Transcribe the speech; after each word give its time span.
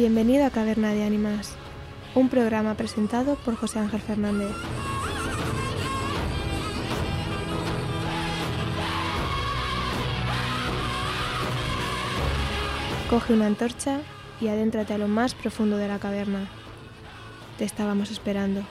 Bienvenido 0.00 0.46
a 0.46 0.50
Caverna 0.50 0.94
de 0.94 1.04
Ánimas, 1.04 1.52
un 2.14 2.30
programa 2.30 2.74
presentado 2.74 3.34
por 3.34 3.54
José 3.54 3.80
Ángel 3.80 4.00
Fernández. 4.00 4.48
Coge 13.10 13.34
una 13.34 13.44
antorcha 13.44 14.00
y 14.40 14.48
adéntrate 14.48 14.94
a 14.94 14.96
lo 14.96 15.06
más 15.06 15.34
profundo 15.34 15.76
de 15.76 15.88
la 15.88 15.98
caverna. 15.98 16.48
Te 17.58 17.66
estábamos 17.66 18.10
esperando. 18.10 18.62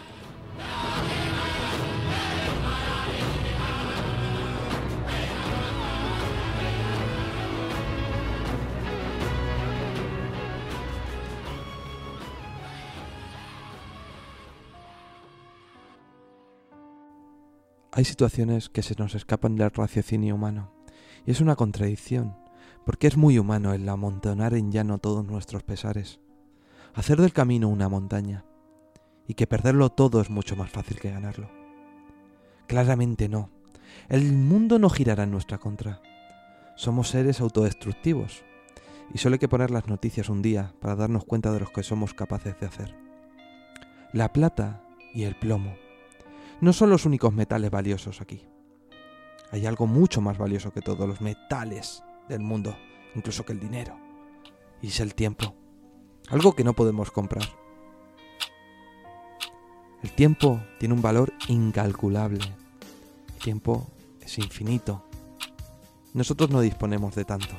Hay 18.00 18.06
situaciones 18.06 18.70
que 18.70 18.82
se 18.82 18.96
nos 18.98 19.14
escapan 19.14 19.58
del 19.58 19.72
raciocinio 19.72 20.36
humano, 20.36 20.72
y 21.26 21.32
es 21.32 21.42
una 21.42 21.58
contradicción, 21.58 22.34
porque 22.86 23.08
es 23.08 23.18
muy 23.18 23.38
humano 23.38 23.74
el 23.74 23.90
amontonar 23.90 24.54
en 24.54 24.72
llano 24.72 25.00
todos 25.00 25.26
nuestros 25.26 25.64
pesares, 25.64 26.22
hacer 26.94 27.20
del 27.20 27.34
camino 27.34 27.68
una 27.68 27.90
montaña, 27.90 28.46
y 29.28 29.34
que 29.34 29.48
perderlo 29.48 29.90
todo 29.90 30.22
es 30.22 30.30
mucho 30.30 30.56
más 30.56 30.72
fácil 30.72 30.98
que 30.98 31.12
ganarlo. 31.12 31.50
Claramente 32.68 33.28
no. 33.28 33.50
El 34.08 34.32
mundo 34.32 34.80
no 34.80 34.90
girará 34.90 35.24
en 35.24 35.32
nuestra 35.32 35.58
contra. 35.58 36.02
Somos 36.78 37.10
seres 37.10 37.42
autodestructivos, 37.42 38.46
y 39.14 39.18
solo 39.18 39.34
hay 39.34 39.40
que 39.40 39.50
poner 39.50 39.72
las 39.72 39.88
noticias 39.88 40.30
un 40.30 40.42
día 40.42 40.74
para 40.80 40.96
darnos 40.96 41.26
cuenta 41.26 41.52
de 41.52 41.60
lo 41.60 41.68
que 41.68 41.84
somos 41.84 42.14
capaces 42.14 42.58
de 42.62 42.66
hacer. 42.66 42.96
La 44.14 44.32
plata 44.32 44.86
y 45.14 45.24
el 45.24 45.36
plomo 45.36 45.74
no 46.62 46.74
son 46.74 46.90
los 46.90 47.06
únicos 47.06 47.34
metales 47.34 47.72
valiosos 47.72 48.22
aquí. 48.22 48.46
Hay 49.52 49.66
algo 49.66 49.88
mucho 49.88 50.22
más 50.22 50.38
valioso 50.38 50.72
que 50.72 50.82
todos 50.82 51.08
los 51.08 51.22
metales 51.22 52.04
del 52.28 52.42
mundo, 52.42 52.76
incluso 53.16 53.46
que 53.46 53.54
el 53.54 53.60
dinero. 53.60 53.98
Y 54.82 54.88
es 54.88 55.00
el 55.00 55.16
tiempo. 55.16 55.56
Algo 56.30 56.56
que 56.56 56.64
no 56.64 56.74
podemos 56.74 57.12
comprar. 57.12 57.48
El 60.04 60.12
tiempo 60.12 60.62
tiene 60.80 60.94
un 60.94 61.02
valor 61.02 61.34
incalculable. 61.48 62.40
El 63.28 63.44
tiempo 63.44 63.88
es 64.22 64.38
infinito. 64.38 65.04
Nosotros 66.14 66.50
no 66.50 66.62
disponemos 66.62 67.16
de 67.16 67.26
tanto. 67.26 67.56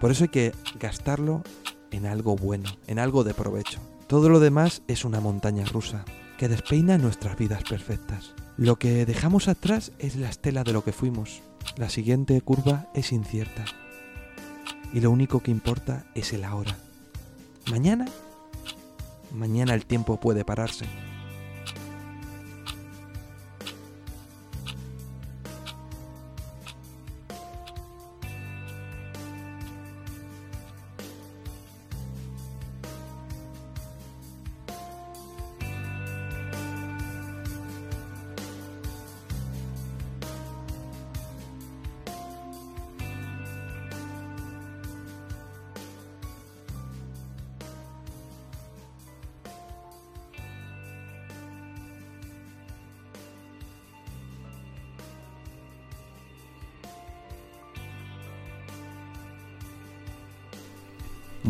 Por 0.00 0.10
eso 0.10 0.24
hay 0.24 0.30
que 0.30 0.52
gastarlo 0.80 1.42
en 1.90 2.06
algo 2.06 2.36
bueno, 2.36 2.68
en 2.86 2.98
algo 2.98 3.24
de 3.24 3.34
provecho. 3.34 3.80
Todo 4.06 4.28
lo 4.28 4.40
demás 4.40 4.82
es 4.88 5.04
una 5.04 5.20
montaña 5.20 5.64
rusa 5.64 6.04
que 6.38 6.48
despeina 6.48 6.98
nuestras 6.98 7.36
vidas 7.36 7.62
perfectas. 7.64 8.34
Lo 8.56 8.76
que 8.76 9.06
dejamos 9.06 9.48
atrás 9.48 9.92
es 9.98 10.16
la 10.16 10.28
estela 10.28 10.64
de 10.64 10.72
lo 10.72 10.84
que 10.84 10.92
fuimos. 10.92 11.42
La 11.76 11.88
siguiente 11.88 12.40
curva 12.40 12.86
es 12.94 13.12
incierta. 13.12 13.64
Y 14.92 15.00
lo 15.00 15.10
único 15.10 15.40
que 15.40 15.50
importa 15.50 16.06
es 16.14 16.32
el 16.32 16.44
ahora. 16.44 16.76
Mañana, 17.70 18.06
mañana 19.32 19.74
el 19.74 19.86
tiempo 19.86 20.20
puede 20.20 20.44
pararse. 20.44 20.86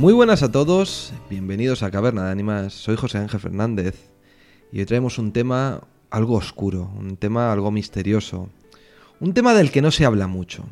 Muy 0.04 0.12
buenas 0.12 0.42
a 0.42 0.52
todos, 0.52 1.14
bienvenidos 1.30 1.82
a 1.82 1.90
Caverna 1.90 2.26
de 2.26 2.32
Ánimas. 2.32 2.74
Soy 2.74 2.94
José 2.94 3.16
Ángel 3.16 3.40
Fernández 3.40 4.10
y 4.70 4.80
hoy 4.80 4.84
traemos 4.84 5.16
un 5.16 5.32
tema 5.32 5.80
algo 6.10 6.34
oscuro, 6.34 6.90
un 6.98 7.16
tema 7.16 7.50
algo 7.50 7.70
misterioso, 7.70 8.50
un 9.18 9.32
tema 9.32 9.54
del 9.54 9.70
que 9.70 9.80
no 9.80 9.90
se 9.90 10.04
habla 10.04 10.26
mucho. 10.26 10.66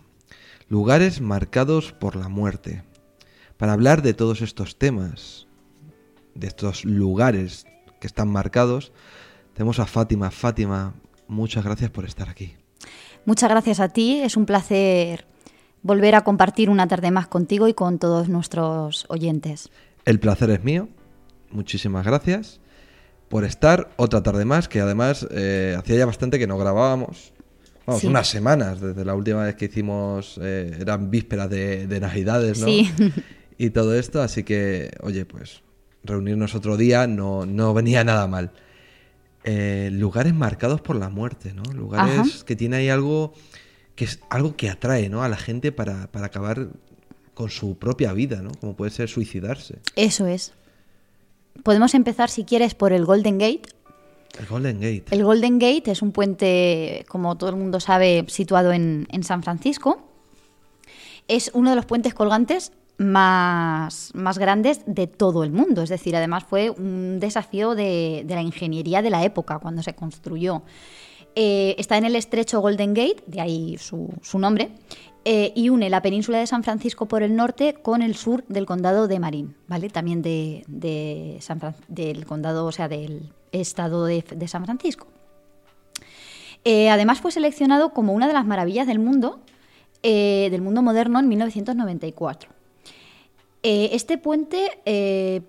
Lugares 0.69 1.23
marcados 1.23 1.95
por 1.95 2.15
la 2.15 2.29
muerte. 2.29 2.83
Para 3.57 3.73
hablar 3.73 4.03
de 4.03 4.13
todos 4.13 4.43
estos 4.43 4.77
temas, 4.77 5.47
de 6.35 6.49
estos 6.49 6.85
lugares 6.85 7.65
que 8.03 8.09
están 8.09 8.29
marcados, 8.29 8.93
tenemos 9.55 9.79
a 9.79 9.87
Fátima. 9.87 10.31
Fátima, 10.31 10.93
muchas 11.27 11.65
gracias 11.65 11.91
por 11.91 12.05
estar 12.05 12.29
aquí. 12.29 12.55
Muchas 13.25 13.49
gracias 13.49 13.81
a 13.81 13.89
ti, 13.89 14.21
es 14.21 14.37
un 14.37 14.45
placer 14.45 15.32
volver 15.83 16.15
a 16.15 16.23
compartir 16.23 16.71
una 16.71 16.87
tarde 16.89 17.11
más 17.11 17.27
contigo 17.27 17.69
y 17.69 17.75
con 17.75 17.99
todos 17.99 18.29
nuestros 18.29 19.07
oyentes. 19.09 19.71
El 20.05 20.21
placer 20.21 20.51
es 20.51 20.65
mío. 20.65 20.89
Muchísimas 21.51 22.07
gracias 22.07 22.61
por 23.29 23.45
estar 23.45 23.91
otra 23.97 24.23
tarde 24.23 24.45
más, 24.45 24.69
que 24.69 24.81
además 24.81 25.27
eh, 25.31 25.75
hacía 25.79 25.97
ya 25.97 26.07
bastante 26.07 26.39
que 26.39 26.47
no 26.47 26.59
grabábamos. 26.59 27.33
Vamos, 27.87 28.05
unas 28.05 28.29
semanas 28.29 28.81
desde 28.81 29.05
la 29.05 29.15
última 29.15 29.45
vez 29.45 29.57
que 29.57 29.65
hicimos, 29.65 30.39
eh, 30.41 30.77
eran 30.81 31.11
vísperas 31.11 31.51
de, 31.51 31.99
Navidades, 32.01 32.61
¿no? 32.61 32.67
Sí. 32.67 32.93
Y 33.59 33.71
todo 33.71 33.97
esto, 33.97 34.23
así 34.23 34.45
que, 34.45 34.91
oye, 35.03 35.25
pues 35.25 35.63
reunirnos 36.05 36.55
otro 36.55 36.77
día 36.77 37.07
no, 37.07 37.47
no 37.47 37.75
venía 37.75 38.05
nada 38.05 38.27
mal. 38.27 38.53
Eh, 39.45 39.89
lugares 39.93 40.35
marcados 40.35 40.81
por 40.81 40.97
la 40.97 41.09
muerte, 41.09 41.53
¿no? 41.53 41.63
Lugares 41.73 42.45
que 42.45 42.55
tiene 42.55 42.77
ahí 42.77 42.89
algo 42.89 43.35
que 43.95 44.05
es 44.05 44.21
algo 44.31 44.57
que 44.57 44.71
atrae 44.71 45.09
¿no? 45.09 45.23
a 45.23 45.29
la 45.29 45.37
gente 45.37 45.73
para, 45.73 46.09
acabar 46.13 46.69
con 47.35 47.51
su 47.51 47.77
propia 47.77 48.13
vida, 48.13 48.43
¿no? 48.43 48.53
Como 48.61 48.75
puede 48.75 48.91
ser 48.91 49.09
suicidarse. 49.09 49.79
Eso 49.97 50.27
es. 50.27 50.53
Podemos 51.63 51.95
empezar, 51.95 52.31
si 52.31 52.45
quieres, 52.45 52.75
por 52.75 52.93
el 52.93 53.05
Golden 53.05 53.39
Gate. 53.39 53.63
El 54.39 54.47
Golden 54.47 54.77
Gate. 54.81 55.05
El 55.11 55.25
Golden 55.25 55.59
Gate 55.59 55.91
es 55.91 56.03
un 56.03 56.13
puente, 56.13 57.05
como 57.09 57.37
todo 57.37 57.51
el 57.51 57.57
mundo 57.57 57.81
sabe, 57.81 58.25
situado 58.29 58.73
en, 58.73 59.07
San 59.23 59.43
Francisco. 59.43 60.03
Es 61.29 61.51
uno 61.55 61.71
de 61.71 61.77
los 61.77 61.87
puentes 61.87 62.15
colgantes 62.15 62.73
más, 62.99 64.13
más, 64.15 64.39
grandes 64.39 64.81
de 64.87 65.07
todo 65.07 65.45
el 65.45 65.53
mundo. 65.53 65.83
Es 65.83 65.91
decir, 65.91 66.17
además 66.17 66.45
fue 66.45 66.71
un 66.71 67.21
desafío 67.21 67.75
de, 67.75 68.25
de 68.27 68.35
la 68.35 68.43
ingeniería 68.43 69.03
de 69.03 69.11
la 69.11 69.25
época 69.25 69.59
cuando 69.59 69.83
se 69.83 69.95
construyó. 69.95 70.63
Eh, 71.35 71.75
está 71.79 71.97
en 71.97 72.05
el 72.05 72.15
estrecho 72.17 72.61
Golden 72.61 72.93
Gate, 72.93 73.23
de 73.27 73.41
ahí 73.41 73.79
su, 73.79 74.39
nombre, 74.39 74.71
eh, 75.25 75.53
y 75.55 75.71
une 75.71 75.89
la 75.89 76.03
península 76.03 76.39
de 76.39 76.47
San 76.47 76.63
Francisco 76.63 77.07
por 77.07 77.23
el 77.23 77.37
norte 77.37 77.75
con 77.75 78.03
el 78.03 78.17
sur 78.17 78.45
del 78.49 78.67
condado 78.67 79.09
de 79.09 79.19
Marín, 79.19 79.55
¿vale? 79.67 79.89
También 79.89 80.21
de, 80.21 80.65
del 81.89 82.27
condado, 82.27 82.67
o 82.67 82.73
sea, 82.73 82.89
del 82.89 83.33
estado 83.51 84.05
de, 84.05 84.47
San 84.47 84.65
Francisco. 84.65 85.07
Eh, 86.65 86.91
además 86.91 87.21
fue 87.21 87.33
seleccionado 87.33 87.95
como 87.95 88.13
una 88.13 88.29
de 88.29 88.35
las 88.35 88.45
maravillas 88.45 88.87
del 88.87 88.99
mundo, 88.99 89.41
del 90.03 90.63
mundo 90.63 90.83
moderno 90.83 91.21
en 91.21 91.29
1994. 91.29 92.51
este 93.63 94.19
puente 94.19 95.43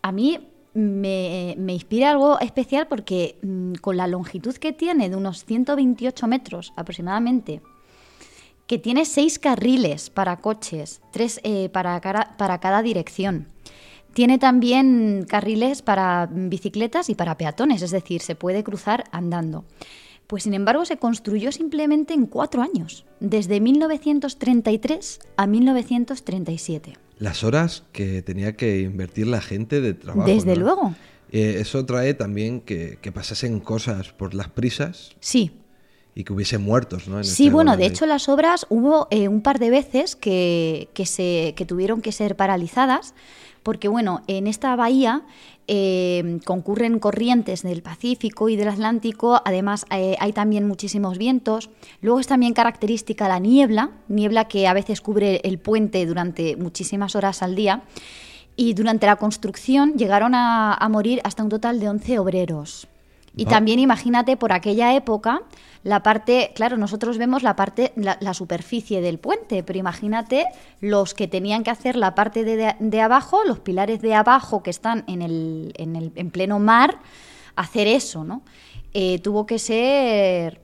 a 0.00 0.12
mí 0.12 0.51
me, 0.74 1.54
inspira 1.68 2.10
algo 2.10 2.40
especial 2.40 2.86
porque 2.88 3.38
mm, 3.42 3.74
con 3.74 3.96
la 3.96 4.06
longitud 4.06 4.54
que 4.56 4.72
tiene, 4.72 5.10
de 5.10 5.16
unos 5.16 5.44
128 5.44 6.26
metros 6.26 6.72
aproximadamente, 6.76 7.60
que 8.66 8.78
tiene 8.78 9.04
seis 9.04 9.38
carriles 9.38 10.10
para 10.10 10.40
coches, 10.40 11.02
tres 11.10 11.40
eh, 11.42 11.68
para, 11.68 12.00
para 12.00 12.58
cada 12.58 12.82
dirección. 12.82 13.48
Tiene 14.14 14.38
también 14.38 15.24
carriles 15.28 15.82
para 15.82 16.28
bicicletas 16.30 17.08
y 17.08 17.14
para 17.14 17.36
peatones, 17.38 17.82
es 17.82 17.90
decir, 17.90 18.20
se 18.20 18.34
puede 18.34 18.62
cruzar 18.62 19.04
andando. 19.10 19.64
Pues 20.26 20.44
sin 20.44 20.54
embargo 20.54 20.84
se 20.84 20.98
construyó 20.98 21.50
simplemente 21.50 22.14
en 22.14 22.26
cuatro 22.26 22.62
años, 22.62 23.04
desde 23.20 23.60
1933 23.60 25.20
a 25.36 25.46
1937 25.46 27.01
las 27.22 27.44
horas 27.44 27.84
que 27.92 28.20
tenía 28.20 28.56
que 28.56 28.80
invertir 28.80 29.28
la 29.28 29.40
gente 29.40 29.80
de 29.80 29.94
trabajo. 29.94 30.28
Desde 30.28 30.56
luego. 30.56 30.94
Eh, 31.30 31.58
eso 31.60 31.86
trae 31.86 32.14
también 32.14 32.60
que, 32.60 32.98
que, 33.00 33.12
pasasen 33.12 33.60
cosas 33.60 34.12
por 34.12 34.34
las 34.34 34.48
prisas. 34.48 35.12
Sí. 35.20 35.52
y 36.14 36.24
que 36.24 36.32
hubiese 36.32 36.58
muertos, 36.58 37.08
¿no? 37.08 37.18
En 37.18 37.24
Sí, 37.24 37.44
este 37.44 37.54
bueno, 37.54 37.76
de 37.76 37.86
hecho 37.86 38.04
las 38.06 38.28
obras 38.28 38.66
hubo 38.68 39.06
eh, 39.10 39.28
un 39.28 39.40
par 39.40 39.58
de 39.58 39.70
veces 39.70 40.14
que, 40.14 40.88
que 40.92 41.06
se, 41.06 41.54
que 41.56 41.64
tuvieron 41.64 42.02
que 42.02 42.12
ser 42.12 42.36
paralizadas, 42.36 43.14
porque 43.62 43.88
bueno, 43.88 44.22
en 44.26 44.46
esta 44.46 44.74
bahía 44.76 45.22
eh, 45.68 46.40
concurren 46.44 46.98
corrientes 46.98 47.62
del 47.62 47.82
Pacífico 47.82 48.48
y 48.48 48.56
del 48.56 48.68
Atlántico, 48.68 49.40
además 49.44 49.86
eh, 49.90 50.16
hay 50.18 50.32
también 50.32 50.66
muchísimos 50.66 51.18
vientos, 51.18 51.70
luego 52.00 52.20
es 52.20 52.26
también 52.26 52.52
característica 52.52 53.28
la 53.28 53.38
niebla, 53.38 53.90
niebla 54.08 54.48
que 54.48 54.66
a 54.66 54.74
veces 54.74 55.00
cubre 55.00 55.40
el 55.44 55.58
puente 55.58 56.04
durante 56.06 56.56
muchísimas 56.56 57.14
horas 57.16 57.42
al 57.42 57.54
día, 57.54 57.82
y 58.56 58.74
durante 58.74 59.06
la 59.06 59.16
construcción 59.16 59.94
llegaron 59.94 60.34
a, 60.34 60.74
a 60.74 60.88
morir 60.88 61.20
hasta 61.24 61.42
un 61.42 61.48
total 61.48 61.80
de 61.80 61.88
11 61.88 62.18
obreros. 62.18 62.88
Y 63.36 63.44
Va- 63.44 63.50
también 63.52 63.78
imagínate 63.78 64.36
por 64.36 64.52
aquella 64.52 64.94
época 64.94 65.42
la 65.84 66.02
parte, 66.02 66.52
claro, 66.54 66.76
nosotros 66.76 67.18
vemos 67.18 67.42
la 67.42 67.56
parte, 67.56 67.92
la, 67.96 68.16
la 68.20 68.34
superficie 68.34 69.00
del 69.00 69.18
puente, 69.18 69.62
pero 69.64 69.78
imagínate 69.78 70.46
los 70.80 71.12
que 71.14 71.26
tenían 71.28 71.64
que 71.64 71.70
hacer 71.70 71.96
la 71.96 72.14
parte 72.14 72.44
de, 72.44 72.56
de- 72.56 72.76
de 72.78 73.00
abajo, 73.00 73.42
los 73.44 73.58
pilares 73.58 74.00
de 74.00 74.14
abajo 74.14 74.62
que 74.62 74.70
están 74.70 75.04
en 75.08 75.22
el, 75.22 75.72
en 75.76 75.96
el 75.96 76.12
en 76.14 76.30
pleno 76.30 76.58
mar, 76.58 76.98
hacer 77.56 77.86
eso, 77.88 78.22
¿no? 78.22 78.42
Eh, 78.94 79.18
tuvo 79.20 79.46
que 79.46 79.58
ser 79.58 80.60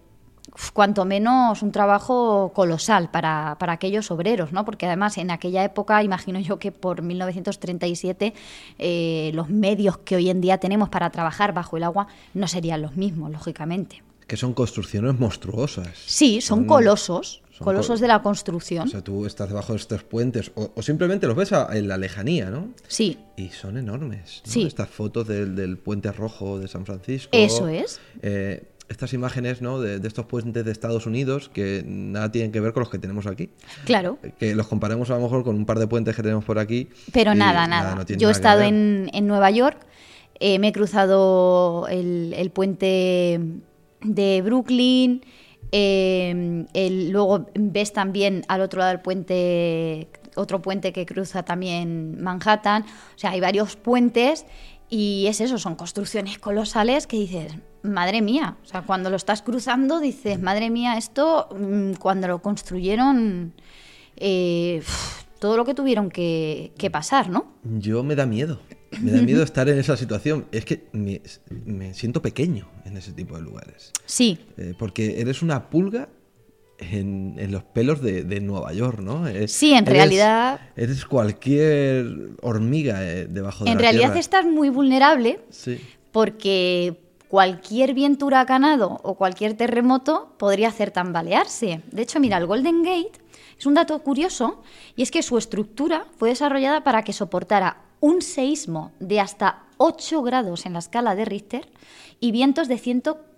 cuanto 0.72 1.04
menos 1.04 1.62
un 1.62 1.72
trabajo 1.72 2.52
colosal 2.54 3.10
para, 3.10 3.56
para 3.58 3.74
aquellos 3.74 4.10
obreros, 4.10 4.52
¿no? 4.52 4.64
Porque 4.64 4.86
además 4.86 5.16
en 5.18 5.30
aquella 5.30 5.64
época, 5.64 6.02
imagino 6.02 6.40
yo 6.40 6.58
que 6.58 6.72
por 6.72 7.02
1937 7.02 8.34
eh, 8.78 9.30
los 9.34 9.48
medios 9.48 9.98
que 9.98 10.16
hoy 10.16 10.30
en 10.30 10.40
día 10.40 10.58
tenemos 10.58 10.88
para 10.88 11.10
trabajar 11.10 11.52
bajo 11.54 11.76
el 11.76 11.84
agua 11.84 12.08
no 12.34 12.48
serían 12.48 12.82
los 12.82 12.96
mismos, 12.96 13.30
lógicamente. 13.30 14.02
Que 14.26 14.36
son 14.36 14.52
construcciones 14.52 15.18
monstruosas. 15.18 15.88
Sí, 16.06 16.40
son 16.40 16.58
Son- 16.60 16.66
colosos, 16.66 17.42
son 17.50 17.64
colosos 17.64 17.86
col- 17.94 18.00
de 18.00 18.08
la 18.08 18.20
construcción. 18.22 18.86
O 18.86 18.90
sea, 18.90 19.02
tú 19.02 19.24
estás 19.24 19.48
debajo 19.48 19.72
de 19.72 19.78
estos 19.78 20.02
puentes 20.02 20.50
o, 20.54 20.70
o 20.74 20.82
simplemente 20.82 21.26
los 21.26 21.34
ves 21.34 21.52
a- 21.52 21.74
en 21.76 21.88
la 21.88 21.96
lejanía, 21.96 22.50
¿no? 22.50 22.68
sí, 22.88 23.16
Y 23.36 23.48
son 23.50 23.78
enormes. 23.78 24.42
¿no? 24.44 24.52
Sí. 24.52 24.64
Estas 24.66 24.90
fotos 24.90 25.26
del, 25.26 25.54
del 25.54 25.78
puente 25.78 26.12
rojo 26.12 26.58
de 26.58 26.68
San 26.68 26.84
Francisco. 26.84 27.30
Eso 27.32 27.68
es. 27.68 28.00
Eh, 28.20 28.64
estas 28.88 29.12
imágenes 29.12 29.60
¿no? 29.62 29.80
de, 29.80 29.98
de 29.98 30.08
estos 30.08 30.24
puentes 30.26 30.64
de 30.64 30.70
Estados 30.72 31.06
Unidos 31.06 31.50
que 31.52 31.82
nada 31.86 32.32
tienen 32.32 32.52
que 32.52 32.60
ver 32.60 32.72
con 32.72 32.80
los 32.80 32.90
que 32.90 32.98
tenemos 32.98 33.26
aquí. 33.26 33.50
claro. 33.84 34.18
Que 34.38 34.54
los 34.54 34.66
comparemos 34.66 35.10
a 35.10 35.14
lo 35.16 35.20
mejor 35.20 35.44
con 35.44 35.56
un 35.56 35.66
par 35.66 35.78
de 35.78 35.86
puentes 35.86 36.16
que 36.16 36.22
tenemos 36.22 36.44
por 36.44 36.58
aquí. 36.58 36.88
Pero 37.12 37.34
nada, 37.34 37.66
nada. 37.66 37.94
no 37.94 38.06
tiene 38.06 38.20
Yo 38.20 38.28
he 38.28 38.32
nada 38.32 38.38
estado 38.38 38.62
en, 38.62 39.10
en 39.12 39.26
Nueva 39.26 39.50
York, 39.50 39.78
eh, 40.40 40.58
me 40.58 40.68
he 40.68 40.72
cruzado 40.72 41.86
el, 41.88 42.32
el 42.36 42.50
puente 42.50 43.40
de 44.02 44.42
Brooklyn, 44.42 45.22
eh, 45.72 46.64
el- 46.72 47.10
luego 47.10 47.46
ves 47.54 47.92
también 47.92 48.42
al 48.48 48.60
otro 48.62 48.78
lado 48.78 48.90
del 48.92 49.00
puente, 49.00 50.08
otro 50.36 50.62
puente 50.62 50.92
que 50.92 51.04
cruza 51.04 51.42
también 51.42 52.22
Manhattan. 52.22 52.82
O 52.84 53.18
sea, 53.18 53.30
hay 53.32 53.40
varios 53.40 53.76
puentes 53.76 54.46
y 54.90 55.26
es 55.28 55.40
eso, 55.40 55.58
son 55.58 55.74
construcciones 55.74 56.38
colosales 56.38 57.06
que 57.06 57.16
dices, 57.18 57.54
madre 57.82 58.22
mía, 58.22 58.56
o 58.62 58.66
sea, 58.66 58.82
cuando 58.82 59.10
lo 59.10 59.16
estás 59.16 59.42
cruzando 59.42 60.00
dices, 60.00 60.40
madre 60.40 60.70
mía, 60.70 60.96
esto 60.96 61.48
mm, 61.58 61.92
cuando 61.94 62.28
lo 62.28 62.40
construyeron, 62.40 63.52
eh, 64.16 64.82
todo 65.38 65.56
lo 65.56 65.64
que 65.64 65.74
tuvieron 65.74 66.10
que, 66.10 66.72
que 66.78 66.90
pasar, 66.90 67.28
¿no? 67.30 67.52
Yo 67.64 68.02
me 68.02 68.16
da 68.16 68.26
miedo. 68.26 68.60
Me 69.00 69.12
da 69.12 69.20
miedo 69.22 69.42
estar 69.44 69.68
en 69.68 69.78
esa 69.78 69.96
situación. 69.96 70.46
Es 70.50 70.64
que 70.64 70.88
me, 70.92 71.20
me 71.64 71.94
siento 71.94 72.22
pequeño 72.22 72.68
en 72.84 72.96
ese 72.96 73.12
tipo 73.12 73.36
de 73.36 73.42
lugares. 73.42 73.92
Sí, 74.06 74.38
Eh, 74.56 74.74
porque 74.78 75.20
eres 75.20 75.42
una 75.42 75.68
pulga 75.70 76.08
en, 76.78 77.34
en 77.38 77.52
los 77.52 77.64
pelos 77.64 78.00
de, 78.02 78.22
de 78.24 78.40
Nueva 78.40 78.72
York, 78.72 79.00
¿no? 79.00 79.24
Sí, 79.48 79.70
en 79.72 79.84
eres- 79.84 79.88
realidad- 79.92 80.60
Eres 80.76 81.04
cualquier 81.04 82.06
hormiga 82.42 83.04
eh, 83.04 83.26
debajo 83.26 83.64
de 83.64 83.70
en 83.70 83.76
la 83.76 83.82
realidad 83.82 84.02
tierra. 84.06 84.20
estás 84.20 84.44
muy 84.46 84.68
vulnerable 84.68 85.40
Sí. 85.50 85.78
porque 86.12 87.00
cualquier 87.28 87.94
viento 87.94 88.26
huracanado 88.26 89.00
o 89.02 89.14
cualquier 89.16 89.54
terremoto 89.54 90.34
podría 90.38 90.68
hacer 90.68 90.90
tambalearse. 90.90 91.82
De 91.92 92.02
hecho, 92.02 92.20
mira, 92.20 92.38
el 92.38 92.46
Golden 92.46 92.82
Gate 92.82 93.12
es 93.58 93.66
un 93.66 93.74
dato 93.74 93.98
curioso 94.00 94.62
y 94.96 95.02
es 95.02 95.10
que 95.10 95.22
su 95.22 95.36
estructura 95.36 96.06
fue 96.16 96.30
desarrollada 96.30 96.84
para 96.84 97.02
que 97.02 97.12
soportara 97.12 97.82
un 98.00 98.22
seísmo 98.22 98.92
de 99.00 99.20
hasta 99.20 99.64
8 99.76 100.22
grados 100.22 100.64
en 100.64 100.72
la 100.72 100.78
escala 100.78 101.14
de 101.14 101.24
Richter 101.24 101.68
y 102.20 102.32
vientos 102.32 102.66
de 102.68 102.78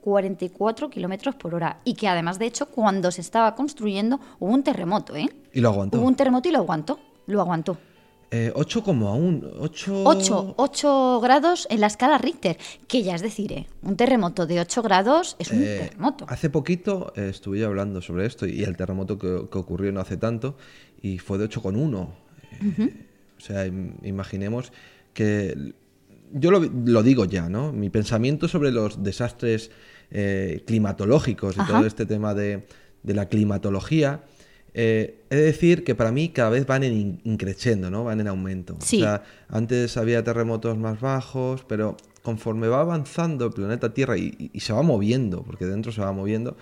144 0.02 0.90
kilómetros 0.90 1.34
por 1.36 1.54
hora. 1.54 1.80
Y 1.84 1.94
que 1.94 2.08
además, 2.08 2.38
de 2.38 2.46
hecho, 2.46 2.66
cuando 2.66 3.10
se 3.10 3.20
estaba 3.20 3.54
construyendo 3.54 4.20
hubo 4.38 4.52
un 4.52 4.62
terremoto, 4.62 5.16
¿eh? 5.16 5.28
Y 5.52 5.60
lo 5.60 5.68
aguantó. 5.70 5.98
Hubo 5.98 6.06
un 6.06 6.14
terremoto 6.14 6.48
y 6.48 6.52
lo 6.52 6.58
aguantó. 6.58 6.98
Lo 7.26 7.40
aguantó. 7.40 7.78
Eh, 8.32 8.52
8 8.54 8.84
como 8.84 9.08
aún. 9.08 9.44
8... 9.58 10.02
8, 10.04 10.54
8 10.56 11.20
grados 11.20 11.66
en 11.68 11.80
la 11.80 11.88
escala 11.88 12.16
Richter, 12.16 12.58
que 12.86 13.02
ya 13.02 13.16
es 13.16 13.22
decir, 13.22 13.50
¿eh? 13.52 13.66
un 13.82 13.96
terremoto 13.96 14.46
de 14.46 14.60
8 14.60 14.82
grados 14.82 15.34
es 15.40 15.50
un 15.50 15.62
Eh, 15.62 15.80
terremoto. 15.88 16.26
Hace 16.28 16.48
poquito 16.48 17.12
eh, 17.16 17.28
estuve 17.28 17.64
hablando 17.64 18.00
sobre 18.00 18.26
esto 18.26 18.46
y 18.46 18.62
el 18.62 18.76
terremoto 18.76 19.18
que, 19.18 19.48
que 19.50 19.58
ocurrió 19.58 19.90
no 19.90 20.00
hace 20.00 20.16
tanto 20.16 20.56
y 21.02 21.18
fue 21.18 21.38
de 21.38 21.48
8,1. 21.48 22.06
Eh, 22.62 23.06
O 23.36 23.40
sea, 23.40 23.66
im- 23.66 23.94
imaginemos 24.04 24.70
que... 25.12 25.74
Yo 26.32 26.50
lo, 26.50 26.60
lo 26.60 27.02
digo 27.02 27.24
ya, 27.24 27.48
¿no? 27.48 27.72
Mi 27.72 27.90
pensamiento 27.90 28.48
sobre 28.48 28.70
los 28.72 29.02
desastres 29.02 29.70
eh, 30.10 30.62
climatológicos 30.66 31.56
y 31.56 31.60
Ajá. 31.60 31.72
todo 31.74 31.86
este 31.86 32.06
tema 32.06 32.34
de, 32.34 32.66
de 33.02 33.14
la 33.14 33.28
climatología, 33.28 34.24
eh, 34.74 35.24
he 35.30 35.36
de 35.36 35.42
decir 35.42 35.82
que 35.84 35.94
para 35.94 36.12
mí 36.12 36.28
cada 36.28 36.50
vez 36.50 36.66
van 36.66 36.84
en 36.84 36.92
in- 36.92 37.20
increciendo, 37.24 37.90
¿no? 37.90 38.04
Van 38.04 38.20
en 38.20 38.28
aumento. 38.28 38.76
Sí. 38.80 38.98
O 38.98 39.04
sea, 39.04 39.22
antes 39.48 39.96
había 39.96 40.22
terremotos 40.22 40.78
más 40.78 41.00
bajos, 41.00 41.64
pero 41.66 41.96
conforme 42.22 42.68
va 42.68 42.80
avanzando 42.80 43.46
el 43.46 43.52
planeta 43.52 43.92
Tierra 43.94 44.16
y, 44.16 44.34
y- 44.38 44.50
y 44.52 44.60
se 44.60 44.72
va 44.72 44.82
moviendo, 44.82 45.42
porque 45.42 45.66
dentro 45.66 45.90
se 45.90 46.00
va 46.00 46.12
moviendo, 46.12 46.56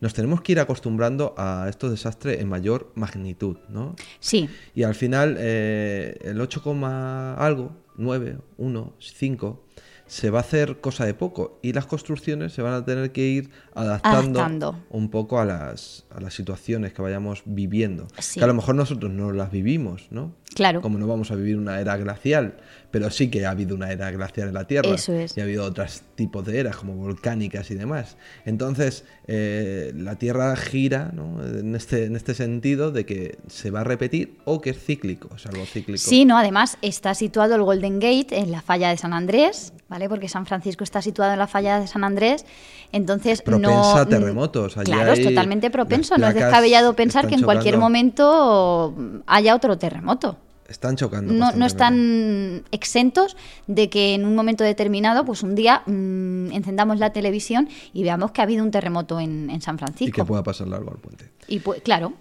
nos 0.00 0.12
tenemos 0.12 0.42
que 0.42 0.52
ir 0.52 0.60
acostumbrando 0.60 1.34
a 1.38 1.66
estos 1.70 1.90
desastres 1.90 2.40
en 2.40 2.48
mayor 2.48 2.90
magnitud, 2.94 3.56
¿no? 3.70 3.94
Sí, 4.20 4.48
Y 4.74 4.82
al 4.82 4.94
final, 4.94 5.36
eh, 5.38 6.18
el 6.22 6.40
8, 6.40 6.62
coma 6.62 7.34
algo, 7.36 7.72
9, 7.96 8.38
1, 8.58 8.92
5, 8.98 9.64
se 10.06 10.30
va 10.30 10.38
a 10.38 10.42
hacer 10.42 10.80
cosa 10.80 11.06
de 11.06 11.14
poco 11.14 11.58
y 11.62 11.72
las 11.72 11.86
construcciones 11.86 12.52
se 12.52 12.60
van 12.62 12.74
a 12.74 12.84
tener 12.84 13.10
que 13.12 13.22
ir 13.22 13.50
adaptando, 13.74 14.38
Adaptando. 14.40 14.84
un 14.90 15.08
poco 15.08 15.40
a 15.40 15.44
las, 15.44 16.04
a 16.10 16.20
las 16.20 16.34
situaciones 16.34 16.92
que 16.92 17.00
vayamos 17.00 17.42
viviendo. 17.46 18.06
Sí. 18.18 18.38
Que 18.38 18.44
a 18.44 18.46
lo 18.46 18.54
mejor 18.54 18.74
nosotros 18.74 19.10
no 19.10 19.32
las 19.32 19.50
vivimos, 19.50 20.08
¿no? 20.10 20.34
Claro. 20.54 20.82
Como 20.82 20.98
no 20.98 21.06
vamos 21.06 21.30
a 21.30 21.34
vivir 21.36 21.56
una 21.56 21.80
era 21.80 21.96
glacial, 21.96 22.58
pero 22.94 23.10
sí 23.10 23.28
que 23.28 23.44
ha 23.44 23.50
habido 23.50 23.74
una 23.74 23.90
era 23.90 24.08
glacial 24.12 24.46
en 24.46 24.54
la 24.54 24.68
Tierra. 24.68 24.94
Eso 24.94 25.12
es. 25.12 25.36
Y 25.36 25.40
ha 25.40 25.42
habido 25.42 25.64
otros 25.64 26.02
tipos 26.14 26.46
de 26.46 26.60
eras, 26.60 26.76
como 26.76 26.94
volcánicas 26.94 27.68
y 27.72 27.74
demás. 27.74 28.16
Entonces, 28.44 29.02
eh, 29.26 29.92
la 29.96 30.14
Tierra 30.14 30.54
gira 30.54 31.10
¿no? 31.12 31.44
en, 31.44 31.74
este, 31.74 32.04
en 32.04 32.14
este 32.14 32.34
sentido 32.34 32.92
de 32.92 33.04
que 33.04 33.38
se 33.48 33.72
va 33.72 33.80
a 33.80 33.84
repetir 33.84 34.38
o 34.44 34.60
que 34.60 34.70
es 34.70 34.78
cíclico, 34.78 35.28
es 35.34 35.44
algo 35.46 35.66
cíclico. 35.66 35.98
sí, 35.98 36.24
no, 36.24 36.38
además 36.38 36.78
está 36.82 37.16
situado 37.16 37.56
el 37.56 37.64
Golden 37.64 37.98
Gate 37.98 38.38
en 38.38 38.52
la 38.52 38.62
falla 38.62 38.90
de 38.90 38.96
San 38.96 39.12
Andrés, 39.12 39.72
¿vale? 39.88 40.08
Porque 40.08 40.28
San 40.28 40.46
Francisco 40.46 40.84
está 40.84 41.02
situado 41.02 41.32
en 41.32 41.40
la 41.40 41.48
falla 41.48 41.80
de 41.80 41.88
San 41.88 42.04
Andrés, 42.04 42.46
entonces 42.92 43.42
Propensa 43.42 43.70
no... 43.70 43.96
a 43.96 44.06
terremotos, 44.06 44.76
allí 44.76 44.92
Claro, 44.92 45.14
es 45.14 45.24
totalmente 45.24 45.68
propenso, 45.68 46.16
no 46.16 46.28
es 46.28 46.34
descabellado 46.36 46.94
pensar 46.94 47.26
que 47.26 47.34
en 47.34 47.42
cualquier 47.42 47.76
momento 47.76 48.94
haya 49.26 49.56
otro 49.56 49.78
terremoto. 49.78 50.38
Están 50.68 50.96
chocando. 50.96 51.32
no, 51.32 51.52
no 51.52 51.66
están 51.66 52.64
exentos 52.70 53.36
de 53.66 53.90
que 53.90 54.14
en 54.14 54.24
un 54.24 54.34
momento 54.34 54.64
determinado, 54.64 55.24
pues 55.24 55.42
un 55.42 55.54
día 55.54 55.82
mm, 55.86 56.52
encendamos 56.52 56.98
la 56.98 57.12
televisión 57.12 57.68
y 57.92 58.02
veamos 58.02 58.30
que 58.32 58.40
ha 58.40 58.44
habido 58.44 58.64
un 58.64 58.70
terremoto 58.70 59.20
en, 59.20 59.50
en 59.50 59.60
San 59.60 59.74
Y 59.74 59.78
que 59.78 59.84
Francisco. 59.84 60.24
pueda 60.26 60.42
pasar 60.42 60.68
largo 60.68 60.90
al 60.90 60.98
puente. 60.98 61.30
Y 61.48 61.58
pues, 61.60 61.82
claro, 61.82 62.14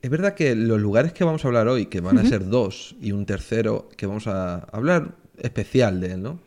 Es 0.00 0.10
verdad 0.10 0.34
que 0.34 0.54
los 0.54 0.80
lugares 0.80 1.12
que 1.12 1.24
vamos 1.24 1.44
a 1.44 1.48
hablar 1.48 1.68
hoy, 1.68 1.86
que 1.86 2.00
van 2.00 2.18
a 2.18 2.24
ser 2.24 2.46
dos 2.48 2.94
y 3.00 3.12
un 3.12 3.26
tercero 3.26 3.88
que 3.96 4.06
vamos 4.06 4.26
a 4.26 4.60
hablar 4.72 5.16
especial 5.38 6.00
de 6.00 6.12
él, 6.12 6.22
¿no? 6.22 6.40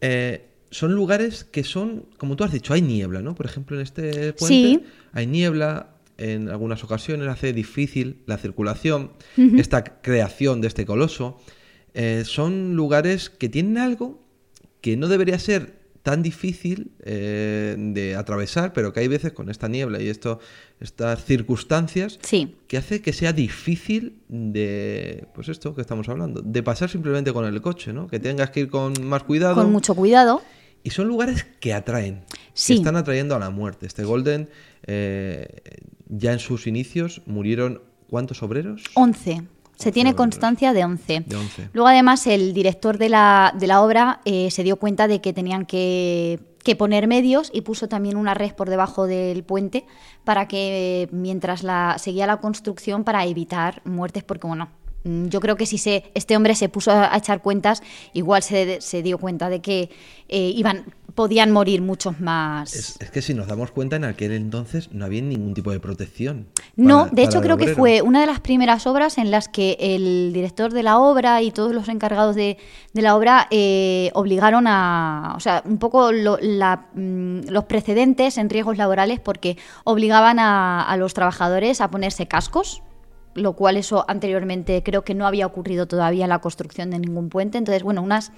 Eh, 0.00 0.44
son 0.70 0.92
lugares 0.94 1.44
que 1.44 1.64
son, 1.64 2.04
como 2.18 2.36
tú 2.36 2.44
has 2.44 2.52
dicho, 2.52 2.74
hay 2.74 2.82
niebla, 2.82 3.20
¿no? 3.22 3.34
Por 3.34 3.46
ejemplo, 3.46 3.76
en 3.76 3.82
este 3.82 4.32
puente 4.34 4.46
Sí. 4.46 4.84
hay 5.12 5.26
niebla, 5.26 5.88
en 6.18 6.48
algunas 6.48 6.84
ocasiones 6.84 7.28
hace 7.28 7.52
difícil 7.52 8.22
la 8.26 8.36
circulación, 8.36 9.12
esta 9.56 9.84
creación 9.84 10.60
de 10.60 10.68
este 10.68 10.84
coloso. 10.84 11.38
Eh, 11.94 12.24
son 12.26 12.74
lugares 12.76 13.30
que 13.30 13.48
tienen 13.48 13.78
algo 13.78 14.20
que 14.80 14.96
no 14.96 15.08
debería 15.08 15.38
ser 15.38 15.78
tan 16.02 16.22
difícil 16.22 16.92
eh, 17.04 17.76
de 17.76 18.16
atravesar, 18.16 18.72
pero 18.72 18.92
que 18.92 19.00
hay 19.00 19.08
veces 19.08 19.32
con 19.32 19.50
esta 19.50 19.68
niebla 19.68 20.00
y 20.00 20.08
esto, 20.08 20.38
estas 20.80 21.24
circunstancias 21.24 22.18
sí. 22.22 22.56
que 22.66 22.78
hace 22.78 23.02
que 23.02 23.12
sea 23.12 23.32
difícil 23.32 24.22
de, 24.28 25.26
pues 25.34 25.48
esto 25.48 25.74
que 25.74 25.82
estamos 25.82 26.08
hablando, 26.08 26.40
de 26.40 26.62
pasar 26.62 26.88
simplemente 26.88 27.32
con 27.32 27.44
el 27.44 27.60
coche, 27.60 27.92
¿no? 27.92 28.06
Que 28.06 28.18
tengas 28.18 28.50
que 28.50 28.60
ir 28.60 28.70
con 28.70 28.94
más 29.04 29.24
cuidado. 29.24 29.56
Con 29.56 29.70
mucho 29.70 29.94
cuidado. 29.94 30.42
Y 30.82 30.90
son 30.90 31.08
lugares 31.08 31.46
que 31.60 31.74
atraen. 31.74 32.24
Sí. 32.54 32.76
Están 32.76 32.96
atrayendo 32.96 33.34
a 33.34 33.38
la 33.38 33.50
muerte. 33.50 33.86
Este 33.86 34.04
Golden, 34.04 34.48
eh, 34.86 35.48
ya 36.08 36.32
en 36.32 36.38
sus 36.38 36.66
inicios, 36.66 37.22
murieron 37.26 37.82
¿cuántos 38.08 38.42
obreros? 38.42 38.82
11. 38.94 39.42
Se 39.76 39.92
tiene 39.92 40.16
constancia 40.16 40.72
de 40.72 40.84
11. 40.84 41.20
De 41.26 41.36
11. 41.36 41.70
Luego, 41.72 41.88
además, 41.88 42.26
el 42.26 42.52
director 42.52 42.98
de 42.98 43.08
la, 43.08 43.54
de 43.56 43.68
la 43.68 43.80
obra 43.80 44.20
eh, 44.24 44.50
se 44.50 44.64
dio 44.64 44.76
cuenta 44.76 45.06
de 45.06 45.20
que 45.20 45.32
tenían 45.32 45.66
que, 45.66 46.40
que 46.64 46.74
poner 46.74 47.06
medios 47.06 47.50
y 47.54 47.60
puso 47.60 47.88
también 47.88 48.16
una 48.16 48.34
red 48.34 48.54
por 48.54 48.70
debajo 48.70 49.06
del 49.06 49.44
puente 49.44 49.84
para 50.24 50.48
que, 50.48 51.02
eh, 51.02 51.08
mientras 51.12 51.62
la, 51.62 51.96
seguía 51.98 52.26
la 52.26 52.38
construcción, 52.38 53.04
para 53.04 53.24
evitar 53.24 53.80
muertes, 53.84 54.24
porque, 54.24 54.48
bueno, 54.48 54.68
yo 55.28 55.40
creo 55.40 55.56
que 55.56 55.66
si 55.66 55.78
se, 55.78 56.04
este 56.14 56.36
hombre 56.36 56.54
se 56.54 56.68
puso 56.68 56.90
a, 56.90 57.12
a 57.14 57.16
echar 57.18 57.42
cuentas, 57.42 57.82
igual 58.12 58.42
se, 58.42 58.80
se 58.80 59.02
dio 59.02 59.18
cuenta 59.18 59.48
de 59.48 59.60
que 59.60 59.90
eh, 60.28 60.52
iban, 60.54 60.84
podían 61.14 61.50
morir 61.50 61.82
muchos 61.82 62.20
más. 62.20 62.74
Es, 62.74 62.96
es 63.00 63.10
que 63.10 63.22
si 63.22 63.34
nos 63.34 63.46
damos 63.48 63.70
cuenta, 63.72 63.96
en 63.96 64.04
aquel 64.04 64.32
entonces 64.32 64.90
no 64.92 65.04
había 65.04 65.22
ningún 65.22 65.54
tipo 65.54 65.70
de 65.72 65.80
protección. 65.80 66.46
No, 66.76 67.00
para- 67.04 67.10
de 67.12 67.22
hecho 67.24 67.40
creo 67.40 67.56
que 67.56 67.64
fue 67.78 68.02
una 68.02 68.20
de 68.20 68.26
las 68.26 68.40
primeras 68.40 68.86
obras 68.86 69.18
en 69.18 69.30
las 69.30 69.48
que 69.48 69.76
el 69.80 70.32
director 70.32 70.72
de 70.72 70.82
la 70.82 70.98
obra 70.98 71.42
y 71.42 71.50
todos 71.50 71.74
los 71.74 71.88
encargados 71.88 72.36
de, 72.36 72.58
de 72.92 73.02
la 73.02 73.16
obra 73.16 73.48
eh, 73.50 74.10
obligaron 74.14 74.66
a, 74.68 75.32
o 75.36 75.40
sea, 75.40 75.62
un 75.64 75.78
poco 75.78 76.12
lo- 76.12 76.38
la, 76.40 76.86
mm, 76.94 77.48
los 77.48 77.64
precedentes 77.64 78.38
en 78.38 78.48
riesgos 78.50 78.76
laborales 78.76 79.18
porque 79.18 79.56
obligaban 79.84 80.38
a, 80.38 80.82
a 80.82 80.96
los 80.98 81.14
trabajadores 81.14 81.80
a 81.80 81.90
ponerse 81.90 82.28
cascos, 82.28 82.82
lo 83.38 83.54
cual 83.54 83.76
eso 83.76 84.04
anteriormente 84.08 84.82
creo 84.82 85.02
que 85.02 85.14
no 85.14 85.26
había 85.26 85.46
ocurrido 85.46 85.86
todavía 85.86 86.24
en 86.24 86.30
la 86.30 86.40
construcción 86.40 86.90
de 86.90 86.98
ningún 86.98 87.28
puente. 87.28 87.58
Entonces, 87.58 87.82
bueno, 87.82 88.02
unas 88.02 88.32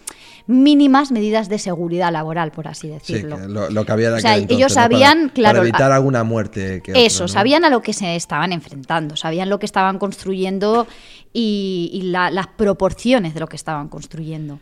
mínimas 0.46 1.10
medidas 1.12 1.48
de 1.48 1.58
seguridad 1.58 2.12
laboral, 2.12 2.52
por 2.52 2.68
así 2.68 2.88
Sí, 2.88 2.92
decirlo. 3.14 3.36
que 3.38 3.48
lo, 3.48 3.70
lo 3.70 3.84
que 3.84 3.92
había 3.92 4.10
de 4.10 4.16
O 4.16 4.20
sea, 4.20 4.30
aquel 4.32 4.42
entonces, 4.42 4.58
ellos 4.58 4.72
¿no? 4.72 4.74
Para- 4.82 4.88
sabían, 4.90 5.28
claro, 5.30 5.56
Para 5.58 5.68
evitar 5.68 5.92
alguna 5.92 6.24
muerte. 6.24 6.80
que 6.82 7.06
Eso, 7.06 7.28
sabían 7.28 7.64
a 7.64 7.70
lo 7.70 7.82
que 7.82 7.92
se 7.92 8.16
estaban 8.16 8.52
enfrentando, 8.52 9.16
sabían 9.16 9.48
lo 9.48 9.58
que 9.58 9.66
estaban 9.66 9.98
construyendo 9.98 10.86
y, 11.32 11.90
y 11.92 12.02
la- 12.02 12.30
las 12.30 12.46
proporciones 12.48 13.34
de 13.34 13.40
lo 13.40 13.46
que 13.48 13.56
estaban 13.56 13.88
construyendo. 13.88 14.60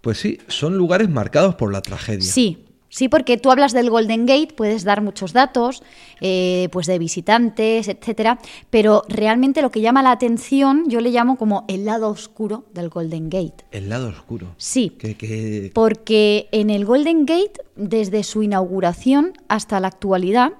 Pues 0.00 0.18
sí, 0.18 0.38
son 0.48 0.76
lugares 0.76 1.08
marcados 1.08 1.56
por 1.56 1.72
la 1.72 1.82
tragedia. 1.82 2.22
Sí, 2.30 2.65
sí, 2.88 3.08
porque 3.08 3.36
tú 3.36 3.50
hablas 3.50 3.72
del 3.72 3.90
Golden 3.90 4.26
Gate, 4.26 4.54
puedes 4.56 4.84
dar 4.84 5.00
muchos 5.02 5.32
datos, 5.32 5.82
eh, 6.20 6.68
pues 6.72 6.86
de 6.86 6.98
visitantes, 6.98 7.88
etcétera, 7.88 8.38
pero 8.70 9.02
realmente 9.08 9.62
lo 9.62 9.70
que 9.70 9.80
llama 9.80 10.02
la 10.02 10.10
atención, 10.12 10.84
yo 10.88 11.00
le 11.00 11.10
llamo 11.10 11.36
como 11.36 11.64
el 11.68 11.84
lado 11.84 12.08
oscuro 12.08 12.64
del 12.74 12.88
Golden 12.88 13.28
Gate. 13.30 13.64
El 13.70 13.88
lado 13.88 14.08
oscuro. 14.08 14.54
Sí. 14.56 14.90
Que, 14.98 15.16
que- 15.16 15.70
Porque 15.74 16.48
en 16.52 16.70
el 16.70 16.84
Golden 16.84 17.26
Gate, 17.26 17.60
desde 17.76 18.22
su 18.22 18.42
inauguración 18.42 19.32
hasta 19.48 19.80
la 19.80 19.88
actualidad, 19.88 20.52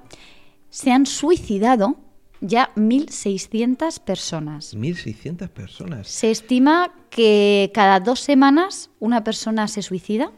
se 0.71 0.93
han 0.93 1.07
suicidado 1.07 1.97
ya 2.43 2.71
1.600 2.77 3.99
personas. 4.01 4.75
1.600 4.77 5.49
personas. 5.49 6.07
Se 6.09 6.31
estima 6.31 6.93
que 7.11 7.71
cada 7.73 7.99
dos 8.01 8.21
semanas 8.21 8.91
una 9.01 9.25
persona 9.25 9.69
se 9.69 9.81
suicida. 9.83 10.33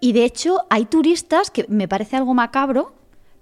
Y 0.00 0.12
de 0.12 0.24
hecho 0.24 0.60
hay 0.70 0.84
turistas, 0.84 1.50
que 1.50 1.66
me 1.68 1.88
parece 1.88 2.16
algo 2.16 2.34
macabro, 2.34 2.94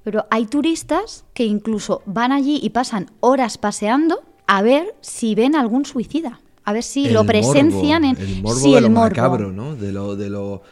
pero 0.02 0.26
hay 0.30 0.46
turistas 0.46 1.24
que 1.34 1.44
incluso 1.44 2.02
van 2.06 2.32
allí 2.32 2.60
y 2.62 2.70
pasan 2.70 3.10
horas 3.20 3.58
paseando 3.58 4.22
a 4.46 4.62
ver 4.62 4.94
si 5.00 5.34
ven 5.34 5.56
algún 5.56 5.84
suicida. 5.84 6.40
A 6.64 6.72
ver 6.72 6.82
si 6.82 7.08
lo 7.10 7.24
presencian 7.24 8.02
morbo, 8.02 8.20
en 8.22 8.28
El 8.28 8.42
morbo 8.42 8.60
sí, 8.60 8.72
de 8.72 8.78
el 8.78 8.84
lo 8.84 8.90
morbo. 8.90 9.08
macabro, 9.08 9.52
¿no? 9.52 9.76
De 9.76 9.92
lo, 9.92 10.16
de 10.16 10.30
lo, 10.30 10.62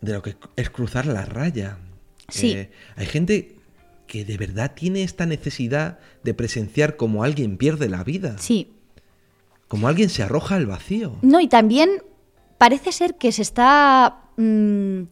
de 0.00 0.12
lo 0.12 0.22
que 0.22 0.36
es 0.56 0.70
cruzar 0.70 1.06
la 1.06 1.24
raya. 1.24 1.78
Sí. 2.28 2.52
Eh, 2.52 2.70
hay 2.96 3.06
gente 3.06 3.56
que 4.06 4.24
de 4.24 4.36
verdad 4.36 4.72
tiene 4.74 5.02
esta 5.02 5.26
necesidad 5.26 5.98
de 6.22 6.34
presenciar 6.34 6.96
como 6.96 7.24
alguien 7.24 7.56
pierde 7.56 7.88
la 7.88 8.04
vida. 8.04 8.36
Sí. 8.38 8.72
Como 9.66 9.88
alguien 9.88 10.08
se 10.08 10.22
arroja 10.22 10.54
al 10.54 10.66
vacío. 10.66 11.16
No, 11.22 11.40
y 11.40 11.48
también 11.48 11.90
parece 12.58 12.92
ser 12.92 13.16
que 13.16 13.32
se 13.32 13.42
está 13.42 14.23
mm, 14.36 15.02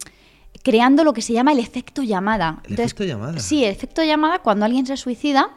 creando 0.63 1.05
lo 1.05 1.13
que 1.13 1.23
se 1.23 1.33
llama 1.33 1.53
el 1.53 1.59
efecto 1.59 2.03
llamada. 2.03 2.63
El 2.65 2.75
efecto 2.75 3.05
llamada. 3.05 3.39
Sí, 3.39 3.65
el 3.65 3.71
efecto 3.71 4.03
llamada, 4.03 4.41
cuando 4.41 4.65
alguien 4.65 4.87
se 4.87 4.97
suicida, 4.97 5.51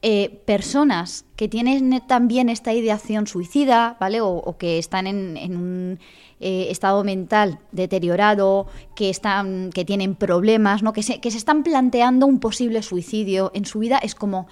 eh, 0.00 0.40
personas 0.44 1.24
que 1.34 1.48
tienen 1.48 2.00
también 2.06 2.48
esta 2.48 2.72
ideación 2.72 3.26
suicida, 3.26 3.96
¿vale? 3.98 4.20
O, 4.20 4.28
o 4.28 4.56
que 4.56 4.78
están 4.78 5.08
en, 5.08 5.36
en 5.36 5.56
un 5.56 5.98
eh, 6.38 6.68
estado 6.70 7.02
mental 7.02 7.58
deteriorado, 7.72 8.68
que 8.94 9.10
están, 9.10 9.70
que 9.70 9.84
tienen 9.84 10.14
problemas, 10.14 10.84
¿no? 10.84 10.92
Que 10.92 11.02
se, 11.02 11.20
que 11.20 11.32
se 11.32 11.38
están 11.38 11.64
planteando 11.64 12.26
un 12.26 12.38
posible 12.38 12.82
suicidio 12.82 13.50
en 13.54 13.64
su 13.64 13.80
vida, 13.80 13.98
es 13.98 14.14
como 14.14 14.46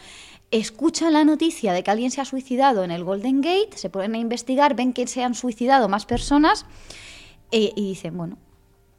escuchan 0.50 1.12
la 1.12 1.24
noticia 1.24 1.72
de 1.72 1.84
que 1.84 1.90
alguien 1.92 2.10
se 2.10 2.20
ha 2.20 2.24
suicidado 2.24 2.82
en 2.82 2.90
el 2.90 3.04
Golden 3.04 3.40
Gate, 3.40 3.70
se 3.76 3.88
ponen 3.88 4.14
a 4.14 4.18
investigar, 4.18 4.74
ven 4.74 4.92
que 4.92 5.06
se 5.06 5.22
han 5.22 5.34
suicidado 5.34 5.88
más 5.88 6.06
personas 6.06 6.66
eh, 7.50 7.72
y 7.74 7.88
dicen, 7.88 8.16
bueno, 8.16 8.38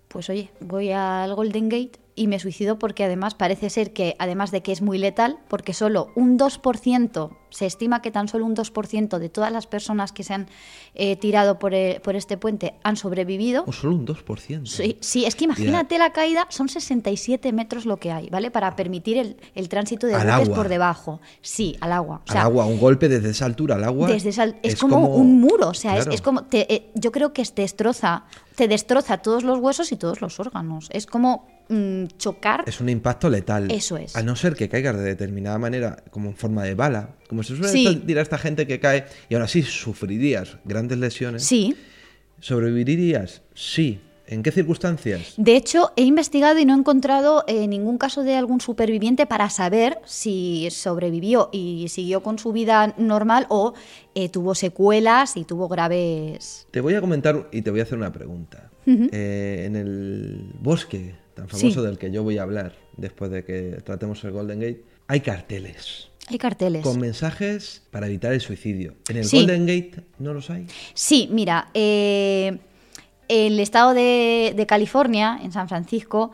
pues 0.08 0.30
oye, 0.30 0.50
voy 0.60 0.92
al 0.92 1.34
Golden 1.36 1.70
Gate 1.70 2.00
y 2.18 2.28
me 2.28 2.40
suicido 2.40 2.78
porque 2.80 3.06
además 3.06 3.36
parece 3.36 3.70
ser 3.70 3.94
que, 3.94 4.16
además 4.20 4.52
de 4.52 4.62
que 4.62 4.74
es 4.74 4.82
muy 4.82 4.98
letal, 4.98 5.38
porque 5.48 5.74
solo 5.74 6.10
un 6.16 6.38
2%, 6.38 7.30
se 7.50 7.66
estima 7.66 8.02
que 8.02 8.12
tan 8.12 8.28
solo 8.28 8.46
un 8.46 8.56
2% 8.56 9.20
de 9.20 9.30
todas 9.30 9.52
las 9.54 9.68
personas 9.68 10.12
que 10.12 10.24
se 10.24 10.34
han 10.34 10.48
eh, 10.96 11.16
tirado 11.16 11.60
por, 11.60 11.74
eh, 11.74 12.02
por 12.04 12.16
este 12.18 12.38
puente 12.38 12.74
han 12.84 12.98
sobrevivido. 12.98 13.64
O 13.68 13.72
solo 13.72 13.96
un 13.96 14.06
2%. 14.06 14.66
Sí, 14.66 14.98
sí, 15.00 15.26
es 15.26 15.36
que 15.36 15.46
imagínate 15.46 15.98
la 15.98 16.12
caída, 16.12 16.48
son 16.50 16.68
67 16.68 17.54
metros 17.54 17.86
lo 17.86 17.98
que 17.98 18.12
hay, 18.12 18.30
¿vale? 18.30 18.52
Para 18.52 18.76
permitir 18.76 19.18
el, 19.18 19.38
el 19.56 19.70
tránsito 19.70 20.08
de 20.08 20.16
Al 20.16 20.22
buques 20.28 20.42
agua. 20.48 20.56
por 20.56 20.68
debajo. 20.70 21.22
Sí, 21.42 21.78
al 21.80 21.92
agua. 21.94 22.22
O 22.28 22.32
al 22.32 22.38
agua, 22.40 22.66
un 22.66 22.80
golpe 22.80 23.08
desde 23.08 23.30
esa 23.30 23.46
altura 23.46 23.76
al 23.76 23.84
agua. 23.84 24.08
desde 24.08 24.30
esa- 24.30 24.56
es, 24.64 24.76
como, 24.76 25.08
un 25.16 25.40
muro, 25.40 25.70
o 25.70 25.74
sea, 25.74 25.98
es- 26.00 26.08
es, 26.08 26.22
como, 26.22 26.44
te- 26.46 26.74
eh, 26.74 26.90
yo 26.96 27.12
creo 27.12 27.32
que 27.32 27.46
te 27.46 27.62
destroza, 27.62 28.26
te 28.58 28.68
destroza 28.68 29.20
todos 29.20 29.44
los 29.44 29.60
huesos 29.60 29.92
y 29.92 29.98
todos 29.98 30.20
los 30.20 30.40
órganos. 30.40 30.90
Es 30.92 31.06
como 31.06 31.48
mm, 31.70 32.06
chocar. 32.18 32.64
Es 32.66 32.82
un 32.82 32.90
impacto 32.90 33.30
letal. 33.30 33.70
Eso 33.70 33.98
es. 33.98 34.16
A 34.16 34.24
no 34.24 34.36
ser 34.36 34.56
que 34.56 34.68
caigas 34.68 34.98
de 34.98 35.04
determinada 35.04 35.60
manera, 35.60 36.04
como 36.10 36.30
en 36.30 36.36
forma 36.36 36.64
de 36.64 36.74
bala. 36.74 37.12
Como 37.30 37.44
se 37.44 37.56
suele 37.56 37.72
Sí. 37.72 37.86
decir 38.02 38.18
a 38.18 38.22
esta 38.24 38.40
gente 38.40 38.66
que 38.66 38.80
cae 38.80 39.06
y 39.30 39.36
aún 39.36 39.44
así 39.44 39.62
sufrirías 39.62 40.58
grandes 40.66 40.98
lesiones. 40.98 41.44
Sí. 41.44 41.76
¿Sobrevivirías? 42.40 43.44
Sí. 43.54 44.02
¿En 44.30 44.44
qué 44.44 44.52
circunstancias? 44.52 45.34
De 45.38 45.56
hecho, 45.56 45.92
he 45.96 46.04
investigado 46.04 46.60
y 46.60 46.66
no 46.66 46.74
he 46.76 46.78
encontrado 46.78 47.46
eh, 47.48 47.66
ningún 47.68 47.98
caso 47.98 48.24
de 48.24 48.36
algún 48.36 48.60
superviviente 48.60 49.26
para 49.26 49.50
saber 49.50 50.00
si 50.06 50.68
sobrevivió 50.70 51.50
y 51.54 51.88
siguió 51.90 52.22
con 52.22 52.38
su 52.38 52.52
vida 52.52 52.94
normal 52.98 53.46
o 53.50 53.74
eh, 54.16 54.28
tuvo 54.30 54.54
secuelas 54.54 55.38
y 55.38 55.46
tuvo 55.46 55.68
graves. 55.70 56.68
Te 56.72 56.82
voy 56.82 56.96
a 56.96 57.02
comentar 57.02 57.48
y 57.52 57.62
te 57.62 57.72
voy 57.72 57.80
a 57.80 57.84
hacer 57.84 57.98
una 57.98 58.12
pregunta. 58.12 58.70
Eh, 58.86 59.64
en 59.66 59.76
el 59.76 60.52
bosque 60.62 61.16
tan 61.34 61.50
famoso 61.50 61.82
Sí. 61.82 61.86
del 61.86 61.98
que 61.98 62.10
yo 62.10 62.24
voy 62.24 62.38
a 62.38 62.44
hablar 62.44 62.74
después 62.96 63.30
de 63.32 63.44
que 63.44 63.82
tratemos 63.84 64.24
el 64.24 64.32
Golden 64.32 64.60
Gate, 64.62 64.84
hay 65.08 65.20
carteles 65.20 66.10
Hay 66.30 66.38
carteles. 66.38 66.84
con 66.84 67.00
mensajes 67.00 67.84
para 67.92 68.08
evitar 68.08 68.32
el 68.34 68.40
suicidio. 68.42 68.96
En 69.10 69.18
el 69.18 69.26
Sí. 69.26 69.38
Golden 69.40 69.66
Gate 69.66 70.04
no 70.20 70.34
los 70.34 70.50
hay. 70.50 70.68
Sí, 70.94 71.28
mira, 71.32 71.70
eh, 71.74 72.58
el 73.28 73.60
estado 73.60 73.94
de, 73.94 74.66
California, 74.68 75.40
en 75.42 75.52
San 75.52 75.68
Francisco, 75.68 76.32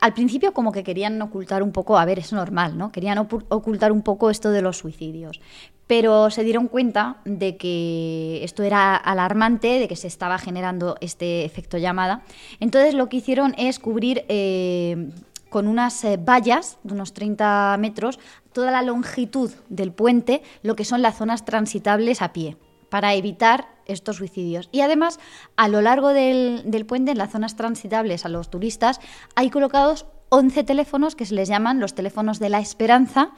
al 0.00 0.14
principio 0.14 0.52
como 0.52 0.72
que 0.72 0.84
querían 0.84 1.20
ocultar 1.20 1.62
un 1.62 1.72
poco, 1.72 1.98
a 1.98 2.04
ver, 2.04 2.18
es 2.18 2.32
normal, 2.32 2.78
¿no? 2.78 2.92
Querían 2.92 3.18
ocultar 3.18 3.90
un 3.90 4.02
poco 4.02 4.30
esto 4.30 4.50
de 4.50 4.62
los 4.62 4.78
suicidios. 4.78 5.40
Pero 5.86 6.30
se 6.30 6.44
dieron 6.44 6.68
cuenta 6.68 7.16
de 7.24 7.56
que 7.56 8.44
esto 8.44 8.62
era 8.62 8.94
alarmante, 8.94 9.78
de 9.78 9.88
que 9.88 9.96
se 9.96 10.06
estaba 10.06 10.38
generando 10.38 10.96
este 11.00 11.44
efecto 11.44 11.78
llamada. 11.78 12.22
Entonces 12.60 12.94
lo 12.94 13.08
que 13.08 13.16
hicieron 13.16 13.54
es 13.56 13.78
cubrir 13.78 14.24
eh, 14.28 15.10
con 15.48 15.66
unas 15.66 16.04
eh, 16.04 16.18
vallas 16.18 16.78
de 16.82 16.94
unos 16.94 17.14
30 17.14 17.76
metros 17.80 18.20
toda 18.52 18.70
la 18.70 18.82
longitud 18.82 19.50
del 19.68 19.92
puente, 19.92 20.42
lo 20.62 20.76
que 20.76 20.84
son 20.84 21.00
las 21.00 21.16
zonas 21.16 21.44
transitables 21.44 22.22
a 22.22 22.32
pie 22.32 22.56
para 22.88 23.14
evitar 23.14 23.68
estos 23.86 24.16
suicidios. 24.16 24.68
Y 24.70 24.82
además, 24.82 25.18
a 25.56 25.68
lo 25.68 25.80
largo 25.80 26.10
del, 26.10 26.84
puente, 26.86 27.12
en 27.12 27.18
las 27.18 27.32
zonas 27.32 27.56
transitables 27.56 28.24
a 28.24 28.28
los 28.28 28.50
turistas, 28.50 29.00
hay 29.34 29.50
colocados 29.50 30.06
11 30.28 30.62
teléfonos 30.64 31.16
que 31.16 31.26
se 31.26 31.34
les 31.34 31.48
llaman 31.48 31.80
los 31.80 31.94
teléfonos 31.94 32.38
de 32.38 32.50
la 32.50 32.60
esperanza 32.60 33.30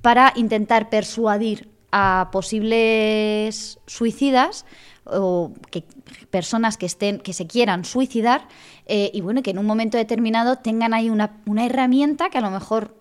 para 0.00 0.32
intentar 0.36 0.88
persuadir 0.88 1.70
a 1.90 2.28
posibles 2.32 3.78
suicidas 3.86 4.64
o 5.04 5.52
que, 5.70 5.84
personas 6.30 6.76
que 6.76 6.86
estén 6.86 7.20
que 7.20 7.32
se 7.32 7.46
quieran 7.46 7.84
suicidar 7.84 8.48
eh, 8.86 9.10
y 9.14 9.20
bueno 9.20 9.42
que 9.42 9.52
en 9.52 9.58
un 9.58 9.66
momento 9.66 9.96
determinado 9.96 10.56
tengan 10.56 10.94
ahí 10.94 11.10
una 11.10 11.64
herramienta 11.64 12.28
que 12.28 12.38
a 12.38 12.40
lo 12.40 12.50
mejor 12.50 12.95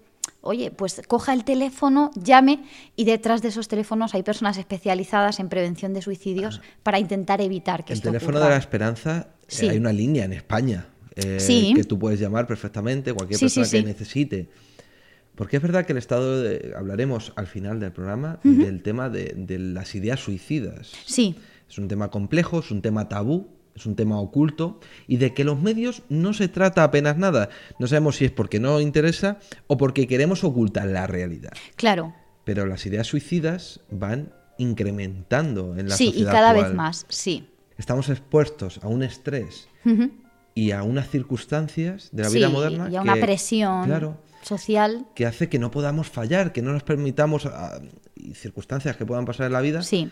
oye, 0.45 0.71
pues 0.71 1.01
coja 1.07 1.33
el 1.33 1.43
teléfono, 1.43 2.11
llame 2.15 2.63
y 2.95 3.03
detrás 3.05 3.41
de 3.41 3.49
esos 3.49 3.67
teléfonos 3.67 4.13
hay 4.15 4.23
personas 4.23 4.57
especializadas 4.57 5.39
en 5.39 5.49
prevención 5.49 5.93
de 5.93 6.01
suicidios 6.01 6.61
para 6.83 6.99
intentar 6.99 7.41
evitar 7.41 7.83
que 7.83 7.93
el 7.93 7.97
esto 7.99 8.09
teléfono 8.09 8.37
ocurra. 8.37 8.45
de 8.45 8.55
la 8.55 8.59
esperanza, 8.59 9.27
eh, 9.61 9.69
hay 9.69 9.77
una 9.77 9.91
línea 9.91 10.25
en 10.25 10.33
España. 10.33 10.87
eh, 11.17 11.39
Sí. 11.39 11.71
que 11.73 11.85
tú 11.85 11.97
puedes 11.97 12.19
llamar 12.19 12.45
perfectamente, 12.45 13.13
cualquier 13.13 13.39
Sí, 13.39 13.45
persona 13.45 13.69
que 13.69 13.83
necesite. 13.83 14.49
Porque 15.35 15.55
es 15.57 15.63
verdad 15.63 15.85
que 15.85 15.93
el 15.93 15.97
estado, 15.97 16.41
de- 16.41 16.73
hablaremos 16.77 17.31
al 17.37 17.47
final 17.47 17.79
del 17.79 17.93
programa 17.93 18.39
del 18.43 18.83
tema 18.83 19.09
de, 19.09 19.33
de 19.37 19.57
las 19.59 19.95
ideas 19.95 20.19
suicidas. 20.19 20.91
Sí, 21.05 21.37
Es 21.69 21.77
un 21.77 21.87
tema 21.87 22.09
complejo, 22.11 22.59
es 22.59 22.69
un 22.69 22.81
tema 22.81 23.07
tabú, 23.07 23.47
es 23.75 23.85
un 23.85 23.95
tema 23.95 24.19
oculto 24.19 24.79
y 25.07 25.17
de 25.17 25.33
que 25.33 25.43
los 25.43 25.59
medios 25.61 26.03
no 26.09 26.33
se 26.33 26.47
trata 26.47 26.83
apenas 26.83 27.17
nada. 27.17 27.49
No 27.77 27.87
sabemos 27.87 28.15
si 28.15 28.25
es 28.25 28.31
porque 28.31 28.59
no 28.59 28.79
interesa 28.79 29.37
o 29.67 29.77
porque 29.77 30.07
queremos 30.07 30.43
ocultar 30.43 30.87
la 30.87 31.07
realidad. 31.07 31.51
claro. 31.75 32.13
Pero 32.45 32.67
las 32.67 32.85
ideas 32.85 33.07
suicidas 33.07 33.79
van 33.89 34.31
incrementando 34.89 35.75
en 35.77 35.89
la 35.89 35.95
Sí, 35.97 36.05
y 36.05 36.07
sociedad 36.11 36.31
cada 36.31 36.49
actual. 36.51 36.67
vez 36.67 36.75
más, 36.75 37.05
sí. 37.09 37.47
Estamos 37.77 38.07
expuestos 38.09 38.79
a 38.83 38.87
un 38.87 39.03
estrés 39.03 39.67
y 40.53 40.71
a 40.71 40.83
unas 40.83 41.09
circunstancias 41.09 42.09
de 42.11 42.23
la 42.23 42.29
Sí, 42.29 42.37
vida 42.37 42.49
moderna 42.49 42.89
y 42.89 42.95
a 42.95 43.01
una 43.01 43.15
que- 43.15 43.21
presión 43.21 43.85
claro, 43.85 44.17
social. 44.43 45.07
que 45.15 45.25
hace 45.25 45.49
que 45.49 45.59
no 45.59 45.71
podamos 45.71 46.07
fallar, 46.09 46.53
que 46.53 46.61
no 46.61 46.71
nos 46.71 46.83
permitamos 46.83 47.45
ah, 47.47 47.79
y 48.15 48.33
circunstancias 48.35 48.95
que 48.95 49.05
puedan 49.05 49.25
pasar 49.25 49.47
en 49.47 49.53
la 49.53 49.61
vida. 49.61 49.81
Sí, 49.81 50.09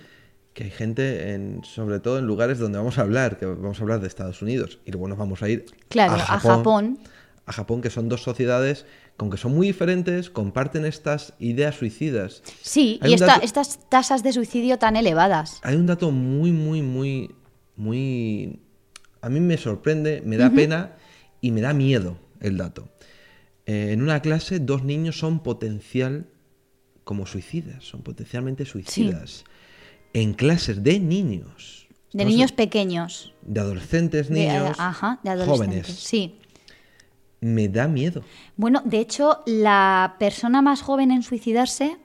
Que 0.54 0.66
hay 0.66 0.70
gente, 0.72 1.34
en, 1.34 1.64
sobre 1.64 2.00
todo 2.00 2.20
en 2.20 2.28
lugares 2.28 2.60
donde 2.60 2.78
vamos 2.78 2.98
a 3.00 3.02
hablar, 3.02 3.38
que 3.38 3.46
vamos 3.48 3.80
a 3.80 3.82
hablar 3.82 4.00
de 4.02 4.08
Estados 4.08 4.42
Unidos 4.42 4.80
y 4.86 4.92
luego 4.92 5.08
nos 5.08 5.18
vamos 5.18 5.42
a 5.42 5.50
ir 5.50 5.66
claro, 5.90 6.14
a 6.14 6.16
a 6.18 6.40
Japón, 6.40 7.00
a 7.46 7.52
Japón, 7.54 7.82
que 7.82 7.90
son 7.90 8.08
dos 8.08 8.22
sociedades 8.22 8.86
con 9.18 9.30
que 9.32 9.38
son 9.38 9.54
muy 9.56 9.68
diferentes, 9.68 10.30
comparten 10.30 10.86
estas 10.86 11.34
ideas 11.40 11.76
suicidas. 11.76 12.42
Sí, 12.62 13.00
Hay 13.02 13.12
y 13.12 13.14
un 13.14 13.16
esta- 13.16 13.28
dato- 13.34 13.46
estas 13.46 13.90
tasas 13.90 14.22
de 14.24 14.32
suicidio 14.34 14.78
tan 14.80 14.96
elevadas. 14.96 15.60
Hay 15.64 15.76
un 15.76 15.86
dato 15.88 16.12
muy, 16.12 16.52
muy, 16.52 16.82
muy, 16.82 17.32
muy... 17.76 18.60
A 19.22 19.30
mí 19.30 19.40
me 19.40 19.58
sorprende, 19.58 20.22
me 20.26 20.38
da 20.38 20.50
pena 20.52 20.94
y 21.42 21.52
me 21.52 21.62
da 21.62 21.74
miedo 21.74 22.18
el 22.42 22.58
dato. 22.58 22.90
Eh, 23.66 23.92
en 23.92 24.02
una 24.02 24.22
clase, 24.22 24.60
dos 24.60 24.84
niños 24.84 25.18
son 25.18 25.42
potencial 25.42 26.26
como 27.04 27.26
suicidas, 27.26 27.84
son 27.84 28.02
potencialmente 28.02 28.66
suicidas. 28.66 29.46
En 30.14 30.34
clases 30.34 30.84
de 30.84 31.00
niños. 31.00 31.88
De 32.12 32.26
niños 32.26 32.52
pequeños. 32.52 33.34
de 33.42 33.60
adolescentes, 33.60 34.30
De, 34.30 34.36
niños, 34.48 34.78
ajá, 34.80 35.20
de 35.24 35.32
adolescentes. 35.32 35.68
jóvenes. 35.68 35.88
Sí. 36.00 36.36
Me 37.42 37.68
da 37.68 37.88
miedo. 37.88 38.22
Bueno, 38.56 38.82
de 38.86 39.00
hecho, 39.00 39.40
la 39.46 40.16
persona 40.20 40.62
más 40.62 40.82
joven 40.82 41.12
en 41.12 41.24
suicidarse 41.24 41.98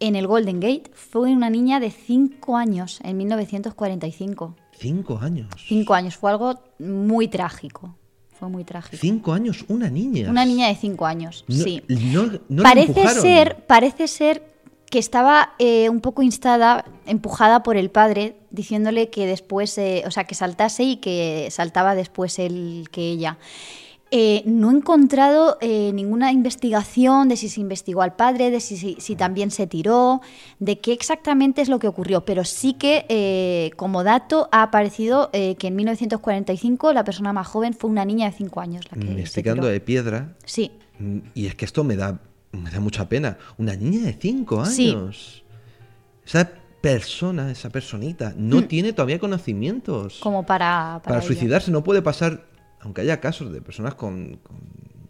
en 0.00 0.16
el 0.16 0.26
Golden 0.26 0.60
Gate 0.60 0.90
fue 0.92 1.30
una 1.32 1.48
niña 1.48 1.78
de 1.80 1.90
5 1.90 2.56
años 2.56 3.00
en 3.04 3.16
1945. 3.18 4.56
Cinco 4.72 5.18
años. 5.18 5.48
5 5.68 5.94
años, 5.94 6.16
fue 6.16 6.30
algo 6.30 6.58
muy 6.78 7.28
trágico. 7.28 7.96
Fue 8.38 8.48
muy 8.48 8.64
trágico. 8.64 8.96
Cinco 8.98 9.32
años, 9.34 9.64
una 9.68 9.88
niña. 9.90 10.30
Una 10.30 10.44
niña 10.46 10.68
de 10.68 10.74
5 10.74 11.06
años, 11.06 11.44
No- 11.46 11.54
sí. 11.62 11.82
no- 11.88 12.40
no 12.48 12.62
la 12.62 12.68
parece 12.70 13.08
ser, 13.08 13.64
parece 13.66 14.08
ser 14.08 14.49
que 14.90 14.98
estaba 14.98 15.52
eh, 15.58 15.88
un 15.88 16.00
poco 16.00 16.22
instada, 16.22 16.84
empujada 17.06 17.62
por 17.62 17.76
el 17.76 17.90
padre, 17.90 18.36
diciéndole 18.50 19.08
que 19.08 19.24
después, 19.26 19.78
eh, 19.78 20.02
o 20.06 20.10
sea, 20.10 20.24
que 20.24 20.34
saltase 20.34 20.82
y 20.82 20.96
que 20.96 21.48
saltaba 21.50 21.94
después 21.94 22.38
él 22.38 22.88
que 22.90 23.02
ella. 23.02 23.38
Eh, 24.12 24.42
no 24.44 24.72
he 24.72 24.74
encontrado 24.74 25.56
ninguna 25.62 26.32
investigación 26.32 27.28
de 27.28 27.36
si 27.36 27.48
se 27.48 27.60
investigó 27.60 28.02
al 28.02 28.16
padre, 28.16 28.50
de 28.50 28.58
si, 28.58 28.76
si- 28.76 28.96
si 28.98 29.14
también 29.14 29.52
se 29.52 29.68
tiró, 29.68 30.20
de 30.58 30.80
qué 30.80 30.92
exactamente 30.92 31.62
es 31.62 31.68
lo 31.68 31.78
que 31.78 31.86
ocurrió, 31.86 32.24
pero 32.24 32.42
sí 32.44 32.72
que 32.72 33.70
como 33.76 34.02
dato 34.02 34.48
ha 34.50 34.64
aparecido 34.64 35.30
que 35.30 35.56
en 35.68 35.76
1945 35.76 36.92
la 36.92 37.04
persona 37.04 37.32
más 37.32 37.46
joven 37.46 37.72
fue 37.72 37.88
una 37.88 38.04
niña 38.04 38.26
de 38.28 38.36
5 38.36 38.60
años. 38.60 38.84
La 38.90 38.98
que 38.98 39.06
se 39.06 39.12
Investigando 39.12 39.62
tiró. 39.62 39.72
de 39.72 39.80
piedra. 39.80 40.34
Sí, 40.44 40.72
Mm, 40.98 41.20
Y 41.34 41.46
es 41.46 41.54
que 41.54 41.64
esto 41.64 41.82
me 41.82 41.96
da, 41.96 42.20
me 42.52 42.70
da 42.70 42.80
mucha 42.80 43.08
pena. 43.08 43.38
Una 43.58 43.74
niña 43.76 44.04
de 44.06 44.12
5 44.14 44.64
Sí. 44.66 44.90
años. 44.90 45.44
Esa 46.26 46.50
persona, 46.80 47.50
esa 47.50 47.70
personita, 47.70 48.34
no 48.36 48.64
tiene 48.64 48.92
todavía 48.92 49.18
conocimientos. 49.18 50.18
Mm. 50.20 50.22
como 50.22 50.46
para... 50.46 51.00
Para 51.04 51.18
ello. 51.18 51.26
suicidarse 51.26 51.70
no 51.70 51.84
puede 51.84 52.02
pasar, 52.02 52.44
aunque 52.80 53.02
haya 53.02 53.20
casos 53.20 53.52
de 53.52 53.60
personas 53.60 53.94
con, 53.94 54.38
con- 54.42 54.58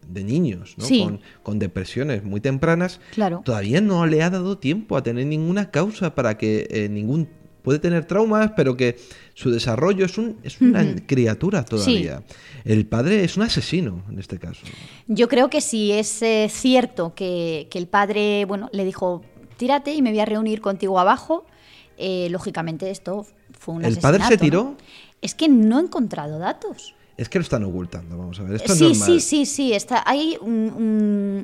de 0.07 0.23
niños, 0.25 0.75
¿no? 0.77 0.83
Sí. 0.85 1.03
con, 1.03 1.21
con 1.41 1.59
depresiones 1.59 2.23
muy 2.25 2.41
tempranas, 2.41 2.99
Claro. 3.13 3.41
todavía 3.45 3.79
no 3.79 4.05
le 4.05 4.21
ha 4.23 4.29
dado 4.29 4.57
tiempo 4.57 4.97
a 4.97 5.03
tener 5.03 5.25
ninguna 5.25 5.71
causa 5.71 6.13
para 6.15 6.37
que 6.37 6.67
eh, 6.69 6.89
ningún 6.89 7.29
puede 7.61 7.79
tener 7.79 8.03
traumas, 8.05 8.51
pero 8.57 8.75
que 8.75 8.97
su 9.35 9.51
desarrollo 9.51 10.03
es 10.05 10.17
un 10.17 10.37
es 10.43 10.59
una 10.59 10.83
criatura 11.05 11.63
todavía. 11.63 12.23
El 12.63 12.85
padre 12.85 13.23
es 13.23 13.37
un 13.37 13.43
asesino 13.43 14.03
en 14.09 14.19
este 14.19 14.37
caso. 14.37 14.61
Yo 15.07 15.27
creo 15.27 15.49
que 15.49 15.61
si 15.61 15.91
es 15.91 16.21
eh, 16.21 16.47
cierto 16.49 17.13
que, 17.15 17.67
que 17.71 17.77
el 17.79 17.87
padre, 17.87 18.45
bueno, 18.45 18.69
le 18.71 18.85
dijo, 18.85 19.23
tírate 19.57 19.93
y 19.93 20.01
me 20.01 20.11
voy 20.11 20.19
a 20.19 20.25
reunir 20.25 20.61
contigo 20.61 20.99
abajo, 20.99 21.45
eh, 21.97 22.27
lógicamente 22.31 22.89
esto 22.91 23.25
fue 23.57 23.75
un 23.75 23.85
¿El 23.85 23.97
padre 23.97 24.19
se 24.19 24.23
asesinato, 24.25 24.43
tiró? 24.43 24.63
¿no? 24.63 24.77
Es 25.21 25.35
que 25.35 25.47
no 25.49 25.79
he 25.79 25.83
encontrado 25.83 26.39
datos. 26.39 26.95
Es 27.17 27.29
que 27.29 27.37
lo 27.39 27.43
están 27.43 27.63
ocultando, 27.63 28.17
vamos 28.17 28.39
a 28.39 28.43
ver. 28.43 28.55
Esto 28.55 28.73
sí, 28.73 28.85
es 28.91 28.99
normal. 28.99 29.19
sí, 29.21 29.21
sí, 29.21 29.45
sí, 29.45 29.73
está, 29.73 30.03
hay 30.05 30.37
un, 30.41 30.51
un- 30.51 31.43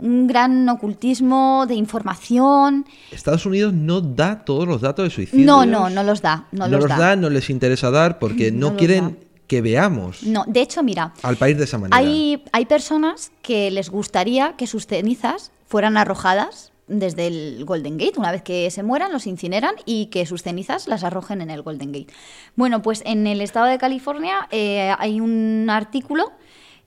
un 0.00 0.26
gran 0.28 0.66
ocultismo 0.68 1.66
de 1.66 1.74
información. 1.74 2.86
Estados 3.10 3.44
Unidos 3.46 3.72
no 3.74 4.00
da 4.00 4.44
todos 4.44 4.66
los 4.68 4.80
datos 4.80 5.04
de 5.04 5.10
suicidio. 5.10 5.44
No, 5.44 5.66
no, 5.66 5.90
no 5.90 6.02
los 6.04 6.22
da, 6.22 6.46
no, 6.52 6.68
los, 6.68 6.86
da. 6.88 7.16
no 7.16 7.28
les 7.30 7.50
interesa 7.50 7.90
dar 7.90 8.18
porque 8.20 8.52
No 8.52 8.76
quieren 8.76 9.04
da. 9.20 9.27
Que 9.48 9.62
veamos 9.62 10.22
No, 10.22 10.44
de 10.46 10.60
hecho, 10.60 10.84
mira, 10.84 11.14
al 11.22 11.36
país 11.36 11.58
de 11.58 11.64
esa 11.64 11.78
manera. 11.78 11.96
Hay, 11.96 12.44
hay 12.52 12.66
personas 12.66 13.32
que 13.42 13.70
les 13.72 13.90
gustaría 13.90 14.54
que 14.56 14.68
sus 14.68 14.86
cenizas 14.86 15.50
fueran 15.66 15.96
arrojadas 15.96 16.72
desde 16.86 17.26
el 17.26 17.64
Golden 17.64 17.98
Gate. 17.98 18.18
Una 18.18 18.30
vez 18.30 18.42
que 18.42 18.70
se 18.70 18.82
mueran, 18.82 19.12
los 19.12 19.26
incineran 19.26 19.74
y 19.84 20.06
que 20.06 20.26
sus 20.26 20.42
cenizas 20.42 20.86
las 20.86 21.04
arrojen 21.04 21.40
en 21.40 21.50
el 21.50 21.62
Golden 21.62 21.92
Gate. 21.92 22.12
Bueno, 22.56 22.82
pues 22.82 23.02
en 23.04 23.26
el 23.26 23.40
estado 23.40 23.66
de 23.66 23.78
California 23.78 24.48
eh, 24.50 24.94
hay 24.98 25.20
un 25.20 25.68
artículo, 25.70 26.32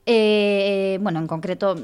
eh, 0.06 0.98
bueno, 1.02 1.20
en 1.20 1.26
concreto 1.26 1.76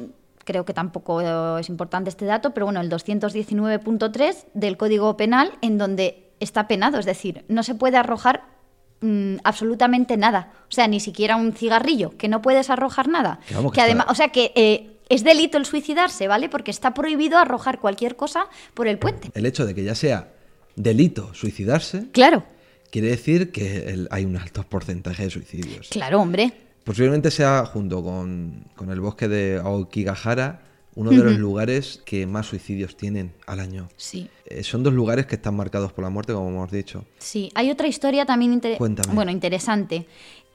creo 0.44 0.64
que 0.64 0.72
tampoco 0.72 1.58
es 1.58 1.68
importante 1.68 2.08
este 2.08 2.24
dato, 2.24 2.54
pero 2.54 2.66
bueno, 2.66 2.80
el 2.80 2.90
219.3 2.90 4.46
del 4.54 4.76
Código 4.78 5.16
Penal, 5.16 5.52
en 5.60 5.76
donde 5.76 6.30
está 6.40 6.66
penado, 6.66 6.98
es 6.98 7.04
decir, 7.04 7.44
no 7.48 7.62
se 7.62 7.74
puede 7.74 7.98
arrojar 7.98 8.57
mm, 9.00 9.36
absolutamente 9.44 10.16
nada, 10.16 10.52
o 10.68 10.72
sea, 10.72 10.86
ni 10.88 11.00
siquiera 11.00 11.36
un 11.36 11.52
cigarrillo, 11.52 12.16
que 12.16 12.28
no 12.28 12.42
puedes 12.42 12.70
arrojar 12.70 13.08
nada. 13.08 13.40
Que 13.48 13.54
vamos, 13.54 13.72
que 13.72 13.76
que 13.76 13.80
además, 13.82 14.04
está- 14.06 14.12
o 14.12 14.14
sea, 14.14 14.28
que 14.28 14.52
eh, 14.54 14.96
es 15.08 15.24
delito 15.24 15.56
el 15.58 15.64
suicidarse, 15.66 16.28
¿vale? 16.28 16.48
Porque 16.48 16.70
está 16.70 16.92
prohibido 16.94 17.38
arrojar 17.38 17.78
cualquier 17.80 18.16
cosa 18.16 18.46
por 18.74 18.86
el 18.88 18.98
puente. 18.98 19.30
El 19.34 19.46
hecho 19.46 19.64
de 19.66 19.74
que 19.74 19.84
ya 19.84 19.94
sea 19.94 20.28
delito 20.76 21.32
suicidarse 21.34 22.10
Claro, 22.12 22.44
quiere 22.90 23.08
decir 23.08 23.50
que 23.52 23.88
el- 23.88 24.08
hay 24.10 24.24
un 24.24 24.36
alto 24.36 24.62
porcentaje 24.64 25.24
de 25.24 25.30
suicidios. 25.30 25.88
claro, 25.90 26.20
hombre. 26.20 26.52
Posiblemente 26.84 27.30
sea, 27.30 27.66
junto 27.66 28.02
con, 28.02 28.64
con 28.74 28.90
el 28.90 29.00
bosque 29.00 29.28
de 29.28 29.58
Aokigahara, 29.62 30.62
uno 30.98 31.10
de 31.10 31.16
los 31.18 31.38
lugares 31.38 32.02
que 32.04 32.26
más 32.26 32.46
suicidios 32.46 32.96
tienen 32.96 33.32
al 33.46 33.60
año. 33.60 33.88
Sí. 33.96 34.28
Eh, 34.46 34.64
son 34.64 34.82
dos 34.82 34.92
lugares 34.92 35.26
que 35.26 35.36
están 35.36 35.54
marcados 35.56 35.92
por 35.92 36.02
la 36.04 36.10
muerte, 36.10 36.32
como 36.32 36.48
hemos 36.48 36.70
dicho. 36.72 37.04
Sí, 37.18 37.50
hay 37.54 37.70
otra 37.70 37.86
historia 37.86 38.26
también 38.26 38.52
inter- 38.52 38.78
bueno, 39.12 39.30
interesante. 39.30 40.06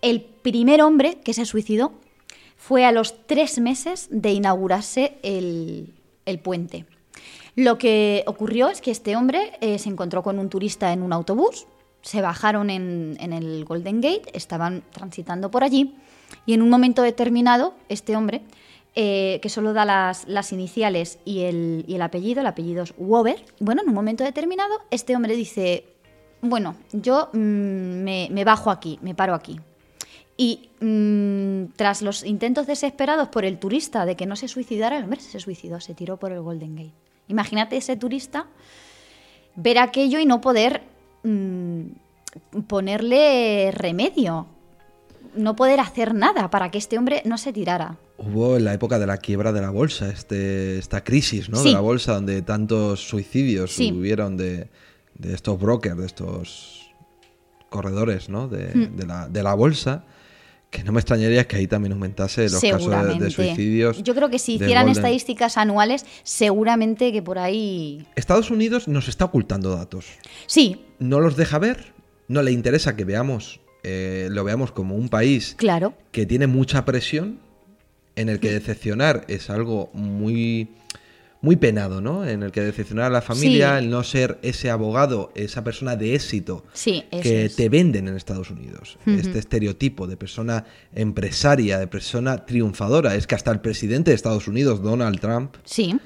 El 0.02 0.22
primer 0.22 0.82
hombre 0.82 1.20
que 1.24 1.34
se 1.34 1.46
suicidó 1.46 1.94
fue 2.58 2.84
a 2.86 2.92
los 2.92 3.26
tres 3.26 3.60
meses 3.60 4.08
de 4.12 4.32
inaugurarse 4.34 5.18
el, 5.24 5.94
el 6.26 6.40
puente. 6.40 6.86
Lo 7.56 7.78
que 7.78 8.24
ocurrió 8.26 8.70
es 8.70 8.82
que 8.82 8.92
este 8.92 9.16
hombre 9.16 9.54
eh, 9.62 9.78
se 9.80 9.88
encontró 9.90 10.24
con 10.24 10.40
un 10.40 10.50
turista 10.50 10.92
en 10.92 11.04
un 11.04 11.14
autobús, 11.14 11.68
se 12.02 12.20
bajaron 12.22 12.70
en, 12.70 13.16
en 13.20 13.32
el 13.32 13.64
Golden 13.64 14.02
Gate, 14.02 14.24
estaban 14.34 14.84
transitando 14.92 15.50
por 15.52 15.64
allí 15.64 15.96
y 16.46 16.54
en 16.54 16.62
un 16.62 16.70
momento 16.70 17.02
determinado 17.02 17.76
este 17.88 18.16
hombre, 18.18 18.42
eh, 18.96 19.40
que 19.42 19.50
solo 19.50 19.74
da 19.74 19.86
las, 19.86 20.52
iniciales 20.52 21.20
y 21.26 21.42
el, 21.42 21.86
el 21.88 22.02
apellido, 22.02 22.42
el 22.42 22.48
apellido 22.48 22.84
es 22.84 22.94
Wober, 22.98 23.44
bueno, 23.60 23.82
en 23.82 23.90
un 23.90 23.96
momento 23.96 24.24
determinado 24.24 24.82
este 24.92 25.16
hombre 25.16 25.36
dice, 25.36 25.86
bueno, 26.42 26.76
yo 26.92 27.30
mm, 27.34 27.38
me, 27.38 28.28
me 28.32 28.44
bajo 28.44 28.70
aquí, 28.70 29.00
me 29.02 29.16
paro 29.16 29.34
aquí. 29.34 29.60
Y 30.36 30.70
mm, 30.80 31.74
tras 31.76 32.02
los 32.02 32.24
intentos 32.24 32.68
desesperados 32.68 33.30
por 33.30 33.46
el 33.46 33.60
turista 33.60 34.06
de 34.06 34.16
que 34.16 34.26
no 34.26 34.36
se 34.36 34.48
suicidara, 34.48 34.98
el 34.98 35.04
hombre 35.04 35.20
se 35.20 35.40
suicidó, 35.40 35.80
se 35.80 35.94
tiró 35.94 36.18
por 36.18 36.32
el 36.32 36.42
Golden 36.42 36.76
Gate. 36.76 36.94
Imagínate 37.28 37.78
ese 37.78 37.96
turista 37.96 38.48
ver 39.56 39.78
aquello 39.78 40.20
y 40.20 40.26
no 40.26 40.42
poder 40.42 40.84
mm, 41.24 41.84
ponerle 42.68 43.72
remedio, 43.72 44.48
no 45.36 45.56
poder 45.56 45.80
hacer 45.80 46.14
nada 46.14 46.50
para 46.50 46.70
que 46.72 46.78
este 46.78 46.98
hombre 46.98 47.22
no 47.26 47.38
se 47.38 47.54
tirara. 47.54 47.98
Hubo 48.18 48.58
en 48.58 48.66
la 48.66 48.74
época 48.74 49.00
de 49.00 49.08
la 49.08 49.18
quiebra 49.18 49.52
de 49.52 49.62
la 49.62 49.70
bolsa, 49.70 50.10
este, 50.10 50.78
esta 50.78 51.04
crisis 51.04 51.50
¿no? 51.50 51.58
Sí. 51.58 51.70
de 51.70 51.74
la 51.74 51.80
bolsa, 51.82 52.14
donde 52.14 52.42
tantos 52.42 53.08
suicidios 53.08 53.72
Sí. 53.74 53.92
hubieron 53.92 54.38
de, 54.38 54.70
de 55.16 55.34
estos 55.34 55.60
brokers, 55.60 55.98
de 55.98 56.06
estos 56.06 56.92
corredores 57.70 58.30
¿no? 58.30 58.48
de, 58.48 58.68
Hmm. 58.74 58.96
de 58.96 59.06
la, 59.06 59.28
de 59.30 59.44
la 59.44 59.54
bolsa, 59.56 60.06
que 60.70 60.84
no 60.84 60.92
me 60.92 61.00
extrañaría 61.00 61.48
que 61.48 61.56
ahí 61.58 61.68
también 61.68 61.92
aumentase 61.94 62.44
los 62.50 62.60
casos 62.62 63.20
de, 63.20 63.30
suicidios. 63.30 64.02
Yo 64.02 64.16
creo 64.16 64.30
que 64.30 64.40
si 64.40 64.56
hicieran 64.56 64.86
Golden- 64.88 64.92
estadísticas 64.98 65.58
anuales, 65.58 66.04
seguramente 66.24 67.12
que 67.12 67.22
por 67.22 67.38
ahí. 67.38 68.08
Estados 68.16 68.50
Unidos 68.50 68.88
nos 68.88 69.08
está 69.08 69.26
ocultando 69.26 69.76
datos. 69.76 70.06
Sí, 70.48 70.86
No 71.00 71.20
los 71.20 71.36
deja 71.36 71.60
ver, 71.60 71.94
no 72.28 72.42
le 72.42 72.52
interesa 72.52 72.96
que 72.96 73.06
veamos, 73.06 73.60
eh, 73.84 74.28
lo 74.32 74.44
veamos 74.44 74.72
como 74.72 74.96
un 74.96 75.10
país 75.10 75.56
claro. 75.58 75.94
que 76.12 76.26
tiene 76.26 76.48
mucha 76.48 76.86
presión, 76.86 77.40
en 78.16 78.30
el 78.30 78.40
que 78.40 78.52
decepcionar 78.52 79.26
es 79.28 79.50
algo 79.50 79.90
muy, 79.94 80.70
muy 81.42 81.56
penado, 81.56 82.00
¿no? 82.00 82.26
En 82.26 82.44
el 82.44 82.52
que 82.52 82.62
decepcionar 82.62 83.06
a 83.06 83.10
la 83.10 83.22
familia, 83.22 83.78
Sí. 83.80 83.84
el 83.86 83.90
no 83.90 84.04
ser 84.04 84.38
ese 84.44 84.70
abogado, 84.70 85.32
esa 85.36 85.64
persona 85.64 85.96
de 85.96 86.14
éxito 86.16 86.64
Sí, 86.74 87.04
que 87.12 87.46
es. 87.46 87.56
te 87.56 87.68
venden 87.70 88.08
en 88.08 88.16
Estados 88.16 88.52
Unidos. 88.52 88.98
Este 89.06 89.40
estereotipo 89.40 90.08
de 90.08 90.16
persona 90.16 90.66
empresaria, 90.94 91.80
de 91.80 91.88
persona 91.88 92.46
triunfadora. 92.46 93.16
Es 93.16 93.28
que 93.28 93.36
hasta 93.36 93.52
el 93.52 93.60
presidente 93.62 94.12
de 94.12 94.16
Estados 94.16 94.48
Unidos, 94.48 94.82
Donald 94.82 95.20
Trump, 95.20 95.56
Sí, 95.66 95.98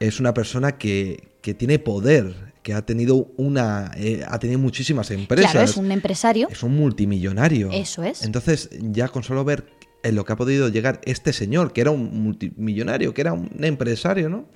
es 0.00 0.18
una 0.18 0.34
persona 0.34 0.78
que, 0.78 1.28
que 1.42 1.54
tiene 1.54 1.78
poder, 1.78 2.51
que 2.62 2.74
ha 2.74 2.82
tenido 2.86 3.32
una 3.36 3.90
eh, 3.96 4.22
ha 4.28 4.38
tenido 4.38 4.58
muchísimas 4.58 5.10
empresas. 5.10 5.50
claro, 5.52 5.68
es 5.68 5.76
un 5.76 5.90
empresario. 5.92 6.48
Es 6.50 6.62
un 6.62 6.76
multimillonario. 6.76 7.70
Eso 7.72 8.02
es. 8.04 8.22
Entonces, 8.24 8.70
ya 8.80 9.08
con 9.08 9.22
solo 9.22 9.44
ver 9.44 9.66
en 10.04 10.14
lo 10.16 10.24
que 10.24 10.32
ha 10.32 10.36
podido 10.36 10.68
llegar 10.68 11.00
este 11.04 11.32
señor, 11.32 11.72
que 11.72 11.80
era 11.80 11.90
un 11.90 12.22
multimillonario, 12.22 13.14
que 13.14 13.20
era 13.20 13.32
un 13.32 13.50
empresario, 13.64 14.28
¿no? 14.28 14.48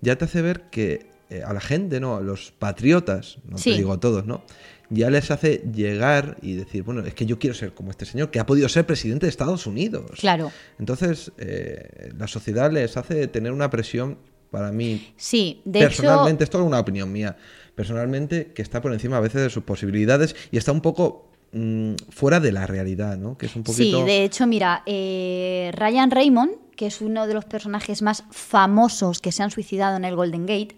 Ya 0.00 0.16
te 0.16 0.24
hace 0.26 0.42
ver 0.42 0.62
que 0.70 1.06
eh, 1.30 1.42
a 1.46 1.52
la 1.54 1.60
gente, 1.60 1.98
¿no? 2.00 2.16
A 2.16 2.20
los 2.20 2.52
patriotas, 2.58 3.38
no 3.48 3.56
Sí. 3.56 3.70
te 3.70 3.76
digo 3.78 3.92
a 3.94 4.00
todos, 4.00 4.26
¿no? 4.26 4.44
Ya 4.90 5.08
les 5.08 5.30
hace 5.30 5.62
llegar 5.74 6.36
y 6.42 6.52
decir, 6.54 6.82
bueno, 6.82 7.00
es 7.06 7.14
que 7.14 7.24
yo 7.24 7.38
quiero 7.38 7.54
ser 7.54 7.72
como 7.72 7.90
este 7.90 8.04
señor, 8.04 8.30
que 8.30 8.38
ha 8.38 8.44
podido 8.44 8.68
ser 8.68 8.84
presidente 8.84 9.24
de 9.24 9.30
Estados 9.30 9.66
Unidos. 9.66 10.10
Claro. 10.20 10.52
Entonces, 10.78 11.32
eh, 11.38 12.12
la 12.18 12.26
sociedad 12.28 12.70
les 12.70 12.98
hace 12.98 13.26
tener 13.28 13.52
una 13.52 13.70
presión, 13.70 14.18
para 14.52 14.70
mí, 14.70 15.12
Sí, 15.16 15.62
de 15.64 15.80
hecho. 15.80 15.88
personalmente, 15.88 16.44
esto 16.44 16.60
es 16.60 16.66
una 16.66 16.78
opinión 16.78 17.10
mía, 17.10 17.36
personalmente, 17.74 18.52
que 18.54 18.60
está 18.60 18.82
por 18.82 18.92
encima 18.92 19.16
a 19.16 19.20
veces 19.20 19.40
de 19.40 19.50
sus 19.50 19.64
posibilidades 19.64 20.36
y 20.52 20.58
está 20.58 20.72
un 20.72 20.82
poco 20.82 21.30
mm, 21.52 21.94
fuera 22.10 22.38
de 22.38 22.52
la 22.52 22.66
realidad, 22.66 23.16
¿no? 23.16 23.38
Que 23.38 23.46
es 23.46 23.56
un 23.56 23.64
poquito... 23.64 24.00
Sí, 24.00 24.04
de 24.04 24.24
hecho, 24.24 24.46
mira, 24.46 24.82
eh, 24.84 25.72
Ryan 25.74 26.10
Raymond, 26.10 26.52
que 26.76 26.86
es 26.86 27.00
uno 27.00 27.26
de 27.26 27.32
los 27.32 27.46
personajes 27.46 28.02
más 28.02 28.24
famosos 28.30 29.20
que 29.20 29.32
se 29.32 29.42
han 29.42 29.50
suicidado 29.50 29.96
en 29.96 30.04
el 30.04 30.14
Golden 30.14 30.44
Gate, 30.44 30.76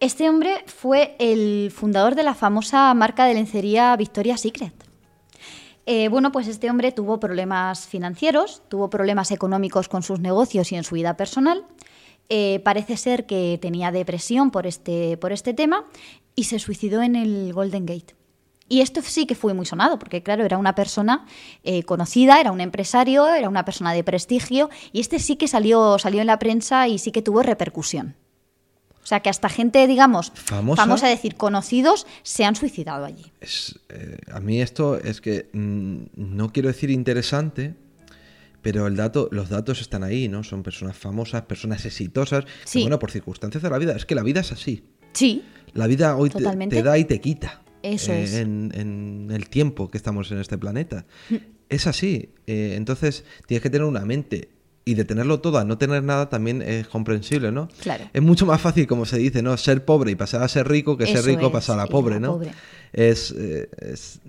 este 0.00 0.28
hombre 0.30 0.64
fue 0.66 1.16
el 1.18 1.70
fundador 1.70 2.14
de 2.14 2.22
la 2.22 2.34
famosa 2.34 2.92
marca 2.94 3.26
de 3.26 3.34
lencería 3.34 3.94
Victoria's 3.96 4.40
Secret. 4.40 4.72
Eh, 5.84 6.08
bueno, 6.08 6.32
pues 6.32 6.48
este 6.48 6.68
hombre 6.68 6.92
tuvo 6.92 7.20
problemas 7.20 7.86
financieros, 7.86 8.62
tuvo 8.68 8.90
problemas 8.90 9.30
económicos 9.30 9.88
con 9.88 10.02
sus 10.02 10.18
negocios 10.18 10.72
y 10.72 10.76
en 10.76 10.82
su 10.82 10.96
vida 10.96 11.16
personal. 11.16 11.64
Eh, 12.28 12.60
parece 12.64 12.96
ser 12.96 13.26
que 13.26 13.58
tenía 13.60 13.92
depresión 13.92 14.50
por 14.50 14.66
este, 14.66 15.16
por 15.16 15.32
este 15.32 15.54
tema 15.54 15.84
y 16.34 16.44
se 16.44 16.58
suicidó 16.58 17.02
en 17.02 17.16
el 17.16 17.52
Golden 17.52 17.86
Gate. 17.86 18.14
Y 18.68 18.80
esto 18.80 19.00
sí 19.02 19.26
que 19.26 19.36
fue 19.36 19.54
muy 19.54 19.64
sonado, 19.64 19.98
porque 19.98 20.22
claro, 20.22 20.44
era 20.44 20.58
una 20.58 20.74
persona 20.74 21.24
eh, 21.62 21.84
conocida, 21.84 22.40
era 22.40 22.50
un 22.50 22.60
empresario, 22.60 23.28
era 23.28 23.48
una 23.48 23.64
persona 23.64 23.92
de 23.92 24.02
prestigio, 24.02 24.70
y 24.92 25.00
este 25.00 25.20
sí 25.20 25.36
que 25.36 25.46
salió, 25.46 25.98
salió 25.98 26.20
en 26.20 26.26
la 26.26 26.38
prensa 26.38 26.88
y 26.88 26.98
sí 26.98 27.12
que 27.12 27.22
tuvo 27.22 27.42
repercusión. 27.42 28.16
O 29.04 29.06
sea 29.06 29.20
que 29.20 29.30
hasta 29.30 29.48
gente, 29.48 29.86
digamos, 29.86 30.32
¿Famosa? 30.34 30.82
famosa, 30.82 31.06
decir, 31.06 31.36
conocidos, 31.36 32.08
se 32.24 32.44
han 32.44 32.56
suicidado 32.56 33.04
allí. 33.04 33.30
Es, 33.40 33.78
eh, 33.88 34.16
a 34.32 34.40
mí 34.40 34.60
esto 34.60 34.98
es 34.98 35.20
que 35.20 35.48
mm, 35.52 36.06
no 36.16 36.52
quiero 36.52 36.66
decir 36.68 36.90
interesante, 36.90 37.76
pero 38.66 38.88
el 38.88 38.96
dato, 38.96 39.28
los 39.30 39.48
datos 39.48 39.80
están 39.80 40.02
ahí, 40.02 40.26
¿no? 40.28 40.42
Son 40.42 40.64
personas 40.64 40.96
famosas, 40.96 41.42
personas 41.42 41.86
exitosas, 41.86 42.44
que, 42.46 42.50
Sí. 42.64 42.80
bueno, 42.80 42.98
por 42.98 43.12
circunstancias 43.12 43.62
de 43.62 43.70
la 43.70 43.78
vida. 43.78 43.94
Es 43.94 44.06
que 44.06 44.16
la 44.16 44.24
vida 44.24 44.40
es 44.40 44.50
así. 44.50 44.82
Sí, 45.12 45.44
La 45.72 45.86
vida 45.86 46.16
hoy 46.16 46.30
te, 46.30 46.82
da 46.82 46.98
y 46.98 47.04
te 47.04 47.20
quita. 47.20 47.62
Eso 47.84 48.12
eh, 48.12 48.24
es. 48.24 48.34
En, 48.34 48.72
en 48.74 49.28
el 49.30 49.48
tiempo 49.48 49.88
que 49.88 49.96
estamos 49.96 50.32
en 50.32 50.40
este 50.40 50.58
planeta. 50.58 51.06
Es 51.68 51.86
así. 51.86 52.30
Eh, 52.48 52.74
entonces 52.76 53.24
tienes 53.46 53.62
que 53.62 53.70
tener 53.70 53.86
una 53.86 54.04
mente. 54.04 54.48
Y 54.84 54.94
de 54.94 55.04
tenerlo 55.04 55.40
todo 55.40 55.58
a 55.58 55.64
no 55.64 55.78
tener 55.78 56.02
nada 56.02 56.28
también 56.28 56.60
es 56.60 56.88
comprensible, 56.88 57.52
¿no? 57.52 57.68
Claro. 57.82 58.10
Es 58.12 58.22
mucho 58.22 58.46
más 58.46 58.60
fácil, 58.60 58.88
como 58.88 59.04
se 59.06 59.18
dice, 59.18 59.42
¿no? 59.42 59.56
Ser 59.56 59.84
pobre 59.84 60.10
y 60.10 60.16
pasar 60.16 60.42
a 60.42 60.48
ser 60.48 60.66
rico 60.66 60.96
que 60.96 61.06
ser 61.06 61.24
rico 61.24 61.52
pasar 61.52 61.78
a 61.78 61.86
pobre, 61.86 62.18
¿no? 62.18 62.32
pobre. 62.32 62.50
Es, 62.92 63.32
eh, 63.36 63.68
es 63.78 64.20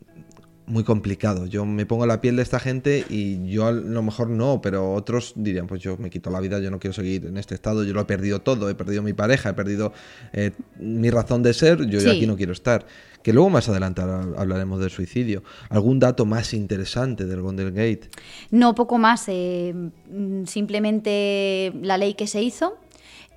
muy 0.68 0.84
complicado. 0.84 1.46
Yo 1.46 1.66
me 1.66 1.86
pongo 1.86 2.06
la 2.06 2.20
piel 2.22 2.36
de 2.36 2.42
esta 2.44 2.60
gente 2.60 3.06
y 3.10 3.48
yo 3.50 3.66
a 3.68 3.72
lo 3.72 4.04
mejor 4.04 4.30
no, 4.30 4.62
pero 4.62 4.94
otros 4.94 5.34
dirían, 5.36 5.66
pues 5.66 5.82
yo 5.82 5.96
me 5.98 6.10
quito 6.10 6.30
la 6.30 6.40
vida, 6.42 6.60
yo 6.60 6.70
no 6.70 6.78
quiero 6.78 6.94
seguir 6.94 7.26
en 7.26 7.38
este 7.38 7.56
estado, 7.56 7.84
yo 7.86 7.94
lo 7.94 8.02
he 8.02 8.06
perdido 8.06 8.42
todo, 8.42 8.70
he 8.70 8.76
perdido 8.76 9.02
mi 9.02 9.14
pareja, 9.14 9.50
he 9.50 9.54
perdido 9.54 9.94
eh, 10.34 10.52
mi 10.80 11.10
razón 11.10 11.42
de 11.42 11.54
ser, 11.54 11.86
yo 11.88 12.00
Sí. 12.02 12.10
aquí 12.10 12.28
no 12.28 12.36
quiero 12.36 12.52
estar. 12.52 12.86
Que 13.24 13.34
luego 13.34 13.50
más 13.50 13.68
adelante 13.68 14.02
ha- 14.02 14.22
hablaremos 14.38 14.80
del 14.80 14.90
suicidio. 14.90 15.44
¿Algún 15.70 16.00
dato 16.00 16.26
más 16.26 16.54
interesante 16.54 17.26
del 17.26 17.42
Golden 17.42 17.70
Gate? 17.74 18.10
No, 18.52 18.76
poco 18.76 18.98
más. 18.98 19.26
eh, 19.30 19.74
mm, 19.74 20.46
simplemente 20.46 21.74
la 21.82 21.98
ley 21.98 22.14
que 22.14 22.28
se 22.28 22.42
hizo, 22.42 22.78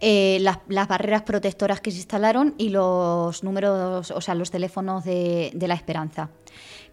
eh, 0.01 0.39
las, 0.41 0.59
las 0.69 0.89
barreras 0.89 1.23
protectoras 1.23 1.81
que 1.81 1.91
se 1.91 1.99
instalaron 1.99 2.55
y 2.59 2.71
los 2.71 3.43
números, 3.45 4.11
o 4.11 4.21
sea, 4.21 4.35
los 4.35 4.51
teléfonos 4.51 5.05
de, 5.05 5.51
de 5.55 5.69
la 5.69 5.75
esperanza. 5.75 6.31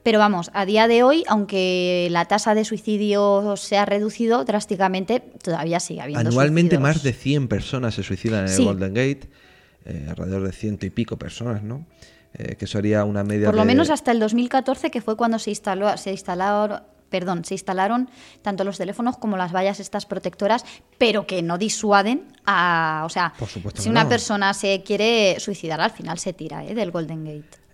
Pero 0.08 0.20
vamos, 0.20 0.52
a 0.54 0.66
día 0.66 0.88
de 0.88 1.04
hoy, 1.04 1.26
aunque 1.28 2.08
la 2.12 2.24
tasa 2.24 2.56
de 2.56 2.64
suicidio 2.64 3.58
se 3.58 3.78
ha 3.78 3.84
reducido 3.84 4.46
drásticamente, 4.46 5.20
todavía 5.20 5.82
sigue 5.82 6.00
habiendo 6.00 6.30
Anualmente 6.30 6.78
suicidios. 6.78 6.82
más 6.96 7.04
de 7.04 7.12
100 7.12 7.50
personas 7.50 7.94
se 7.96 8.04
suicidan 8.04 8.44
en 8.44 8.48
Sí. 8.48 8.62
el 8.62 8.68
Golden 8.70 8.94
Gate, 8.94 9.30
eh, 9.84 10.06
alrededor 10.10 10.44
de 10.46 10.54
ciento 10.54 10.86
y 10.86 10.92
pico 10.92 11.18
personas, 11.18 11.62
¿no? 11.62 11.86
Eh, 12.36 12.56
que 12.56 12.68
sería 12.68 13.04
una 13.04 13.26
media 13.26 13.48
Por 13.48 13.56
lo 13.56 13.64
de- 13.64 13.68
menos 13.68 13.90
hasta 13.90 14.12
el 14.14 14.20
2014, 14.22 14.92
que 14.92 15.02
fue 15.02 15.18
cuando 15.18 15.40
se 15.40 15.50
instaló, 15.50 15.98
se 15.98 16.12
instalaron, 16.12 16.84
perdón, 17.10 17.44
se 17.44 17.56
instalaron 17.56 18.10
tanto 18.42 18.64
los 18.64 18.78
teléfonos 18.78 19.18
como 19.18 19.36
las 19.36 19.52
vallas 19.54 19.82
estas 19.82 20.06
protectoras, 20.06 20.64
pero 20.98 21.28
que 21.28 21.42
no 21.42 21.58
disuaden 21.58 22.28
a, 22.46 23.04
o 23.06 23.10
sea, 23.10 23.34
Por 23.38 23.50
si 23.50 23.90
una 23.90 24.04
no. 24.04 24.10
persona 24.10 24.54
se 24.54 24.84
quiere 24.84 25.38
suicidar, 25.42 25.82
al 25.82 25.92
final 25.92 26.18
se 26.18 26.32
tira 26.32 26.64
¿eh? 26.64 26.74
del 26.76 26.92
Golden 26.92 27.26
Gate. 27.26 27.67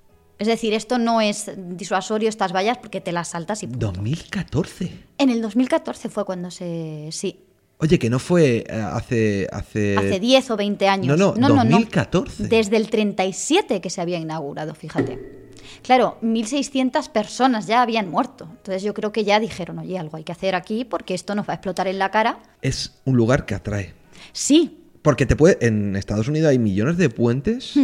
Es 0.44 0.48
decir, 0.48 0.74
esto 0.74 0.98
no 0.98 1.22
es 1.22 1.50
disuasorio 1.56 2.28
estas 2.28 2.52
vallas 2.54 2.78
porque 2.78 3.00
te 3.00 3.14
las 3.14 3.30
saltas 3.30 3.64
y 3.64 3.68
punto. 3.68 3.86
2014. 3.88 4.92
En 5.18 5.30
el 5.30 5.42
2014 5.42 6.10
fue 6.10 6.26
cuando 6.26 6.52
se 6.52 7.08
sí, 7.14 7.40
Oye, 7.78 7.98
que 7.98 8.10
no 8.10 8.20
fue 8.20 8.66
eh, 8.68 8.74
hace... 8.74 9.48
Hace, 9.54 9.96
hace 9.98 10.20
10 10.20 10.52
o 10.52 10.58
20 10.58 10.88
años. 10.90 11.18
No, 11.18 11.34
no, 11.34 11.48
2014. 11.48 12.50
Desde 12.50 12.76
el 12.76 12.90
37 12.90 13.80
que 13.80 13.90
se 13.90 14.02
había 14.02 14.20
inaugurado, 14.20 14.76
fíjate. 14.76 15.48
Claro, 15.82 16.18
1.600 16.22 17.10
personas 17.10 17.66
ya 17.66 17.82
habían 17.82 18.12
muerto. 18.12 18.50
Entonces 18.50 18.84
yo 18.84 18.94
creo 18.94 19.14
que 19.14 19.24
ya 19.24 19.40
dijeron, 19.40 19.80
oye, 19.80 19.98
algo 19.98 20.18
hay 20.18 20.26
que 20.26 20.34
hacer 20.34 20.56
aquí 20.56 20.84
porque 20.84 21.14
esto 21.14 21.36
nos 21.36 21.48
va 21.48 21.54
a 21.54 21.56
explotar 21.56 21.88
en 21.88 22.00
la 22.00 22.12
cara. 22.12 22.40
Es 22.62 23.00
un 23.06 23.16
lugar 23.16 23.46
que 23.46 23.56
atrae. 23.56 23.94
Sí, 24.34 24.82
Porque 25.02 25.26
te 25.26 25.38
puede, 25.38 25.66
en 25.66 25.96
Estados 25.96 26.28
Unidos 26.28 26.50
hay 26.50 26.60
millones 26.60 26.98
de 26.98 27.10
puentes 27.10 27.80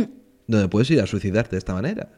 donde 0.49 0.67
puedes 0.67 0.89
ir 0.89 0.99
a 0.99 1.05
suicidarte 1.05 1.51
de 1.51 1.59
esta 1.59 1.73
manera. 1.73 2.09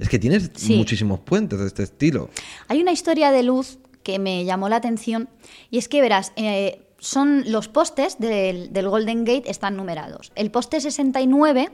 Es 0.00 0.08
que 0.08 0.18
tienes. 0.18 0.50
Sí. 0.56 0.76
muchísimos 0.76 1.20
puentes 1.20 1.58
de 1.60 1.66
este 1.66 1.82
estilo. 1.84 2.30
hay 2.68 2.80
una 2.80 2.90
historia 2.92 3.30
de 3.30 3.42
luz 3.42 3.78
que 4.02 4.18
me 4.18 4.44
llamó 4.44 4.68
la 4.68 4.76
atención 4.76 5.28
y 5.70 5.78
es 5.78 5.88
que 5.88 6.00
verás, 6.00 6.32
eh, 6.36 6.80
son 6.98 7.44
los 7.52 7.68
postes 7.68 8.18
del, 8.18 8.72
del 8.72 8.88
Golden 8.88 9.24
Gate 9.24 9.50
están 9.50 9.76
numerados. 9.76 10.32
El 10.34 10.50
poste 10.50 10.80
69 10.80 11.68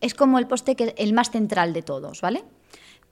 es 0.00 0.14
como 0.14 0.38
el 0.38 0.46
poste 0.46 0.74
que 0.76 0.94
el 0.98 1.12
más 1.12 1.30
central 1.30 1.72
de 1.72 1.82
todos, 1.82 2.20
¿vale? 2.20 2.44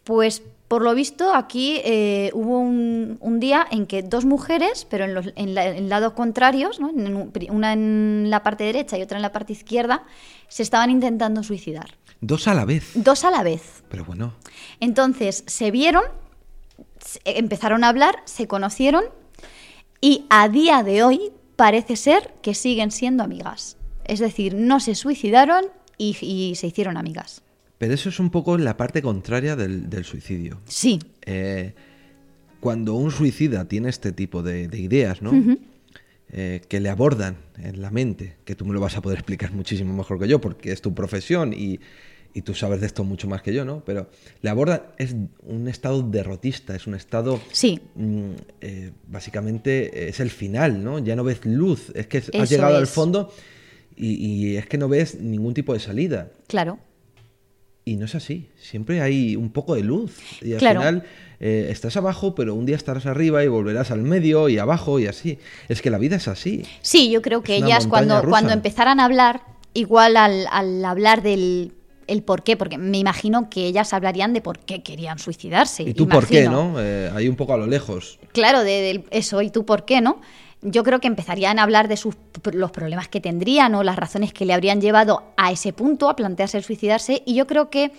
Pues 0.04 0.42
por 0.68 0.82
lo 0.82 0.94
visto 0.94 1.32
aquí 1.34 1.80
eh, 1.84 2.30
hubo 2.34 2.58
un, 2.60 3.18
un 3.20 3.40
día 3.40 3.66
en 3.70 3.86
que 3.86 4.02
dos 4.04 4.24
mujeres, 4.24 4.86
pero 4.88 5.04
en, 5.04 5.14
los, 5.14 5.32
en, 5.36 5.54
la- 5.54 5.66
en 5.68 5.88
lados 5.88 6.12
contrarios, 6.12 6.78
¿no? 6.80 6.90
En 6.90 7.30
una 7.50 7.72
en 7.72 8.26
la 8.30 8.42
parte 8.44 8.64
derecha 8.64 8.96
y 8.98 9.02
otra 9.02 9.18
en 9.18 9.22
la 9.22 9.32
parte 9.32 9.52
izquierda, 9.52 10.04
se 10.48 10.62
estaban 10.62 10.90
intentando 10.90 11.42
suicidar. 11.42 11.96
Dos 12.20 12.48
a 12.48 12.54
la 12.54 12.64
vez. 12.64 12.90
Dos 12.94 13.24
a 13.24 13.30
la 13.30 13.42
vez. 13.42 13.82
Pero 13.88 14.04
bueno, 14.04 14.34
Entonces 14.80 15.44
se 15.46 15.70
vieron, 15.70 16.02
empezaron 17.24 17.84
a 17.84 17.88
hablar, 17.88 18.16
se 18.24 18.46
conocieron 18.46 19.04
y 20.00 20.24
a 20.30 20.48
día 20.48 20.82
de 20.82 21.02
hoy 21.02 21.32
parece 21.56 21.96
ser 21.96 22.34
que 22.42 22.54
siguen 22.54 22.90
siendo 22.90 23.22
amigas. 23.24 23.76
Es 24.04 24.18
decir, 24.20 24.54
no 24.54 24.80
se 24.80 24.94
suicidaron 24.94 25.64
y, 25.98 26.16
y 26.20 26.54
se 26.56 26.66
hicieron 26.68 26.96
amigas. 26.96 27.42
pero 27.78 27.94
eso 27.94 28.08
es 28.08 28.18
un 28.20 28.30
poco 28.30 28.56
la 28.58 28.76
parte 28.76 29.02
contraria 29.02 29.56
del, 29.56 29.88
del 29.90 30.04
suicidio. 30.04 30.60
Sí, 30.66 30.98
Eh, 31.24 31.74
cuando 32.60 32.94
un 32.94 33.10
suicida 33.10 33.66
tiene 33.66 33.88
este 33.90 34.12
tipo 34.12 34.42
de, 34.42 34.66
de 34.68 34.78
ideas, 34.78 35.22
¿no? 35.22 35.30
Eh, 36.32 36.60
que 36.68 36.80
le 36.80 36.88
abordan 36.88 37.36
en 37.56 37.80
la 37.80 37.90
mente, 37.92 38.34
que 38.44 38.56
tú 38.56 38.64
me 38.66 38.74
lo 38.74 38.80
vas 38.80 38.96
a 38.96 39.00
poder 39.00 39.18
explicar 39.18 39.52
muchísimo 39.52 39.94
mejor 39.94 40.18
que 40.18 40.26
yo, 40.26 40.40
porque 40.40 40.72
es 40.72 40.82
tu 40.82 40.92
profesión 40.92 41.52
y, 41.52 41.78
y 42.34 42.42
tú 42.42 42.52
sabes 42.52 42.80
de 42.80 42.86
esto 42.86 43.04
mucho 43.04 43.28
más 43.28 43.42
que 43.42 43.54
yo, 43.54 43.64
¿no? 43.64 43.84
Pero 43.86 44.10
le 44.42 44.50
aborda, 44.50 44.92
es 44.98 45.14
un 45.44 45.68
estado 45.68 46.02
derrotista, 46.02 46.74
es 46.74 46.88
un 46.88 46.96
estado... 46.96 47.40
Sí. 47.52 47.80
mm, 47.94 48.30
eh, 48.60 48.90
básicamente 49.06 50.08
es 50.08 50.18
el 50.18 50.30
final, 50.30 50.82
¿no? 50.82 50.98
Ya 50.98 51.14
no 51.14 51.22
ves 51.22 51.44
luz, 51.46 51.92
es 51.94 52.08
que 52.08 52.18
has 52.18 52.50
llegado 52.50 52.76
al 52.76 52.88
fondo 52.88 53.32
y, 53.94 54.14
y 54.14 54.56
es 54.56 54.66
que 54.66 54.78
no 54.78 54.88
ves 54.88 55.20
ningún 55.20 55.54
tipo 55.54 55.74
de 55.74 55.78
salida. 55.80 56.32
Claro. 56.48 56.80
Y 57.84 57.94
no 57.94 58.06
es 58.06 58.16
así, 58.16 58.48
siempre 58.58 59.00
hay 59.00 59.36
un 59.36 59.50
poco 59.50 59.76
de 59.76 59.82
luz. 59.84 60.18
Y 60.42 60.54
al 60.54 60.58
Claro. 60.58 60.80
final 60.80 61.04
eh, 61.40 61.68
estás 61.70 61.96
abajo, 61.96 62.34
pero 62.34 62.54
un 62.54 62.66
día 62.66 62.76
estarás 62.76 63.06
arriba 63.06 63.44
y 63.44 63.48
volverás 63.48 63.90
al 63.90 64.02
medio 64.02 64.48
y 64.48 64.58
abajo 64.58 64.98
y 65.00 65.06
así. 65.06 65.38
Es 65.68 65.82
que 65.82 65.90
la 65.90 65.98
vida 65.98 66.16
es 66.16 66.28
así. 66.28 66.64
Sí, 66.82 67.10
yo 67.10 67.22
creo 67.22 67.42
que 67.42 67.56
Es 67.58 67.62
ellas 67.64 67.86
cuando, 67.86 68.16
rusa. 68.20 68.30
cuando 68.30 68.52
empezaran 68.52 69.00
a 69.00 69.04
hablar, 69.04 69.42
igual 69.74 70.16
al, 70.16 70.46
al 70.50 70.84
hablar 70.84 71.22
del 71.22 71.72
el 72.06 72.22
por 72.22 72.44
qué, 72.44 72.56
porque 72.56 72.78
me 72.78 72.98
imagino 72.98 73.50
que 73.50 73.66
ellas 73.66 73.92
hablarían 73.92 74.32
de 74.32 74.40
por 74.40 74.60
qué 74.60 74.80
querían 74.84 75.18
suicidarse. 75.18 75.82
¿Y 75.82 75.92
tú 75.92 76.08
por 76.08 76.24
qué, 76.28 76.48
no? 76.48 76.76
Eh, 76.78 77.10
ahí 77.12 77.28
un 77.28 77.34
poco 77.34 77.52
a 77.52 77.56
lo 77.56 77.66
lejos. 77.66 78.20
Claro, 78.32 78.62
de, 78.62 78.70
del- 78.80 79.04
eso, 79.10 79.42
¿y 79.42 79.50
tú 79.50 79.66
por 79.66 79.84
qué, 79.84 80.00
no? 80.00 80.20
Yo 80.62 80.84
creo 80.84 81.00
que 81.00 81.08
empezarían 81.08 81.58
a 81.58 81.64
hablar 81.64 81.88
de 81.88 81.96
sus, 81.96 82.14
los 82.52 82.70
problemas 82.70 83.08
que 83.08 83.20
tendrían 83.20 83.74
o 83.74 83.82
las 83.82 83.96
razones 83.96 84.32
que 84.32 84.44
le 84.44 84.52
habrían 84.52 84.80
llevado 84.80 85.24
a 85.36 85.50
ese 85.50 85.72
punto, 85.72 86.08
a 86.08 86.14
plantearse 86.14 86.56
el 86.56 86.62
suicidarse. 86.64 87.22
Y 87.26 87.34
yo 87.34 87.48
creo 87.48 87.70
que 87.70 87.90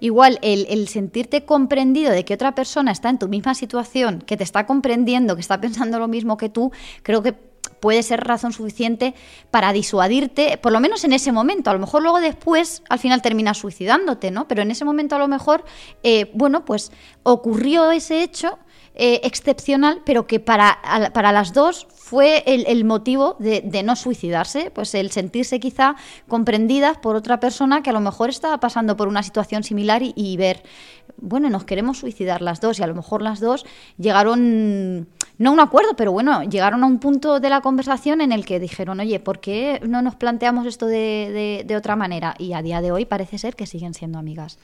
igual 0.00 0.38
el, 0.42 0.88
sentirte 0.88 1.44
comprendido 1.44 2.10
de 2.10 2.24
que 2.24 2.34
otra 2.34 2.54
persona 2.54 2.90
está 2.90 3.10
en 3.10 3.18
tu 3.18 3.28
misma 3.28 3.54
situación, 3.54 4.20
que 4.26 4.36
te 4.36 4.44
está 4.44 4.66
comprendiendo, 4.66 5.34
que 5.34 5.42
está 5.42 5.60
pensando 5.60 5.98
lo 5.98 6.08
mismo 6.08 6.36
que 6.36 6.48
tú, 6.48 6.72
creo 7.02 7.22
que 7.22 7.32
puede 7.32 8.02
ser 8.02 8.20
razón 8.24 8.52
suficiente 8.52 9.14
para 9.50 9.72
disuadirte, 9.72 10.58
por 10.58 10.72
lo 10.72 10.80
menos 10.80 11.04
en 11.04 11.12
ese 11.12 11.32
momento. 11.32 11.70
A 11.70 11.74
lo 11.74 11.78
mejor 11.78 12.02
luego 12.02 12.20
después, 12.20 12.82
al 12.88 12.98
final 12.98 13.22
terminas 13.22 13.58
suicidándote, 13.58 14.30
¿no? 14.30 14.48
Pero 14.48 14.62
en 14.62 14.70
ese 14.70 14.84
momento 14.84 15.16
a 15.16 15.18
lo 15.18 15.28
mejor, 15.28 15.64
eh, 16.02 16.30
bueno, 16.34 16.64
pues 16.64 16.92
ocurrió 17.22 17.90
ese 17.90 18.22
hecho 18.22 18.58
eh, 19.02 19.20
excepcional, 19.24 20.02
pero 20.04 20.26
que 20.26 20.40
para, 20.40 20.78
para 21.14 21.32
las 21.32 21.54
dos 21.54 21.86
fue 21.94 22.42
el, 22.46 22.66
el 22.66 22.84
motivo 22.84 23.36
de, 23.38 23.62
de 23.62 23.82
no 23.82 23.96
suicidarse, 23.96 24.70
pues 24.70 24.94
el 24.94 25.10
sentirse 25.10 25.58
quizá 25.58 25.96
comprendidas 26.28 26.98
por 26.98 27.16
otra 27.16 27.40
persona 27.40 27.82
que 27.82 27.88
a 27.88 27.94
lo 27.94 28.00
mejor 28.00 28.28
estaba 28.28 28.60
pasando 28.60 28.98
por 28.98 29.08
una 29.08 29.22
situación 29.22 29.62
similar 29.62 30.02
y, 30.02 30.36
ver, 30.36 30.62
bueno, 31.16 31.48
nos 31.48 31.64
queremos 31.64 31.96
suicidar 31.98 32.42
las 32.42 32.60
dos 32.60 32.78
y 32.78 32.82
a 32.82 32.86
lo 32.86 32.94
mejor 32.94 33.22
las 33.22 33.40
dos 33.40 33.64
llegaron, 33.96 35.08
no 35.38 35.50
a 35.50 35.52
un 35.52 35.60
acuerdo, 35.60 35.94
pero 35.96 36.12
bueno, 36.12 36.42
llegaron 36.42 36.84
a 36.84 36.86
un 36.86 36.98
punto 36.98 37.40
de 37.40 37.48
la 37.48 37.62
conversación 37.62 38.20
en 38.20 38.32
el 38.32 38.44
que 38.44 38.60
dijeron, 38.60 39.00
oye, 39.00 39.18
¿por 39.18 39.40
qué 39.40 39.80
no 39.86 40.02
nos 40.02 40.14
planteamos 40.16 40.66
esto 40.66 40.86
de- 40.86 41.64
de 41.66 41.76
otra 41.76 41.96
manera? 41.96 42.34
Y 42.38 42.52
a 42.52 42.60
día 42.60 42.82
de 42.82 42.92
hoy 42.92 43.06
parece 43.06 43.38
ser 43.38 43.56
que 43.56 43.66
siguen 43.66 43.94
siendo 43.94 44.18
amigas. 44.18 44.58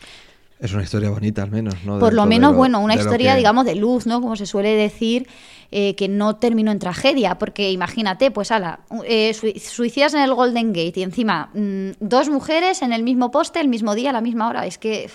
Es 0.59 0.73
una 0.73 0.83
historia 0.83 1.11
bonita 1.11 1.43
al 1.43 1.51
menos, 1.51 1.75
¿no? 1.85 1.99
Por 1.99 2.15
lo 2.15 2.23
Dentro 2.23 2.27
menos, 2.27 2.57
bueno, 2.57 2.81
una 2.81 2.95
historia, 2.95 3.33
que- 3.33 3.39
digamos, 3.39 3.67
de 3.67 3.75
luz, 3.75 4.07
¿no? 4.07 4.21
Como 4.23 4.37
se 4.37 4.47
suele 4.47 4.71
decir, 4.71 5.27
eh, 5.71 5.95
que 5.97 6.09
no 6.09 6.37
terminó 6.37 6.71
en 6.73 6.79
tragedia, 6.79 7.37
porque 7.39 7.71
imagínate, 7.73 8.31
pues, 8.31 8.51
ala, 8.51 8.81
eh, 9.05 9.35
sui- 9.35 9.59
suicidas 9.59 10.15
en 10.15 10.21
el 10.21 10.33
Golden 10.33 10.69
Gate 10.73 10.95
y 11.01 11.03
encima 11.03 11.51
mm, 11.53 11.91
dos 12.01 12.31
mujeres 12.31 12.81
en 12.83 12.93
el 12.95 13.03
mismo 13.03 13.31
poste, 13.31 13.61
el 13.61 13.69
mismo 13.69 13.95
día, 13.95 14.11
a 14.11 14.13
la 14.15 14.21
misma 14.23 14.49
hora. 14.49 14.65
Es 14.67 14.79
que, 14.79 15.05
Eh, 15.05 15.11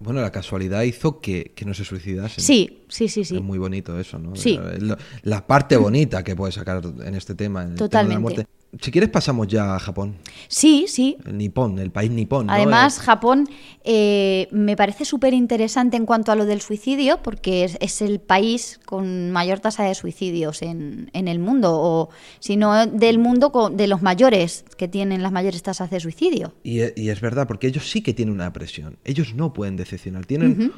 Bueno, 0.00 0.20
la 0.20 0.32
casualidad 0.32 0.82
hizo 0.82 1.20
que, 1.20 1.52
que 1.54 1.64
no 1.64 1.74
se 1.74 1.84
suicidasen. 1.84 2.42
sí, 2.42 2.82
sí, 2.88 3.06
sí, 3.06 3.24
sí. 3.24 3.36
Es 3.36 3.42
muy 3.42 3.58
bonito 3.58 3.96
eso, 4.00 4.18
¿no? 4.18 4.34
Sí. 4.34 4.58
Lo- 4.80 4.96
La 5.22 5.46
parte 5.46 5.76
bonita 5.76 6.24
que 6.24 6.34
puedes 6.34 6.56
sacar 6.56 6.82
en 7.04 7.14
este 7.14 7.36
tema. 7.36 7.62
en 7.62 7.68
el 7.72 7.74
tema 7.74 7.74
de 7.74 7.74
la 7.74 7.88
Totalmente. 7.88 8.20
muerte. 8.20 8.46
Si 8.80 8.90
quieres 8.90 9.10
pasamos 9.10 9.48
ya 9.48 9.76
a 9.76 9.78
Japón. 9.78 10.16
Sí, 10.48 10.86
sí, 10.88 11.18
El 11.26 11.36
Nippon, 11.36 11.78
el 11.78 11.90
país 11.90 12.10
nipón. 12.10 12.48
Además, 12.48 12.96
Eh, 12.98 13.00
Japón 13.02 13.46
eh, 13.84 14.48
me 14.50 14.76
parece 14.76 15.04
súper 15.04 15.34
interesante 15.34 15.98
en 15.98 16.06
cuanto 16.06 16.32
a 16.32 16.36
lo 16.36 16.46
del 16.46 16.62
suicidio, 16.62 17.18
porque 17.22 17.64
es, 17.64 17.76
es 17.80 18.00
el 18.00 18.18
país 18.18 18.80
con 18.86 19.30
mayor 19.30 19.60
tasa 19.60 19.82
de 19.84 19.94
suicidios 19.94 20.62
en, 20.62 21.10
en 21.12 21.28
el 21.28 21.38
mundo, 21.38 21.72
o 21.74 22.08
si 22.40 22.56
no 22.56 22.86
del 22.86 23.18
mundo, 23.18 23.52
con- 23.52 23.76
de 23.76 23.86
los 23.88 24.00
mayores, 24.00 24.64
que 24.78 24.88
tienen 24.88 25.22
las 25.22 25.32
mayores 25.32 25.62
tasas 25.62 25.90
de 25.90 26.00
suicidio. 26.00 26.54
Y, 26.62 26.80
e- 26.80 26.94
y 26.96 27.10
es 27.10 27.20
verdad, 27.20 27.46
porque 27.46 27.66
ellos 27.66 27.90
sí 27.90 28.00
que 28.00 28.14
tienen 28.14 28.32
una 28.34 28.54
presión. 28.54 28.96
Ellos 29.04 29.34
no 29.34 29.52
pueden 29.52 29.76
decepcionar. 29.76 30.24
Tienen 30.24 30.72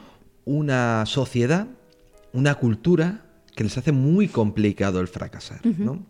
una 0.45 1.07
sociedad, 1.07 1.69
una 2.33 2.57
cultura 2.57 3.23
que 3.55 3.63
les 3.65 3.79
hace 3.79 3.93
muy 3.93 4.27
complicado 4.27 5.01
el 5.01 5.07
fracasar. 5.09 5.61
¿no? 5.65 6.03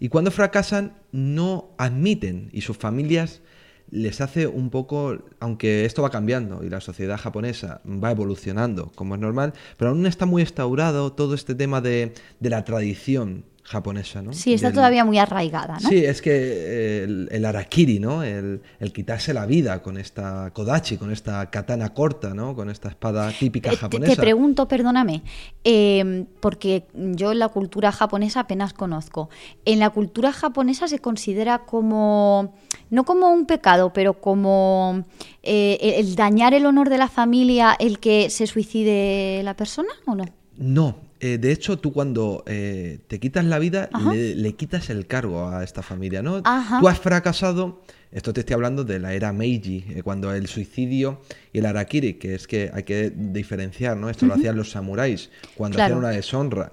Y 0.00 0.08
cuando 0.08 0.30
fracasan, 0.30 0.96
no 1.12 1.74
admiten 1.78 2.48
y 2.52 2.62
sus 2.62 2.78
familias 2.78 3.42
les 3.90 4.20
hace 4.20 4.46
un 4.46 4.70
poco, 4.70 5.18
aunque 5.40 5.84
esto 5.84 6.02
va 6.02 6.10
cambiando 6.10 6.64
y 6.64 6.70
la 6.70 6.80
sociedad 6.80 7.18
japonesa 7.18 7.82
va 7.84 8.10
evolucionando, 8.10 8.92
como 8.94 9.14
es 9.14 9.20
normal, 9.20 9.52
pero 9.76 9.90
aún 9.90 10.06
está 10.06 10.26
muy 10.26 10.42
instaurado 10.42 11.12
todo 11.12 11.34
este 11.34 11.54
tema 11.54 11.80
de, 11.80 12.14
de 12.38 12.50
la 12.50 12.64
tradición 12.64 13.44
japonesa. 13.70 14.20
¿no? 14.20 14.32
Sí, 14.32 14.52
está 14.52 14.72
todavía 14.72 15.04
muy 15.04 15.16
arraigada, 15.18 15.78
¿no? 15.80 15.88
Sí, 15.88 16.04
es 16.04 16.20
que 16.20 16.30
eh, 16.32 17.04
el, 17.04 17.28
el 17.30 17.44
arakiri, 17.44 18.00
¿no? 18.00 18.22
El, 18.22 18.60
el 18.80 18.92
quitarse 18.92 19.32
la 19.32 19.46
vida 19.46 19.80
con 19.80 19.96
esta 19.96 20.50
kodachi, 20.52 20.96
con 20.96 21.12
esta 21.12 21.48
katana 21.50 21.94
corta, 21.94 22.34
¿no? 22.34 22.54
Con 22.54 22.68
esta 22.68 22.88
espada 22.88 23.30
típica 23.38 23.70
Eh, 23.70 23.72
te- 23.74 23.78
japonesa. 23.78 24.14
Te 24.16 24.20
pregunto, 24.20 24.66
perdóname, 24.66 25.22
eh, 25.64 26.24
porque 26.40 26.86
yo 26.94 27.32
la 27.34 27.48
cultura 27.48 27.92
japonesa 27.92 28.40
apenas 28.40 28.72
conozco. 28.72 29.30
¿En 29.64 29.78
la 29.78 29.90
cultura 29.90 30.32
japonesa 30.32 30.88
se 30.88 30.98
considera 30.98 31.60
como, 31.60 32.54
no 32.90 33.04
como 33.04 33.28
un 33.30 33.46
pecado, 33.46 33.92
pero 33.92 34.14
como 34.20 35.04
eh, 35.42 35.94
el 35.98 36.16
dañar 36.16 36.54
el 36.54 36.66
honor 36.66 36.88
de 36.88 36.98
la 36.98 37.08
familia 37.08 37.76
el 37.78 38.00
que 38.00 38.30
se 38.30 38.46
suicide 38.48 39.42
la 39.44 39.54
persona 39.54 39.90
o 40.06 40.14
no? 40.16 40.24
No, 40.56 40.96
eh, 41.20 41.38
de 41.38 41.52
hecho 41.52 41.78
tú 41.78 41.92
cuando 41.92 42.42
eh, 42.46 42.98
te 43.06 43.20
quitas 43.20 43.44
la 43.44 43.58
vida 43.58 43.88
le, 44.12 44.34
le 44.34 44.52
quitas 44.54 44.90
el 44.90 45.06
cargo 45.06 45.48
a 45.48 45.62
esta 45.62 45.82
familia, 45.82 46.22
¿no? 46.22 46.40
Ajá. 46.44 46.80
Tú 46.80 46.88
has 46.88 46.98
fracasado, 46.98 47.82
esto 48.10 48.32
te 48.32 48.40
estoy 48.40 48.54
hablando 48.54 48.84
de 48.84 48.98
la 48.98 49.12
era 49.14 49.32
Meiji, 49.32 49.84
eh, 49.90 50.02
cuando 50.02 50.32
el 50.32 50.46
suicidio 50.46 51.20
y 51.52 51.58
el 51.58 51.66
arakiri, 51.66 52.14
que 52.14 52.34
es 52.34 52.46
que 52.46 52.70
hay 52.72 52.82
que 52.84 53.10
diferenciar, 53.14 53.96
¿no? 53.96 54.08
Esto 54.10 54.26
lo 54.26 54.34
hacían 54.34 54.56
los 54.56 54.70
samuráis 54.70 55.30
cuando 55.56 55.76
Claro. 55.76 55.94
hacían 55.94 55.98
una 55.98 56.08
deshonra. 56.10 56.72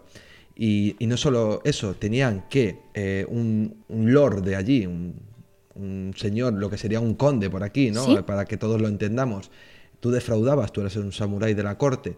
Y, 0.56 0.96
y 0.98 1.06
no 1.06 1.18
solo 1.18 1.62
eso, 1.66 1.94
tenían 1.94 2.46
que 2.50 2.80
un, 3.30 3.84
un 3.90 4.12
lord 4.14 4.42
de 4.44 4.56
allí, 4.56 4.88
un, 4.88 5.14
un 5.76 6.14
señor, 6.18 6.54
lo 6.54 6.70
que 6.70 6.78
sería 6.78 7.00
un 7.00 7.14
conde 7.14 7.50
por 7.50 7.62
aquí, 7.64 7.92
¿no? 7.92 8.04
Sí. 8.06 8.18
Para 8.26 8.46
que 8.46 8.58
todos 8.58 8.82
lo 8.82 8.88
entendamos. 8.88 9.52
Tú 10.00 10.10
defraudabas, 10.10 10.72
tú 10.72 10.82
eres 10.82 10.96
un 10.96 11.12
samurái 11.12 11.54
de 11.54 11.62
la 11.64 11.78
corte, 11.78 12.18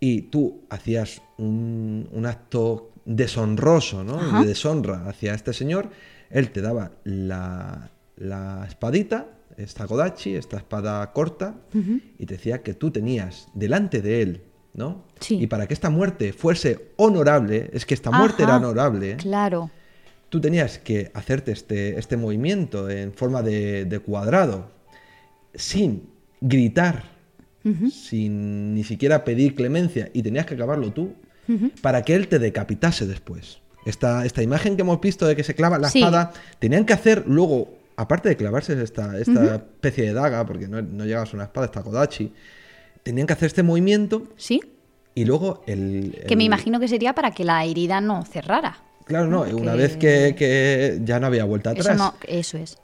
y 0.00 0.22
tú 0.22 0.62
hacías 0.70 1.22
un, 1.42 2.08
un 2.12 2.26
acto 2.26 2.92
deshonroso, 3.04 4.04
¿no? 4.04 4.14
Ajá. 4.18 4.40
De 4.40 4.46
deshonra 4.46 5.08
hacia 5.08 5.34
este 5.34 5.52
señor, 5.52 5.90
él 6.30 6.50
te 6.50 6.60
daba 6.60 6.92
la, 7.04 7.90
la 8.16 8.64
espadita, 8.68 9.26
esta 9.56 9.86
kodachi, 9.86 10.34
esta 10.36 10.56
espada 10.56 11.12
corta, 11.12 11.56
y 12.18 12.24
te 12.26 12.34
decía 12.34 12.62
que 12.62 12.74
tú 12.74 12.90
tenías 12.90 13.48
delante 13.54 14.00
de 14.00 14.22
él, 14.22 14.42
¿no? 14.72 15.04
Sí. 15.20 15.34
Y 15.42 15.46
para 15.46 15.66
que 15.66 15.74
esta 15.74 15.90
muerte 15.90 16.32
fuese 16.32 16.92
honorable, 16.96 17.68
es 17.72 17.84
que 17.84 17.94
esta 17.94 18.10
muerte 18.10 18.44
era 18.44 18.56
honorable, 18.56 19.12
¿eh? 19.12 19.16
Claro. 19.16 19.70
tú 20.30 20.40
tenías 20.40 20.78
que 20.78 21.10
hacerte 21.12 21.52
este, 21.52 21.98
este 21.98 22.16
movimiento 22.16 22.88
en 22.88 23.12
forma 23.12 23.42
de, 23.42 23.84
de 23.84 23.98
cuadrado, 23.98 24.70
sin 25.54 26.08
gritar, 26.40 27.04
sin 27.90 28.74
ni 28.74 28.84
siquiera 28.84 29.22
pedir 29.24 29.54
clemencia, 29.54 30.08
y 30.14 30.22
tenías 30.22 30.46
que 30.46 30.54
acabarlo 30.54 30.92
tú, 30.92 31.12
para 31.80 32.02
que 32.02 32.14
él 32.14 32.28
te 32.28 32.38
decapitase 32.38 33.06
después. 33.06 33.60
Esta, 33.84 34.24
esta 34.24 34.42
imagen 34.42 34.76
que 34.76 34.82
hemos 34.82 35.00
visto 35.00 35.26
de 35.26 35.34
que 35.34 35.42
se 35.42 35.54
clava 35.54 35.78
la 35.78 35.88
Sí. 35.90 35.98
espada, 35.98 36.32
tenían 36.58 36.84
que 36.86 36.92
hacer 36.92 37.24
luego, 37.26 37.74
aparte 37.96 38.28
de 38.28 38.36
clavarse 38.36 38.80
esta, 38.80 39.18
esta 39.18 39.56
especie 39.56 40.04
de 40.04 40.12
daga, 40.12 40.46
porque 40.46 40.68
no, 40.68 40.80
no 40.80 41.04
llegabas 41.04 41.32
a 41.32 41.36
una 41.36 41.44
espada, 41.44 41.66
esta 41.66 41.82
kodachi, 41.82 42.32
tenían 43.02 43.26
que 43.26 43.32
hacer 43.32 43.46
este 43.48 43.64
movimiento 43.64 44.28
¿Sí? 44.36 44.60
y 45.16 45.24
luego 45.24 45.64
el... 45.66 46.16
Que 46.28 46.36
me 46.36 46.44
imagino 46.44 46.78
que 46.78 46.86
sería 46.86 47.12
para 47.14 47.32
que 47.32 47.44
la 47.44 47.64
herida 47.64 48.00
no 48.00 48.24
cerrara. 48.24 48.84
Claro, 49.04 49.26
no, 49.26 49.42
una 49.42 49.74
vez 49.74 49.96
que, 49.96 50.36
que 50.38 51.00
ya 51.02 51.18
no 51.18 51.26
había 51.26 51.44
vuelta 51.44 51.70
atrás. 51.70 51.86
Eso, 51.86 51.96
no, 51.96 52.14
eso 52.28 52.58
es. 52.58 52.78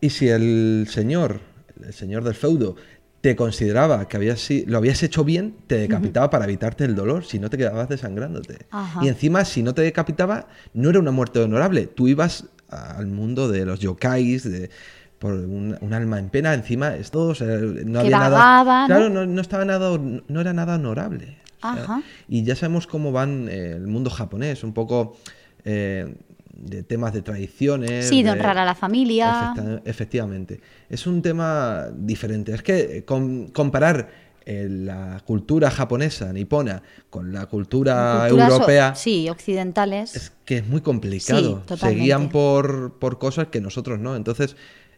Y 0.00 0.10
si 0.10 0.28
el 0.28 0.86
señor, 0.88 1.40
el 1.84 1.92
señor 1.92 2.22
del 2.22 2.34
feudo, 2.34 2.76
te 3.20 3.36
consideraba 3.36 4.08
que 4.08 4.16
habías, 4.16 4.48
lo 4.66 4.78
habías 4.78 5.02
hecho 5.02 5.24
bien, 5.24 5.54
te 5.66 5.76
decapitaba 5.76 6.30
para 6.30 6.44
evitarte 6.46 6.84
el 6.84 6.94
dolor, 6.94 7.24
si 7.24 7.38
no 7.38 7.50
te 7.50 7.58
quedabas 7.58 7.88
desangrándote. 7.88 8.66
Ajá. 8.70 9.04
Y 9.04 9.08
encima, 9.08 9.44
si 9.44 9.62
no 9.62 9.74
te 9.74 9.82
decapitaba, 9.82 10.46
no 10.72 10.88
era 10.90 10.98
una 11.00 11.10
muerte 11.10 11.38
honorable. 11.40 11.86
Tú 11.86 12.08
ibas 12.08 12.46
al 12.68 13.06
mundo 13.08 13.48
de 13.48 13.66
los 13.66 13.80
yokais, 13.80 14.50
de, 14.50 14.70
por 15.18 15.34
un, 15.34 15.76
un 15.82 15.92
alma 15.92 16.18
en 16.18 16.30
pena, 16.30 16.54
encima, 16.54 16.94
esto 16.96 17.26
o 17.28 17.34
sea, 17.34 17.46
no 17.58 18.00
Que 18.00 18.06
había 18.06 18.18
vagaba, 18.20 18.64
nada. 18.64 18.80
¿no? 18.82 18.86
Claro, 18.86 19.10
no, 19.10 19.26
no 19.26 19.40
estaba 19.42 19.64
nada, 19.66 19.90
no 19.98 20.40
era 20.40 20.52
nada 20.54 20.76
honorable. 20.76 21.36
O 21.62 21.74
sea, 21.74 21.82
Ajá. 21.82 22.02
y 22.26 22.42
ya 22.42 22.56
sabemos 22.56 22.86
cómo 22.86 23.12
van 23.12 23.48
eh, 23.50 23.72
el 23.72 23.86
mundo 23.86 24.08
japonés, 24.08 24.64
un 24.64 24.72
poco. 24.72 25.18
eh, 25.66 26.14
de 26.60 26.82
temas 26.82 27.12
de 27.12 27.22
tradiciones. 27.22 28.06
Sí, 28.08 28.22
de 28.22 28.30
honrar 28.30 28.58
a 28.58 28.64
la 28.64 28.74
familia. 28.74 29.52
Efecta- 29.56 29.82
efectivamente. 29.84 30.60
Es 30.88 31.06
un 31.06 31.22
tema 31.22 31.88
diferente. 31.96 32.52
Es 32.54 32.62
que 32.62 32.98
eh, 32.98 33.04
com- 33.04 33.48
comparar 33.48 34.08
eh, 34.46 34.66
la 34.70 35.20
cultura 35.26 35.70
japonesa, 35.70 36.32
nipona, 36.32 36.82
con 37.10 37.32
la 37.32 37.46
cultura, 37.46 38.26
europea, 38.28 38.94
Sí, 38.94 39.28
occidentales. 39.28 40.16
es 40.16 40.32
que 40.44 40.58
es 40.58 40.66
muy 40.66 40.80
complicado. 40.80 41.62
Sí, 41.68 41.76
Se 41.76 41.90
guían 41.94 42.28
por, 42.30 42.98
por 42.98 43.18
cosas 43.18 43.48
que 43.48 43.60
nosotros 43.60 43.98
no. 43.98 44.16
Entonces, 44.16 44.56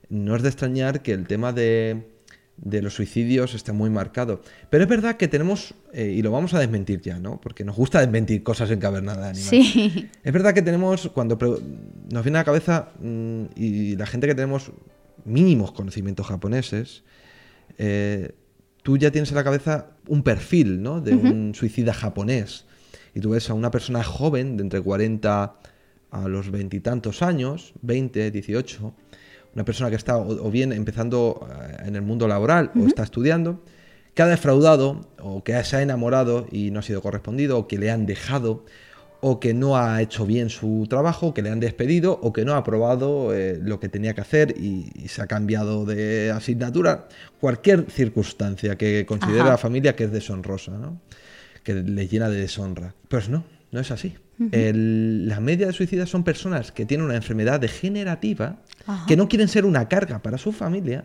no 0.08 0.36
es 0.36 0.42
de 0.42 0.48
extrañar 0.48 1.02
que 1.02 1.12
el 1.12 1.26
tema 1.26 1.52
de, 1.52 2.06
de 2.56 2.82
los 2.82 2.94
suicidios 2.94 3.54
esté 3.54 3.72
muy 3.72 3.90
marcado. 3.90 4.42
Pero 4.70 4.84
es 4.84 4.90
verdad 4.90 5.16
que 5.16 5.28
tenemos, 5.28 5.74
eh, 5.92 6.14
y 6.16 6.22
lo 6.22 6.30
vamos 6.30 6.54
a 6.54 6.60
desmentir 6.60 7.00
ya, 7.00 7.18
¿no? 7.18 7.40
Porque 7.40 7.64
nos 7.64 7.76
gusta 7.76 8.00
desmentir 8.00 8.42
cosas 8.42 8.70
en 8.70 8.78
Cavernada 8.78 9.22
de 9.22 9.28
Animales. 9.30 9.72
Sí. 9.72 10.08
Es 10.22 10.32
verdad 10.32 10.54
que 10.54 10.62
tenemos, 10.62 11.08
cuando 11.08 11.38
nos 12.10 12.22
viene 12.22 12.38
a 12.38 12.40
la 12.40 12.44
cabeza, 12.44 12.90
mm, 13.00 13.44
y 13.56 13.96
la 13.96 14.06
gente 14.06 14.26
que 14.26 14.34
tenemos 14.34 14.70
mínimos 15.24 15.72
conocimientos 15.72 16.26
japoneses, 16.26 17.02
eh, 17.78 18.32
tú 18.82 18.96
ya 18.96 19.10
tienes 19.10 19.30
en 19.30 19.36
la 19.36 19.44
cabeza 19.44 19.88
un 20.06 20.22
perfil, 20.22 20.82
¿no? 20.82 21.00
De 21.00 21.14
un 21.14 21.54
suicida 21.54 21.92
japonés. 21.92 22.66
Y 23.14 23.20
tú 23.20 23.30
ves 23.30 23.50
a 23.50 23.54
una 23.54 23.70
persona 23.70 24.02
joven, 24.02 24.56
de 24.56 24.62
entre 24.62 24.80
40 24.80 25.56
a 26.10 26.28
los 26.28 26.50
veintitantos 26.50 27.22
años, 27.22 27.72
20, 27.82 28.30
18, 28.30 28.94
una 29.54 29.64
persona 29.64 29.90
que 29.90 29.96
está 29.96 30.16
o, 30.16 30.46
o 30.46 30.50
bien 30.50 30.72
empezando 30.72 31.48
eh, 31.50 31.84
en 31.86 31.96
el 31.96 32.02
mundo 32.02 32.28
laboral 32.28 32.70
o 32.74 32.86
está 32.86 33.02
estudiando, 33.02 33.62
que 34.14 34.22
ha 34.22 34.26
defraudado 34.26 35.08
o 35.20 35.42
que 35.42 35.62
se 35.64 35.76
ha 35.76 35.82
enamorado 35.82 36.46
y 36.50 36.70
no 36.70 36.80
ha 36.80 36.82
sido 36.82 37.02
correspondido 37.02 37.58
o 37.58 37.68
que 37.68 37.78
le 37.78 37.90
han 37.90 38.06
dejado 38.06 38.64
o 39.24 39.38
que 39.38 39.54
no 39.54 39.76
ha 39.76 40.02
hecho 40.02 40.26
bien 40.26 40.50
su 40.50 40.86
trabajo, 40.90 41.32
que 41.32 41.42
le 41.42 41.50
han 41.50 41.60
despedido 41.60 42.18
o 42.22 42.32
que 42.32 42.44
no 42.44 42.54
ha 42.54 42.56
aprobado 42.56 43.32
eh, 43.32 43.56
lo 43.62 43.78
que 43.78 43.88
tenía 43.88 44.14
que 44.14 44.20
hacer 44.20 44.54
y, 44.58 44.90
y 44.96 45.08
se 45.08 45.22
ha 45.22 45.28
cambiado 45.28 45.84
de 45.84 46.32
asignatura. 46.32 47.06
Cualquier 47.40 47.88
circunstancia 47.88 48.76
que 48.76 49.06
considera 49.06 49.42
Ajá. 49.42 49.50
la 49.50 49.58
familia 49.58 49.94
que 49.94 50.04
es 50.04 50.12
deshonrosa, 50.12 50.72
¿no? 50.72 51.00
que 51.62 51.74
le 51.74 52.08
llena 52.08 52.28
de 52.28 52.40
deshonra. 52.40 52.94
Pues 53.08 53.28
no, 53.28 53.44
no 53.70 53.78
es 53.80 53.92
así. 53.92 54.14
El- 54.50 55.28
la 55.28 55.40
media 55.40 55.66
de 55.66 55.72
suicidas 55.72 56.08
son 56.08 56.24
personas 56.24 56.72
que 56.72 56.84
tienen 56.86 57.06
una 57.06 57.16
enfermedad 57.16 57.60
degenerativa, 57.60 58.60
Ajá. 58.86 59.06
que 59.06 59.16
no 59.16 59.28
quieren 59.28 59.48
ser 59.48 59.64
una 59.64 59.88
carga 59.88 60.20
para 60.22 60.38
su 60.38 60.52
familia. 60.52 61.04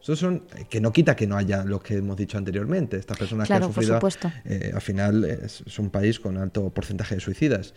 Esos 0.00 0.18
son, 0.18 0.44
que 0.68 0.80
no 0.80 0.92
quita 0.92 1.14
que 1.14 1.26
no 1.28 1.36
haya 1.36 1.64
lo 1.64 1.80
que 1.80 1.96
hemos 1.96 2.16
dicho 2.16 2.36
anteriormente. 2.36 2.96
Estas 2.96 3.16
personas 3.16 3.46
Claro, 3.46 3.60
que 3.60 3.66
han 3.66 3.72
sufrido, 3.72 4.00
eh, 4.44 4.72
al 4.74 4.80
final 4.80 5.24
es, 5.24 5.62
es 5.66 5.78
un 5.78 5.90
país 5.90 6.18
con 6.18 6.36
alto 6.38 6.70
porcentaje 6.70 7.14
de 7.14 7.20
suicidas. 7.20 7.74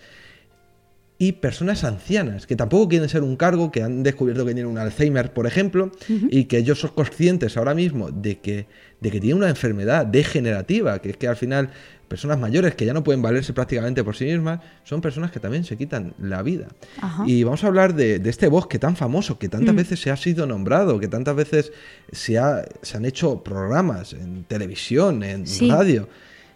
Y 1.18 1.32
personas 1.34 1.86
ancianas, 1.86 2.46
que 2.46 2.58
tampoco 2.58 2.90
quieren 2.90 3.08
ser 3.08 3.24
un 3.24 3.38
cargo, 3.38 3.72
que 3.72 3.82
han 3.84 4.04
descubierto 4.04 4.46
que 4.46 4.54
tienen 4.54 4.70
un 4.70 4.78
Alzheimer, 4.78 5.32
por 5.34 5.48
ejemplo, 5.48 5.92
y 6.10 6.44
que 6.46 6.58
ellos 6.58 6.80
son 6.82 6.92
conscientes 6.92 7.56
ahora 7.56 7.74
mismo 7.74 8.12
de 8.12 8.40
que, 8.40 8.68
de 9.00 9.12
que 9.12 9.22
tienen 9.22 9.38
una 9.38 9.50
enfermedad 9.50 10.06
degenerativa, 10.06 11.00
que 11.00 11.12
es 11.12 11.18
que 11.18 11.30
al 11.30 11.38
final 11.38 11.70
personas 12.10 12.38
mayores 12.38 12.76
que 12.76 12.86
ya 12.86 12.94
no 12.94 13.04
pueden 13.04 13.22
valerse 13.22 13.54
prácticamente 13.54 14.04
por 14.04 14.16
sí 14.16 14.26
mismas, 14.26 14.60
son 14.84 15.00
personas 15.02 15.32
que 15.32 15.40
también 15.40 15.64
se 15.64 15.76
quitan 15.78 16.14
la 16.22 16.44
vida. 16.44 16.68
Ajá. 17.02 17.24
Y 17.26 17.44
vamos 17.44 17.64
a 17.64 17.68
hablar 17.68 17.96
de, 17.96 18.20
de 18.20 18.30
este 18.30 18.48
bosque 18.48 18.78
tan 18.78 18.96
famoso, 18.98 19.40
que 19.40 19.48
tantas 19.50 19.74
Mm. 19.74 19.78
veces 19.78 20.00
se 20.02 20.12
ha 20.12 20.18
sido 20.18 20.46
nombrado, 20.46 21.00
que 21.00 21.08
tantas 21.08 21.36
veces 21.36 21.72
se, 22.12 22.38
ha- 22.38 22.64
se 22.82 22.98
han 22.98 23.06
hecho 23.06 23.42
programas 23.42 24.12
en 24.14 24.44
televisión, 24.44 25.24
en 25.24 25.48
Sí. 25.48 25.70
radio. 25.70 26.08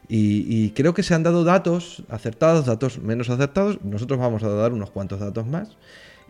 Y, 0.10 0.46
y 0.66 0.72
creo 0.72 0.94
que 0.96 1.04
se 1.04 1.14
han 1.14 1.22
dado 1.24 1.44
datos 1.44 2.04
acertados, 2.10 2.66
datos 2.66 2.98
menos 3.00 3.30
acertados. 3.30 3.78
Nosotros 3.84 4.20
vamos 4.20 4.42
a 4.44 4.50
dar 4.50 4.74
unos 4.74 4.90
cuantos 4.90 5.20
datos 5.20 5.46
más. 5.46 5.78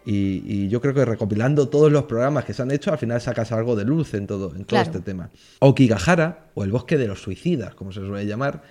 Y, 0.06 0.44
y 0.46 0.68
yo 0.70 0.82
creo 0.82 0.94
que 0.94 1.06
recopilando 1.06 1.70
todos 1.70 1.92
los 1.92 2.04
programas 2.04 2.44
que 2.46 2.54
se 2.54 2.62
han 2.62 2.72
hecho, 2.72 2.92
al 2.92 2.98
final 2.98 3.22
sacas 3.22 3.52
algo 3.52 3.76
de 3.76 3.86
luz 3.86 4.14
en 4.14 4.28
todo, 4.28 4.48
en 4.56 4.66
todo 4.66 4.68
Claro. 4.80 4.86
este 4.92 5.00
tema. 5.02 5.30
Okigahara, 5.60 6.50
o 6.56 6.64
el 6.64 6.72
bosque 6.72 6.98
de 6.98 7.08
los 7.08 7.22
suicidas, 7.22 7.74
como 7.76 7.92
se 7.92 8.02
suele 8.02 8.26
llamar, 8.26 8.64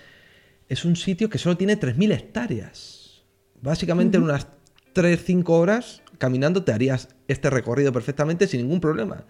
es 0.69 0.85
un 0.85 0.97
sitio 0.97 1.31
que 1.31 1.39
solo 1.39 1.57
tiene 1.57 1.79
3.000 1.81 2.13
hectáreas. 2.13 3.23
Básicamente 3.63 4.19
en 4.19 4.25
unas 4.25 4.47
3-5 4.95 5.49
horas 5.51 6.03
caminando 6.19 6.65
te 6.65 6.73
harías 6.73 7.09
este 7.29 7.49
recorrido 7.51 7.93
perfectamente 7.93 8.47
sin 8.47 8.61
ningún 8.63 8.81
problema. 8.81 9.25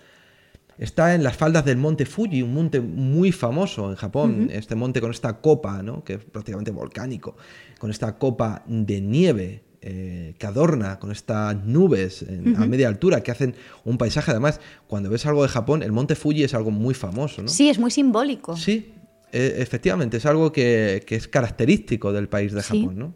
Está 0.78 1.14
en 1.14 1.24
las 1.24 1.36
faldas 1.36 1.64
del 1.64 1.76
monte 1.76 2.06
Fuji, 2.06 2.42
un 2.42 2.54
monte 2.54 2.80
muy 2.80 3.32
famoso 3.32 3.90
en 3.90 3.96
Japón, 3.96 4.48
este 4.52 4.74
monte 4.76 5.00
con 5.00 5.10
esta 5.10 5.40
copa, 5.40 5.82
¿no? 5.82 6.04
que 6.04 6.14
es 6.14 6.24
prácticamente 6.24 6.70
volcánico, 6.70 7.36
con 7.80 7.90
esta 7.90 8.16
copa 8.16 8.62
de 8.66 9.00
nieve 9.00 9.64
eh, 9.80 10.34
que 10.38 10.46
adorna 10.46 10.98
con 10.98 11.12
estas 11.12 11.64
nubes 11.64 12.22
en- 12.22 12.56
a 12.56 12.66
media 12.66 12.88
altura 12.88 13.22
que 13.22 13.30
hacen 13.30 13.54
un 13.84 13.96
paisaje. 13.96 14.30
Además, 14.32 14.60
cuando 14.88 15.08
ves 15.10 15.24
algo 15.26 15.42
de 15.42 15.48
Japón, 15.48 15.82
el 15.84 15.92
monte 15.92 16.14
Fuji 16.16 16.42
es 16.44 16.52
algo 16.54 16.70
muy 16.72 16.94
famoso. 16.94 17.42
¿no? 17.42 17.48
Sí, 17.48 17.68
es 17.68 17.78
muy 17.78 17.90
simbólico. 17.92 18.56
Sí, 18.56 18.92
e- 19.32 19.54
efectivamente, 19.58 20.16
es 20.16 20.26
algo 20.26 20.50
que, 20.52 21.04
que 21.06 21.14
es 21.14 21.28
característico 21.28 22.12
del 22.12 22.28
país 22.28 22.52
de 22.52 22.62
Sí. 22.62 22.80
Japón, 22.82 22.98
¿no? 22.98 23.14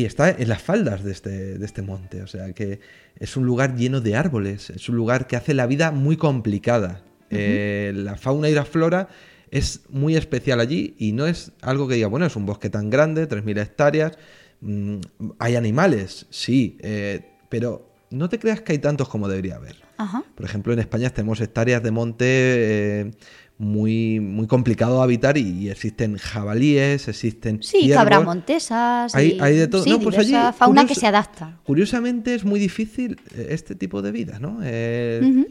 Y 0.00 0.06
está 0.06 0.30
en 0.30 0.48
las 0.48 0.62
faldas 0.62 1.04
de 1.04 1.12
este, 1.12 1.58
de 1.58 1.66
este 1.66 1.82
monte, 1.82 2.22
o 2.22 2.26
sea 2.26 2.54
que 2.54 2.80
es 3.18 3.36
un 3.36 3.44
lugar 3.44 3.76
lleno 3.76 4.00
de 4.00 4.16
árboles, 4.16 4.70
es 4.70 4.88
un 4.88 4.96
lugar 4.96 5.26
que 5.26 5.36
hace 5.36 5.52
la 5.52 5.66
vida 5.66 5.90
muy 5.90 6.16
complicada. 6.16 7.02
Eh, 7.28 7.92
la 7.94 8.16
fauna 8.16 8.48
y 8.48 8.54
la 8.54 8.64
flora 8.64 9.08
es 9.50 9.82
muy 9.90 10.16
especial 10.16 10.58
allí 10.58 10.94
y 10.96 11.12
no 11.12 11.26
es 11.26 11.52
algo 11.60 11.86
que 11.86 11.96
diga, 11.96 12.08
bueno, 12.08 12.24
es 12.24 12.34
un 12.34 12.46
bosque 12.46 12.70
tan 12.70 12.88
grande, 12.88 13.28
3.000 13.28 13.60
hectáreas, 13.60 14.18
mm, 14.62 15.00
hay 15.38 15.56
animales, 15.56 16.24
sí, 16.30 16.78
eh, 16.80 17.20
pero 17.50 17.86
no 18.08 18.30
te 18.30 18.38
creas 18.38 18.62
que 18.62 18.72
hay 18.72 18.78
tantos 18.78 19.06
como 19.10 19.28
debería 19.28 19.56
haber. 19.56 19.76
Ajá. 20.00 20.22
Por 20.34 20.44
ejemplo, 20.46 20.72
en 20.72 20.78
España 20.78 21.10
tenemos 21.10 21.40
hectáreas 21.40 21.82
de 21.82 21.90
monte 21.90 22.24
eh, 22.26 23.10
muy, 23.58 24.20
muy 24.20 24.46
complicado 24.46 24.96
de 24.98 25.02
habitar 25.02 25.36
y, 25.36 25.42
y 25.42 25.68
existen 25.68 26.16
jabalíes, 26.16 27.06
existen 27.08 27.62
Sí, 27.62 27.80
ciervos. 27.82 27.96
cabramontesas. 27.96 29.14
Hay- 29.14 29.32
y- 29.32 29.40
hay 29.40 29.56
de 29.56 29.68
todo. 29.68 29.82
Sí, 29.82 29.90
No, 29.90 30.00
pues 30.00 30.16
allí, 30.18 30.32
fauna 30.32 30.82
curioso- 30.82 30.86
que 30.88 30.94
se 30.94 31.06
adapta. 31.06 31.58
Curiosamente 31.64 32.34
es 32.34 32.44
muy 32.44 32.58
difícil 32.58 33.20
eh, 33.34 33.48
este 33.50 33.74
tipo 33.74 34.00
de 34.02 34.12
vida, 34.12 34.38
¿no? 34.38 34.60
Eh. 34.62 35.46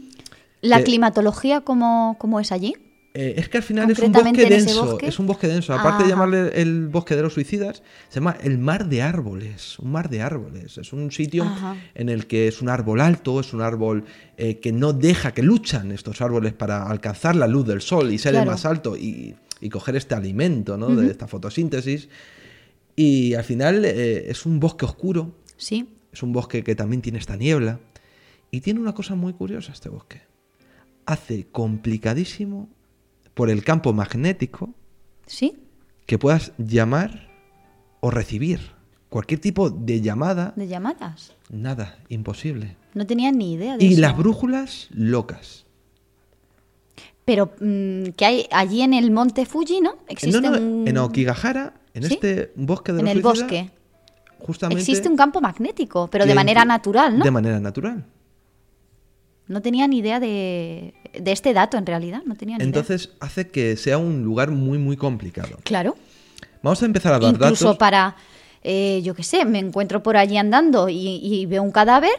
¿La 0.62 0.82
climatología 0.82 1.60
cómo, 1.62 2.16
cómo 2.18 2.40
es 2.40 2.50
allí? 2.52 2.74
Eh, 3.12 3.34
es 3.38 3.48
que 3.48 3.56
al 3.58 3.64
final 3.64 3.90
es 3.90 3.98
un 3.98 4.12
bosque 4.12 4.46
denso, 4.46 4.84
bosque. 4.86 5.06
es 5.08 5.18
un 5.18 5.26
bosque 5.26 5.48
denso. 5.48 5.74
Aparte 5.74 6.04
de 6.04 6.10
llamarle 6.10 6.60
el 6.60 6.86
bosque 6.88 7.16
de 7.16 7.22
los 7.22 7.34
suicidas, 7.34 7.82
se 8.08 8.20
llama 8.20 8.36
el 8.42 8.58
mar 8.58 8.88
de 8.88 9.02
árboles, 9.02 9.78
un 9.80 9.90
mar 9.90 10.08
de 10.10 10.22
árboles. 10.22 10.78
Es 10.78 10.92
un 10.92 11.10
sitio 11.10 11.42
Ajá. 11.44 11.76
en 11.94 12.08
el 12.08 12.26
que 12.28 12.46
es 12.46 12.62
un 12.62 12.68
árbol 12.68 13.00
alto, 13.00 13.40
es 13.40 13.52
un 13.52 13.62
árbol 13.62 14.04
eh, 14.36 14.60
que 14.60 14.70
no 14.72 14.92
deja, 14.92 15.32
que 15.34 15.42
luchan 15.42 15.90
estos 15.90 16.20
árboles 16.20 16.52
para 16.52 16.84
alcanzar 16.88 17.34
la 17.34 17.48
luz 17.48 17.66
del 17.66 17.80
sol 17.80 18.12
y 18.12 18.18
ser 18.18 18.36
el 18.36 18.46
más 18.46 18.64
alto 18.64 18.96
y, 18.96 19.34
y 19.60 19.68
coger 19.70 19.96
este 19.96 20.14
alimento, 20.14 20.76
¿no? 20.76 20.94
De 20.94 21.10
esta 21.10 21.26
fotosíntesis. 21.26 22.08
Y 22.94 23.34
al 23.34 23.44
final 23.44 23.84
eh, 23.86 24.30
es 24.30 24.46
un 24.46 24.60
bosque 24.60 24.84
oscuro, 24.84 25.34
Sí. 25.56 25.88
es 26.12 26.22
un 26.22 26.32
bosque 26.32 26.62
que 26.62 26.74
también 26.76 27.02
tiene 27.02 27.18
esta 27.18 27.36
niebla. 27.36 27.80
Y 28.52 28.60
tiene 28.60 28.80
una 28.80 28.94
cosa 28.94 29.14
muy 29.14 29.32
curiosa 29.32 29.72
este 29.72 29.88
bosque. 29.88 30.22
Hace 31.06 31.46
complicadísimo 31.50 32.68
por 33.34 33.50
el 33.50 33.64
campo 33.64 33.92
magnético 33.92 34.70
Sí. 35.26 35.56
que 36.06 36.18
puedas 36.18 36.52
llamar 36.58 37.28
o 38.00 38.10
recibir. 38.10 38.60
Cualquier 39.08 39.40
tipo 39.40 39.70
de 39.70 40.00
llamada, 40.00 40.52
De 40.56 40.68
llamadas. 40.68 41.34
nada, 41.50 41.98
imposible. 42.08 42.76
No 42.94 43.06
tenía 43.06 43.32
ni 43.32 43.54
idea 43.54 43.76
de 43.76 43.84
Y 43.84 43.92
eso. 43.92 44.00
las 44.00 44.16
brújulas 44.16 44.88
locas. 44.92 45.66
Pero 47.24 47.52
mm, 47.60 48.10
que 48.16 48.24
hay 48.24 48.46
allí 48.50 48.82
en 48.82 48.94
el 48.94 49.10
monte 49.10 49.46
Fuji, 49.46 49.80
¿no? 49.80 49.94
Existe 50.08 50.40
No, 50.40 50.50
no, 50.50 50.58
un... 50.58 50.88
En 50.88 50.98
Okigahara, 50.98 51.74
en 51.94 52.04
¿Sí? 52.04 52.14
este 52.14 52.52
bosque 52.56 52.92
de 52.92 53.00
en 53.00 53.04
los 53.06 53.14
el 53.16 53.22
suicidas, 53.22 53.42
bosque. 53.50 53.70
justamente 54.40 54.80
Existe 54.82 55.08
un 55.08 55.16
campo 55.16 55.40
magnético, 55.40 56.08
pero 56.08 56.24
de 56.26 56.34
manera 56.34 56.64
natural, 56.64 57.18
¿no? 57.18 57.24
De 57.24 57.30
manera 57.30 57.60
natural. 57.60 58.04
No 59.50 59.60
tenía 59.62 59.86
ni 59.88 59.98
idea 59.98 60.20
de, 60.20 60.94
de 61.12 61.32
este 61.32 61.52
dato 61.52 61.76
en 61.76 61.84
realidad. 61.84 62.22
No 62.24 62.36
tenía 62.36 62.56
ni 62.56 62.62
idea. 62.64 62.66
Entonces 62.68 63.10
hace 63.20 63.48
que 63.48 63.76
sea 63.76 63.98
un 63.98 64.22
lugar 64.22 64.50
muy, 64.50 64.78
muy 64.78 64.96
complicado. 64.96 65.58
Claro. 65.64 65.96
Vamos 66.62 66.82
a 66.82 66.86
empezar 66.86 67.12
a 67.14 67.18
dar 67.18 67.34
Incluso 67.34 67.64
datos. 67.66 67.76
para, 67.78 68.16
eh, 68.62 69.00
yo 69.02 69.14
qué 69.14 69.22
sé, 69.22 69.44
me 69.44 69.58
encuentro 69.58 70.02
por 70.02 70.16
allí 70.16 70.36
andando 70.36 70.88
y, 70.88 71.18
y 71.22 71.46
veo 71.46 71.62
un 71.62 71.72
cadáver, 71.72 72.12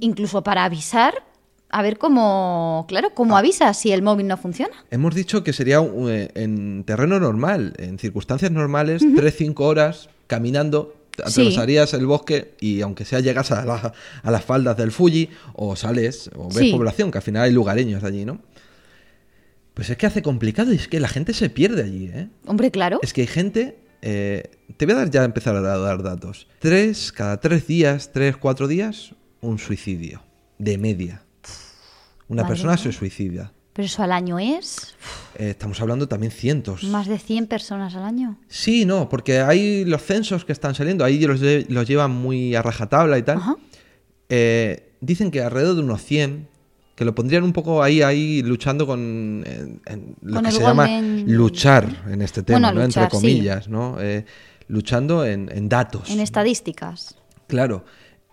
incluso 0.00 0.42
para 0.42 0.64
avisar, 0.64 1.14
a 1.70 1.82
ver 1.82 1.98
cómo, 1.98 2.84
claro, 2.88 3.08
Ah. 3.10 3.14
cómo 3.14 3.36
avisa 3.36 3.74
si 3.74 3.92
el 3.92 4.02
móvil 4.02 4.26
no 4.28 4.36
funciona. 4.36 4.74
Hemos 4.90 5.14
dicho 5.14 5.42
que 5.42 5.52
sería 5.52 5.78
eh, 5.82 6.30
en 6.34 6.84
terreno 6.84 7.18
normal, 7.18 7.74
en 7.78 7.98
circunstancias 7.98 8.50
normales, 8.52 9.02
3-5 9.02 9.60
horas 9.64 10.08
caminando, 10.26 10.94
atravesarías 11.24 11.94
el 11.94 12.06
bosque 12.06 12.54
y 12.60 12.80
aunque 12.80 13.04
sea 13.04 13.20
llegas 13.20 13.50
a, 13.52 13.64
la- 13.64 13.92
a 14.22 14.30
las 14.30 14.44
faldas 14.44 14.76
del 14.76 14.92
Fuji 14.92 15.30
o 15.54 15.76
sales 15.76 16.30
o 16.36 16.48
ves 16.48 16.58
Sí. 16.58 16.72
población, 16.72 17.10
que 17.10 17.18
al 17.18 17.22
final 17.24 17.42
hay 17.44 17.52
lugareños 17.52 18.04
allí, 18.04 18.24
¿no? 18.24 18.40
Pues 19.74 19.90
es 19.90 19.96
que 19.98 20.06
hace 20.06 20.22
complicado 20.22 20.72
y 20.72 20.76
es 20.76 20.88
que 20.88 21.00
la 21.00 21.08
gente 21.08 21.34
se 21.34 21.50
pierde 21.50 21.82
allí, 21.82 22.06
¿eh? 22.12 22.28
Hombre, 22.46 22.70
claro. 22.70 22.98
Es 23.02 23.12
que 23.12 23.22
hay 23.22 23.26
gente 23.26 23.78
eh, 24.02 24.44
te 24.76 24.86
voy 24.86 24.94
a 24.94 24.98
dar 24.98 25.10
ya 25.10 25.24
empezar 25.24 25.56
a 25.56 25.60
dar 25.60 26.02
datos. 26.02 26.46
Tres, 26.60 27.12
cada 27.12 27.40
tres 27.40 27.66
días, 27.66 28.10
tres, 28.12 28.36
cuatro 28.36 28.68
días, 28.68 29.14
un 29.40 29.58
suicidio. 29.58 30.22
De 30.58 30.78
media. 30.78 31.22
Una 32.28 32.42
Madre 32.42 32.52
persona 32.54 32.74
mía. 32.74 32.82
se 32.82 32.92
suicida. 32.92 33.52
Pero 33.76 33.84
eso 33.86 34.02
al 34.02 34.10
año 34.12 34.38
es 34.38 34.94
Eh, 35.38 35.50
estamos 35.50 35.78
hablando 35.82 36.08
también 36.08 36.32
cientos. 36.32 36.82
más 36.84 37.06
de 37.06 37.18
100 37.18 37.46
personas 37.46 37.94
al 37.94 38.04
año. 38.04 38.38
Sí, 38.48 38.86
no, 38.86 39.08
porque 39.10 39.40
hay 39.40 39.84
los 39.84 40.02
censos 40.02 40.46
que 40.46 40.52
están 40.52 40.74
saliendo, 40.74 41.04
ahí 41.04 41.20
los, 41.20 41.40
los 41.68 41.86
llevan 41.86 42.10
muy 42.10 42.54
a 42.54 42.62
rajatabla 42.62 43.18
y 43.18 43.22
tal. 43.22 43.36
Ajá. 43.36 43.56
Eh, 44.30 44.92
dicen 45.00 45.30
que 45.30 45.42
alrededor 45.42 45.76
de 45.76 45.82
unos 45.82 46.02
100, 46.02 46.48
que 46.94 47.04
lo 47.04 47.14
pondrían 47.14 47.44
un 47.44 47.52
poco 47.52 47.82
ahí, 47.82 48.00
ahí 48.00 48.42
luchando 48.42 48.86
con 48.86 49.44
en- 49.46 49.82
en 49.84 50.16
lo 50.22 50.36
Con 50.36 50.44
que 50.46 50.52
se 50.52 50.60
llama 50.62 50.88
luchar 51.26 52.04
en 52.10 52.22
este 52.22 52.42
tema, 52.42 52.58
Bueno, 52.58 52.72
¿no? 52.80 52.86
luchar, 52.86 53.04
Entre 53.04 53.18
sí. 53.18 53.26
comillas, 53.26 53.68
¿no? 53.68 53.98
Eh, 54.00 54.24
luchando 54.68 55.24
en 55.26 55.68
datos. 55.68 56.08
En 56.08 56.20
estadísticas. 56.20 57.14
Claro, 57.46 57.84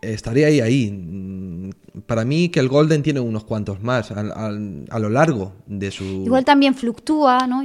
estaría 0.04 0.48
ahí, 0.48 0.60
ahí. 0.62 1.70
Para 2.06 2.26
mí 2.26 2.50
que 2.50 2.60
el 2.60 2.68
Golden 2.68 3.04
tiene 3.04 3.20
unos 3.20 3.44
cuantos 3.44 3.82
más 3.82 4.12
a 4.12 5.00
lo 5.00 5.10
largo 5.10 5.54
de 5.68 5.92
su... 5.92 6.04
Igual 6.26 6.44
también 6.44 6.76
fluctúa, 6.76 7.48
¿no? 7.48 7.62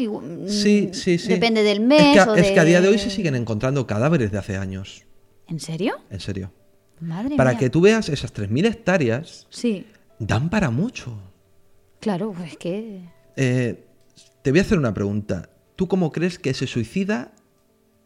Sí, 0.49 0.91
sí, 0.93 1.19
sí. 1.19 1.29
Depende 1.29 1.63
del 1.63 1.79
Es 1.79 1.85
mes. 1.85 2.27
o 2.27 2.35
es 2.35 2.51
que 2.53 2.61
a 2.61 2.65
día 2.65 2.81
de 2.81 2.89
hoy 2.89 2.99
se 2.99 3.11
siguen 3.11 3.35
encontrando 3.35 3.87
cadáveres 3.87 4.31
de 4.31 4.39
hace 4.39 4.57
años, 4.57 5.05
¿En 5.49 5.61
serio? 5.61 5.95
en 6.11 6.21
serio. 6.21 6.53
Madre 7.01 7.37
Para 7.37 7.51
mía. 7.51 7.59
que 7.61 7.71
tú 7.71 7.81
veas 7.81 8.09
esas 8.09 8.35
3.000 8.35 8.67
hectáreas, 8.67 9.47
Sí, 9.51 9.87
dan 10.19 10.51
para 10.51 10.71
mucho. 10.71 11.17
claro, 12.01 12.33
pues 12.37 12.57
que. 12.57 13.01
Eh, 13.37 13.85
te 14.43 14.51
voy 14.51 14.59
a 14.61 14.63
hacer 14.63 14.79
una 14.79 14.93
pregunta. 14.95 15.49
¿Tú 15.77 15.87
cómo 15.89 16.11
crees 16.13 16.39
que 16.39 16.53
se 16.55 16.67
suicida 16.67 17.33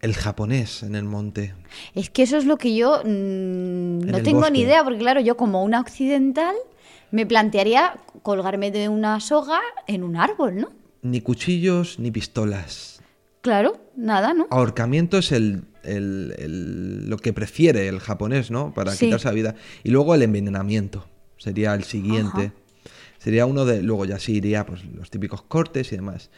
el 0.02 0.14
japonés 0.14 0.82
en 0.82 0.94
el 0.94 1.04
monte? 1.04 1.54
Es 1.94 2.10
que 2.10 2.22
eso 2.24 2.36
es 2.36 2.44
lo 2.44 2.58
que 2.58 2.74
yo 2.76 3.00
mm, 3.04 4.00
no 4.00 4.22
tengo 4.22 4.40
bosque. 4.40 4.52
ni 4.52 4.60
idea, 4.60 4.84
porque 4.84 4.98
claro, 4.98 5.20
yo 5.20 5.36
como 5.36 5.64
una 5.64 5.80
occidental 5.80 6.54
me 7.10 7.24
plantearía 7.26 7.94
colgarme 8.22 8.70
de 8.70 8.88
una 8.88 9.18
soga 9.20 9.60
en 9.86 10.02
un 10.02 10.16
árbol, 10.16 10.56
¿no? 10.56 10.72
Ni 11.02 11.20
cuchillos 11.20 11.98
ni 11.98 12.10
pistolas. 12.10 13.00
Claro, 13.40 13.80
nada, 13.96 14.34
¿no? 14.34 14.46
Ahorcamiento 14.50 15.18
es 15.18 15.32
el, 15.32 15.64
el- 15.82 16.34
el- 16.38 17.08
lo 17.10 17.16
que 17.16 17.32
prefiere 17.32 17.88
el 17.88 17.98
japonés, 17.98 18.50
¿no? 18.50 18.72
Para 18.72 18.92
Sí. 18.92 19.06
quitarse 19.06 19.26
la 19.28 19.34
vida. 19.34 19.54
Y 19.82 19.90
luego 19.90 20.14
el 20.14 20.22
envenenamiento 20.22 21.06
sería 21.38 21.74
el 21.74 21.82
siguiente. 21.84 22.40
Ajá. 22.46 22.52
Sería 23.18 23.46
uno 23.46 23.64
de. 23.64 23.82
Luego 23.82 24.04
ya 24.04 24.18
sí 24.18 24.34
iría 24.34 24.64
pues, 24.66 24.84
los 24.84 25.10
típicos 25.10 25.42
cortes 25.42 25.92
y 25.92 25.96
demás. 25.96 26.30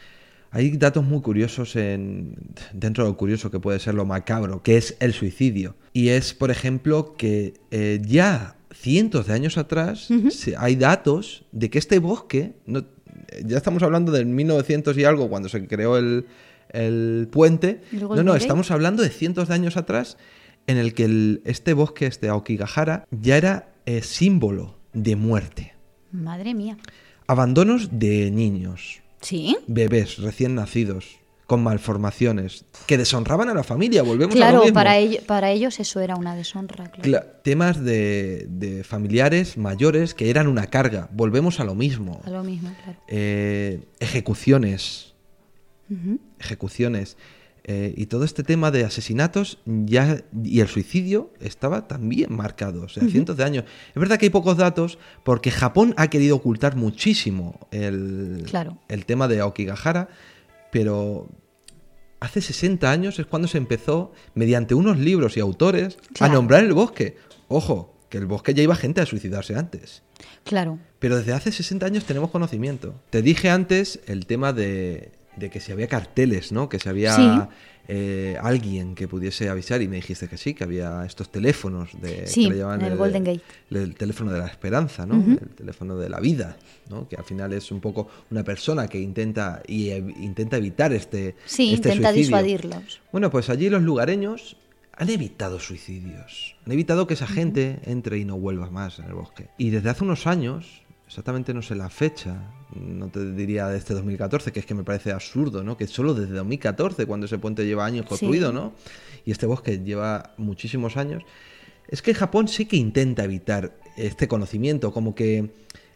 Hay 0.55 0.71
datos 0.77 1.03
muy 1.03 1.19
curiosos 1.21 1.75
en, 1.75 2.35
dentro 2.71 3.03
de 3.03 3.09
lo 3.11 3.17
curioso 3.17 3.51
que 3.51 3.59
puede 3.59 3.77
ser 3.79 3.93
lo 3.93 4.05
macabro, 4.05 4.63
que 4.63 4.77
es 4.77 4.95
el 5.01 5.11
suicidio. 5.13 5.75
Y 5.91 6.09
es, 6.09 6.33
por 6.33 6.49
ejemplo, 6.49 7.13
que 7.17 7.55
eh, 7.71 8.01
ya 8.05 8.55
cientos 8.73 9.27
de 9.27 9.33
años 9.33 9.57
atrás 9.57 10.07
se- 10.31 10.55
hay 10.57 10.75
datos 10.77 11.45
de 11.51 11.69
que 11.69 11.77
este 11.77 11.99
bosque, 11.99 12.53
no- 12.65 12.85
ya 13.45 13.57
estamos 13.57 13.83
hablando 13.83 14.11
del 14.13 14.25
1900 14.27 14.97
y 14.97 15.03
algo, 15.03 15.29
cuando 15.29 15.49
se 15.49 15.67
creó 15.67 15.97
el, 15.97 16.25
el 16.69 17.27
puente, 17.31 17.81
no, 18.15 18.23
no, 18.23 18.31
estamos 18.43 18.71
hablando 18.71 19.03
de 19.03 19.09
cientos 19.09 19.49
de 19.49 19.55
años 19.55 19.75
atrás 19.77 20.17
en 20.67 20.77
el 20.77 20.93
que 20.93 21.03
el- 21.03 21.41
este 21.45 21.73
bosque, 21.73 22.05
este 22.05 22.29
Aokigahara, 22.29 23.05
ya 23.11 23.35
era 23.37 23.73
eh, 23.85 24.01
símbolo 24.01 24.77
de 24.93 25.15
muerte. 25.17 25.73
Madre 26.13 26.53
mía. 26.53 26.77
Abandonos 27.27 27.89
de 27.99 28.31
niños, 28.31 29.01
Sí. 29.21 29.57
bebés 29.67 30.17
recién 30.17 30.55
nacidos, 30.55 31.17
con 31.47 31.61
malformaciones, 31.61 32.65
que 32.87 32.97
deshonraban 32.97 33.49
a 33.49 33.53
la 33.53 33.63
familia, 33.63 34.01
volvemos 34.01 34.33
a 34.35 34.37
lo 34.39 34.41
Claro, 34.45 34.59
mismo. 34.61 34.73
para, 34.73 34.97
ello- 34.97 35.19
para 35.27 35.51
ellos 35.51 35.79
eso 35.79 35.99
era 35.99 36.15
una 36.15 36.35
deshonra, 36.35 36.87
claro. 36.89 37.03
Cla- 37.03 37.41
temas 37.43 37.83
de, 37.83 38.47
de 38.49 38.83
familiares 38.83 39.55
mayores 39.57 40.15
que 40.15 40.31
eran 40.31 40.47
una 40.47 40.67
carga, 40.67 41.07
volvemos 41.11 41.59
a 41.59 41.63
lo 41.63 41.75
mismo. 41.75 42.19
A 42.25 42.29
lo 42.31 42.43
mismo, 42.43 42.71
claro. 42.83 42.99
Eh, 43.07 43.83
ejecuciones, 43.99 45.13
ejecuciones. 46.39 47.17
Eh, 47.67 47.93
y 47.97 48.05
todo 48.05 48.25
este 48.25 48.43
tema 48.43 48.69
de 48.69 48.83
asesinatos 48.85 49.57
ya 49.65 50.23
y 50.43 50.59
el 50.59 50.67
suicidio 50.67 51.33
estaba 51.39 51.87
también 51.87 52.31
marcado, 52.35 52.83
o 52.83 52.89
sea, 52.89 53.07
cientos 53.07 53.37
de 53.37 53.43
años. 53.43 53.65
Es 53.89 53.95
verdad 53.99 54.19
que 54.19 54.27
hay 54.27 54.29
pocos 54.29 54.55
datos 54.57 54.99
porque 55.23 55.49
Japón 55.49 55.95
ha 55.97 56.07
querido 56.09 56.35
ocultar 56.35 56.75
muchísimo 56.75 57.67
el, 57.71 58.43
Claro. 58.47 58.77
el 58.87 59.05
tema 59.05 59.27
de 59.27 59.39
Aokigahara, 59.39 60.09
pero 60.71 61.27
hace 62.19 62.39
60 62.41 62.91
años 62.91 63.17
es 63.17 63.25
cuando 63.25 63.47
se 63.47 63.57
empezó, 63.57 64.11
mediante 64.35 64.75
unos 64.75 64.99
libros 64.99 65.35
y 65.35 65.39
autores, 65.39 65.97
Claro. 66.13 66.33
a 66.33 66.35
nombrar 66.35 66.63
el 66.63 66.73
bosque. 66.73 67.17
Ojo, 67.47 67.97
que 68.09 68.17
el 68.19 68.27
bosque 68.27 68.53
ya 68.53 68.61
iba 68.61 68.75
gente 68.75 69.01
a 69.01 69.05
suicidarse 69.07 69.55
antes. 69.55 70.03
Claro. 70.43 70.77
Pero 70.99 71.17
desde 71.17 71.33
hace 71.33 71.51
60 71.51 71.85
años 71.85 72.05
tenemos 72.05 72.29
conocimiento. 72.29 72.93
Te 73.09 73.21
dije 73.23 73.49
antes 73.49 73.99
el 74.05 74.27
tema 74.27 74.53
de, 74.53 75.11
de 75.37 75.49
que 75.49 75.59
si 75.59 75.71
había 75.71 75.87
carteles, 75.87 76.51
¿no? 76.51 76.69
Que 76.69 76.79
si 76.79 76.87
había 76.89 77.15
Sí. 77.15 77.29
eh, 77.87 78.35
alguien 78.41 78.95
que 78.95 79.07
pudiese 79.07 79.47
avisar 79.49 79.81
y 79.81 79.87
me 79.87 79.97
dijiste 79.97 80.27
que 80.27 80.37
sí, 80.37 80.53
que 80.55 80.63
había 80.63 81.05
estos 81.05 81.31
teléfonos 81.31 81.89
de 82.01 82.25
Sí, 82.25 82.45
que 82.45 82.51
le 82.55 82.57
llaman 82.59 82.81
en 82.81 82.91
el 82.93 82.97
Golden 82.97 83.23
Gate. 83.23 83.41
el 83.69 83.93
teléfono 83.95 84.31
de 84.31 84.39
la 84.39 84.47
esperanza, 84.47 85.05
¿no? 85.05 85.15
El 85.23 85.49
teléfono 85.49 85.95
de 85.97 86.09
la 86.09 86.19
vida, 86.19 86.57
¿no? 86.89 87.07
Que 87.07 87.15
al 87.15 87.23
final 87.25 87.53
es 87.53 87.69
un 87.71 87.81
poco 87.81 88.07
una 88.31 88.43
persona 88.43 88.87
que 88.87 88.99
intenta 88.99 89.61
y 89.67 89.91
intenta 89.91 90.57
evitar 90.57 90.93
este 90.93 91.35
Sí, 91.45 91.73
este 91.75 91.89
intenta 91.89 92.09
suicidio. 92.11 92.37
disuadirlos. 92.37 93.01
Bueno, 93.11 93.29
pues 93.29 93.49
allí 93.49 93.69
los 93.69 93.83
lugareños 93.83 94.57
han 94.97 95.09
evitado 95.09 95.59
suicidios. 95.59 96.55
Han 96.65 96.71
evitado 96.71 97.05
que 97.05 97.13
esa 97.15 97.27
gente 97.27 97.79
entre 97.83 98.17
y 98.17 98.25
no 98.25 98.37
vuelva 98.39 98.69
más 98.71 98.97
en 98.99 99.05
el 99.05 99.13
bosque. 99.13 99.49
Y 99.57 99.69
desde 99.69 99.89
hace 99.89 100.03
unos 100.05 100.25
años, 100.25 100.81
exactamente 101.07 101.53
no 101.53 101.61
sé 101.61 101.75
la 101.75 101.89
fecha, 101.89 102.35
no 102.75 103.09
te 103.09 103.33
diría 103.33 103.67
de 103.67 103.77
este 103.77 103.93
2014, 103.93 104.51
que 104.51 104.59
es 104.59 104.65
que 104.65 104.73
me 104.73 104.83
parece 104.83 105.11
absurdo, 105.11 105.63
¿no? 105.63 105.77
Que 105.77 105.87
solo 105.87 106.13
desde 106.13 106.33
2014, 106.35 107.05
cuando 107.05 107.25
ese 107.27 107.37
puente 107.37 107.65
lleva 107.65 107.85
años 107.85 108.05
construido, 108.05 108.49
Sí. 108.49 108.55
¿no? 108.55 108.73
Y 109.25 109.31
este 109.31 109.45
bosque 109.45 109.79
lleva 109.79 110.33
muchísimos 110.37 110.97
años. 110.97 111.23
Es 111.87 112.01
que 112.01 112.13
Japón 112.13 112.47
sí 112.47 112.65
que 112.65 112.77
intenta 112.77 113.23
evitar 113.23 113.73
este 113.97 114.27
conocimiento, 114.27 114.91
como 114.91 115.13
que 115.15 115.51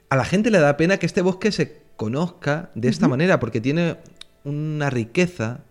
a 0.09 0.15
la 0.15 0.25
gente 0.25 0.51
le 0.51 0.59
da 0.59 0.77
pena 0.77 0.97
que 0.97 1.05
este 1.05 1.21
bosque 1.21 1.51
se 1.51 1.81
conozca 1.95 2.69
de 2.75 2.87
esta 2.89 3.07
manera, 3.07 3.39
porque 3.39 3.59
tiene 3.61 3.97
una 4.43 4.89
riqueza 4.89 5.61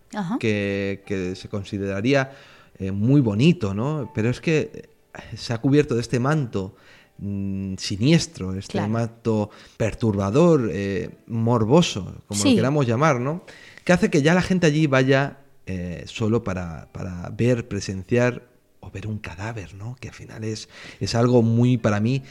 que, 0.41 1.03
que 1.07 1.34
se 1.36 1.49
consideraría 1.49 2.32
eh, 2.78 2.91
muy 2.93 3.20
bonito, 3.20 3.74
¿no? 3.74 4.11
Pero 4.14 4.28
es 4.30 4.41
que 4.41 4.89
se 5.36 5.53
ha 5.53 5.59
cubierto 5.59 5.95
de 5.95 6.01
este 6.01 6.20
manto 6.20 6.76
mm, 7.18 7.74
siniestro, 7.76 8.54
este 8.54 8.72
Claro. 8.72 8.88
manto 8.88 9.50
perturbador, 9.76 10.70
eh, 10.72 11.10
morboso, 11.26 12.14
como 12.26 12.40
Sí. 12.40 12.50
lo 12.50 12.56
queramos 12.56 12.86
llamar, 12.86 13.20
¿no? 13.20 13.42
Que 13.84 13.92
hace 13.92 14.10
que 14.10 14.22
ya 14.22 14.34
la 14.34 14.42
gente 14.42 14.66
allí 14.66 14.86
vaya 14.86 15.38
eh, 15.66 16.04
solo 16.06 16.44
para, 16.44 16.88
para 16.92 17.28
ver, 17.36 17.68
presenciar 17.68 18.42
o 18.80 18.90
ver 18.90 19.06
un 19.06 19.18
cadáver, 19.18 19.74
¿no? 19.74 19.96
Que 20.00 20.08
al 20.08 20.14
final 20.14 20.44
es, 20.44 20.68
es 21.00 21.14
algo 21.14 21.42
muy 21.42 21.76
para 21.76 22.00
mí. 22.00 22.22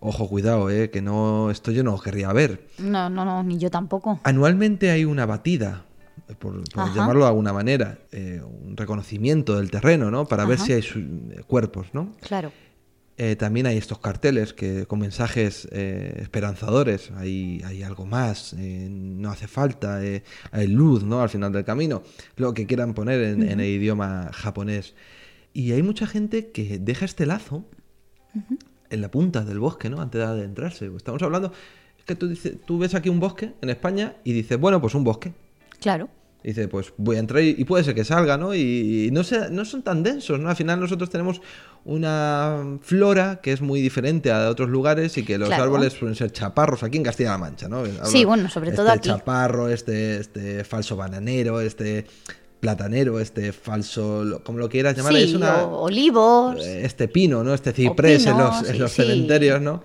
Ojo, 0.00 0.28
cuidado, 0.28 0.68
eh, 0.68 0.90
que 0.90 1.00
no 1.00 1.50
esto 1.50 1.70
yo 1.70 1.82
no 1.82 1.92
lo 1.92 2.00
querría 2.00 2.30
ver. 2.34 2.66
No, 2.78 3.08
no, 3.08 3.24
no, 3.24 3.42
ni 3.42 3.56
yo 3.56 3.70
tampoco. 3.70 4.20
Anualmente 4.22 4.90
hay 4.90 5.06
una 5.06 5.24
batida, 5.24 5.86
por, 6.38 6.62
llamarlo 6.94 7.22
de 7.22 7.28
alguna 7.28 7.54
manera, 7.54 7.98
eh, 8.12 8.42
un 8.44 8.76
reconocimiento 8.76 9.56
del 9.56 9.70
terreno, 9.70 10.10
¿no? 10.10 10.26
Para 10.26 10.44
ver 10.44 10.58
si 10.58 10.72
hay 10.74 10.82
su- 10.82 11.00
cuerpos, 11.46 11.86
¿no? 11.94 12.12
Claro. 12.20 12.52
Eh, 13.16 13.36
también 13.36 13.66
hay 13.66 13.76
estos 13.76 14.00
carteles 14.00 14.52
que 14.52 14.86
con 14.86 14.98
mensajes 14.98 15.68
eh, 15.70 16.18
esperanzadores. 16.20 17.12
Hay, 17.16 17.62
hay 17.64 17.82
algo 17.82 18.06
más, 18.06 18.54
eh, 18.54 18.88
no 18.90 19.30
hace 19.30 19.46
falta, 19.46 20.00
hay 20.50 20.66
luz, 20.66 21.04
¿no? 21.04 21.20
Al 21.20 21.28
final 21.28 21.52
del 21.52 21.64
camino. 21.64 22.02
Lo 22.36 22.54
que 22.54 22.66
quieran 22.66 22.94
poner 22.94 23.22
en, 23.22 23.48
en 23.48 23.60
el 23.60 23.66
idioma 23.66 24.30
japonés. 24.32 24.94
Y 25.52 25.70
hay 25.72 25.82
mucha 25.82 26.06
gente 26.06 26.50
que 26.50 26.78
deja 26.80 27.04
este 27.04 27.26
lazo 27.26 27.64
en 28.90 29.00
la 29.00 29.10
punta 29.10 29.44
del 29.44 29.60
bosque, 29.60 29.88
¿no? 29.88 30.00
Antes 30.00 30.20
de 30.20 30.26
adentrarse. 30.26 30.90
Estamos 30.96 31.22
hablando. 31.22 31.52
Es 31.96 32.04
que 32.04 32.16
tú, 32.16 32.28
dices, 32.28 32.56
tú 32.66 32.78
ves 32.78 32.96
aquí 32.96 33.08
un 33.08 33.20
bosque 33.20 33.52
en 33.62 33.70
España 33.70 34.16
y 34.24 34.32
dices, 34.32 34.58
bueno, 34.58 34.80
pues 34.80 34.94
un 34.96 35.04
bosque. 35.04 35.32
Claro. 35.80 36.08
Y 36.42 36.48
dice, 36.48 36.68
pues 36.68 36.92
voy 36.96 37.16
a 37.16 37.20
entrar 37.20 37.42
y, 37.42 37.54
y 37.56 37.64
puede 37.64 37.84
ser 37.84 37.94
que 37.94 38.04
salga, 38.04 38.36
¿no? 38.36 38.54
Y, 38.54 39.06
y 39.06 39.10
no, 39.12 39.22
no 39.50 39.64
son 39.64 39.82
tan 39.82 40.02
densos, 40.02 40.38
¿no? 40.38 40.50
Al 40.50 40.56
final 40.56 40.80
nosotros 40.80 41.08
tenemos 41.08 41.40
una 41.84 42.78
flora 42.82 43.40
que 43.42 43.52
es 43.52 43.60
muy 43.60 43.80
diferente 43.80 44.30
a 44.32 44.40
de 44.40 44.46
otros 44.48 44.70
lugares 44.70 45.16
y 45.18 45.24
que 45.24 45.36
los 45.38 45.48
Claro. 45.48 45.64
árboles 45.64 45.92
suelen 45.92 46.14
ser 46.16 46.32
chaparros 46.32 46.82
aquí 46.82 46.96
en 46.96 47.02
Castilla-La 47.04 47.38
Mancha, 47.38 47.68
¿no? 47.68 47.80
Hablo- 47.80 48.06
Sí, 48.06 48.24
bueno, 48.24 48.48
sobre 48.48 48.72
todo 48.72 48.86
este 48.86 48.98
aquí. 48.98 49.08
chaparro, 49.10 49.68
este, 49.68 50.18
este 50.18 50.64
falso 50.64 50.96
bananero, 50.96 51.60
este 51.60 52.06
platanero, 52.60 53.20
este 53.20 53.52
falso, 53.52 54.40
como 54.44 54.58
lo 54.58 54.70
quieras 54.70 54.96
llamar, 54.96 55.12
sí, 55.14 55.22
es 55.24 55.34
una, 55.34 55.64
olivos. 55.66 56.56
eh, 56.64 56.82
este 56.86 57.08
pino, 57.08 57.44
¿no? 57.44 57.52
Este 57.52 57.72
ciprés 57.72 58.24
en 58.26 58.38
los, 58.38 58.68
en 58.70 58.78
los 58.78 58.90
sí. 58.90 59.02
cementerios, 59.02 59.60
¿no? 59.60 59.82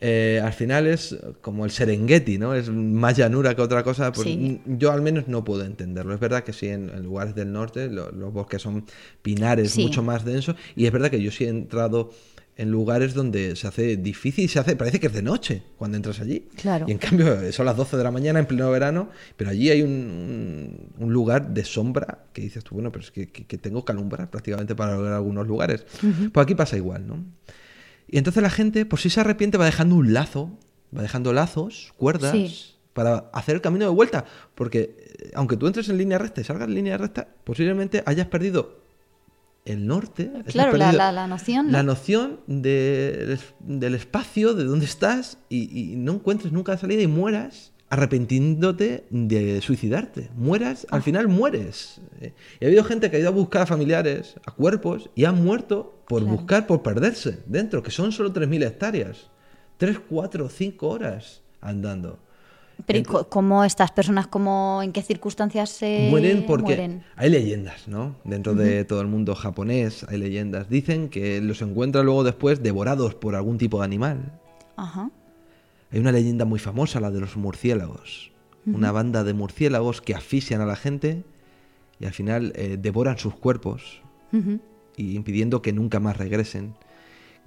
Eh, 0.00 0.40
al 0.44 0.52
final 0.52 0.86
es 0.86 1.16
como 1.40 1.64
el 1.64 1.70
Serengeti, 1.70 2.38
¿no? 2.38 2.54
Es 2.54 2.68
más 2.70 3.16
llanura 3.16 3.54
que 3.54 3.62
otra 3.62 3.82
cosa. 3.82 4.12
Pues 4.12 4.26
Sí. 4.26 4.60
yo 4.66 4.92
al 4.92 5.02
menos 5.02 5.26
no 5.28 5.42
puedo 5.44 5.64
entenderlo. 5.64 6.12
Es 6.14 6.20
verdad 6.20 6.44
que 6.44 6.52
sí, 6.52 6.68
en, 6.68 6.90
en 6.90 7.02
lugares 7.02 7.34
del 7.34 7.52
norte 7.52 7.88
lo- 7.88 8.10
los 8.12 8.32
bosques 8.32 8.60
son 8.62 8.84
pinares 9.22 9.72
Sí. 9.72 9.82
mucho 9.82 10.02
más 10.02 10.24
densos. 10.24 10.56
Y 10.74 10.86
es 10.86 10.92
verdad 10.92 11.10
que 11.10 11.22
yo 11.22 11.30
sí 11.30 11.44
he 11.44 11.48
entrado 11.48 12.10
en 12.58 12.70
lugares 12.70 13.12
donde 13.12 13.54
se 13.54 13.66
hace 13.66 13.98
difícil, 13.98 14.48
se 14.48 14.58
hace, 14.58 14.76
parece 14.76 14.98
que 14.98 15.08
es 15.08 15.12
de 15.12 15.20
noche 15.22 15.62
cuando 15.76 15.96
entras 15.98 16.20
allí. 16.20 16.48
Claro. 16.56 16.86
Y 16.88 16.92
en 16.92 16.98
cambio 16.98 17.52
son 17.52 17.66
las 17.66 17.76
12 17.76 17.98
de 17.98 18.02
la 18.04 18.10
mañana 18.10 18.38
en 18.38 18.46
pleno 18.46 18.70
verano, 18.70 19.10
pero 19.36 19.50
allí 19.50 19.68
hay 19.70 19.82
un, 19.82 20.90
un- 20.98 21.12
lugar 21.12 21.52
de 21.52 21.64
sombra 21.64 22.24
que 22.32 22.40
dices 22.42 22.64
tú, 22.64 22.74
bueno, 22.76 22.90
pero 22.92 23.04
es 23.04 23.10
que, 23.10 23.28
que- 23.28 23.44
que 23.44 23.58
tengo 23.58 23.84
que 23.84 23.92
alumbrar 23.92 24.30
prácticamente 24.30 24.74
para 24.74 24.94
lograr 24.96 25.12
algunos 25.14 25.46
lugares. 25.46 25.84
Pues 26.32 26.44
aquí 26.44 26.54
pasa 26.54 26.76
igual, 26.78 27.06
¿no? 27.06 27.24
Y 28.08 28.18
entonces 28.18 28.42
la 28.42 28.50
gente, 28.50 28.86
por 28.86 28.98
si 29.00 29.10
se 29.10 29.20
arrepiente, 29.20 29.58
va 29.58 29.64
dejando 29.64 29.96
un 29.96 30.12
lazo, 30.12 30.50
va 30.96 31.02
dejando 31.02 31.32
lazos, 31.32 31.92
cuerdas, 31.96 32.32
Sí. 32.32 32.54
para 32.92 33.30
hacer 33.32 33.56
el 33.56 33.60
camino 33.60 33.84
de 33.84 33.90
vuelta. 33.90 34.24
Porque 34.54 34.96
eh, 35.18 35.30
aunque 35.34 35.56
tú 35.56 35.66
entres 35.66 35.88
en 35.88 35.98
línea 35.98 36.18
recta 36.18 36.40
y 36.40 36.44
salgas 36.44 36.68
en 36.68 36.74
línea 36.74 36.96
recta, 36.98 37.28
posiblemente 37.44 38.02
hayas 38.06 38.26
perdido 38.28 38.80
el 39.64 39.86
norte. 39.86 40.30
Claro, 40.46 40.76
la, 40.76 40.92
la- 40.92 41.10
la 41.10 41.26
noción. 41.26 41.66
¿no? 41.66 41.72
la 41.72 41.82
noción 41.82 42.38
de- 42.46 43.38
del 43.60 43.94
espacio, 43.96 44.54
de 44.54 44.64
dónde 44.64 44.84
estás, 44.86 45.38
y, 45.48 45.92
y 45.92 45.96
no 45.96 46.12
encuentres 46.12 46.52
nunca 46.52 46.72
la 46.72 46.78
salida 46.78 47.02
y 47.02 47.08
mueras 47.08 47.72
arrepintiéndote 47.88 49.04
de 49.10 49.60
suicidarte. 49.60 50.30
Mueras, 50.36 50.86
Ah. 50.90 50.96
al 50.96 51.02
final 51.02 51.28
mueres. 51.28 52.00
Eh, 52.20 52.32
Y 52.60 52.64
ha 52.64 52.68
habido 52.68 52.84
gente 52.84 53.10
que 53.10 53.16
ha 53.16 53.20
ido 53.20 53.28
a 53.28 53.32
buscar 53.32 53.62
a 53.62 53.66
familiares, 53.66 54.36
a 54.46 54.52
cuerpos, 54.52 55.10
y 55.14 55.24
han 55.24 55.42
muerto 55.44 55.95
por 56.08 56.22
Claro. 56.22 56.36
buscar, 56.36 56.66
por 56.66 56.82
perderse 56.82 57.40
dentro, 57.46 57.82
que 57.82 57.90
son 57.90 58.12
solo 58.12 58.32
3.000 58.32 58.62
hectáreas. 58.64 59.28
3, 59.78 59.98
4, 60.08 60.48
5 60.48 60.88
horas 60.88 61.42
andando. 61.60 62.18
Pero 62.86 62.98
¿y 62.98 63.02
co- 63.02 63.28
¿cómo 63.28 63.64
estas 63.64 63.90
personas, 63.90 64.26
cómo, 64.26 64.80
en 64.82 64.92
qué 64.92 65.02
circunstancias 65.02 65.70
se 65.70 66.08
mueren 66.10 66.44
porque 66.46 66.62
mueren? 66.76 67.02
hay 67.16 67.30
leyendas, 67.30 67.88
¿no? 67.88 68.16
Dentro 68.24 68.54
de 68.54 68.84
todo 68.84 69.00
el 69.00 69.06
mundo 69.06 69.34
japonés 69.34 70.04
hay 70.08 70.18
leyendas. 70.18 70.68
Dicen 70.68 71.08
que 71.08 71.40
los 71.40 71.62
encuentran 71.62 72.04
luego 72.04 72.22
después 72.22 72.62
devorados 72.62 73.14
por 73.14 73.34
algún 73.34 73.56
tipo 73.56 73.78
de 73.78 73.84
animal. 73.86 74.38
Ajá. 74.76 75.10
Hay 75.90 76.00
una 76.00 76.12
leyenda 76.12 76.44
muy 76.44 76.58
famosa, 76.58 77.00
la 77.00 77.10
de 77.10 77.20
los 77.20 77.36
murciélagos. 77.36 78.30
Una 78.66 78.90
banda 78.92 79.22
de 79.24 79.32
murciélagos 79.32 80.00
que 80.02 80.14
asfixian 80.14 80.60
a 80.60 80.66
la 80.66 80.74
gente 80.76 81.22
y 82.00 82.04
al 82.04 82.12
final 82.12 82.52
eh, 82.56 82.76
devoran 82.80 83.16
sus 83.16 83.34
cuerpos. 83.36 84.02
Y 84.96 85.14
impidiendo 85.16 85.62
que 85.62 85.72
nunca 85.72 86.00
más 86.00 86.16
regresen, 86.16 86.74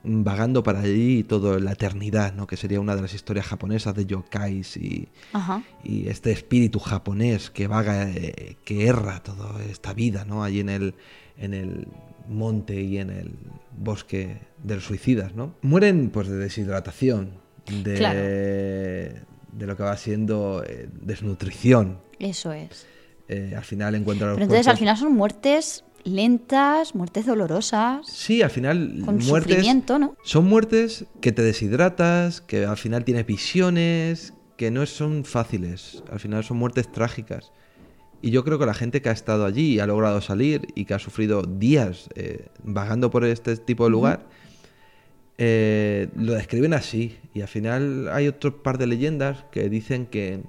vagando 0.04 0.64
para 0.64 0.80
allí 0.82 1.24
toda 1.24 1.60
la 1.60 1.74
eternidad, 1.74 2.34
¿no? 2.34 2.48
Que 2.48 2.58
sería 2.58 2.80
una 2.80 2.96
de 2.96 3.02
las 3.02 3.14
historias 3.14 3.46
japonesas 3.48 3.96
de 3.96 4.06
yokais 4.06 4.78
y, 4.78 5.10
y 5.84 6.08
este 6.08 6.32
espíritu 6.32 6.80
japonés 6.80 7.50
que 7.50 7.68
vaga, 7.68 8.10
eh, 8.10 8.58
que 8.64 8.88
erra 8.88 9.22
toda 9.22 9.62
esta 9.66 9.94
vida, 9.94 10.26
¿no? 10.26 10.44
Allí 10.44 10.62
en 10.62 10.70
el, 10.70 10.96
en 11.38 11.54
el 11.54 11.88
monte 12.30 12.82
y 12.82 12.98
en 12.98 13.10
el 13.10 13.34
bosque 13.78 14.38
de 14.64 14.76
los 14.76 14.86
suicidas, 14.86 15.36
¿no? 15.36 15.56
Mueren 15.62 16.10
pues 16.12 16.28
de 16.28 16.38
deshidratación, 16.38 17.34
de, 17.84 17.96
Claro. 17.96 18.20
de 18.20 19.66
lo 19.68 19.76
que 19.76 19.84
va 19.84 19.98
siendo 19.98 20.64
eh, 20.66 20.88
desnutrición. 21.02 22.00
Eso 22.20 22.54
es. 22.54 22.86
Eh, 23.28 23.54
al 23.56 23.64
final 23.64 23.96
encuentran 23.96 24.30
los 24.30 24.38
Pero 24.38 24.46
entonces 24.46 24.68
al 24.68 24.78
final 24.78 24.98
son 24.98 25.14
muertes 25.14 25.84
lentas, 26.04 26.96
muertes 26.96 27.26
dolorosas, 27.26 28.08
Sí, 28.08 28.42
al 28.42 28.50
final 28.50 29.02
con 29.06 29.18
muertes 29.18 29.56
sufrimiento, 29.56 30.00
¿no? 30.00 30.16
son 30.24 30.46
muertes 30.46 31.06
que 31.22 31.32
te 31.32 31.42
deshidratas, 31.42 32.42
que 32.42 32.66
al 32.66 32.78
final 32.78 33.06
tienes 33.06 33.26
visiones, 33.26 34.34
que 34.58 34.72
no 34.72 34.86
son 34.86 35.24
fáciles, 35.26 36.04
al 36.12 36.20
final 36.20 36.44
son 36.44 36.58
muertes 36.58 36.92
trágicas. 36.92 37.52
Y 38.22 38.32
yo 38.32 38.44
creo 38.44 38.60
que 38.60 38.66
la 38.66 38.74
gente 38.74 39.02
que 39.02 39.10
ha 39.10 39.14
estado 39.14 39.46
allí 39.46 39.76
y 39.76 39.80
ha 39.80 39.88
logrado 39.88 40.20
salir 40.20 40.68
y 40.76 40.86
que 40.86 40.94
ha 40.94 41.00
sufrido 41.00 41.44
días 41.44 42.10
eh, 42.16 42.48
vagando 42.64 43.10
por 43.10 43.24
este 43.24 43.56
tipo 43.56 43.86
de 43.86 43.90
lugar, 43.92 44.28
eh, 45.38 46.10
lo 46.18 46.34
describen 46.34 46.74
así. 46.74 47.18
Y 47.34 47.42
al 47.42 47.48
final 47.48 48.10
hay 48.12 48.28
otro 48.28 48.62
par 48.62 48.78
de 48.78 48.88
leyendas 48.88 49.46
que 49.52 49.70
dicen 49.70 50.06
que, 50.06 50.44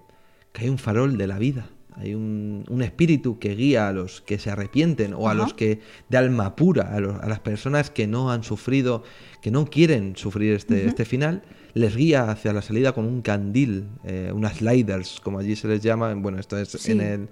que 0.53 0.64
hay 0.64 0.68
un 0.68 0.78
farol 0.78 1.16
de 1.16 1.26
la 1.28 1.38
vida. 1.38 1.70
Hay 2.01 2.14
un, 2.14 2.64
un 2.68 2.82
espíritu 2.82 3.38
que 3.38 3.55
guía 3.55 3.88
a 3.88 3.92
los 3.92 4.20
que 4.22 4.38
se 4.38 4.51
arrepienten 4.51 5.12
o 5.14 5.28
a 5.28 5.34
los 5.34 5.53
que 5.55 5.80
de 6.09 6.16
alma 6.18 6.57
pura, 6.57 6.94
a, 6.94 7.01
los- 7.01 7.20
a 7.20 7.28
las 7.28 7.40
personas 7.40 7.90
que 7.90 8.07
no 8.07 8.30
han 8.32 8.42
sufrido, 8.42 9.03
que 9.42 9.51
no 9.51 9.66
quieren 9.66 10.16
sufrir 10.16 10.55
este, 10.55 10.86
este 10.86 11.05
final, 11.05 11.42
les 11.74 11.94
guía 11.96 12.30
hacia 12.30 12.53
la 12.53 12.62
salida 12.62 12.92
con 12.92 13.05
un 13.05 13.20
candil, 13.22 13.88
eh, 14.05 14.32
unas 14.34 14.57
sliders, 14.57 15.20
como 15.20 15.38
allí 15.38 15.55
se 15.57 15.68
les 15.68 15.80
llama. 15.80 16.12
Bueno, 16.14 16.38
esto 16.38 16.59
es 16.59 16.70
Sí. 16.70 16.92
en 16.92 17.01
el 17.01 17.28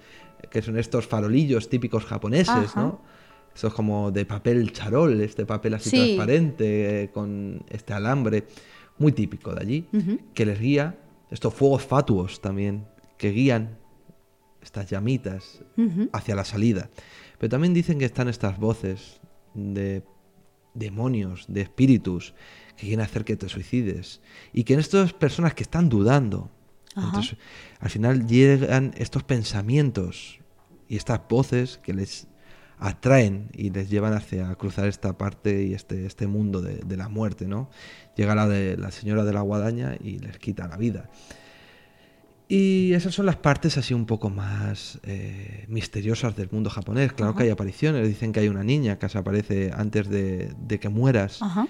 que 0.51 0.63
son 0.63 0.79
estos 0.79 1.07
farolillos 1.07 1.69
típicos 1.69 2.05
japoneses, 2.05 2.49
Ajá. 2.49 2.81
¿no? 2.81 3.01
Eso 3.55 3.67
es 3.69 3.73
como 3.75 4.13
de 4.13 4.25
papel 4.25 4.71
charol, 4.73 5.21
este 5.21 5.45
papel 5.47 5.75
así 5.75 5.91
Sí. 5.91 5.97
transparente, 5.97 7.03
eh, 7.05 7.11
con 7.11 7.65
este 7.71 7.93
alambre, 7.93 8.45
muy 8.99 9.11
típico 9.13 9.53
de 9.55 9.61
allí, 9.61 9.87
que 10.35 10.47
les 10.47 10.61
guía, 10.61 10.97
estos 11.31 11.55
fuegos 11.55 11.83
fatuos 11.85 12.41
también, 12.41 12.85
que 13.17 13.31
guían 13.33 13.79
estas 14.63 14.91
llamitas 14.91 15.63
hacia 16.13 16.35
la 16.35 16.45
salida. 16.45 16.91
Pero 17.39 17.51
también 17.51 17.75
dicen 17.75 17.99
que 17.99 18.05
están 18.05 18.29
estas 18.29 18.59
voces 18.59 19.21
de 19.55 20.03
demonios, 20.75 21.47
de 21.49 21.63
espíritus, 21.63 22.35
que 22.77 22.87
quieren 22.87 23.01
hacer 23.01 23.25
que 23.25 23.37
te 23.37 23.49
suicides. 23.49 24.21
Y 24.53 24.65
que 24.65 24.75
en 24.75 24.81
estas 24.81 25.13
personas 25.13 25.55
que 25.55 25.63
están 25.63 25.89
dudando, 25.89 26.51
entonces, 26.97 27.37
al 27.79 27.91
final 27.91 28.27
llegan 28.27 28.93
estos 28.97 29.23
pensamientos 29.23 30.41
y 30.89 30.97
estas 30.97 31.21
voces 31.29 31.79
que 31.79 31.95
les 31.95 32.27
atraen 32.79 33.51
y 33.55 33.71
les 33.71 33.91
llevan 33.91 34.15
hacia 34.15 34.53
cruzar 34.55 34.89
esta 34.89 35.17
parte 35.17 35.65
y 35.65 35.75
este, 35.75 36.07
este 36.07 36.27
mundo 36.27 36.61
de, 36.61 36.77
de 36.79 36.97
la 36.97 37.09
muerte, 37.09 37.47
¿no? 37.47 37.71
Llega 38.17 38.35
la 38.35 38.49
de 38.49 38.77
la 38.77 38.91
señora 38.91 39.25
de 39.25 39.33
la 39.33 39.43
guadaña 39.43 39.97
y 40.01 40.19
les 40.19 40.39
quita 40.39 40.69
la 40.69 40.77
vida. 40.77 41.11
Y 42.51 42.95
esas 42.95 43.15
son 43.15 43.27
las 43.27 43.37
partes 43.37 43.77
así 43.77 43.93
un 43.93 44.07
poco 44.07 44.31
más 44.31 44.99
eh, 45.03 45.67
misteriosas 45.69 46.35
del 46.35 46.49
mundo 46.51 46.71
japonés. 46.71 47.13
Claro 47.13 47.35
que 47.35 47.43
hay 47.43 47.51
apariciones, 47.51 48.09
dicen 48.09 48.33
que 48.33 48.41
hay 48.41 48.49
una 48.49 48.65
niña 48.65 48.99
que 48.99 49.09
se 49.11 49.19
aparece 49.19 49.71
antes 49.77 50.09
de, 50.09 50.55
de 50.59 50.81
que 50.81 50.89
mueras. 50.89 51.43
Ajá. 51.43 51.69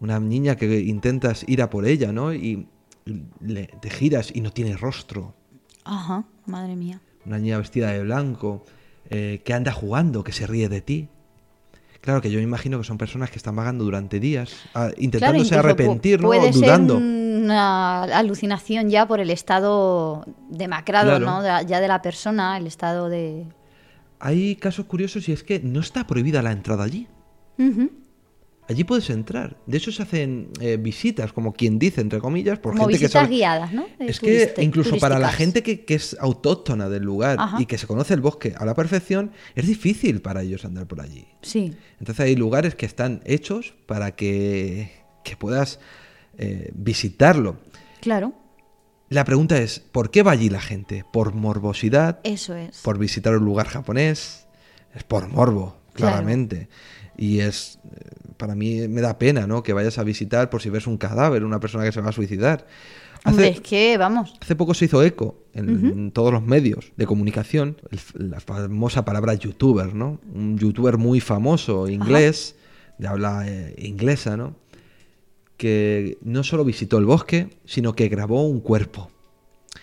Una 0.00 0.20
niña 0.20 0.56
que 0.56 0.80
intentas 0.80 1.44
ir 1.48 1.62
a 1.62 1.70
por 1.70 1.86
ella, 1.86 2.12
¿no? 2.12 2.34
Y 2.34 2.66
le- 3.40 3.68
te 3.80 3.88
giras 3.88 4.30
y 4.34 4.42
no 4.42 4.52
tiene 4.52 4.76
rostro. 4.76 5.34
Ajá. 5.84 6.24
Madre 6.44 6.76
mía. 6.76 7.00
Una 7.24 7.38
niña 7.38 7.56
vestida 7.56 7.90
de 7.92 8.02
blanco, 8.02 8.66
eh, 9.08 9.40
que 9.44 9.54
anda 9.54 9.72
jugando, 9.72 10.24
que 10.24 10.32
se 10.32 10.46
ríe 10.46 10.68
de 10.68 10.82
ti. 10.82 11.08
Claro 12.02 12.20
que 12.20 12.30
yo 12.30 12.36
me 12.38 12.44
imagino 12.44 12.78
que 12.78 12.84
son 12.84 12.98
personas 12.98 13.30
que 13.30 13.38
están 13.38 13.56
vagando 13.56 13.82
durante 13.84 14.20
días, 14.20 14.54
ah, 14.74 14.90
intentándose 14.98 15.54
arrepentir, 15.56 16.20
¿no? 16.20 16.28
Dudando. 16.52 16.98
ser 16.98 17.02
una 17.50 18.04
alucinación 18.04 18.90
ya 18.90 19.06
por 19.08 19.20
el 19.20 19.30
estado 19.30 20.24
demacrado, 20.50 21.08
Claro. 21.10 21.26
¿no? 21.26 21.42
De- 21.42 21.66
ya 21.66 21.80
de 21.80 21.88
la 21.88 22.00
persona, 22.02 22.56
el 22.56 22.66
estado 22.66 23.08
de... 23.08 23.46
Hay 24.20 24.56
casos 24.56 24.86
curiosos 24.86 25.28
y 25.28 25.32
es 25.32 25.42
que 25.44 25.60
no 25.60 25.80
está 25.80 26.06
prohibida 26.06 26.42
la 26.42 26.52
entrada 26.52 26.84
allí. 26.84 27.06
Allí 28.68 28.84
puedes 28.84 29.08
entrar. 29.08 29.56
De 29.66 29.78
hecho, 29.78 29.90
se 29.92 30.02
hacen 30.02 30.50
eh, 30.60 30.76
visitas, 30.78 31.32
como 31.32 31.54
quien 31.54 31.78
dice, 31.78 32.02
entre 32.02 32.18
comillas, 32.20 32.58
por 32.58 32.72
Como 32.72 32.84
gente 32.84 32.98
que 32.98 33.04
visitas 33.06 33.22
sabe- 33.22 33.34
guiadas, 33.36 33.72
¿no? 33.72 33.86
Es 33.98 34.20
que 34.20 34.52
incluso 34.58 34.98
para 34.98 35.18
la 35.18 35.32
gente 35.32 35.62
que, 35.62 35.86
que 35.86 35.94
es 35.94 36.14
autóctona 36.20 36.90
del 36.90 37.02
lugar 37.02 37.36
Ajá. 37.40 37.62
y 37.62 37.64
que 37.64 37.78
se 37.78 37.86
conoce 37.86 38.12
el 38.12 38.20
bosque 38.20 38.54
a 38.58 38.66
la 38.66 38.74
perfección, 38.74 39.30
es 39.54 39.66
difícil 39.66 40.20
para 40.20 40.42
ellos 40.42 40.66
andar 40.66 40.86
por 40.86 41.00
allí. 41.00 41.28
Sí. 41.40 41.74
Entonces 41.98 42.26
hay 42.26 42.36
lugares 42.36 42.74
que 42.74 42.84
están 42.84 43.22
hechos 43.24 43.74
para 43.86 44.14
que, 44.14 44.92
que 45.24 45.34
puedas 45.36 45.80
eh, 46.38 46.70
visitarlo. 46.74 47.56
Claro. 48.00 48.32
La 49.10 49.24
pregunta 49.24 49.58
es, 49.58 49.80
¿por 49.80 50.10
qué 50.10 50.22
va 50.22 50.32
allí 50.32 50.50
la 50.50 50.60
gente? 50.60 51.04
¿Por 51.12 51.34
morbosidad? 51.34 52.20
Eso 52.24 52.54
es. 52.54 52.78
¿Por 52.82 52.98
visitar 52.98 53.36
un 53.36 53.44
lugar 53.44 53.66
japonés? 53.66 54.46
Es 54.94 55.02
por 55.04 55.28
morbo, 55.28 55.76
Claro. 55.94 56.12
claramente. 56.16 56.68
Y 57.16 57.40
es, 57.40 57.80
eh, 57.84 58.10
para 58.36 58.54
mí 58.54 58.86
me 58.86 59.00
da 59.00 59.18
pena, 59.18 59.46
¿no? 59.46 59.62
Que 59.62 59.72
vayas 59.72 59.98
a 59.98 60.04
visitar 60.04 60.50
por 60.50 60.62
si 60.62 60.70
ves 60.70 60.86
un 60.86 60.98
cadáver, 60.98 61.42
una 61.44 61.58
persona 61.58 61.84
que 61.84 61.92
se 61.92 62.00
va 62.00 62.10
a 62.10 62.12
suicidar. 62.12 62.66
Hombre, 63.24 63.46
Hace, 63.48 63.54
es 63.56 63.60
que, 63.62 63.98
vamos, 63.98 64.34
hace 64.40 64.54
poco 64.54 64.74
se 64.74 64.84
hizo 64.84 65.02
eco 65.02 65.42
en, 65.52 65.68
en 65.86 66.10
todos 66.12 66.32
los 66.32 66.42
medios 66.42 66.92
de 66.96 67.04
comunicación 67.04 67.76
el- 67.90 68.30
la 68.30 68.38
famosa 68.40 69.04
palabra 69.04 69.34
youtuber, 69.34 69.92
¿no? 69.94 70.20
Un 70.32 70.56
youtuber 70.56 70.98
muy 70.98 71.18
famoso, 71.20 71.88
inglés, 71.88 72.54
de 72.98 73.08
habla 73.08 73.42
eh, 73.48 73.74
inglesa, 73.78 74.36
¿no? 74.36 74.54
Que 75.58 76.16
no 76.22 76.42
solo 76.44 76.64
visitó 76.64 76.96
el 76.96 77.04
bosque, 77.04 77.48
sino 77.66 77.94
que 77.94 78.08
grabó 78.08 78.46
un 78.48 78.60
cuerpo. 78.60 79.10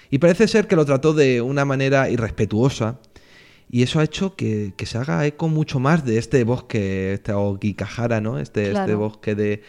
Y 0.10 0.18
parece 0.18 0.48
ser 0.48 0.68
que 0.68 0.76
lo 0.76 0.86
trató 0.86 1.14
de 1.14 1.42
una 1.42 1.66
manera 1.66 2.10
irrespetuosa. 2.10 3.00
Y 3.70 3.84
eso 3.84 4.00
ha 4.00 4.04
hecho 4.04 4.36
que, 4.36 4.74
que 4.78 4.86
se 4.86 4.98
haga 4.98 5.26
eco 5.26 5.48
mucho 5.50 5.80
más 5.80 6.06
de 6.06 6.18
este 6.18 6.44
bosque, 6.44 7.14
este 7.14 7.34
Okigahara, 7.34 8.22
¿no? 8.22 8.40
Este, 8.40 8.72
este 8.72 8.96
bosque 8.96 9.36
de, 9.36 9.64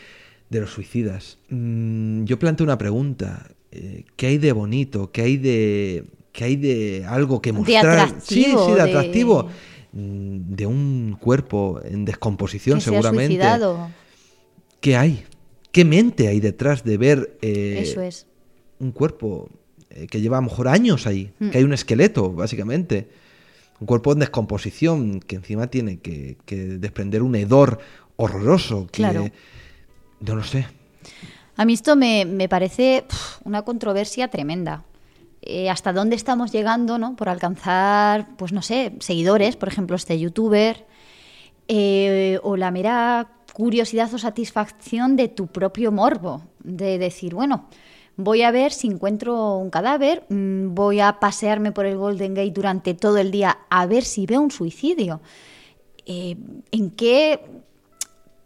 de 0.50 0.60
los 0.60 0.70
suicidas. 0.70 1.38
Mm, 1.50 2.24
yo 2.24 2.38
planteo 2.38 2.64
una 2.64 2.78
pregunta. 2.78 3.48
eh, 3.72 4.04
¿Qué 4.16 4.26
hay 4.28 4.38
de 4.38 4.52
bonito? 4.52 5.10
¿Qué 5.10 5.22
hay 5.22 5.36
de, 5.38 6.04
qué 6.32 6.44
hay 6.44 6.56
de 6.56 7.04
algo 7.08 7.40
que 7.42 7.50
De 7.52 7.58
mostrar? 7.58 7.86
atractivo, 7.98 8.64
sí, 8.66 8.70
sí, 8.70 8.72
de 8.76 8.82
atractivo. 8.82 9.48
Mm, 9.92 10.54
De 10.54 10.66
un 10.66 11.16
cuerpo 11.18 11.80
en 11.82 12.04
descomposición, 12.04 12.78
que 12.78 12.84
se 12.84 12.90
ha 12.90 12.92
seguramente. 12.92 13.26
suicidado. 13.34 13.88
¿Qué 14.80 14.96
hay? 14.96 15.24
¿Qué 15.76 15.84
mente 15.84 16.28
hay 16.28 16.40
detrás 16.40 16.84
de 16.84 16.96
ver 16.96 17.36
eh, 17.42 17.80
Eso 17.82 18.00
es. 18.00 18.26
un 18.78 18.92
cuerpo 18.92 19.50
eh, 19.90 20.06
que 20.06 20.22
lleva 20.22 20.38
a 20.38 20.40
lo 20.40 20.48
mejor 20.48 20.68
años 20.68 21.06
ahí? 21.06 21.34
Mm. 21.38 21.50
Que 21.50 21.58
hay 21.58 21.64
un 21.64 21.74
esqueleto, 21.74 22.32
básicamente. 22.32 23.10
Un 23.78 23.86
cuerpo 23.86 24.14
en 24.14 24.20
descomposición 24.20 25.20
que 25.20 25.36
encima 25.36 25.66
tiene 25.66 25.98
que, 25.98 26.38
que 26.46 26.56
desprender 26.56 27.22
un 27.22 27.34
hedor 27.34 27.78
horroroso. 28.16 28.86
Que, 28.86 29.02
Claro. 29.02 29.28
No 30.20 30.36
lo 30.36 30.44
sé. 30.44 30.66
A 31.56 31.66
mí 31.66 31.74
esto 31.74 31.94
me, 31.94 32.24
me 32.24 32.48
parece 32.48 33.04
una 33.44 33.60
controversia 33.60 34.28
tremenda. 34.28 34.82
Eh, 35.42 35.68
¿Hasta 35.68 35.92
dónde 35.92 36.16
estamos 36.16 36.52
llegando, 36.52 36.96
no? 36.96 37.16
Por 37.16 37.28
alcanzar, 37.28 38.34
pues 38.38 38.50
no 38.50 38.62
sé, 38.62 38.92
seguidores, 39.00 39.56
por 39.56 39.68
ejemplo, 39.68 39.94
este 39.94 40.18
youtuber, 40.18 40.86
eh, 41.68 42.40
o 42.42 42.56
la 42.56 42.70
mera 42.70 43.35
curiosidad 43.56 44.12
o 44.12 44.18
satisfacción 44.18 45.16
de 45.16 45.28
tu 45.28 45.46
propio 45.46 45.90
morbo, 45.90 46.42
de 46.62 46.98
decir, 46.98 47.34
bueno, 47.34 47.70
voy 48.14 48.42
a 48.42 48.50
ver 48.50 48.70
si 48.70 48.86
encuentro 48.86 49.56
un 49.56 49.70
cadáver, 49.70 50.26
mm, 50.28 50.74
voy 50.74 51.00
a 51.00 51.18
pasearme 51.20 51.72
por 51.72 51.86
el 51.86 51.96
Golden 51.96 52.34
Gate 52.34 52.50
durante 52.50 52.92
todo 52.92 53.16
el 53.16 53.30
día 53.30 53.56
a 53.70 53.86
ver 53.86 54.04
si 54.04 54.26
veo 54.26 54.42
un 54.42 54.50
suicidio. 54.50 55.22
Eh, 56.04 56.36
¿En 56.70 56.90
qué 56.90 57.40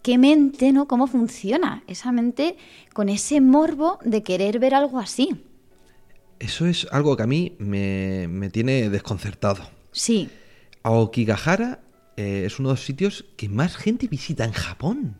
qué 0.02 0.16
mente, 0.16 0.70
¿no? 0.70 0.86
¿Cómo 0.86 1.08
funciona 1.08 1.82
esa 1.88 2.12
mente 2.12 2.56
con 2.92 3.08
ese 3.08 3.40
morbo 3.40 3.98
de 4.04 4.22
querer 4.22 4.60
ver 4.60 4.76
algo 4.76 5.00
así? 5.00 5.44
Eso 6.38 6.66
es 6.66 6.86
algo 6.92 7.16
que 7.16 7.24
a 7.24 7.26
mí 7.26 7.56
me, 7.58 8.28
me 8.28 8.48
tiene 8.48 8.88
desconcertado. 8.90 9.64
Sí, 9.90 10.30
Aokigahara 10.84 11.80
eh, 12.20 12.44
es 12.46 12.58
uno 12.58 12.68
de 12.70 12.72
los 12.74 12.84
sitios 12.84 13.24
que 13.36 13.48
más 13.48 13.76
gente 13.76 14.06
visita 14.08 14.44
en 14.44 14.52
Japón. 14.52 15.16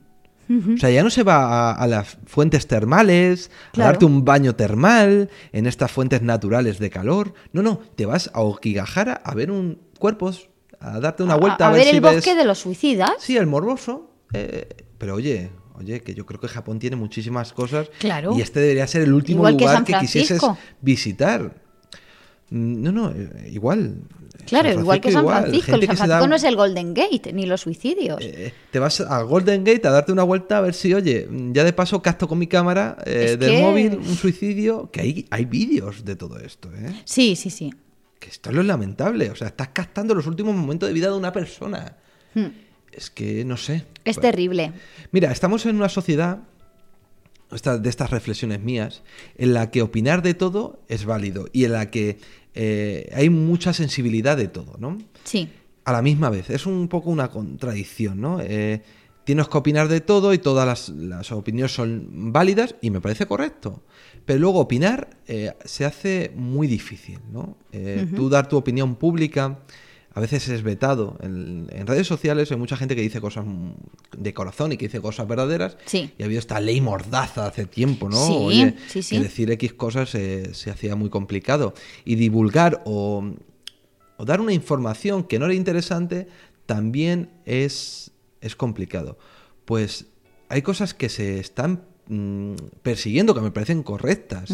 O 0.74 0.76
sea, 0.78 0.90
ya 0.90 1.04
no 1.04 1.10
se 1.10 1.22
va 1.22 1.70
a, 1.70 1.72
a 1.74 1.86
las 1.86 2.18
fuentes 2.26 2.66
termales, 2.66 3.52
Claro. 3.72 3.88
a 3.88 3.92
darte 3.92 4.04
un 4.04 4.24
baño 4.24 4.56
termal 4.56 5.30
en 5.52 5.66
estas 5.68 5.92
fuentes 5.92 6.22
naturales 6.22 6.80
de 6.80 6.90
calor. 6.90 7.34
No, 7.52 7.62
no, 7.62 7.78
te 7.94 8.04
vas 8.04 8.32
a 8.34 8.40
Okigahara 8.40 9.12
a 9.24 9.32
ver 9.36 9.52
un 9.52 9.78
cuerpos, 10.00 10.48
a 10.80 10.98
darte 10.98 11.22
una 11.22 11.34
a, 11.34 11.36
vuelta 11.36 11.66
a 11.66 11.68
a, 11.68 11.70
ver, 11.70 11.82
ver 11.82 11.90
si 11.90 11.96
el 11.96 12.02
ves- 12.02 12.14
bosque 12.16 12.34
de 12.34 12.44
los 12.44 12.58
suicidas. 12.58 13.12
Sí, 13.20 13.36
el 13.36 13.46
morboso. 13.46 14.10
eh, 14.32 14.66
pero 14.98 15.14
oye, 15.14 15.50
oye, 15.78 16.00
que 16.00 16.14
yo 16.14 16.26
creo 16.26 16.40
que 16.40 16.48
Japón 16.48 16.80
tiene 16.80 16.96
muchísimas 16.96 17.52
cosas. 17.52 17.88
Claro. 18.00 18.34
Y 18.36 18.40
este 18.40 18.58
debería 18.58 18.88
ser 18.88 19.02
el 19.02 19.12
último 19.12 19.38
Igual 19.42 19.56
que 19.56 19.64
lugar 19.66 19.76
San 19.76 19.84
que, 19.84 19.94
quisieses 20.00 20.42
visitar. 20.80 21.62
Mm, 22.50 22.82
No, 22.82 22.90
no, 22.90 23.10
eh, 23.12 23.50
igual. 23.52 24.02
Claro, 24.46 24.70
igual 24.72 25.00
que 25.00 25.12
San 25.12 25.26
Francisco. 25.26 25.74
El 25.76 25.80
San 25.86 25.90
da 25.90 25.96
Francisco 25.96 26.26
no 26.28 26.34
es 26.36 26.44
el 26.44 26.56
Golden 26.56 26.94
Gate, 26.94 27.32
ni 27.32 27.46
los 27.46 27.60
suicidios. 27.60 28.18
eh, 28.22 28.52
te 28.70 28.78
vas 28.78 29.00
a 29.00 29.22
Golden 29.22 29.62
Gate 29.64 29.86
a 29.86 29.90
darte 29.90 30.12
una 30.12 30.22
vuelta 30.24 30.58
a 30.58 30.60
ver 30.60 30.74
si, 30.74 30.92
oye, 30.94 31.28
ya 31.52 31.62
de 31.64 31.72
paso 31.72 32.00
capto 32.02 32.26
con 32.26 32.38
mi 32.38 32.46
cámara 32.46 32.96
eh, 33.06 33.36
del 33.38 33.50
que- 33.50 33.60
móvil 33.62 33.94
un 33.96 34.16
suicidio, 34.16 34.90
que 34.90 35.00
hay, 35.02 35.26
hay 35.30 35.44
vídeos 35.44 36.04
de 36.04 36.16
todo 36.16 36.38
esto, 36.38 36.70
¿eh? 36.74 37.02
Sí, 37.04 37.36
sí, 37.36 37.50
sí. 37.50 37.72
Que 38.18 38.28
esto 38.28 38.50
es 38.50 38.56
lo 38.56 38.62
lamentable, 38.62 39.30
o 39.30 39.36
sea, 39.36 39.48
estás 39.48 39.68
captando 39.68 40.14
los 40.14 40.26
últimos 40.26 40.54
momentos 40.54 40.88
de 40.88 40.92
vida 40.94 41.08
de 41.10 41.16
una 41.16 41.32
persona. 41.32 41.96
Hmm. 42.34 42.46
Es 42.92 43.08
que, 43.10 43.44
no 43.44 43.56
sé. 43.56 43.84
Es 44.04 44.16
Bueno, 44.16 44.30
terrible. 44.30 44.72
Mira, 45.12 45.30
estamos 45.30 45.64
en 45.66 45.76
una 45.76 45.88
sociedad, 45.88 46.40
esta- 47.52 47.78
de 47.78 47.88
estas 47.88 48.10
reflexiones 48.10 48.60
mías, 48.60 49.02
en 49.36 49.54
la 49.54 49.70
que 49.70 49.82
opinar 49.82 50.22
de 50.22 50.34
todo 50.34 50.80
es 50.88 51.04
válido 51.04 51.46
y 51.52 51.64
en 51.64 51.72
la 51.72 51.90
que 51.90 52.18
eh, 52.54 53.08
hay 53.14 53.30
mucha 53.30 53.72
sensibilidad 53.72 54.36
de 54.36 54.48
todo, 54.48 54.76
¿no? 54.78 54.98
Sí. 55.24 55.48
a 55.84 55.92
la 55.92 56.02
misma 56.02 56.30
vez. 56.30 56.50
Es 56.50 56.66
un 56.66 56.88
poco 56.88 57.10
una 57.10 57.28
contradicción, 57.28 58.20
¿no? 58.20 58.38
Eh, 58.40 58.82
tienes 59.24 59.48
que 59.48 59.58
opinar 59.58 59.88
de 59.88 60.00
todo 60.00 60.32
y 60.34 60.38
todas 60.38 60.66
las, 60.66 60.88
las 60.90 61.32
opiniones 61.32 61.72
son 61.72 62.32
válidas 62.32 62.74
y 62.80 62.90
me 62.90 63.00
parece 63.00 63.26
correcto. 63.26 63.82
Pero 64.24 64.38
luego 64.38 64.60
opinar 64.60 65.10
eh, 65.26 65.52
se 65.64 65.84
hace 65.84 66.32
muy 66.36 66.66
difícil, 66.66 67.18
¿no? 67.32 67.56
Eh, 67.72 68.06
Tú 68.14 68.28
dar 68.28 68.48
tu 68.48 68.56
opinión 68.56 68.94
pública 68.96 69.58
a 70.12 70.20
veces 70.20 70.48
es 70.48 70.62
vetado. 70.62 71.16
En, 71.22 71.68
en 71.70 71.86
redes 71.86 72.06
sociales 72.06 72.50
hay 72.50 72.56
mucha 72.58 72.76
gente 72.76 72.96
que 72.96 73.02
dice 73.02 73.20
cosas 73.20 73.44
de 74.16 74.34
corazón 74.34 74.72
y 74.72 74.76
que 74.76 74.86
dice 74.86 75.00
cosas 75.00 75.28
verdaderas. 75.28 75.76
Sí. 75.86 76.12
Y 76.18 76.22
ha 76.22 76.26
habido 76.26 76.40
esta 76.40 76.60
ley 76.60 76.80
mordaza 76.80 77.46
hace 77.46 77.66
tiempo, 77.66 78.08
¿no? 78.08 78.26
Sí, 78.26 78.32
Oye, 78.36 78.76
sí, 78.88 79.02
sí. 79.02 79.16
que 79.16 79.22
decir 79.22 79.50
X 79.52 79.72
cosas 79.74 80.14
eh, 80.14 80.50
se 80.52 80.70
hacía 80.70 80.96
muy 80.96 81.10
complicado. 81.10 81.74
Y 82.04 82.16
divulgar 82.16 82.82
o, 82.86 83.24
o 84.16 84.24
dar 84.24 84.40
una 84.40 84.52
información 84.52 85.22
que 85.24 85.38
no 85.38 85.44
era 85.44 85.54
interesante 85.54 86.26
también 86.66 87.30
es, 87.44 88.10
es 88.40 88.56
complicado. 88.56 89.16
Pues 89.64 90.06
hay 90.48 90.62
cosas 90.62 90.94
que 90.94 91.08
se 91.08 91.38
están 91.38 91.84
mm, 92.08 92.54
persiguiendo 92.82 93.34
que 93.34 93.40
me 93.40 93.52
parecen 93.52 93.84
correctas. 93.84 94.52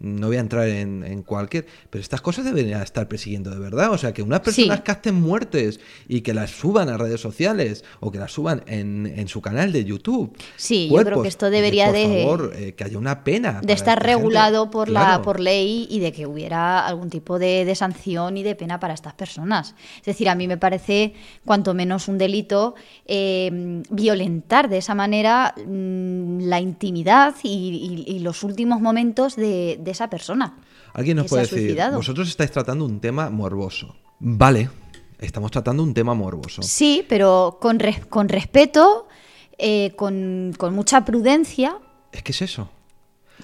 No 0.00 0.28
voy 0.28 0.36
a 0.36 0.40
entrar 0.40 0.68
en, 0.68 1.02
en 1.04 1.22
cualquier... 1.22 1.66
Pero 1.90 2.00
estas 2.02 2.20
cosas 2.20 2.44
deberían 2.44 2.82
estar 2.82 3.08
persiguiendo 3.08 3.50
de 3.50 3.58
verdad. 3.58 3.90
O 3.90 3.98
sea, 3.98 4.12
que 4.12 4.22
unas 4.22 4.40
personas 4.40 4.76
Sí. 4.78 4.82
capten 4.84 5.14
muertes 5.16 5.80
y 6.08 6.20
que 6.20 6.34
las 6.34 6.50
suban 6.50 6.88
a 6.88 6.96
redes 6.96 7.20
sociales 7.20 7.84
o 8.00 8.10
que 8.12 8.18
las 8.18 8.30
suban 8.32 8.62
en, 8.66 9.06
en 9.16 9.28
su 9.28 9.40
canal 9.40 9.72
de 9.72 9.84
YouTube. 9.84 10.36
Sí, 10.56 10.88
yo 10.90 11.04
creo 11.04 11.22
que 11.22 11.28
esto 11.28 11.50
debería 11.50 11.86
por 12.24 12.52
de- 12.52 12.68
eh, 12.68 12.74
que 12.74 12.84
haya 12.84 12.98
una 12.98 13.24
pena. 13.24 13.60
de 13.62 13.72
estar 13.72 13.98
gente. 13.98 14.14
regulado 14.14 14.70
por 14.70 14.88
la 14.88 15.20
por 15.22 15.40
ley 15.40 15.86
y 15.90 15.98
de 16.00 16.12
que 16.12 16.26
hubiera 16.26 16.86
algún 16.86 17.10
tipo 17.10 17.38
de, 17.38 17.64
de 17.64 17.74
sanción 17.74 18.36
y 18.36 18.42
de 18.42 18.54
pena 18.54 18.78
para 18.78 18.94
estas 18.94 19.14
personas. 19.14 19.74
Es 19.98 20.04
decir, 20.06 20.28
a 20.28 20.34
mí 20.34 20.46
me 20.46 20.58
parece 20.58 21.14
cuanto 21.44 21.74
menos 21.74 22.08
un 22.08 22.18
delito 22.18 22.74
eh, 23.06 23.82
violentar 23.90 24.68
de 24.68 24.78
esa 24.78 24.94
manera 24.94 25.54
mm, 25.56 26.17
la 26.42 26.60
intimidad 26.60 27.34
y, 27.42 28.04
y- 28.06 28.12
y 28.16 28.18
los 28.20 28.42
últimos 28.42 28.80
momentos 28.80 29.36
de, 29.36 29.78
de 29.80 29.90
esa 29.90 30.08
persona. 30.10 30.56
Alguien 30.94 31.16
nos 31.16 31.24
que 31.26 31.30
puede 31.30 31.42
decir, 31.42 31.58
suicidado. 31.58 31.96
vosotros 31.96 32.28
estáis 32.28 32.50
tratando 32.50 32.84
un 32.84 33.00
tema 33.00 33.30
morboso. 33.30 33.96
Vale, 34.20 34.70
estamos 35.18 35.50
tratando 35.50 35.82
un 35.82 35.94
tema 35.94 36.14
morboso. 36.14 36.62
Sí, 36.62 37.04
pero 37.08 37.58
con, 37.60 37.78
res- 37.78 38.04
con 38.06 38.28
respeto, 38.28 39.06
eh, 39.58 39.92
con, 39.96 40.52
con 40.56 40.74
mucha 40.74 41.04
prudencia, 41.04 41.78
Es 42.12 42.22
que 42.22 42.32
es 42.32 42.42
eso. 42.42 42.70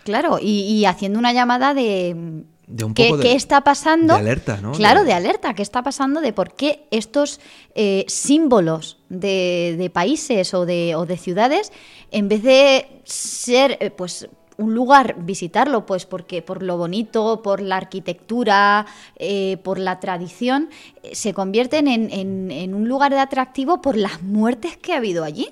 claro, 0.05 0.39
y, 0.41 0.61
y 0.63 0.85
haciendo 0.87 1.19
una 1.19 1.33
llamada 1.33 1.75
de... 1.75 2.45
De 2.67 2.85
un 2.85 2.95
¿Qué, 2.95 3.05
poco 3.09 3.19
de- 3.19 3.23
qué 3.25 3.33
está 3.35 3.61
pasando? 3.63 4.15
de 4.15 4.21
alerta, 4.21 4.59
¿no? 4.63 4.73
Claro, 4.73 5.05
De- 5.05 5.13
alerta. 5.13 5.53
¿Qué 5.55 5.63
está 5.63 5.83
pasando? 5.83 6.21
De 6.21 6.33
por 6.33 6.55
qué 6.55 6.87
estos 6.91 7.41
eh, 7.75 8.05
símbolos 8.09 8.99
de, 9.09 9.75
de 9.79 9.91
países 9.91 10.55
o 10.55 10.65
de, 10.65 10.95
o 10.97 11.05
de 11.07 11.17
ciudades, 11.19 11.73
en 12.11 12.29
vez 12.29 12.43
de 12.43 13.01
ser, 13.05 13.77
eh, 13.81 13.91
pues 13.91 14.29
un 14.57 14.73
lugar 14.73 15.17
visitarlo 15.19 15.85
pues 15.85 16.07
porque 16.07 16.41
por 16.41 16.63
lo 16.63 16.79
bonito 16.79 17.43
por 17.43 17.61
la 17.61 17.77
arquitectura 17.77 18.87
eh, 19.17 19.57
por 19.65 19.81
la 19.81 19.99
tradición 19.99 20.71
se 21.13 21.35
convierten 21.35 21.89
en, 21.89 22.09
en- 22.13 22.53
en 22.53 22.73
un 22.73 22.87
lugar 22.89 23.13
de 23.13 23.19
atractivo 23.19 23.83
por 23.83 23.97
las 23.97 24.23
muertes 24.23 24.77
que 24.77 24.93
ha 24.93 24.99
habido 24.99 25.25
allí 25.25 25.49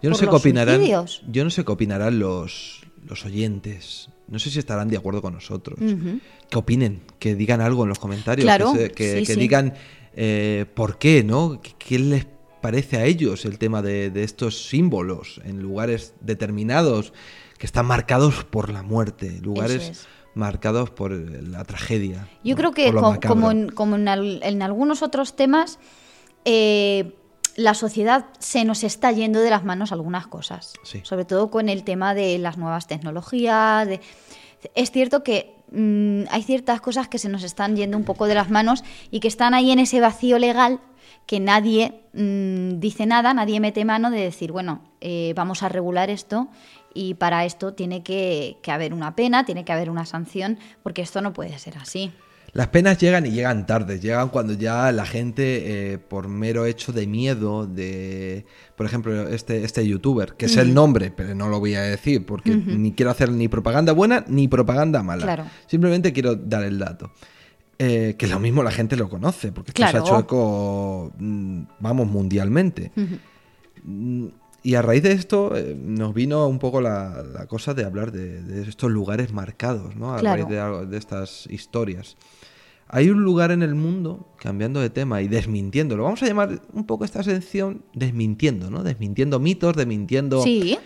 Yo 0.00 0.10
no 0.10 0.14
por 0.16 0.20
sé 0.20 0.28
qué 0.30 0.36
opinarán. 0.36 0.76
suicidios. 0.76 1.22
Yo 1.28 1.42
no 1.42 1.50
sé 1.50 1.64
qué 1.64 1.72
opinarán 1.72 2.20
los, 2.20 2.82
los 3.04 3.24
oyentes. 3.24 4.08
No 4.28 4.38
sé 4.38 4.50
si 4.50 4.58
estarán 4.58 4.88
de 4.88 4.96
acuerdo 4.96 5.20
con 5.22 5.34
nosotros. 5.34 5.78
Ujú. 5.80 6.18
Que 6.50 6.58
opinen, 6.58 7.02
que 7.18 7.34
digan 7.34 7.60
algo 7.60 7.82
en 7.82 7.88
los 7.90 7.98
comentarios, 7.98 8.44
Claro, 8.44 8.72
que, 8.72 8.78
se- 8.78 8.90
que- 8.90 9.18
sí, 9.20 9.26
que 9.26 9.34
sí. 9.34 9.40
digan 9.40 9.74
eh, 10.16 10.64
por 10.74 10.98
qué, 10.98 11.22
¿no? 11.24 11.60
¿Qué, 11.62 11.72
qué 11.78 11.98
les 11.98 12.26
parece 12.62 12.96
a 12.96 13.04
ellos 13.04 13.44
el 13.44 13.58
tema 13.58 13.82
de, 13.82 14.10
de 14.10 14.22
estos 14.24 14.66
símbolos 14.68 15.40
en 15.44 15.60
lugares 15.60 16.14
determinados 16.20 17.12
que 17.58 17.66
están 17.66 17.84
marcados 17.86 18.44
por 18.44 18.70
la 18.70 18.82
muerte, 18.82 19.38
lugares 19.42 19.90
es. 19.90 20.06
marcados 20.34 20.88
por 20.90 21.12
la 21.12 21.62
tragedia. 21.64 22.28
Yo 22.42 22.52
¿no? 22.54 22.56
creo 22.56 22.72
que 22.72 22.92
como, 23.26 23.50
en, 23.50 23.68
como 23.68 23.96
en, 23.96 24.08
al- 24.08 24.40
en 24.42 24.62
algunos 24.62 25.02
otros 25.02 25.36
temas, 25.36 25.78
eh, 26.46 27.12
la 27.56 27.74
sociedad 27.74 28.26
se 28.38 28.64
nos 28.64 28.82
está 28.84 29.12
yendo 29.12 29.40
de 29.40 29.50
las 29.50 29.64
manos 29.64 29.92
algunas 29.92 30.26
cosas. 30.26 30.74
Sí. 30.82 31.00
Sobre 31.04 31.24
todo 31.24 31.50
con 31.50 31.68
el 31.68 31.84
tema 31.84 32.14
de 32.14 32.38
las 32.38 32.58
nuevas 32.58 32.86
tecnologías. 32.86 33.86
de- 33.86 34.00
Es 34.74 34.90
cierto 34.90 35.22
que 35.22 35.54
mm, 35.72 36.24
hay 36.30 36.42
ciertas 36.42 36.80
cosas 36.80 37.08
que 37.08 37.18
se 37.18 37.28
nos 37.28 37.42
están 37.42 37.76
yendo 37.76 37.96
un 37.96 38.04
poco 38.04 38.26
de 38.26 38.34
las 38.34 38.50
manos 38.50 38.82
y 39.10 39.20
que 39.20 39.28
están 39.28 39.54
ahí 39.54 39.70
en 39.70 39.78
ese 39.78 40.00
vacío 40.00 40.38
legal 40.38 40.80
que 41.26 41.40
nadie 41.40 42.02
mm, 42.12 42.80
dice 42.80 43.06
nada, 43.06 43.32
nadie 43.34 43.60
mete 43.60 43.84
mano 43.84 44.10
de 44.10 44.20
decir, 44.20 44.52
bueno, 44.52 44.82
eh, 45.00 45.32
vamos 45.36 45.62
a 45.62 45.68
regular 45.68 46.10
esto 46.10 46.48
y 46.92 47.14
para 47.14 47.44
esto 47.44 47.72
tiene 47.74 48.02
que, 48.02 48.58
que 48.62 48.70
haber 48.70 48.92
una 48.94 49.16
pena, 49.16 49.44
tiene 49.44 49.64
que 49.64 49.72
haber 49.72 49.90
una 49.90 50.06
sanción, 50.06 50.58
porque 50.82 51.02
esto 51.02 51.20
no 51.22 51.32
puede 51.32 51.58
ser 51.58 51.76
así. 51.78 52.12
Las 52.54 52.68
penas 52.68 52.98
llegan 52.98 53.26
y 53.26 53.30
llegan 53.32 53.66
tarde, 53.66 53.98
llegan 53.98 54.28
cuando 54.28 54.52
ya 54.52 54.92
la 54.92 55.04
gente, 55.06 55.92
eh, 55.94 55.98
por 55.98 56.28
mero 56.28 56.66
hecho 56.66 56.92
de 56.92 57.06
miedo, 57.08 57.66
de, 57.66 58.46
por 58.76 58.86
ejemplo, 58.86 59.28
este, 59.28 59.64
este 59.64 59.84
youtuber, 59.86 60.34
que 60.34 60.46
es 60.46 60.56
el 60.56 60.72
nombre, 60.72 61.10
pero 61.10 61.34
no 61.34 61.48
lo 61.48 61.58
voy 61.58 61.74
a 61.74 61.82
decir, 61.82 62.24
porque 62.24 62.54
ni 62.54 62.92
quiero 62.92 63.10
hacer 63.10 63.32
ni 63.32 63.48
propaganda 63.48 63.92
buena 63.92 64.24
ni 64.28 64.46
propaganda 64.46 65.02
mala. 65.02 65.24
Claro. 65.24 65.44
Simplemente 65.66 66.12
quiero 66.12 66.36
dar 66.36 66.62
el 66.62 66.78
dato. 66.78 67.10
Eh, 67.76 68.14
que 68.16 68.28
lo 68.28 68.38
mismo 68.38 68.62
la 68.62 68.70
gente 68.70 68.94
lo 68.94 69.08
conoce, 69.08 69.50
porque 69.50 69.70
esto 69.72 69.82
se 69.84 69.90
Claro. 69.90 70.04
ha 70.04 70.08
hecho 70.08 70.18
eco, 70.20 71.12
mm, 71.18 71.62
vamos, 71.80 72.06
mundialmente. 72.06 72.92
Y 74.62 74.76
a 74.76 74.80
raíz 74.82 75.02
de 75.02 75.12
esto 75.12 75.54
eh, 75.56 75.76
nos 75.78 76.14
vino 76.14 76.46
un 76.48 76.58
poco 76.58 76.80
la, 76.80 77.22
la 77.22 77.46
cosa 77.46 77.74
de 77.74 77.84
hablar 77.84 78.12
de, 78.12 78.40
de 78.42 78.62
estos 78.68 78.90
lugares 78.90 79.32
marcados, 79.32 79.94
¿no? 79.96 80.14
A 80.14 80.20
Claro. 80.20 80.46
raíz 80.46 80.56
de, 80.56 80.86
de 80.86 80.96
estas 80.96 81.46
historias. 81.50 82.16
Hay 82.88 83.10
un 83.10 83.22
lugar 83.24 83.50
en 83.50 83.62
el 83.62 83.74
mundo, 83.74 84.28
cambiando 84.38 84.80
de 84.80 84.90
tema 84.90 85.22
y 85.22 85.28
desmintiendo, 85.28 85.96
lo 85.96 86.04
vamos 86.04 86.22
a 86.22 86.26
llamar 86.26 86.62
un 86.72 86.84
poco 86.86 87.04
esta 87.04 87.22
sección 87.22 87.82
desmintiendo, 87.94 88.70
¿no? 88.70 88.82
Desmintiendo 88.82 89.40
mitos, 89.40 89.74
desmintiendo, 89.74 90.42
Sí, 90.42 90.78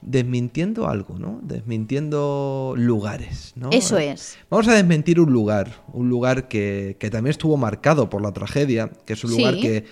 desmintiendo 0.00 0.88
algo, 0.88 1.18
¿no? 1.18 1.40
Desmintiendo 1.42 2.74
lugares, 2.76 3.52
¿no? 3.56 3.70
eso 3.70 3.98
es. 3.98 4.38
Vamos 4.50 4.66
a 4.68 4.74
desmentir 4.74 5.20
un 5.20 5.32
lugar, 5.32 5.82
un 5.92 6.08
lugar 6.08 6.48
que, 6.48 6.96
que 6.98 7.10
también 7.10 7.30
estuvo 7.30 7.56
marcado 7.56 8.10
por 8.10 8.22
la 8.22 8.32
tragedia, 8.32 8.90
que 9.06 9.12
es 9.12 9.24
un 9.24 9.30
lugar 9.32 9.54
Sí. 9.54 9.60
que, 9.60 9.84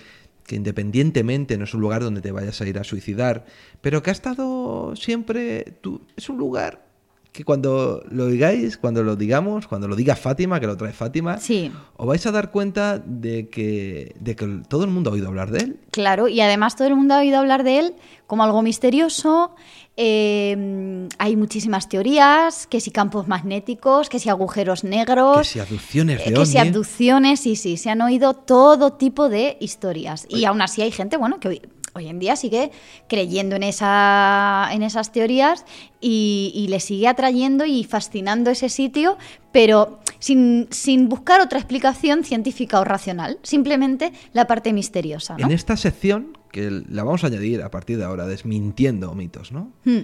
que 0.45 0.55
independientemente 0.55 1.57
no 1.57 1.63
es 1.63 1.73
un 1.73 1.81
lugar 1.81 2.03
donde 2.03 2.21
te 2.21 2.31
vayas 2.31 2.59
a 2.59 2.67
ir 2.67 2.77
a 2.79 2.83
suicidar, 2.83 3.45
pero 3.79 4.03
que 4.03 4.09
ha 4.09 4.13
estado 4.13 4.95
siempre, 4.95 5.77
tú, 5.81 6.01
es 6.17 6.27
un 6.27 6.37
lugar 6.37 6.90
que 7.31 7.45
cuando 7.45 8.03
lo 8.11 8.27
digáis, 8.27 8.77
cuando 8.77 9.03
lo 9.03 9.15
digamos, 9.15 9.65
cuando 9.65 9.87
lo 9.87 9.95
diga 9.95 10.17
Fátima, 10.17 10.59
que 10.59 10.67
lo 10.67 10.75
trae 10.75 10.91
Fátima, 10.91 11.37
Sí. 11.37 11.71
os 11.95 12.05
vais 12.05 12.25
a 12.25 12.31
dar 12.31 12.51
cuenta 12.51 12.99
de 12.99 13.47
que, 13.47 14.13
de 14.19 14.35
que 14.35 14.61
todo 14.67 14.83
el 14.83 14.89
mundo 14.89 15.09
ha 15.09 15.13
oído 15.13 15.27
hablar 15.29 15.49
de 15.49 15.59
él. 15.59 15.79
Claro, 15.91 16.27
y 16.27 16.41
además 16.41 16.75
todo 16.75 16.89
el 16.89 16.95
mundo 16.97 17.13
ha 17.13 17.19
oído 17.19 17.37
hablar 17.39 17.63
de 17.63 17.79
él 17.79 17.95
como 18.27 18.43
algo 18.43 18.61
misterioso. 18.61 19.55
eh, 19.97 21.07
hay 21.19 21.35
muchísimas 21.35 21.87
teorías, 21.89 22.65
que 22.67 22.79
si 22.79 22.91
campos 22.91 23.27
magnéticos, 23.27 24.09
que 24.09 24.19
si 24.19 24.29
agujeros 24.29 24.83
negros, 24.83 25.39
Que 25.39 25.43
si 25.43 25.59
abducciones 25.59 26.17
de 26.25 26.31
eh, 26.31 26.33
que 26.33 26.45
si 26.45 26.57
abducciones, 26.57 27.39
sí, 27.41 27.55
sí, 27.55 27.77
se 27.77 27.89
han 27.89 28.01
oído 28.01 28.33
todo 28.33 28.93
tipo 28.93 29.29
de 29.29 29.57
historias. 29.59 30.25
Y 30.29 30.45
aún 30.45 30.61
así 30.61 30.81
hay 30.81 30.91
gente, 30.91 31.17
bueno, 31.17 31.39
que 31.39 31.61
hoy, 32.01 32.09
en 32.09 32.19
día 32.19 32.35
sigue 32.35 32.71
creyendo 33.07 33.55
en, 33.55 33.63
esa, 33.63 34.69
en 34.71 34.83
esas 34.83 35.11
teorías 35.11 35.65
y, 35.99 36.51
y 36.55 36.67
le 36.67 36.79
sigue 36.79 37.07
atrayendo 37.07 37.65
y 37.65 37.83
fascinando 37.83 38.49
ese 38.49 38.69
sitio, 38.69 39.17
pero 39.51 39.99
sin, 40.19 40.67
sin 40.71 41.09
buscar 41.09 41.41
otra 41.41 41.59
explicación 41.59 42.23
científica 42.23 42.79
o 42.79 42.83
racional, 42.83 43.39
simplemente 43.43 44.11
la 44.33 44.45
parte 44.47 44.73
misteriosa. 44.73 45.35
¿no? 45.37 45.45
En 45.45 45.51
esta 45.51 45.77
sección, 45.77 46.37
que 46.51 46.69
la 46.89 47.03
vamos 47.03 47.23
a 47.23 47.27
añadir 47.27 47.61
a 47.61 47.71
partir 47.71 47.97
de 47.97 48.03
ahora, 48.05 48.25
desmintiendo 48.27 49.13
mitos, 49.13 49.51
¿no? 49.51 49.71
Hmm. 49.85 49.99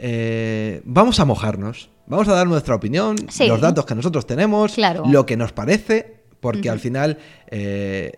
Eh, 0.00 0.80
vamos 0.84 1.18
a 1.18 1.24
mojarnos, 1.24 1.90
vamos 2.06 2.28
a 2.28 2.32
dar 2.34 2.46
nuestra 2.46 2.74
opinión, 2.76 3.16
Sí. 3.28 3.48
los 3.48 3.60
datos 3.60 3.84
que 3.84 3.94
nosotros 3.96 4.26
tenemos, 4.26 4.74
Claro. 4.74 5.02
lo 5.08 5.26
que 5.26 5.36
nos 5.36 5.52
parece, 5.52 6.22
porque 6.40 6.70
al 6.70 6.78
final 6.78 7.18
eh, 7.50 8.12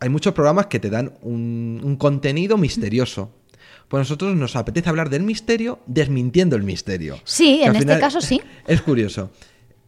hay 0.00 0.08
muchos 0.08 0.34
programas 0.34 0.66
que 0.66 0.80
te 0.80 0.90
dan 0.90 1.14
un, 1.22 1.80
un 1.82 1.96
contenido 1.96 2.56
misterioso. 2.56 3.30
Pues 3.88 4.00
a 4.00 4.02
nosotros 4.02 4.34
nos 4.34 4.56
apetece 4.56 4.88
hablar 4.88 5.10
del 5.10 5.22
misterio 5.22 5.78
desmintiendo 5.86 6.56
el 6.56 6.64
misterio. 6.64 7.18
Sí, 7.24 7.62
en 7.62 7.76
este 7.76 7.98
caso 7.98 8.20
sí. 8.20 8.40
Es 8.66 8.82
curioso. 8.82 9.30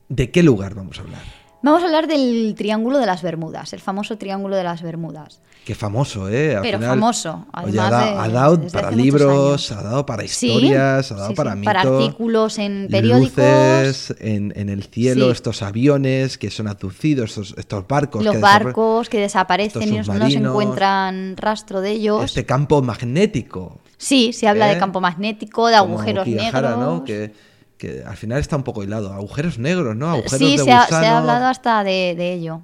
¿De 0.09 0.31
qué 0.31 0.43
lugar 0.43 0.75
vamos 0.75 0.99
a 0.99 1.03
hablar? 1.03 1.23
Vamos 1.63 1.83
a 1.83 1.87
hablar 1.87 2.07
del 2.07 2.55
Triángulo 2.57 2.99
de 2.99 3.07
las 3.07 3.23
Bermudas, 3.23 3.73
el 3.73 3.81
famoso 3.81 4.17
Triángulo 4.17 4.55
de 4.57 4.63
las 4.63 4.83
Bermudas. 4.83 5.43
Qué 5.69 5.75
famoso, 5.75 6.31
¿eh? 6.31 6.57
Al 6.57 6.63
Pero 6.63 6.79
final, 6.79 6.99
famoso, 6.99 7.45
ha, 7.53 7.67
da- 7.67 8.29
dado 8.31 8.59
para 8.73 8.91
libros, 8.91 9.71
ha 9.71 9.83
dado 9.83 10.07
para 10.07 10.27
Sí, 10.27 10.47
historias, 10.47 11.13
ha 11.13 11.15
dado 11.15 11.29
sí, 11.29 11.35
para 11.35 11.51
sí, 11.53 11.59
mitos. 11.59 11.75
para 11.75 11.81
artículos 11.97 12.59
en 12.59 12.89
periódicos. 12.91 13.37
Luces 13.37 14.15
en, 14.19 14.55
en 14.57 14.71
el 14.71 14.85
cielo, 14.85 15.27
Sí. 15.27 15.33
estos 15.33 15.61
aviones 15.61 16.39
que 16.39 16.51
son 16.51 16.69
abducidos, 16.69 17.29
estos, 17.33 17.55
estos 17.59 17.87
barcos. 17.87 18.25
Los 18.25 18.37
que 18.37 18.41
barcos 18.41 19.11
que 19.11 19.21
desaparecen 19.21 19.83
y 19.93 19.99
no- 19.99 20.31
se 20.31 20.37
encuentran 20.39 21.37
rastro 21.37 21.83
de 21.83 21.91
ellos. 21.91 22.25
Este 22.25 22.47
campo 22.47 22.81
magnético. 22.81 23.81
Sí, 23.99 24.33
se 24.33 24.49
habla 24.49 24.71
¿eh? 24.71 24.75
de 24.77 24.81
campo 24.81 25.03
magnético, 25.03 25.67
de 25.67 25.77
como 25.81 25.97
agujeros 25.97 26.27
negros. 26.27 26.79
¿no? 26.79 27.05
Que, 27.05 27.35
que 27.77 28.03
al 28.07 28.17
final 28.17 28.39
está 28.41 28.57
un 28.57 28.63
poco 28.63 28.83
hilado. 28.83 29.13
Agujeros 29.13 29.59
negros, 29.59 29.95
¿no? 29.95 30.09
Agujeros 30.09 30.39
sí, 30.39 30.57
de 30.57 30.65
se 30.65 30.73
ha, 30.73 30.87
se 30.87 30.95
ha 30.95 31.19
hablado 31.19 31.45
hasta 31.45 31.85
de, 31.85 32.15
de 32.17 32.33
ello. 32.33 32.63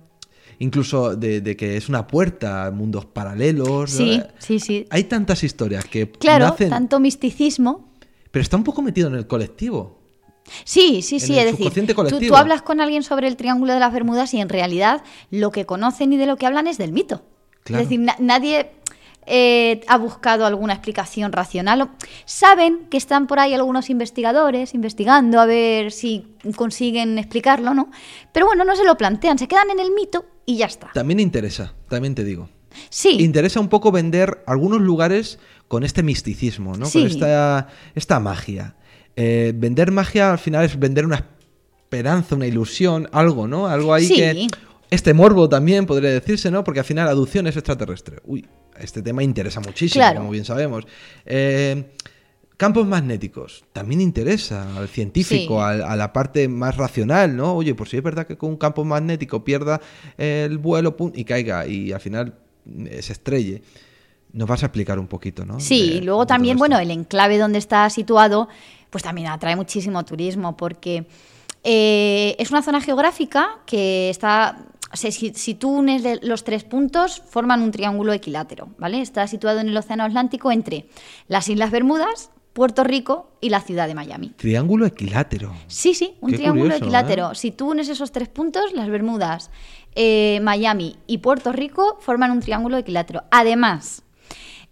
Incluso 0.65 1.15
de, 1.15 1.41
de 1.43 1.57
que 1.57 1.77
es 1.77 1.89
una 1.89 2.07
puerta 2.07 2.67
a 2.67 2.71
mundos 2.71 3.05
paralelos. 3.05 3.93
¿no? 3.93 3.97
Sí, 4.07 4.23
sí, 4.39 4.59
sí. 4.61 4.87
Hay 4.91 5.05
tantas 5.05 5.45
historias 5.45 5.85
que 5.85 6.11
Claro, 6.11 6.47
nacen, 6.47 6.71
tanto 6.71 7.01
misticismo. 7.01 7.93
pero 8.31 8.43
está 8.43 8.57
un 8.57 8.65
poco 8.65 8.81
metido 8.83 9.09
en 9.09 9.15
el 9.15 9.27
colectivo. 9.27 9.99
Sí, 10.65 11.03
sí, 11.03 11.21
sí, 11.21 11.39
es 11.39 11.47
decir, 11.57 11.87
tú, 12.09 12.21
tú 12.21 12.37
hablas 12.37 12.63
con 12.63 12.81
alguien 12.81 13.03
sobre 13.03 13.29
el 13.29 13.37
Triángulo 13.37 13.73
de 13.73 13.81
las 13.81 13.93
Bermudas 13.93 14.33
y 14.35 14.41
en 14.41 14.49
realidad 14.49 15.03
lo 15.31 15.51
que 15.51 15.65
conocen 15.67 16.13
y 16.13 16.17
de 16.19 16.27
lo 16.27 16.37
que 16.37 16.47
hablan 16.47 16.67
es 16.67 16.77
del 16.79 16.93
mito. 16.93 17.23
Claro. 17.63 17.83
Es 17.83 17.89
decir, 17.89 18.01
na- 18.01 18.17
nadie 18.19 18.71
eh, 19.27 19.81
ha 19.89 19.97
buscado 19.97 20.45
alguna 20.45 20.75
explicación 20.75 21.33
racional. 21.33 21.91
Saben 22.27 22.89
que 22.91 22.99
están 22.99 23.27
por 23.27 23.39
ahí 23.39 23.55
algunos 23.55 23.89
investigadores 23.89 24.75
investigando 24.75 25.41
a 25.41 25.47
ver 25.47 25.93
si 25.93 26.27
consiguen 26.57 27.17
explicarlo, 27.19 27.73
¿no? 27.73 27.91
Pero 28.33 28.45
bueno, 28.47 28.65
no 28.65 28.77
se 28.77 28.85
lo 28.85 28.97
plantean, 28.99 29.39
se 29.39 29.49
quedan 29.49 29.71
en 29.71 29.81
el 29.81 29.93
mito 29.93 30.27
y 30.47 30.57
ya 30.57 30.67
está. 30.67 30.91
También 30.93 31.21
interesa, 31.21 31.75
también 31.89 32.15
te 32.15 32.25
digo. 32.25 32.49
Sí, 32.91 33.19
Interesa 33.23 33.61
un 33.61 33.69
poco 33.69 33.93
vender 33.93 34.43
algunos 34.47 34.81
lugares 34.81 35.39
con 35.69 35.85
este 35.85 36.03
misticismo, 36.03 36.77
¿no? 36.77 36.87
Sí. 36.87 36.99
Con 37.03 37.07
esta, 37.11 37.69
esta 37.95 38.19
magia. 38.21 38.75
Eh, 39.17 39.53
vender 39.55 39.93
magia 39.93 40.33
al 40.33 40.39
final 40.39 40.65
es 40.65 40.77
vender 40.79 41.07
una 41.07 41.25
esperanza, 41.85 42.35
una 42.35 42.47
ilusión, 42.49 43.09
algo, 43.13 43.47
¿no? 43.47 43.69
Algo 43.69 43.95
ahí 43.95 44.07
Sí. 44.07 44.17
que... 44.17 44.47
Este 44.91 45.13
morbo 45.15 45.49
también 45.49 45.87
podría 45.87 46.11
decirse, 46.11 46.51
¿no? 46.51 46.63
Porque 46.63 46.81
al 46.81 46.85
final 46.87 47.09
adopción 47.09 47.47
es 47.49 47.57
extraterrestre. 47.57 48.19
Uy, 48.25 48.47
este 48.79 49.03
tema 49.03 49.23
interesa 49.25 49.61
muchísimo, 49.61 50.01
Claro. 50.01 50.19
como 50.19 50.31
bien 50.31 50.45
sabemos. 50.45 50.85
Eh, 51.27 51.93
campos 52.65 52.87
magnéticos 52.87 53.65
también 53.73 54.01
interesa 54.01 54.77
al 54.79 54.89
científico, 54.89 55.55
Sí. 55.59 55.63
al- 55.63 55.83
a, 55.83 55.95
la 55.97 56.13
parte 56.13 56.49
más 56.49 56.77
racional, 56.77 57.37
¿no? 57.37 57.55
Oye, 57.55 57.75
pues 57.75 57.91
si 57.91 57.97
es 57.99 58.03
verdad 58.03 58.27
que 58.27 58.37
con 58.37 58.51
un 58.51 58.57
campo 58.57 58.85
magnético 58.85 59.45
pierda 59.45 59.81
el 60.17 60.59
vuelo 60.59 60.97
pum, 60.97 61.13
y 61.15 61.25
caiga 61.25 61.67
y 61.67 61.93
al 61.93 62.01
final 62.01 62.35
se 63.01 63.13
estrelle. 63.13 63.63
Nos 64.33 64.49
vas 64.49 64.63
a 64.63 64.67
explicar 64.67 64.99
un 64.99 65.07
poquito, 65.07 65.45
¿no? 65.45 65.61
Sí, 65.61 65.89
De- 65.91 65.95
y 65.97 66.01
luego 66.01 66.27
también, 66.27 66.57
bueno, 66.59 66.79
el 66.79 66.91
enclave 66.91 67.39
donde 67.39 67.59
está 67.59 67.89
situado, 67.91 68.49
pues 68.91 69.05
también 69.05 69.29
atrae 69.29 69.55
muchísimo 69.57 70.05
turismo, 70.05 70.57
porque 70.57 71.07
eh, 71.63 72.35
es 72.39 72.51
una 72.51 72.63
zona 72.63 72.81
geográfica 72.81 73.59
que 73.67 74.11
está. 74.11 74.67
si, 74.93 75.11
si 75.13 75.55
tú 75.55 75.71
unes 75.71 76.03
los 76.23 76.43
tres 76.45 76.63
puntos, 76.65 77.23
forman 77.29 77.63
un 77.63 77.71
triángulo 77.71 78.13
equilátero, 78.13 78.69
¿vale? 78.79 79.01
Está 79.01 79.27
situado 79.27 79.61
en 79.61 79.69
el 79.69 79.77
Océano 79.77 80.05
Atlántico 80.05 80.51
entre 80.53 80.87
las 81.29 81.49
Islas 81.49 81.71
Bermudas, 81.71 82.31
Puerto 82.55 82.85
Rico 82.85 83.33
y 83.41 83.51
la 83.51 83.61
ciudad 83.61 83.89
de 83.89 83.95
Miami. 83.95 84.31
Triángulo 84.31 84.87
equilátero. 84.87 85.53
Sí, 85.67 85.93
sí, 85.93 86.15
un 86.21 86.31
Qué 86.31 86.37
triángulo 86.37 86.65
curioso, 86.67 86.85
equilátero. 86.85 87.33
¿eh? 87.33 87.35
Si 87.35 87.51
tú 87.51 87.73
unes 87.73 87.89
esos 87.89 88.13
tres 88.13 88.29
puntos, 88.29 88.73
las 88.73 88.89
Bermudas, 88.89 89.51
eh, 89.97 90.39
Miami 90.43 90.97
y 91.09 91.19
Puerto 91.19 91.53
Rico 91.53 91.99
forman 92.01 92.31
un 92.31 92.41
triángulo 92.41 92.79
equilátero. 92.79 93.25
Además, 93.33 94.05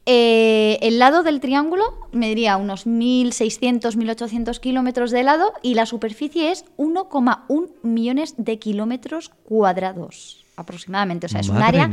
eh, 0.07 0.78
el 0.80 1.01
lado 1.01 1.24
del 1.24 1.41
triángulo 1.41 1.85
mediría 2.12 2.57
unos 2.57 2.87
1.600, 2.87 3.97
1.800 3.97 4.61
kilómetros 4.61 5.11
de 5.11 5.24
lado 5.24 5.53
y 5.61 5.74
la 5.74 5.87
superficie 5.87 6.53
es 6.53 6.64
1,1 6.76 7.68
millones 7.83 8.35
de 8.39 8.59
kilómetros 8.61 9.30
cuadrados 9.45 10.41
aproximadamente. 10.63 11.27
O 11.27 11.29
sea, 11.29 11.41
es 11.41 11.49
un 11.49 11.59
área 11.59 11.91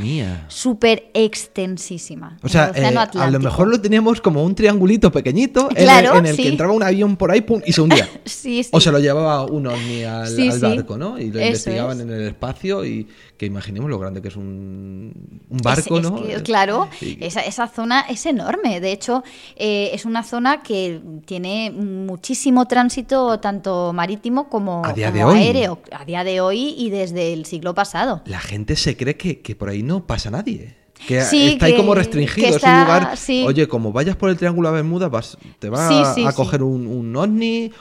súper 0.47 1.11
extensísima. 1.13 2.37
O 2.43 2.49
sea, 2.49 2.71
eh, 2.75 2.85
a 2.95 3.29
lo 3.31 3.39
mejor 3.39 3.67
lo 3.67 3.79
teníamos 3.81 4.21
como 4.21 4.43
un 4.43 4.55
triangulito 4.55 5.11
pequeñito 5.11 5.69
en 5.71 5.77
el- 5.77 5.83
Claro, 5.83 6.17
en 6.17 6.25
el, 6.25 6.35
sí. 6.35 6.43
que 6.43 6.49
entraba 6.49 6.73
un 6.73 6.83
avión 6.83 7.17
por 7.17 7.31
ahí 7.31 7.41
pum, 7.41 7.61
y 7.65 7.73
se 7.73 7.81
hundía. 7.81 8.07
Sí, 8.25 8.63
sí. 8.63 8.69
O 8.71 8.79
se 8.79 8.91
lo 8.91 8.99
llevaba 8.99 9.43
un 9.43 9.67
ovni 9.67 10.03
al, 10.03 10.59
barco, 10.61 10.97
¿no? 10.97 11.17
Y 11.19 11.31
lo 11.31 11.39
Eso 11.39 11.47
investigaban 11.47 11.97
es. 11.97 12.03
en 12.03 12.11
el 12.11 12.27
espacio 12.27 12.85
y 12.85 13.07
que 13.37 13.45
imaginemos 13.45 13.89
lo 13.89 13.97
grande 13.99 14.21
que 14.21 14.27
es 14.27 14.35
un, 14.35 15.11
un 15.49 15.57
barco, 15.57 15.97
Es- 15.99 16.05
es 16.05 16.11
¿no? 16.11 16.21
que, 16.23 16.43
claro, 16.43 16.87
esa, 17.01 17.41
esa 17.41 17.67
zona 17.67 18.01
es 18.01 18.25
enorme. 18.25 18.79
De 18.79 18.91
hecho, 18.91 19.23
eh, 19.55 19.89
es 19.93 20.05
una 20.05 20.23
zona 20.23 20.61
que 20.61 21.01
tiene 21.25 21.71
muchísimo 21.71 22.65
tránsito, 22.67 23.39
tanto 23.39 23.91
marítimo 23.93 24.49
como, 24.49 24.85
A 24.85 24.93
día 24.93 25.07
como 25.11 25.17
de 25.17 25.23
hoy. 25.25 25.39
aéreo, 25.39 25.79
a 25.91 26.05
día 26.05 26.23
de 26.23 26.41
hoy 26.41 26.75
y 26.77 26.89
desde 26.89 27.33
el 27.33 27.45
siglo 27.45 27.73
pasado. 27.73 28.21
La 28.25 28.39
gente 28.39 28.58
se 28.75 28.95
cree 28.97 29.15
que, 29.17 29.41
que 29.41 29.55
por 29.55 29.69
ahí 29.69 29.83
no 29.83 30.05
pasa 30.05 30.29
nadie. 30.31 30.75
Que 31.07 31.21
Sí, 31.21 31.51
está 31.53 31.67
ahí 31.67 31.71
que- 31.73 31.77
como 31.77 31.95
restringido. 31.95 32.47
es 32.47 32.61
un 32.63 32.79
lugar. 32.81 33.15
sí. 33.17 33.43
Oye, 33.47 33.67
como 33.67 33.91
vayas 33.93 34.15
por 34.17 34.29
el 34.29 34.37
Triángulo 34.37 34.69
de 34.69 34.75
Bermuda, 34.75 35.07
vas, 35.07 35.37
te 35.59 35.69
va 35.69 36.13
Sí, 36.13 36.25
a- 36.25 36.33
coger 36.33 36.61
un, 36.61 36.85
un 36.87 37.15
ovni, 37.15 37.71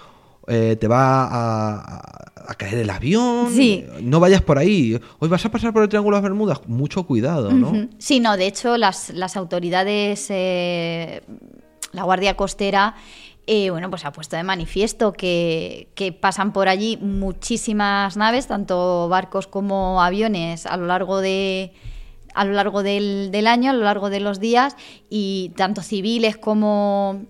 eh, 0.47 0.77
te 0.81 0.87
va 0.89 1.25
a, 1.25 1.75
a 1.97 2.25
a 2.51 2.55
caer 2.55 2.79
el 2.79 2.89
avión. 2.89 3.51
Sí. 3.55 3.85
No 4.01 4.21
vayas 4.21 4.41
por 4.41 4.57
ahí. 4.57 4.99
Hoy 5.19 5.29
vas 5.29 5.45
a 5.45 5.51
pasar 5.51 5.71
por 5.75 5.83
el 5.83 5.89
Triángulo 5.91 6.17
de 6.17 6.23
las 6.23 6.31
Bermudas. 6.31 6.61
Mucho 6.67 7.03
cuidado, 7.03 7.53
¿no? 7.53 7.89
Sí, 7.99 8.21
no, 8.21 8.39
de 8.39 8.47
hecho 8.47 8.79
las, 8.79 9.11
las 9.11 9.37
autoridades, 9.37 10.29
eh, 10.31 11.21
la 11.93 12.05
Guardia 12.05 12.39
Costera, 12.39 12.95
eh, 13.51 13.71
bueno, 13.71 13.89
pues 13.89 14.05
ha 14.05 14.13
puesto 14.13 14.37
de 14.37 14.43
manifiesto 14.43 15.15
que, 15.15 15.89
pasan 16.21 16.53
por 16.53 16.69
allí 16.69 16.99
muchísimas 16.99 18.15
naves, 18.19 18.47
tanto 18.47 19.09
barcos 19.09 19.47
como 19.47 20.03
aviones, 20.03 20.67
a 20.67 20.77
lo 20.77 20.85
largo 20.85 21.23
de 21.23 21.73
a 22.35 22.45
lo 22.45 22.53
largo 22.53 22.83
del, 22.83 23.31
del 23.33 23.47
año, 23.47 23.71
a 23.71 23.73
lo 23.73 23.85
largo 23.85 24.11
de 24.11 24.21
los 24.21 24.39
días, 24.39 24.77
y 25.09 25.53
tanto 25.57 25.81
civiles 25.81 26.37
como 26.37 27.23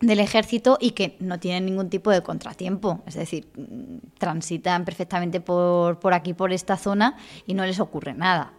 del 0.00 0.20
ejército 0.20 0.78
y 0.80 0.92
que 0.92 1.16
no 1.18 1.40
tienen 1.40 1.66
ningún 1.66 1.90
tipo 1.90 2.12
de 2.12 2.22
contratiempo. 2.22 3.02
Es 3.04 3.14
decir, 3.14 3.48
mm, 3.56 4.16
transitan 4.16 4.84
perfectamente 4.84 5.40
por, 5.40 5.98
por 5.98 6.14
aquí, 6.14 6.34
por 6.34 6.52
esta 6.52 6.76
zona, 6.76 7.16
y 7.46 7.54
no 7.54 7.66
les 7.66 7.80
ocurre 7.80 8.14
nada. 8.14 8.52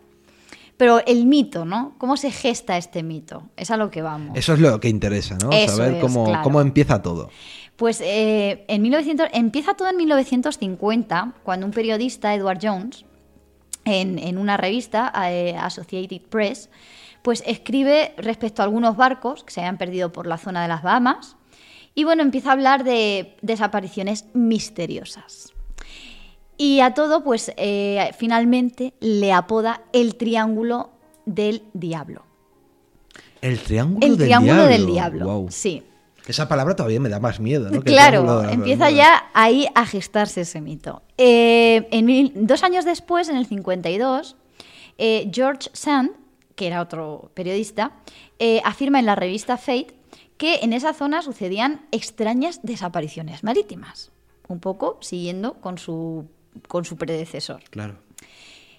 Pero 0.79 1.05
el 1.05 1.25
mito, 1.25 1.65
¿no? 1.65 1.93
¿Cómo 1.97 2.15
se 2.15 2.31
gesta 2.31 2.77
este 2.77 3.03
mito? 3.03 3.43
Es 3.57 3.69
a 3.69 3.75
lo 3.75 3.91
que 3.91 4.01
vamos. 4.01 4.37
Eso 4.37 4.53
es 4.53 4.61
lo 4.61 4.79
que 4.79 4.87
interesa, 4.87 5.37
¿no? 5.37 5.51
Eso 5.51 5.75
Saber 5.75 5.95
es, 5.95 6.01
cómo, 6.01 6.23
claro. 6.23 6.41
cómo 6.41 6.61
empieza 6.61 7.01
todo. 7.01 7.29
Pues 7.75 7.99
eh, 7.99 8.63
en 8.69 8.81
1900, 8.81 9.27
empieza 9.33 9.73
todo 9.73 9.89
en 9.89 9.97
1950, 9.97 11.33
cuando 11.43 11.65
un 11.65 11.73
periodista, 11.73 12.33
Edward 12.33 12.59
Jones, 12.61 13.03
en, 13.83 14.19
en 14.19 14.37
una 14.37 14.55
revista, 14.55 15.11
eh, 15.29 15.57
Associated 15.59 16.21
Press, 16.29 16.69
pues 17.23 17.43
escribe 17.45 18.13
respecto 18.15 18.61
a 18.61 18.65
algunos 18.65 18.95
barcos 18.95 19.43
que 19.43 19.51
se 19.51 19.59
habían 19.59 19.77
perdido 19.77 20.13
por 20.13 20.27
la 20.27 20.37
zona 20.37 20.61
de 20.61 20.69
las 20.69 20.81
Bahamas 20.81 21.35
y 21.93 22.05
bueno, 22.05 22.21
empieza 22.21 22.51
a 22.51 22.53
hablar 22.53 22.85
de 22.85 23.35
desapariciones 23.41 24.27
misteriosas. 24.33 25.51
Y 26.61 26.81
a 26.81 26.93
todo, 26.93 27.23
pues 27.23 27.53
eh, 27.55 28.11
finalmente 28.17 28.93
le 28.99 29.31
apoda 29.31 29.81
el 29.93 30.15
Triángulo 30.15 30.89
del 31.25 31.63
Diablo. 31.73 32.23
El 33.41 33.59
Triángulo 33.59 34.05
El 34.05 34.17
del 34.17 34.27
Triángulo 34.27 34.53
Diablo. 34.55 34.71
del 34.71 34.85
Diablo. 34.85 35.25
Guau. 35.25 35.47
Sí. 35.49 35.83
Esa 36.27 36.49
palabra 36.49 36.75
todavía 36.75 36.99
me 36.99 37.07
da 37.07 37.19
más 37.21 37.39
miedo, 37.39 37.69
¿no? 37.71 37.81
Claro, 37.81 38.43
empieza 38.49 38.91
ya 38.91 39.29
ahí 39.33 39.67
a 39.73 39.85
gestarse 39.85 40.41
ese 40.41 40.59
mito. 40.61 41.01
Eh, 41.17 41.87
en 41.91 42.05
mil- 42.05 42.33
dos 42.35 42.61
años 42.63 42.83
después, 42.83 43.29
en 43.29 43.37
el 43.37 43.45
52, 43.47 44.35
eh, 44.97 45.31
George 45.33 45.69
Sand, 45.73 46.11
que 46.55 46.67
era 46.67 46.81
otro 46.81 47.31
periodista, 47.35 47.93
eh, 48.37 48.61
afirma 48.65 48.99
en 48.99 49.05
la 49.05 49.15
revista 49.15 49.55
Fate 49.57 49.95
que 50.37 50.55
en 50.61 50.73
esa 50.73 50.93
zona 50.93 51.21
sucedían 51.21 51.87
extrañas 51.91 52.59
desapariciones 52.63 53.43
marítimas, 53.45 54.11
un 54.49 54.59
poco 54.59 54.97
siguiendo 55.01 55.53
con 55.61 55.77
su, 55.77 56.25
con 56.67 56.85
su 56.85 56.97
predecesor. 56.97 57.61
Claro. 57.69 57.95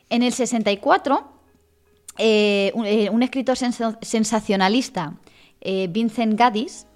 En 0.08 0.22
el 0.22 0.32
64, 0.32 1.32
eh, 2.18 2.72
un, 2.74 2.86
eh, 2.86 3.08
un 3.10 3.22
escritor 3.22 3.56
sensa- 3.56 3.98
sensacionalista, 4.02 5.14
eh, 5.60 5.86
Vincent 5.90 6.38
Gaddis, 6.38 6.86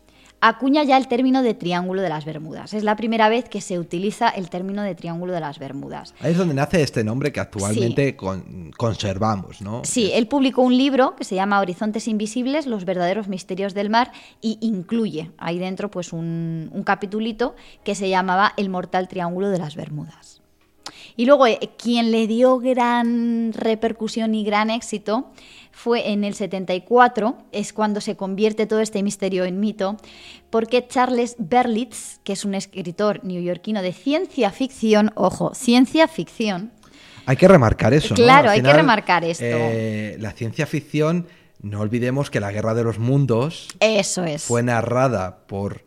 acuña 0.41 0.83
ya 0.85 0.99
el 0.99 1.09
término 1.09 1.43
de 1.43 1.55
Triángulo 1.55 2.03
de 2.03 2.11
las 2.11 2.27
Bermudas. 2.27 2.75
Es 2.75 2.83
la 2.85 2.97
primera 2.97 3.31
vez 3.31 3.49
que 3.49 3.63
se 3.63 3.79
utiliza 3.79 4.29
el 4.29 4.51
término 4.51 4.83
de 4.83 4.95
Triángulo 4.95 5.33
de 5.33 5.41
las 5.41 5.59
Bermudas. 5.59 6.13
Ahí 6.21 6.33
es 6.33 6.39
donde 6.39 6.53
nace 6.53 6.83
este 6.83 7.03
nombre 7.03 7.33
que 7.33 7.41
actualmente 7.41 8.15
con- 8.15 8.71
conservamos, 8.77 9.63
¿no? 9.63 9.81
Sí, 9.85 10.11
él 10.13 10.27
publicó 10.27 10.61
un 10.61 10.77
libro 10.77 11.17
que 11.17 11.25
se 11.25 11.35
llama 11.35 11.61
Horizontes 11.61 12.09
Invisibles, 12.09 12.67
los 12.67 12.85
verdaderos 12.85 13.27
misterios 13.29 13.73
del 13.73 13.89
mar 13.89 14.13
y 14.43 14.59
incluye 14.61 15.31
ahí 15.39 15.59
dentro 15.59 15.91
pues 15.91 16.13
un, 16.13 16.69
un 16.75 16.83
capitulito 16.83 17.55
que 17.83 17.95
se 17.95 18.11
llamaba 18.11 18.53
El 18.59 18.69
mortal 18.69 19.09
triángulo 19.09 19.49
de 19.49 19.59
las 19.59 19.77
Bermudas. 19.77 20.34
Y 21.17 21.27
luego 21.27 21.47
eh, 21.47 21.59
quien 21.79 22.11
le 22.11 22.27
dio 22.27 22.59
gran 22.59 23.53
repercusión 23.53 24.35
y 24.35 24.45
gran 24.45 24.71
éxito 24.71 25.31
fue 25.71 26.11
en 26.11 26.25
el 26.25 26.35
74, 26.35 27.37
es 27.53 27.73
cuando 27.73 28.01
se 28.01 28.17
convierte 28.17 28.67
todo 28.67 28.81
este 28.81 29.03
misterio 29.03 29.45
en 29.45 29.59
mito, 29.61 29.97
porque 30.51 30.87
Charles 30.87 31.35
Berlitz, 31.39 32.21
que 32.23 32.33
es 32.33 32.45
un 32.45 32.55
escritor 32.55 33.25
neoyorquino 33.25 33.83
de 33.83 33.93
ciencia 33.93 34.51
ficción, 34.51 35.11
ojo, 35.17 35.53
ciencia 35.55 36.07
ficción, 36.09 36.71
Hay 37.27 37.37
que 37.37 37.49
remarcar 37.49 37.93
eso, 37.95 38.11
¿no? 38.11 38.17
Claro, 38.17 38.51
Al 38.51 38.57
hay 38.57 38.63
que 38.63 38.73
remarcar 38.73 39.25
esto. 39.25 39.45
eh, 39.47 40.17
la 40.21 40.33
ciencia 40.33 40.67
ficción, 40.67 41.27
no 41.61 41.81
olvidemos 41.81 42.31
que 42.31 42.39
la 42.39 42.53
Guerra 42.53 42.75
de 42.75 42.85
los 42.85 42.99
Mundos 42.99 43.69
eso 43.81 44.25
es. 44.25 44.45
fue 44.45 44.63
narrada 44.63 45.47
por 45.47 45.85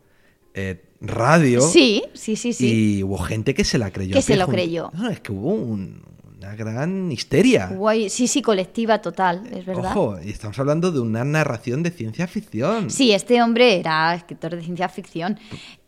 eh, 0.54 0.84
radio. 1.00 1.60
Sí, 1.60 2.02
sí, 2.14 2.36
sí, 2.36 2.52
sí. 2.52 2.98
Y 2.98 3.02
hubo 3.02 3.18
gente 3.18 3.54
que 3.54 3.64
se 3.64 3.78
la 3.78 3.90
creyó. 3.90 4.14
Que 4.14 4.22
se 4.22 4.36
lo 4.36 4.46
creyó. 4.46 4.90
No, 4.94 5.08
es 5.10 5.20
que 5.20 5.32
hubo 5.32 5.52
un- 5.52 6.02
una 6.38 6.54
gran 6.54 7.10
histeria. 7.10 7.66
Guay, 7.66 8.08
sí, 8.10 8.28
sí, 8.28 8.42
colectiva 8.42 9.00
total, 9.02 9.42
es 9.52 9.66
verdad. 9.66 9.90
Ojo, 9.96 10.18
y 10.24 10.30
estamos 10.30 10.56
hablando 10.58 10.92
de 10.92 11.00
una 11.00 11.24
narración 11.24 11.82
de 11.82 11.90
ciencia 11.90 12.26
ficción. 12.28 12.90
Sí, 12.90 13.12
este 13.12 13.42
hombre 13.42 13.78
era 13.80 14.14
escritor 14.14 14.54
de 14.54 14.62
ciencia 14.62 14.88
ficción. 14.88 15.38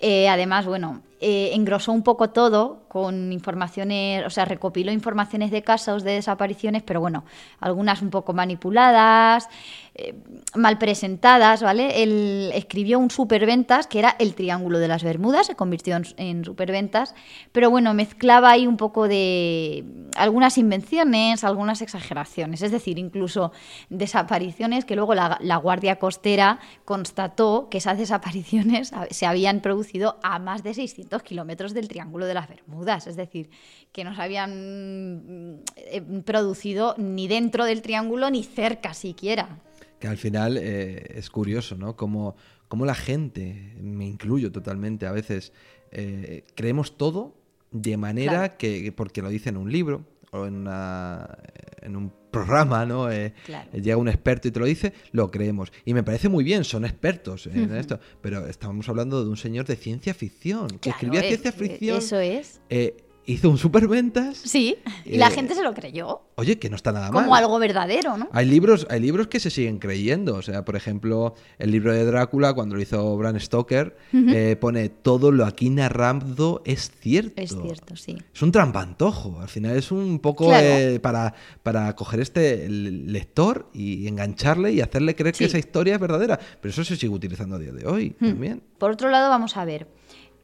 Eh, 0.00 0.28
además, 0.28 0.66
bueno, 0.66 1.02
eh, 1.22 1.50
engrosó 1.52 1.92
un 1.92 2.02
poco 2.02 2.30
todo 2.30 2.84
con 2.88 3.30
informaciones, 3.30 4.24
o 4.26 4.30
sea, 4.30 4.46
recopiló 4.46 4.90
informaciones 4.90 5.50
de 5.50 5.62
casos 5.62 6.02
de 6.02 6.12
desapariciones, 6.12 6.82
pero 6.82 7.00
bueno, 7.00 7.24
algunas 7.60 8.00
un 8.00 8.08
poco 8.08 8.32
manipuladas, 8.32 9.48
eh, 9.94 10.14
mal 10.54 10.78
presentadas, 10.78 11.62
¿vale? 11.62 12.02
Él 12.02 12.50
escribió 12.54 12.98
un 12.98 13.10
superventas 13.10 13.86
que 13.86 13.98
era 13.98 14.16
el 14.18 14.34
Triángulo 14.34 14.78
de 14.78 14.88
las 14.88 15.04
Bermudas, 15.04 15.46
se 15.46 15.56
convirtió 15.56 15.94
en, 15.96 16.06
en 16.16 16.44
superventas, 16.44 17.14
pero 17.52 17.68
bueno, 17.68 17.92
mezclaba 17.92 18.50
ahí 18.50 18.66
un 18.66 18.78
poco 18.78 19.06
de 19.06 19.84
algunas 20.16 20.56
invenciones, 20.56 21.44
algunas 21.44 21.82
exageraciones, 21.82 22.62
es 22.62 22.72
decir, 22.72 22.98
incluso 22.98 23.52
desapariciones 23.90 24.84
que 24.86 24.96
luego 24.96 25.14
la, 25.14 25.36
la 25.42 25.56
Guardia 25.56 25.96
Costera 25.96 26.60
constató 26.84 27.68
que 27.70 27.78
esas 27.78 27.98
desapariciones 27.98 28.92
se 29.10 29.26
habían 29.26 29.60
producido 29.60 30.18
a 30.22 30.38
más 30.38 30.62
de 30.62 30.72
600 30.74 31.09
kilómetros 31.18 31.74
del 31.74 31.88
Triángulo 31.88 32.26
de 32.26 32.34
las 32.34 32.48
Bermudas, 32.48 33.06
es 33.06 33.16
decir, 33.16 33.50
que 33.92 34.04
no 34.04 34.14
se 34.14 34.22
habían 34.22 35.62
eh, 35.76 36.02
producido 36.24 36.94
ni 36.98 37.28
dentro 37.28 37.64
del 37.64 37.82
Triángulo 37.82 38.30
ni 38.30 38.44
cerca 38.44 38.94
siquiera. 38.94 39.61
Que 39.98 40.08
al 40.08 40.16
final 40.16 40.56
eh, 40.56 41.04
es 41.16 41.28
curioso, 41.30 41.76
¿no? 41.76 41.96
Como, 41.96 42.36
como 42.68 42.86
la 42.86 42.94
gente, 42.94 43.74
me 43.80 44.06
incluyo 44.06 44.50
totalmente, 44.52 45.06
a 45.06 45.12
veces 45.12 45.52
eh, 45.90 46.44
creemos 46.54 46.96
todo 46.96 47.34
de 47.70 47.96
manera 47.96 48.32
Claro. 48.32 48.54
que, 48.58 48.92
porque 48.92 49.20
lo 49.22 49.28
dice 49.28 49.50
en 49.50 49.56
un 49.56 49.70
libro 49.70 50.04
o 50.32 50.46
en, 50.46 50.54
una- 50.54 51.38
en 51.82 51.96
un 51.96 52.12
programa, 52.30 52.86
¿no? 52.86 53.10
Eh, 53.10 53.32
Claro. 53.46 53.70
Llega 53.72 53.96
un 53.96 54.08
experto 54.08 54.48
y 54.48 54.50
te 54.50 54.60
lo 54.60 54.66
dice, 54.66 54.92
lo 55.12 55.30
creemos. 55.30 55.72
Y 55.84 55.94
me 55.94 56.02
parece 56.02 56.28
muy 56.28 56.44
bien, 56.44 56.64
son 56.64 56.84
expertos 56.84 57.46
en 57.46 57.74
esto. 57.74 57.98
Pero 58.20 58.46
estamos 58.46 58.88
hablando 58.88 59.22
de 59.24 59.30
un 59.30 59.36
señor 59.36 59.66
de 59.66 59.76
ciencia 59.76 60.14
ficción, 60.14 60.68
que 60.68 60.78
Claro, 60.78 60.96
escribía 60.96 61.20
es- 61.20 61.26
ciencia 61.28 61.52
ficción, 61.52 61.98
Eso 61.98 62.18
es. 62.20 62.60
eh, 62.70 62.96
hizo 63.32 63.50
un 63.50 63.58
superventas. 63.58 64.38
Sí, 64.38 64.76
y 65.04 65.16
la 65.18 65.28
Eh, 65.28 65.30
gente 65.32 65.54
se 65.54 65.62
lo 65.62 65.72
creyó 65.74 66.22
Oye, 66.36 66.58
que 66.58 66.70
no 66.70 66.76
está 66.76 66.92
nada 66.92 67.10
mal. 67.10 67.22
como 67.24 67.34
algo 67.34 67.58
verdadero, 67.58 68.16
¿no? 68.16 68.28
Hay 68.32 68.46
libros, 68.46 68.86
hay 68.90 69.00
libros 69.00 69.26
que 69.28 69.40
se 69.40 69.50
siguen 69.50 69.78
creyendo. 69.78 70.34
O 70.36 70.42
sea, 70.42 70.64
por 70.64 70.76
ejemplo, 70.76 71.34
el 71.58 71.70
libro 71.70 71.92
de 71.92 72.04
Drácula, 72.04 72.54
cuando 72.54 72.76
lo 72.76 72.80
hizo 72.82 73.16
Bram 73.16 73.38
Stoker, 73.38 73.96
eh, 74.12 74.56
pone 74.60 74.88
todo 74.88 75.32
lo 75.32 75.44
aquí 75.44 75.70
narrado 75.70 76.62
es 76.64 76.90
cierto. 77.00 77.40
Es 77.42 77.50
cierto, 77.60 77.96
sí. 77.96 78.16
Es 78.34 78.42
un 78.42 78.52
trampantojo. 78.52 79.40
Al 79.40 79.48
final 79.48 79.76
es 79.76 79.90
un 79.92 80.18
poco 80.18 80.46
Claro. 80.48 80.66
eh, 80.66 81.00
para, 81.00 81.34
para 81.62 81.94
coger 81.94 82.20
este 82.20 82.68
lector 82.68 83.68
y 83.72 84.06
engancharle 84.06 84.72
y 84.72 84.80
hacerle 84.80 85.14
creer 85.14 85.34
que 85.34 85.44
esa 85.44 85.58
historia 85.58 85.94
es 85.94 86.00
verdadera. 86.00 86.38
Pero 86.60 86.70
eso 86.70 86.84
se 86.84 86.96
sigue 86.96 87.12
utilizando 87.12 87.56
a 87.56 87.58
día 87.58 87.72
de 87.72 87.86
hoy 87.86 88.14
Hmm. 88.18 88.26
también. 88.28 88.62
Por 88.78 88.90
otro 88.92 89.10
lado, 89.10 89.28
vamos 89.28 89.56
a 89.56 89.64
ver, 89.64 89.86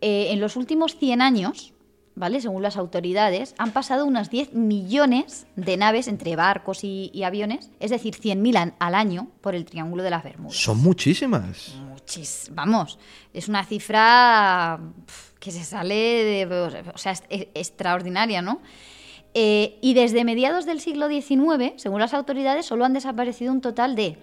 en 0.01 0.41
los 0.41 0.57
últimos 0.57 0.97
100 0.99 1.23
años, 1.23 1.73
¿vale? 2.17 2.41
Según 2.41 2.63
las 2.63 2.77
autoridades, 2.77 3.55
han 3.59 3.71
pasado 3.71 4.05
unos 4.05 4.29
10 4.31 4.55
millones 4.55 5.47
de 5.55 5.77
naves 5.77 6.09
entre 6.09 6.35
barcos 6.35 6.83
y, 6.83 7.11
y 7.15 7.23
aviones, 7.23 7.71
es 7.79 7.91
decir, 7.91 8.15
100.000 8.17 8.57
an- 8.57 8.75
al 8.81 8.95
año 8.97 9.29
por 9.41 9.55
el 9.55 9.65
Triángulo 9.65 10.03
de 10.03 10.11
las 10.11 10.25
Bermudas. 10.25 10.57
Son 10.57 10.79
muchísimas. 10.83 11.75
Muchis, 11.89 12.51
vamos, 12.53 12.99
es 13.33 13.49
una 13.49 13.65
cifra 13.65 14.81
que 15.39 15.51
se 15.53 15.63
sale 15.63 15.95
de, 15.95 16.47
o 16.93 16.99
sea, 16.99 17.13
es, 17.13 17.23
es- 17.29 17.47
extraordinaria, 17.55 18.43
¿no? 18.43 18.61
Eh, 19.35 19.79
y 19.83 19.93
desde 19.95 20.25
mediados 20.25 20.65
del 20.65 20.81
siglo 20.81 21.09
XIX, 21.09 21.75
según 21.77 22.01
las 22.01 22.15
autoridades, 22.15 22.65
solo 22.67 22.85
han 22.87 22.95
desaparecido 22.95 23.53
un 23.53 23.61
total 23.61 23.95
de 23.95 24.19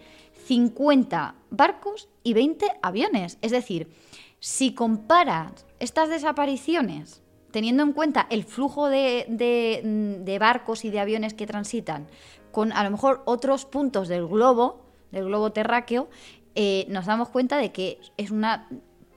50 0.48 1.36
barcos 1.52 2.10
y 2.24 2.34
20 2.34 2.66
aviones. 2.82 3.38
Es 3.41 3.52
decir, 3.52 3.91
si 4.39 4.74
comparas 4.74 5.66
estas 5.80 6.10
desapariciones, 6.10 7.22
teniendo 7.54 7.84
en 7.84 7.93
cuenta 7.93 8.28
el 8.30 8.43
flujo 8.43 8.89
de, 8.89 9.26
de- 9.30 10.20
de 10.20 10.39
barcos 10.39 10.84
y 10.84 10.89
de 10.89 10.99
aviones 10.99 11.34
que 11.34 11.47
transitan, 11.47 12.08
con 12.51 12.74
a 12.74 12.84
lo 12.84 12.89
mejor 12.89 13.22
otros 13.26 13.66
puntos 13.66 14.10
del 14.10 14.28
globo, 14.28 14.82
del 15.12 15.26
globo 15.26 15.51
terráqueo, 15.54 16.10
eh, 16.56 16.86
nos 16.89 17.06
damos 17.06 17.30
cuenta 17.30 17.58
de 17.58 17.72
que 17.72 17.99
es 18.18 18.32
una 18.32 18.68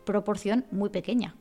proporción 0.05 0.65
muy 0.71 0.91
pequeña. 0.91 1.35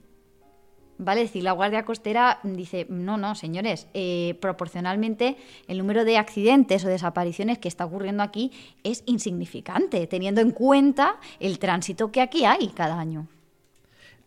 ¿Vale? 0.97 1.23
Es 1.23 1.27
decir, 1.29 1.43
la 1.43 1.51
Guardia 1.51 1.83
Costera 1.83 2.39
dice, 2.43 2.87
no, 2.89 3.17
no, 3.17 3.35
señores, 3.35 3.87
eh, 3.93 4.37
proporcionalmente 4.39 5.35
el 5.67 5.77
número 5.79 6.05
de 6.05 6.17
accidentes 6.17 6.85
o 6.85 6.87
desapariciones 6.87 7.57
que 7.57 7.67
está 7.67 7.83
ocurriendo 7.83 8.23
aquí 8.23 8.51
es 8.83 9.03
insignificante, 9.05 10.07
teniendo 10.07 10.39
en 10.39 10.51
cuenta 10.51 11.17
el 11.41 11.59
tránsito 11.59 12.13
que 12.13 12.21
aquí 12.21 12.45
hay 12.45 12.69
cada 12.69 12.97
año. 12.97 13.27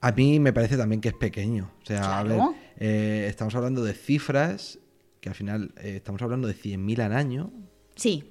A 0.01 0.13
mí 0.13 0.39
me 0.41 0.53
parece 0.53 0.77
también 0.77 1.01
que 1.01 1.09
es 1.09 1.15
pequeño. 1.15 1.71
O 1.83 1.87
sea, 1.87 2.19
a 2.19 2.23
ver, 2.23 2.37
Claro. 2.37 2.55
eh, 2.79 3.27
estamos 3.29 3.55
hablando 3.55 3.83
de 3.85 3.95
cifras 3.95 4.79
que 5.21 5.29
al 5.29 5.35
final 5.35 5.73
eh, 5.79 5.97
estamos 5.97 6.23
hablando 6.23 6.47
de 6.47 6.55
100.000 6.55 7.01
al 7.01 7.13
año. 7.13 7.51
Sí, 7.97 8.25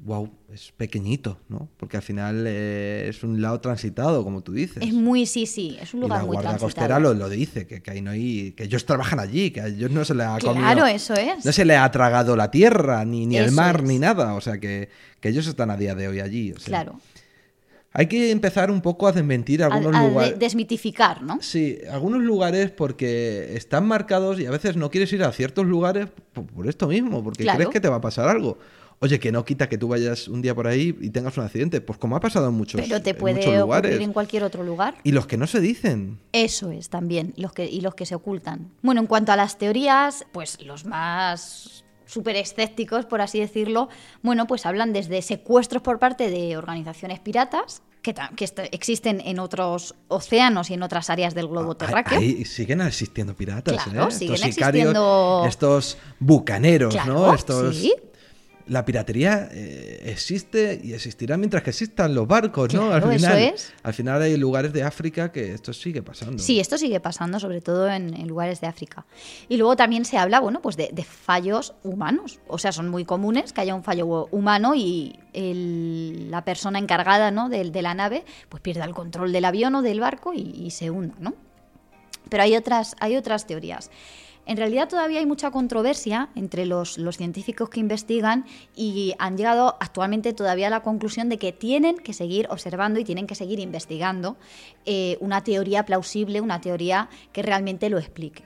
Wow, 0.00 0.30
es 0.54 0.70
pequeñito, 0.76 1.40
¿no? 1.48 1.68
Porque 1.76 1.96
al 1.96 2.04
final 2.04 2.44
eh, 2.46 3.06
es 3.08 3.24
un 3.24 3.42
lado 3.42 3.60
transitado, 3.60 4.22
como 4.22 4.42
tú 4.42 4.52
dices. 4.52 4.80
es 4.80 4.92
muy, 4.92 5.26
sí, 5.26 5.44
sí, 5.44 5.76
es 5.80 5.92
un 5.92 5.98
y 5.98 6.02
lugar 6.04 6.20
la 6.20 6.26
muy 6.26 6.36
transitado. 6.36 6.66
Costera 6.66 6.98
lo, 7.00 7.14
lo 7.14 7.28
dice, 7.28 7.66
que, 7.66 7.82
que 7.82 7.90
ahí 7.90 8.00
no 8.00 8.12
hay, 8.12 8.52
que 8.52 8.62
ellos 8.62 8.86
trabajan 8.86 9.18
allí, 9.18 9.50
que 9.50 9.60
a 9.60 9.66
ellos 9.66 9.90
no 9.90 10.04
se 10.04 10.14
les 10.14 10.24
ha 10.24 10.38
comido. 10.38 10.60
Claro, 10.62 10.86
eso 10.86 11.14
es. 11.14 11.44
No 11.44 11.50
se 11.50 11.64
le 11.64 11.74
ha 11.76 11.90
tragado 11.90 12.36
la 12.36 12.48
tierra, 12.52 13.04
ni, 13.04 13.26
ni 13.26 13.38
el 13.38 13.50
mar, 13.50 13.80
es. 13.82 13.88
ni 13.88 13.98
nada. 13.98 14.34
O 14.34 14.40
sea, 14.40 14.58
que, 14.60 14.88
que 15.20 15.30
ellos 15.30 15.48
están 15.48 15.68
a 15.68 15.76
día 15.76 15.96
de 15.96 16.06
hoy 16.06 16.20
allí. 16.20 16.52
o 16.52 16.60
sea. 16.60 16.68
Claro. 16.84 17.00
Hay 17.98 18.06
que 18.06 18.30
empezar 18.30 18.70
un 18.70 18.80
poco 18.80 19.08
a 19.08 19.12
desmentir 19.12 19.60
algunos 19.62 19.92
a 19.94 20.06
lugares. 20.06 20.38
desmitificar, 20.38 21.22
¿no? 21.22 21.38
Sí, 21.42 21.78
algunos 21.90 22.22
lugares 22.22 22.70
porque 22.70 23.56
están 23.56 23.86
marcados 23.88 24.38
y 24.38 24.46
a 24.46 24.50
veces 24.52 24.76
no 24.76 24.88
quieres 24.90 25.12
ir 25.12 25.24
a 25.24 25.32
ciertos 25.32 25.66
lugares 25.66 26.06
por, 26.32 26.46
por 26.46 26.68
esto 26.68 26.86
mismo, 26.86 27.24
porque 27.24 27.42
Claro. 27.42 27.56
crees 27.58 27.70
que 27.70 27.80
te 27.80 27.88
va 27.88 27.96
a 27.96 28.00
pasar 28.00 28.28
algo. 28.28 28.56
Oye, 29.00 29.18
que 29.20 29.30
no 29.32 29.44
quita 29.44 29.68
que 29.68 29.78
tú 29.78 29.88
vayas 29.88 30.26
un 30.28 30.42
día 30.42 30.54
por 30.54 30.66
ahí 30.68 30.96
y 31.00 31.10
tengas 31.10 31.36
un 31.38 31.44
accidente, 31.44 31.80
pues 31.80 31.98
como 31.98 32.14
ha 32.16 32.20
pasado 32.20 32.48
en 32.48 32.54
muchos, 32.54 32.80
Pero 32.80 33.00
te 33.02 33.14
puede 33.14 33.44
lugares. 33.58 33.90
ocurrir 33.92 34.02
en 34.02 34.12
cualquier 34.12 34.42
otro 34.44 34.62
lugar. 34.64 34.94
Y 35.04 35.12
los 35.12 35.26
que 35.26 35.36
no 35.36 35.46
se 35.48 35.60
dicen. 35.60 36.18
Eso 36.32 36.70
es 36.72 36.88
también, 36.90 37.32
los 37.36 37.52
que, 37.52 37.66
y 37.66 37.80
los 37.80 37.94
que 37.94 38.06
se 38.06 38.14
ocultan. 38.16 38.70
Bueno, 38.82 39.00
en 39.00 39.06
cuanto 39.08 39.30
a 39.32 39.36
las 39.36 39.56
teorías, 39.58 40.24
pues 40.32 40.60
los 40.64 40.84
más 40.84 41.84
súper 42.06 42.36
escépticos, 42.36 43.04
por 43.06 43.20
así 43.20 43.38
decirlo, 43.38 43.88
bueno, 44.22 44.46
pues 44.46 44.66
hablan 44.66 44.92
desde 44.92 45.20
secuestros 45.22 45.82
por 45.82 45.98
parte 45.98 46.30
de 46.30 46.56
organizaciones 46.56 47.20
piratas, 47.20 47.82
que, 48.02 48.14
que 48.36 48.44
est- 48.44 48.58
existen 48.72 49.20
en 49.24 49.38
otros 49.38 49.94
océanos 50.08 50.70
y 50.70 50.74
en 50.74 50.82
otras 50.82 51.10
áreas 51.10 51.34
del 51.34 51.48
globo 51.48 51.72
Ah, 51.72 51.78
terráqueo. 51.78 52.18
Ahí 52.18 52.44
siguen 52.44 52.80
existiendo 52.80 53.34
piratas, 53.34 53.82
Claro, 53.84 54.08
¿eh? 54.08 54.10
siguen 54.12 54.34
estos 54.36 54.54
sicarios, 54.54 54.86
existiendo- 54.94 55.44
estos 55.46 55.98
bucaneros, 56.20 56.94
¿no? 56.94 57.02
Claro, 57.04 57.34
Estos... 57.34 57.76
sí. 57.76 57.94
La 58.68 58.84
piratería 58.84 59.48
eh, 59.50 60.02
existe 60.06 60.80
y 60.84 60.92
existirá 60.92 61.36
mientras 61.36 61.62
que 61.62 61.70
existan 61.70 62.14
los 62.14 62.28
barcos, 62.28 62.72
¿no? 62.74 62.88
Claro, 62.88 63.06
al 63.08 63.14
eso 63.14 63.26
final, 63.26 63.38
es. 63.54 63.72
Al 63.82 63.94
final 63.94 64.20
hay 64.22 64.36
lugares 64.36 64.72
de 64.72 64.82
África 64.82 65.32
que 65.32 65.52
esto 65.54 65.72
sigue 65.72 66.02
pasando. 66.02 66.38
Sí, 66.42 66.60
esto 66.60 66.76
sigue 66.76 67.00
pasando, 67.00 67.40
sobre 67.40 67.60
todo 67.60 67.88
en, 67.90 68.14
en 68.14 68.28
lugares 68.28 68.60
de 68.60 68.66
África. 68.66 69.06
Y 69.48 69.56
luego 69.56 69.74
también 69.74 70.04
se 70.04 70.18
habla, 70.18 70.40
bueno, 70.40 70.60
pues 70.60 70.76
de, 70.76 70.90
de 70.92 71.04
fallos 71.04 71.74
humanos. 71.82 72.40
O 72.46 72.58
sea, 72.58 72.72
son 72.72 72.88
muy 72.88 73.04
comunes 73.04 73.52
que 73.52 73.62
haya 73.62 73.74
un 73.74 73.82
fallo 73.84 74.26
humano 74.30 74.74
y 74.74 75.18
el- 75.32 76.30
la 76.30 76.44
persona 76.44 76.78
encargada 76.78 77.30
¿no? 77.30 77.48
de, 77.48 77.70
de 77.70 77.82
la 77.82 77.94
nave 77.94 78.24
pues 78.48 78.60
pierda 78.62 78.84
el 78.84 78.94
control 78.94 79.32
del 79.32 79.44
avión 79.46 79.74
o 79.76 79.82
del 79.82 80.00
barco 80.00 80.34
y, 80.34 80.40
y 80.40 80.70
se 80.72 80.90
hunda, 80.90 81.14
¿no? 81.20 81.34
Pero 82.28 82.42
hay 82.42 82.54
otras, 82.56 82.94
hay 83.00 83.16
otras 83.16 83.46
teorías. 83.46 83.90
En 84.48 84.56
realidad 84.56 84.88
todavía 84.88 85.20
hay 85.20 85.26
mucha 85.26 85.50
controversia 85.50 86.30
entre 86.34 86.64
los, 86.64 86.96
los 86.96 87.18
científicos 87.18 87.68
que 87.68 87.80
investigan 87.80 88.46
y 88.74 89.14
han 89.18 89.36
llegado 89.36 89.76
actualmente 89.78 90.32
todavía 90.32 90.68
a 90.68 90.70
la 90.70 90.80
conclusión 90.82 91.28
de 91.28 91.36
que 91.36 91.52
tienen 91.52 91.98
que 91.98 92.14
seguir 92.14 92.46
observando 92.48 92.98
y 92.98 93.04
tienen 93.04 93.26
que 93.26 93.34
seguir 93.34 93.60
investigando 93.60 94.38
eh, 94.86 95.18
una 95.20 95.44
teoría 95.44 95.84
plausible, 95.84 96.40
una 96.40 96.62
teoría 96.62 97.10
que 97.34 97.42
realmente 97.42 97.90
lo 97.90 97.98
explique. 97.98 98.42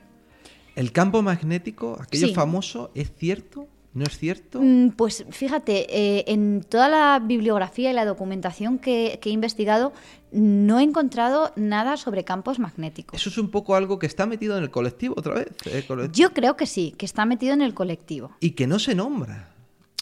¿El 0.75 0.91
campo 0.91 1.21
magnético, 1.21 1.97
aquello 2.01 2.27
Sí. 2.27 2.33
famoso, 2.33 2.91
es 2.95 3.13
cierto? 3.15 3.69
¿No 3.93 4.03
es 4.05 4.17
cierto? 4.17 4.59
Mm, 4.61 4.89
Pues 4.91 5.25
fíjate, 5.29 5.85
eh, 5.89 6.23
en 6.27 6.61
toda 6.67 6.89
la 6.89 7.19
bibliografía 7.23 7.91
y 7.91 7.93
la 7.93 8.05
documentación 8.05 8.79
que, 8.79 9.19
que 9.21 9.29
he 9.29 9.31
investigado 9.33 9.93
no 10.31 10.79
he 10.79 10.83
encontrado 10.83 11.53
nada 11.55 11.95
sobre 11.97 12.23
campos 12.23 12.57
magnéticos. 12.57 13.19
Eso 13.19 13.29
es 13.29 13.37
un 13.37 13.51
poco 13.51 13.75
algo 13.75 13.99
que 13.99 14.07
está 14.07 14.25
metido 14.25 14.57
en 14.57 14.63
el 14.63 14.71
colectivo 14.71 15.13
otra 15.15 15.35
vez. 15.35 15.47
colec- 15.87 16.11
Yo 16.11 16.31
creo 16.33 16.57
que 16.57 16.65
sí, 16.65 16.95
que 16.97 17.05
está 17.05 17.25
metido 17.25 17.53
en 17.53 17.61
el 17.61 17.75
colectivo. 17.75 18.31
Y 18.39 18.51
que 18.51 18.65
no 18.65 18.79
se 18.79 18.95
nombra. 18.95 19.49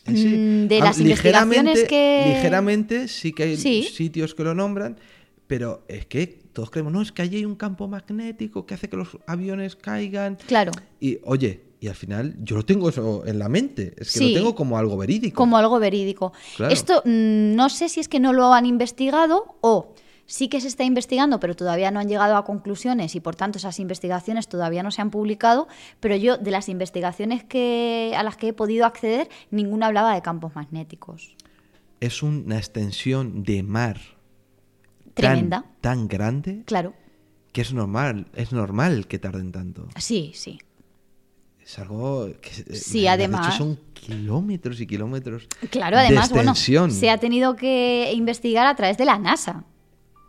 Mm, 0.08 0.68
de 0.68 0.80
Ah, 0.82 0.86
las 0.86 0.98
ligeramente- 0.98 1.58
investigaciones 1.60 1.84
que- 1.90 2.24
Ligeramente 2.36 3.08
sí 3.10 3.34
que 3.34 3.44
hay 3.44 3.58
Sí. 3.58 3.84
sitios 3.84 4.34
que 4.34 4.44
lo 4.44 4.56
nombran, 4.56 4.98
pero 5.48 5.84
es 5.90 6.06
que 6.06 6.40
todos 6.54 6.70
creemos, 6.70 6.92
no, 6.94 7.02
es 7.02 7.12
que 7.12 7.22
allí 7.22 7.38
hay 7.38 7.46
un 7.46 7.56
campo 7.56 7.88
magnético 7.88 8.66
que 8.66 8.74
hace 8.74 8.90
que 8.90 8.98
los 8.98 9.18
aviones 9.28 9.76
caigan. 9.76 10.38
Claro, 10.48 10.72
Y 11.00 11.20
oye, 11.24 11.62
y 11.80 11.88
al 11.88 11.96
final 11.96 12.36
yo 12.44 12.56
lo 12.58 12.64
tengo 12.66 12.90
eso 12.90 13.24
en 13.26 13.40
la 13.40 13.50
mente, 13.50 13.94
es 13.98 14.12
que 14.14 14.20
Sí. 14.20 14.34
lo 14.34 14.40
tengo 14.40 14.56
como 14.56 14.78
algo 14.78 14.98
verídico. 14.98 15.36
como 15.36 15.58
algo 15.58 15.80
verídico. 15.80 16.32
Claro. 16.58 16.72
Esto 16.74 17.02
mm, 17.06 17.56
no 17.56 17.70
sé 17.70 17.90
si 17.90 18.00
es 18.00 18.08
que 18.08 18.20
no 18.20 18.34
lo 18.34 18.54
han 18.54 18.66
investigado 18.66 19.56
o 19.62 19.96
sí 20.28 20.48
que 20.48 20.62
se 20.62 20.68
está 20.68 20.84
investigando, 20.84 21.40
pero 21.40 21.56
todavía 21.56 21.90
no 21.92 22.00
han 22.00 22.08
llegado 22.08 22.38
a 22.38 22.46
conclusiones 22.46 23.16
y 23.16 23.20
por 23.20 23.36
tanto 23.36 23.58
esas 23.58 23.80
investigaciones 23.80 24.48
todavía 24.48 24.84
no 24.84 24.92
se 24.92 25.02
han 25.02 25.10
publicado, 25.10 25.68
pero 26.00 26.16
yo 26.16 26.38
de 26.38 26.52
las 26.52 26.70
investigaciones 26.70 27.44
que 27.44 28.14
a 28.16 28.24
las 28.24 28.38
que 28.38 28.50
he 28.50 28.54
podido 28.54 28.86
acceder, 28.86 29.28
ninguna 29.50 29.88
hablaba 29.88 30.14
de 30.14 30.22
campos 30.22 30.56
magnéticos. 30.56 31.36
Es 32.00 32.24
una 32.24 32.58
extensión 32.58 33.44
de 33.44 33.64
mar 33.64 33.98
Tremenda. 35.14 35.66
tan 35.82 36.08
grande 36.08 36.64
Claro. 36.66 36.94
que 37.52 37.62
es 37.62 37.74
normal, 37.74 38.28
es 38.36 38.52
normal 38.52 39.08
que 39.08 39.20
tarden 39.20 39.52
tanto. 39.52 39.88
Sí, 39.98 40.32
sí. 40.36 40.60
Es 41.64 41.78
algo 41.80 42.28
que 42.42 42.50
eh, 42.50 42.76
Sí, 42.76 43.02
de 43.02 43.10
además- 43.10 43.48
hecho 43.48 43.58
son 43.58 43.80
kilómetros 43.94 44.82
y 44.82 44.88
kilómetros. 44.88 45.48
Claro, 45.70 45.98
además, 45.98 46.30
de 46.30 46.36
bueno, 46.36 46.52
extensión. 46.52 46.92
se 46.92 47.10
ha 47.10 47.18
tenido 47.20 47.56
que 47.56 48.12
investigar 48.14 48.66
a 48.68 48.76
través 48.76 48.98
de 48.98 49.06
la 49.06 49.18
NASA. 49.20 49.64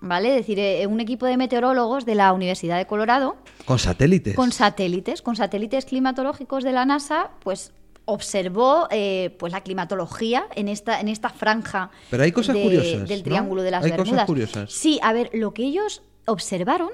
¿Vale? 0.04 0.30
Es 0.30 0.34
decir, 0.38 0.58
eh, 0.58 0.84
un 0.88 0.98
equipo 1.00 1.26
de 1.26 1.36
meteorólogos 1.36 2.04
de 2.04 2.16
la 2.16 2.32
Universidad 2.32 2.76
de 2.76 2.86
Colorado 2.88 3.36
con 3.64 3.78
satélites. 3.78 4.34
con 4.34 4.50
satélites, 4.50 5.22
con 5.22 5.36
satélites 5.36 5.84
climatológicos 5.84 6.64
de 6.64 6.72
la 6.72 6.84
NASA, 6.84 7.30
pues 7.44 7.72
observó 8.04 8.88
eh, 8.90 9.34
pues 9.38 9.52
la 9.52 9.60
climatología 9.62 10.46
en 10.56 10.68
esta 10.68 11.00
en 11.00 11.08
esta 11.08 11.28
franja 11.28 11.90
Pero 12.10 12.22
hay 12.24 12.32
cosas 12.32 12.56
de- 12.56 12.62
curiosas, 12.62 13.08
del 13.08 13.20
¿no? 13.20 13.24
triángulo 13.24 13.62
de 13.62 13.70
las 13.70 13.84
Hay 13.84 13.90
cosas 13.92 14.04
Bermudas. 14.06 14.26
curiosas. 14.26 14.72
Sí, 14.72 14.98
a 15.02 15.12
ver, 15.12 15.30
lo 15.32 15.54
que 15.54 15.62
ellos 15.64 16.02
observaron 16.26 16.90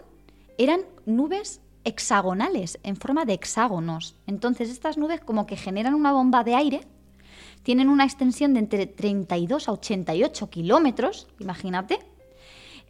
eran 0.58 0.80
nubes 1.06 1.60
hexagonales 1.84 2.78
en 2.82 2.96
forma 2.96 3.24
de 3.24 3.32
hexágonos. 3.34 4.16
Entonces 4.26 4.68
estas 4.70 4.98
nubes 4.98 5.20
como 5.20 5.46
que 5.46 5.56
generan 5.56 5.94
una 5.94 6.12
bomba 6.12 6.44
de 6.44 6.54
aire, 6.54 6.80
tienen 7.62 7.88
una 7.88 8.04
extensión 8.04 8.52
de 8.54 8.60
entre 8.60 8.86
32 8.86 9.68
a 9.68 9.72
88 9.72 10.50
kilómetros, 10.50 11.26
imagínate, 11.38 11.98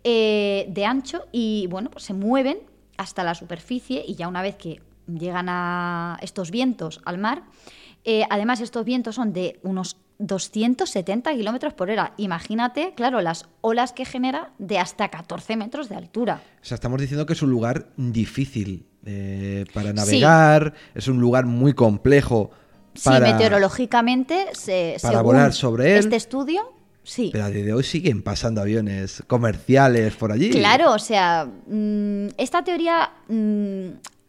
eh, 0.05 0.67
de 0.69 0.85
ancho 0.85 1.27
y 1.33 1.67
bueno, 1.69 1.91
pues 1.91 2.05
se 2.05 2.15
mueven 2.15 2.59
hasta 2.97 3.23
la 3.25 3.35
superficie 3.35 4.05
y 4.07 4.15
ya 4.15 4.29
una 4.29 4.43
vez 4.43 4.57
que 4.57 4.81
llegan 5.07 5.49
a 5.49 6.19
estos 6.23 6.51
vientos 6.51 7.01
al 7.05 7.19
mar, 7.19 7.43
eh, 8.11 8.25
además 8.31 8.63
estos 8.63 8.87
vientos 8.87 9.17
son 9.17 9.35
de 9.35 9.61
unos 9.63 9.99
270 10.17 11.31
kilómetros 11.35 11.75
por 11.75 11.91
hora. 11.91 12.15
Imagínate, 12.17 12.95
claro, 12.97 13.21
las 13.21 13.45
olas 13.61 13.93
que 13.93 14.07
genera 14.07 14.53
de 14.59 14.79
hasta 14.79 15.11
14 15.11 15.57
metros 15.59 15.91
de 15.91 15.97
altura. 15.97 16.41
O 16.63 16.65
sea, 16.65 16.77
estamos 16.77 16.99
diciendo 17.03 17.27
que 17.27 17.35
es 17.35 17.43
un 17.43 17.51
lugar 17.51 17.89
difícil 17.99 18.87
eh, 19.05 19.67
para 19.75 19.93
navegar, 19.93 20.73
es 20.95 21.07
un 21.07 21.21
lugar 21.21 21.45
muy 21.45 21.75
complejo 21.75 22.51
para... 23.05 23.27
Sí, 23.27 23.33
meteorológicamente, 23.35 24.47
se, 24.55 24.97
para 25.03 25.19
según 25.19 25.27
volar 25.27 25.53
sobre 25.53 25.93
él. 25.93 25.99
este 25.99 26.17
estudio, 26.17 26.63
sí. 27.03 27.29
Pero 27.31 27.45
a 27.45 27.51
día 27.51 27.63
de 27.63 27.75
hoy 27.75 27.85
siguen 27.85 28.23
pasando 28.23 28.63
aviones 28.63 29.23
comerciales 29.27 30.17
por 30.17 30.33
allí. 30.33 30.49
Claro, 30.49 30.95
o 30.95 30.99
sea, 30.99 31.45
mm, 31.45 32.29
esta 32.39 32.65
teoría... 32.65 33.11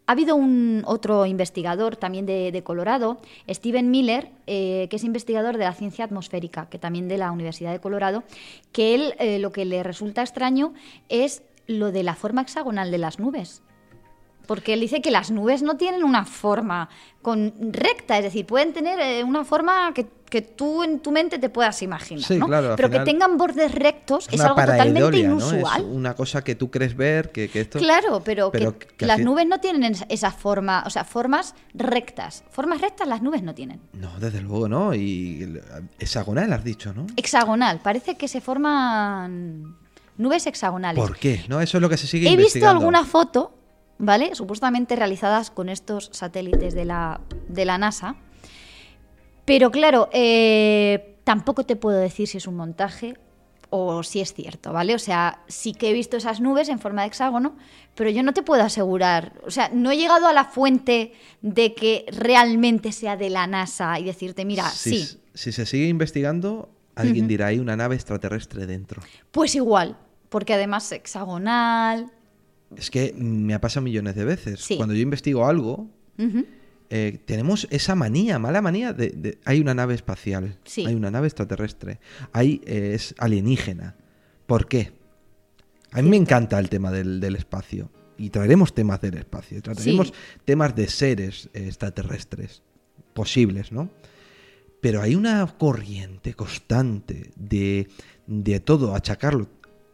ha 0.10 0.14
habido 0.14 0.36
un 0.36 0.82
otro 0.88 1.28
investigador 1.28 1.96
también 1.96 2.26
de, 2.26 2.52
de 2.52 2.64
Colorado, 2.64 3.22
Steven 3.48 3.92
Miller, 3.92 4.32
eh, 4.48 4.88
que 4.90 4.96
es 4.96 5.04
investigador 5.04 5.60
de 5.60 5.66
la 5.66 5.74
ciencia 5.74 6.04
atmosférica, 6.04 6.68
que 6.68 6.80
también 6.80 7.08
de 7.08 7.20
la 7.20 7.32
Universidad 7.32 7.72
de 7.72 7.80
Colorado, 7.80 8.24
que 8.72 8.96
él 8.96 9.14
eh, 9.20 9.38
lo 9.38 9.52
que 9.52 9.66
le 9.66 9.84
resulta 9.84 10.24
extraño 10.24 10.74
es 11.10 11.44
lo 11.68 11.92
de 11.92 12.02
la 12.02 12.16
forma 12.16 12.42
hexagonal 12.42 12.90
de 12.90 12.98
las 12.98 13.20
nubes. 13.20 13.62
Porque 14.50 14.74
él 14.74 14.80
dice 14.80 15.00
que 15.00 15.12
las 15.12 15.30
nubes 15.30 15.62
no 15.62 15.78
tienen 15.78 16.04
una 16.04 16.26
forma 16.26 16.90
con 17.22 17.54
recta, 17.72 18.18
es 18.18 18.24
decir, 18.24 18.48
pueden 18.48 18.74
tener 18.74 19.00
eh, 19.00 19.24
una 19.24 19.46
forma 19.46 19.94
que, 19.94 20.08
que 20.28 20.42
tú 20.42 20.82
en 20.82 21.02
tu 21.02 21.12
mente 21.12 21.38
te 21.38 21.50
puedas 21.50 21.84
imaginar, 21.84 22.24
Sí, 22.24 22.38
¿no? 22.38 22.48
claro, 22.48 22.74
Pero 22.76 22.90
que 22.90 23.02
tengan 23.02 23.38
bordes 23.38 23.72
rectos 23.76 24.28
Es 24.32 24.42
algo 24.42 24.56
totalmente 24.56 25.20
inusual. 25.20 25.82
Es 25.84 25.88
una 25.88 26.16
cosa 26.16 26.44
que 26.44 26.56
tú 26.56 26.72
crees 26.72 26.98
ver, 26.98 27.32
que, 27.32 27.48
que 27.48 27.62
esto... 27.62 27.78
Claro, 27.78 28.24
pero, 28.26 28.50
pero 28.52 28.76
que, 28.80 29.06
las 29.06 29.20
nubes 29.20 29.46
no 29.46 29.60
tienen 29.60 29.96
esa- 30.10 30.32
forma, 30.32 30.82
o 30.84 30.90
sea, 30.90 31.04
formas 31.04 31.54
rectas. 31.76 32.44
Formas 32.50 32.82
rectas 32.82 33.08
las 33.08 33.22
nubes 33.22 33.44
no 33.44 33.54
tienen. 33.54 33.80
No, 33.94 34.20
desde 34.20 34.42
luego, 34.42 34.68
¿no? 34.68 34.96
Y 34.96 35.62
hexagonal 36.00 36.52
has 36.54 36.64
dicho, 36.64 36.92
¿no? 36.92 37.06
Hexagonal, 37.16 37.82
parece 37.84 38.18
que 38.18 38.28
se 38.28 38.42
forman 38.42 39.78
nubes 40.18 40.48
hexagonales. 40.48 41.04
¿Por 41.04 41.18
qué? 41.18 41.46
¿No? 41.48 41.62
Eso 41.62 41.78
es 41.78 41.82
lo 41.84 41.88
que 41.88 41.98
se 41.98 42.08
sigue 42.08 42.28
He 42.32 42.36
visto 42.36 42.68
alguna 42.68 43.06
foto 43.06 43.59
¿vale? 44.00 44.34
Supuestamente 44.34 44.96
realizadas 44.96 45.52
con 45.52 45.70
estos 45.70 46.10
satélites 46.12 46.74
de 46.74 46.86
la, 46.86 47.22
de 47.48 47.66
la 47.66 47.78
NASA. 47.78 48.16
Pero 49.46 49.70
claro, 49.72 50.10
eh, 50.12 51.18
tampoco 51.24 51.64
te 51.66 51.76
puedo 51.76 51.98
decir 51.98 52.28
si 52.28 52.38
es 52.38 52.48
un 52.48 52.56
montaje 52.56 53.16
o 53.72 54.02
si 54.02 54.20
es 54.20 54.34
cierto, 54.34 54.74
¿vale? 54.74 54.96
O 54.96 55.00
sea, 55.00 55.44
sí 55.48 55.74
que 55.74 55.90
he 55.90 55.94
visto 55.94 56.18
esas 56.18 56.42
nubes 56.42 56.70
en 56.70 56.80
forma 56.80 57.02
de 57.02 57.08
hexágono, 57.10 57.56
pero 57.94 58.10
yo 58.10 58.24
no 58.24 58.34
te 58.34 58.42
puedo 58.42 58.64
asegurar, 58.64 59.34
o 59.46 59.52
sea, 59.52 59.70
no 59.72 59.92
he 59.92 59.98
llegado 59.98 60.28
a 60.28 60.34
la 60.34 60.46
fuente 60.46 61.14
de 61.44 61.76
que 61.76 62.06
realmente 62.12 62.92
sea 62.92 63.16
de 63.16 63.30
la 63.30 63.46
NASA 63.46 64.00
y 64.00 64.06
decirte, 64.06 64.44
mira, 64.44 64.68
Si, 64.70 65.04
sí, 65.04 65.20
si 65.36 65.52
se 65.52 65.68
sigue 65.68 65.88
investigando, 65.88 66.70
alguien 66.96 67.28
dirá, 67.28 67.48
hay 67.48 67.60
una 67.60 67.76
nave 67.76 67.94
extraterrestre 67.94 68.66
dentro. 68.66 69.04
pues 69.30 69.54
igual, 69.54 69.98
porque 70.30 70.54
además 70.56 70.92
hexagonal. 70.92 72.12
Es 72.76 72.90
que 72.92 73.14
me 73.18 73.54
ha 73.54 73.62
pasado 73.62 73.84
millones 73.84 74.16
de 74.16 74.26
veces. 74.26 74.62
Sí. 74.62 74.78
Cuando 74.78 74.94
yo 74.96 75.02
investigo 75.02 75.46
algo, 75.48 75.90
eh, 76.90 77.20
tenemos 77.26 77.68
esa 77.72 77.96
manía, 77.96 78.40
mala 78.40 78.62
manía 78.62 78.94
de, 78.94 79.10
de- 79.10 79.38
hay 79.46 79.60
una 79.60 79.74
nave 79.74 79.94
espacial, 79.96 80.58
Sí. 80.66 80.86
hay 80.86 80.96
una 80.96 81.12
nave 81.12 81.28
extraterrestre, 81.28 82.00
hay 82.34 82.62
eh, 82.66 82.92
es 82.96 83.16
alienígena. 83.18 83.96
¿Por 84.46 84.68
qué? 84.68 84.92
A 85.92 86.02
mí 86.02 86.10
me 86.10 86.18
encanta 86.18 86.60
el 86.60 86.70
tema 86.70 86.92
del, 86.92 87.20
del 87.20 87.36
espacio 87.36 87.90
y 88.18 88.30
traeremos 88.30 88.74
temas 88.74 89.02
del 89.02 89.18
espacio, 89.18 89.62
traeremos 89.62 90.14
temas 90.46 90.76
de 90.76 90.88
seres 90.88 91.50
eh, 91.54 91.66
extraterrestres 91.68 92.62
posibles, 93.14 93.72
¿no? 93.72 93.90
Pero 94.82 95.02
hay 95.02 95.16
una 95.16 95.46
corriente 95.58 96.34
constante 96.36 97.32
de, 97.36 97.88
de 98.28 98.60
todo 98.60 98.96
achacarlo 98.96 99.48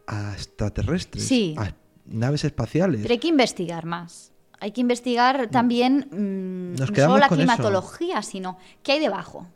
a 0.06 0.32
extraterrestres, 0.34 1.24
Sí. 1.24 1.54
a 1.58 1.74
naves 2.08 2.44
espaciales. 2.44 3.00
Pero 3.02 3.12
hay 3.12 3.18
que 3.18 3.28
investigar 3.28 3.84
más. 3.86 4.32
Hay 4.58 4.70
que 4.72 4.80
investigar 4.80 5.48
también 5.48 6.08
mm, 6.10 6.78
Nos 6.80 6.90
no 6.90 6.96
solo 6.96 7.18
la 7.18 7.26
eso. 7.26 7.34
climatología, 7.36 8.22
sino 8.22 8.56
qué 8.82 8.92
hay 8.92 9.00
debajo. 9.00 9.46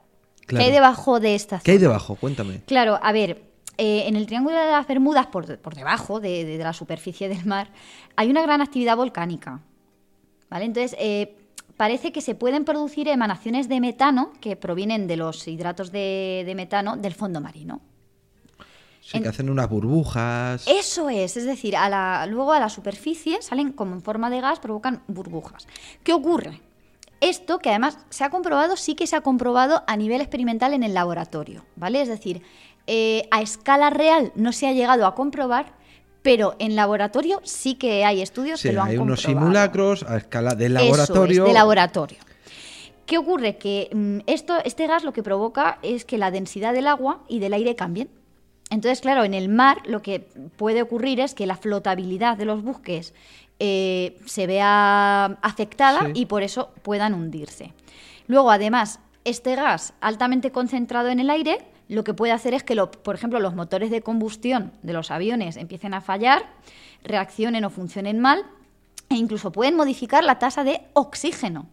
Claro. 0.46 0.62
¿Qué 0.64 0.66
hay 0.68 0.72
debajo 0.72 1.20
de 1.20 1.34
esta 1.34 1.60
¿Qué 1.60 1.70
hay 1.72 1.78
zona? 1.78 1.88
debajo? 1.88 2.16
Cuéntame. 2.16 2.60
Claro, 2.66 2.98
a 3.02 3.12
ver, 3.12 3.42
eh, 3.78 4.04
en 4.08 4.16
el 4.16 4.26
Triángulo 4.26 4.56
de 4.58 4.70
las 4.70 4.86
Bermudas, 4.86 5.26
por, 5.28 5.58
por 5.58 5.74
debajo 5.74 6.20
de, 6.20 6.44
de- 6.44 6.58
de 6.58 6.64
la 6.64 6.72
superficie 6.72 7.28
del 7.28 7.46
mar, 7.46 7.70
hay 8.16 8.28
una 8.30 8.42
gran 8.42 8.60
actividad 8.60 8.96
volcánica. 8.96 9.60
¿Vale? 10.50 10.64
Entonces, 10.66 10.96
eh, 10.98 11.36
parece 11.76 12.12
que 12.12 12.20
se 12.20 12.34
pueden 12.34 12.64
producir 12.64 13.08
emanaciones 13.08 13.68
de 13.68 13.80
metano 13.80 14.32
que 14.40 14.56
provienen 14.56 15.06
de 15.06 15.16
los 15.16 15.46
hidratos 15.48 15.92
de, 15.92 16.42
de 16.44 16.54
metano 16.54 16.96
del 16.96 17.14
fondo 17.14 17.40
marino. 17.40 17.80
Sí, 19.00 19.16
En- 19.16 19.22
que 19.22 19.28
hacen 19.30 19.48
unas 19.50 19.68
burbujas. 19.68 20.64
Eso 20.68 21.08
es, 21.08 21.36
es 21.36 21.44
decir, 21.46 21.76
a 21.76 21.88
la- 21.88 22.26
luego 22.26 22.52
a 22.52 22.60
la 22.60 22.68
superficie 22.68 23.40
salen 23.42 23.72
como 23.72 23.94
en 23.94 24.02
forma 24.02 24.30
de 24.30 24.40
gas, 24.40 24.60
provocan 24.60 25.02
burbujas. 25.08 25.66
¿Qué 26.04 26.12
ocurre? 26.12 26.60
Esto, 27.20 27.58
que 27.58 27.68
además 27.70 27.98
se 28.10 28.24
ha 28.24 28.30
comprobado, 28.30 28.76
sí 28.76 28.94
que 28.94 29.06
se 29.06 29.16
ha 29.16 29.20
comprobado 29.20 29.82
a 29.86 29.96
nivel 29.96 30.20
experimental 30.20 30.72
en 30.74 30.82
el 30.82 30.94
laboratorio, 30.94 31.64
¿vale? 31.76 32.00
Es 32.02 32.08
decir, 32.08 32.42
eh, 32.86 33.26
a 33.30 33.42
escala 33.42 33.90
real 33.90 34.32
no 34.36 34.52
se 34.52 34.66
ha 34.66 34.72
llegado 34.72 35.06
a 35.06 35.14
comprobar, 35.14 35.72
pero 36.22 36.54
en 36.58 36.76
laboratorio 36.76 37.40
sí 37.44 37.74
que 37.74 38.04
hay 38.04 38.20
estudios 38.22 38.60
Sí, 38.60 38.68
que 38.68 38.74
lo 38.74 38.82
han 38.82 38.88
hay 38.88 38.96
unos 38.98 39.20
comprobado. 39.22 39.46
simulacros 39.46 40.02
a 40.04 40.16
escala 40.18 40.54
de 40.54 40.66
Eso 40.66 40.74
laboratorio. 40.74 41.42
es, 41.44 41.48
de 41.48 41.54
laboratorio. 41.54 42.18
¿Qué 43.06 43.18
ocurre? 43.18 43.56
Que 43.56 43.90
mm, 43.92 44.18
esto, 44.26 44.56
este 44.64 44.86
gas 44.86 45.04
lo 45.04 45.12
que 45.12 45.22
provoca 45.22 45.78
es 45.82 46.04
que 46.04 46.16
la 46.16 46.30
densidad 46.30 46.72
del 46.74 46.86
agua 46.86 47.22
y 47.28 47.38
del 47.40 47.54
aire 47.54 47.74
cambien. 47.74 48.08
Entonces, 48.70 49.00
claro, 49.00 49.24
en 49.24 49.34
el 49.34 49.48
mar 49.48 49.78
lo 49.86 50.00
que 50.00 50.20
puede 50.56 50.80
ocurrir 50.82 51.20
es 51.20 51.34
que 51.34 51.46
la 51.46 51.56
flotabilidad 51.56 52.36
de 52.36 52.44
los 52.44 52.62
buques 52.62 53.14
eh, 53.58 54.16
se 54.26 54.46
vea 54.46 55.24
afectada 55.42 56.06
Sí. 56.06 56.12
y 56.14 56.26
por 56.26 56.42
eso 56.42 56.70
puedan 56.82 57.12
hundirse. 57.14 57.72
Luego, 58.26 58.50
además, 58.50 59.00
este 59.24 59.54
gas 59.56 59.92
altamente 60.00 60.50
concentrado 60.52 61.08
en 61.08 61.20
el 61.20 61.28
aire 61.30 61.58
lo 61.88 62.04
que 62.04 62.14
puede 62.14 62.32
hacer 62.32 62.54
es 62.54 62.62
que, 62.62 62.76
lo- 62.76 62.90
por 62.92 63.16
ejemplo, 63.16 63.40
los 63.40 63.56
motores 63.56 63.90
de 63.90 64.00
combustión 64.00 64.72
de 64.82 64.92
los 64.92 65.10
aviones 65.10 65.56
empiecen 65.56 65.92
a 65.92 66.00
fallar, 66.00 66.42
reaccionen 67.02 67.64
o 67.64 67.70
funcionen 67.70 68.20
mal 68.20 68.44
e 69.08 69.16
incluso 69.16 69.50
pueden 69.50 69.74
modificar 69.74 70.22
la 70.22 70.38
tasa 70.38 70.62
de 70.62 70.82
oxígeno. 70.92 71.66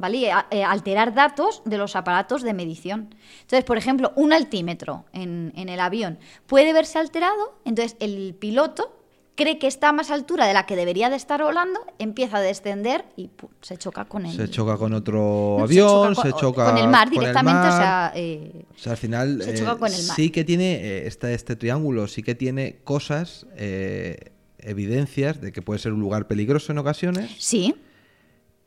¿Vale? 0.00 0.16
Y, 0.18 0.26
a- 0.26 0.46
eh, 0.50 0.64
alterar 0.64 1.14
datos 1.14 1.62
de 1.64 1.78
los 1.78 1.96
aparatos 1.96 2.42
de 2.42 2.54
medición. 2.54 3.14
Entonces, 3.42 3.64
por 3.64 3.78
ejemplo, 3.78 4.12
un 4.16 4.32
altímetro 4.32 5.04
en, 5.12 5.52
en 5.56 5.68
el 5.68 5.80
avión 5.80 6.18
puede 6.46 6.72
verse 6.72 6.98
alterado, 6.98 7.58
entonces 7.64 7.96
el 8.00 8.34
piloto 8.38 8.94
cree 9.34 9.58
que 9.60 9.68
está 9.68 9.90
a 9.90 9.92
más 9.92 10.10
altura 10.10 10.46
de 10.48 10.52
la 10.52 10.66
que 10.66 10.74
debería 10.74 11.10
de 11.10 11.14
estar 11.16 11.40
volando, 11.40 11.78
empieza 12.00 12.38
a 12.38 12.40
descender 12.40 13.04
y 13.16 13.28
¡pum! 13.28 13.48
se 13.60 13.76
choca 13.76 14.04
con 14.04 14.26
el 14.26 14.34
Se 14.34 14.50
choca 14.50 14.76
con 14.76 14.92
otro 14.94 15.58
avión, 15.62 16.12
con- 16.12 16.24
se 16.24 16.32
choca, 16.32 16.64
con 16.64 16.76
el 16.78 16.88
mar 16.88 17.06
el 17.06 17.12
directamente, 17.20 17.60
o 17.68 17.70
mar. 17.70 17.72
sea, 17.72 18.12
eh, 18.16 18.64
O 18.74 18.78
sea, 18.78 18.92
al 18.92 18.98
final 18.98 19.40
se 19.40 19.50
eh, 19.50 19.54
choca 19.54 19.76
con 19.76 19.94
el 19.94 20.02
mar. 20.06 20.16
sí 20.16 20.30
que 20.30 20.42
tiene 20.42 20.74
eh, 20.84 21.06
este, 21.06 21.34
este 21.34 21.54
triángulo, 21.54 22.08
sí 22.08 22.24
que 22.24 22.34
tiene 22.34 22.78
cosas, 22.82 23.46
eh, 23.56 24.32
evidencias 24.58 25.40
de 25.40 25.52
que 25.52 25.62
puede 25.62 25.78
ser 25.78 25.92
un 25.92 26.00
lugar 26.00 26.26
peligroso 26.26 26.72
en 26.72 26.78
ocasiones, 26.78 27.30
sí, 27.38 27.76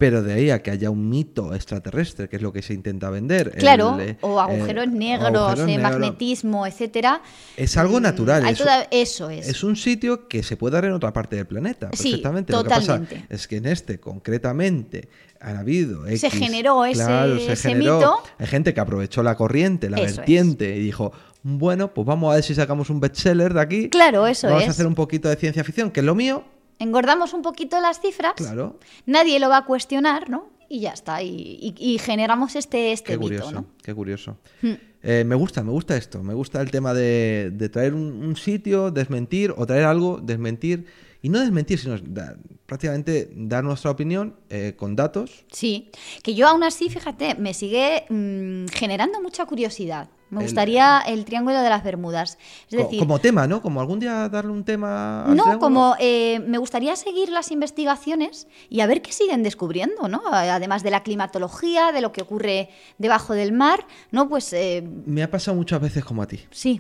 pero 0.02 0.24
de 0.24 0.34
ahí 0.34 0.50
a 0.50 0.64
que 0.64 0.72
haya 0.72 0.90
un 0.90 1.10
mito 1.10 1.54
extraterrestre, 1.54 2.28
que 2.28 2.38
es 2.38 2.42
lo 2.42 2.52
que 2.52 2.64
se 2.64 2.74
intenta 2.74 3.12
vender. 3.12 3.52
claro, 3.52 4.00
el, 4.00 4.10
eh, 4.10 4.18
o 4.22 4.40
agujeros 4.42 4.86
eh, 4.86 4.90
negros, 4.90 5.28
agujeros 5.28 5.60
eh, 5.60 5.66
negros. 5.78 5.92
magnetismo, 5.92 6.66
etcétera. 6.66 7.22
Es 7.56 7.78
algo 7.78 8.00
Mm, 8.00 8.04
natural. 8.04 8.48
es, 8.48 8.58
toda- 8.58 8.88
eso 8.90 9.30
es. 9.30 9.48
es 9.48 9.64
un 9.64 9.76
sitio 9.76 10.28
que 10.28 10.42
se 10.42 10.58
puede 10.58 10.74
dar 10.74 10.86
en 10.86 10.94
otra 10.94 11.14
parte 11.14 11.36
del 11.36 11.46
planeta. 11.46 11.92
Sí, 11.94 12.10
perfectamente. 12.10 12.52
Lo 12.52 12.64
que 12.64 12.70
pasa 12.70 12.82
totalmente. 12.98 13.26
es 13.30 13.48
que 13.48 13.58
en 13.58 13.68
este, 13.68 14.00
concretamente, 14.00 15.08
han 15.40 15.58
habido. 15.58 16.06
Se 16.08 16.14
X, 16.28 16.34
generó 16.34 16.84
ese- 16.86 17.04
claro, 17.04 17.38
se 17.38 17.52
ese 17.54 17.70
generó. 17.70 17.98
mito. 17.98 18.24
Hay 18.40 18.48
gente 18.48 18.74
que 18.74 18.80
aprovechó 18.80 19.22
la 19.22 19.36
corriente, 19.36 19.90
la 19.90 19.98
Eso 19.98 20.18
vertiente, 20.18 20.76
y 20.76 20.80
dijo: 20.80 21.12
Bueno, 21.44 21.94
pues 21.94 22.08
vamos 22.08 22.32
a 22.32 22.36
ver 22.36 22.44
si 22.44 22.56
sacamos 22.56 22.90
un 22.90 23.00
bestseller 23.00 23.54
de 23.54 23.62
aquí. 23.62 23.90
Claro, 23.90 24.26
eso 24.26 24.48
Vamos 24.48 24.64
es. 24.64 24.68
a 24.70 24.72
hacer 24.72 24.88
un 24.88 24.96
poquito 24.96 25.30
de 25.30 25.36
ciencia 25.36 25.64
ficción, 25.64 25.92
que 25.92 26.00
es 26.00 26.06
lo 26.06 26.16
mío. 26.16 26.44
Engordamos 26.82 27.34
un 27.34 27.42
poquito 27.42 27.80
las 27.80 28.00
cifras, 28.02 28.34
Claro. 28.36 28.80
nadie 29.06 29.40
lo 29.40 29.50
va 29.50 29.58
a 29.58 29.66
cuestionar, 29.66 30.30
¿no? 30.30 30.50
Y 30.68 30.80
ya 30.82 30.92
está, 30.92 31.22
y, 31.22 31.28
y- 31.30 31.76
y 31.78 31.98
generamos 32.00 32.56
este, 32.56 32.92
este 32.92 33.14
Qué 33.14 33.18
mito, 33.18 33.28
curioso, 33.28 33.52
¿no? 33.52 33.66
qué 33.84 33.94
curioso. 33.94 34.38
Hmm. 34.62 34.74
Eh, 35.04 35.24
me 35.26 35.36
gusta, 35.36 35.64
me 35.64 35.72
gusta 35.72 35.98
esto. 35.98 36.22
Me 36.24 36.34
gusta 36.34 36.62
el 36.62 36.70
tema 36.72 36.94
de, 36.94 37.52
de 37.54 37.70
traer 37.70 37.94
un, 37.94 38.24
un 38.24 38.36
sitio, 38.36 38.92
desmentir, 38.92 39.54
o 39.58 39.66
traer 39.66 39.86
algo, 39.86 40.20
desmentir. 40.22 40.86
Y 41.22 41.30
no 41.30 41.40
desmentir, 41.40 41.78
sino 41.80 41.98
da- 42.00 42.36
prácticamente 42.66 43.30
dar 43.36 43.64
nuestra 43.64 43.92
opinión 43.92 44.36
eh, 44.50 44.74
con 44.76 44.96
datos. 44.96 45.46
Sí, 45.52 45.92
que 46.24 46.34
yo 46.34 46.48
aún 46.48 46.64
así, 46.64 46.90
fíjate, 46.90 47.36
me 47.36 47.54
sigue 47.54 48.06
mm, 48.10 48.68
generando 48.74 49.22
mucha 49.22 49.46
curiosidad. 49.46 50.10
Me 50.32 50.40
El- 50.40 50.46
gustaría 50.46 51.00
el 51.02 51.26
Triángulo 51.26 51.62
de 51.62 51.70
las 51.70 51.84
Bermudas. 51.84 52.38
Es 52.70 52.78
Co- 52.78 52.84
decir, 52.84 53.00
como 53.00 53.20
tema, 53.20 53.48
¿no? 53.48 53.62
Como 53.62 53.82
algún 53.82 54.00
día 54.00 54.30
darle 54.30 54.52
un 54.52 54.64
tema. 54.64 55.26
al 55.26 55.36
no, 55.36 55.44
triángulo. 55.44 55.60
como 55.60 55.96
eh, 56.00 56.40
me 56.48 56.58
gustaría 56.58 56.96
seguir 56.96 57.28
las 57.30 57.52
investigaciones 57.52 58.48
y 58.70 58.80
a 58.80 58.88
ver 58.88 59.02
qué 59.02 59.12
siguen 59.12 59.44
descubriendo, 59.44 60.08
¿no? 60.08 60.22
Además 60.32 60.84
de 60.84 60.92
la 60.92 61.04
climatología, 61.04 61.92
de 61.92 62.00
lo 62.02 62.14
que 62.14 62.22
ocurre 62.22 62.70
debajo 62.98 63.34
del 63.34 63.52
mar, 63.52 63.86
¿no? 64.12 64.30
Pues 64.30 64.54
eh, 64.54 64.82
Me 65.06 65.22
ha 65.22 65.30
pasado 65.30 65.56
muchas 65.58 65.82
veces 65.82 66.04
como 66.06 66.22
a 66.24 66.28
ti. 66.28 66.40
sí, 66.50 66.80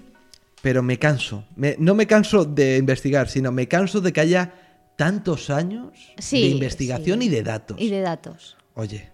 Pero 0.62 0.84
me 0.84 0.99
canso. 0.99 1.43
Me- 1.55 1.76
no 1.80 1.95
me 1.95 2.05
canso 2.07 2.45
de 2.45 2.78
investigar, 2.78 3.28
sino 3.30 3.51
me 3.51 3.68
canso 3.68 3.99
de 4.01 4.14
que 4.14 4.22
haya 4.22 4.53
tantos 4.95 5.49
años 5.49 6.14
Sí, 6.20 6.41
de 6.41 6.47
investigación 6.49 7.22
sí. 7.22 7.28
y 7.28 7.30
de 7.30 7.43
datos. 7.43 7.78
y 7.79 7.89
de 7.89 8.01
datos. 8.01 8.58
Oye, 8.75 9.09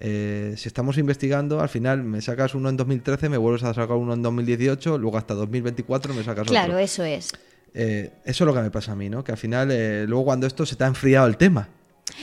eh, 0.00 0.54
si 0.56 0.68
estamos 0.68 0.98
investigando, 0.98 1.60
al 1.60 1.68
final 1.68 2.02
me 2.04 2.20
sacas 2.20 2.54
uno 2.54 2.68
en 2.68 2.76
2013, 2.76 3.28
me 3.28 3.36
vuelves 3.36 3.62
a 3.64 3.74
sacar 3.74 3.96
uno 3.96 4.14
en 4.14 4.22
2018, 4.22 4.98
luego 4.98 5.18
hasta 5.18 5.34
2024 5.34 6.14
me 6.14 6.22
sacas 6.22 6.46
Claro, 6.46 6.72
otro. 6.74 6.78
eso 6.78 7.04
es. 7.04 7.30
Eh, 7.74 8.12
eso 8.24 8.44
es 8.44 8.46
lo 8.46 8.54
que 8.54 8.60
me 8.60 8.70
pasa 8.70 8.92
a 8.92 8.94
mí, 8.94 9.08
¿no? 9.08 9.24
Que 9.24 9.32
al 9.32 9.38
final, 9.38 9.70
eh, 9.72 10.04
luego 10.06 10.24
cuando 10.26 10.46
esto 10.46 10.64
se 10.66 10.76
te 10.76 10.84
ha 10.84 10.86
enfriado 10.86 11.26
el 11.26 11.36
tema, 11.36 11.68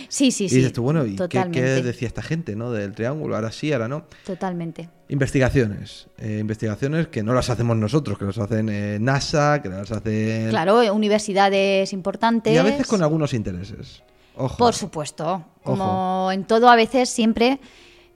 Sí, 0.08 0.32
sí, 0.32 0.46
y 0.46 0.50
sí. 0.50 0.56
dices 0.58 0.74
tú, 0.74 0.84
bueno, 0.84 1.06
¿y 1.06 1.16
qué, 1.16 1.82
decía 1.82 2.08
esta 2.08 2.22
gente, 2.22 2.56
¿no? 2.56 2.72
Del 2.72 2.94
triángulo, 2.94 3.36
ahora 3.36 3.52
sí, 3.52 3.72
ahora 3.72 3.88
no. 3.88 4.06
Totalmente. 4.26 4.90
Investigaciones. 5.08 6.08
eh, 6.18 6.38
investigaciones 6.40 7.08
que 7.08 7.24
no 7.24 7.34
las 7.34 7.50
hacemos 7.50 7.78
nosotros, 7.78 8.18
que 8.18 8.26
las 8.26 8.38
hacen 8.38 8.70
eh, 8.70 8.98
NASA, 9.00 9.62
que 9.62 9.70
las 9.70 9.92
hacen... 9.92 10.50
Claro, 10.50 10.94
universidades 10.94 11.94
importantes. 11.94 12.54
Y 12.54 12.58
a 12.58 12.64
veces 12.64 12.88
con 12.88 13.02
algunos 13.02 13.34
intereses. 13.34 14.04
Ojo. 14.36 14.58
Por 14.58 14.74
supuesto. 14.74 15.46
Como 15.64 16.30
en 16.32 16.46
todo, 16.46 16.70
a 16.70 16.76
veces 16.76 17.10
siempre 17.10 17.60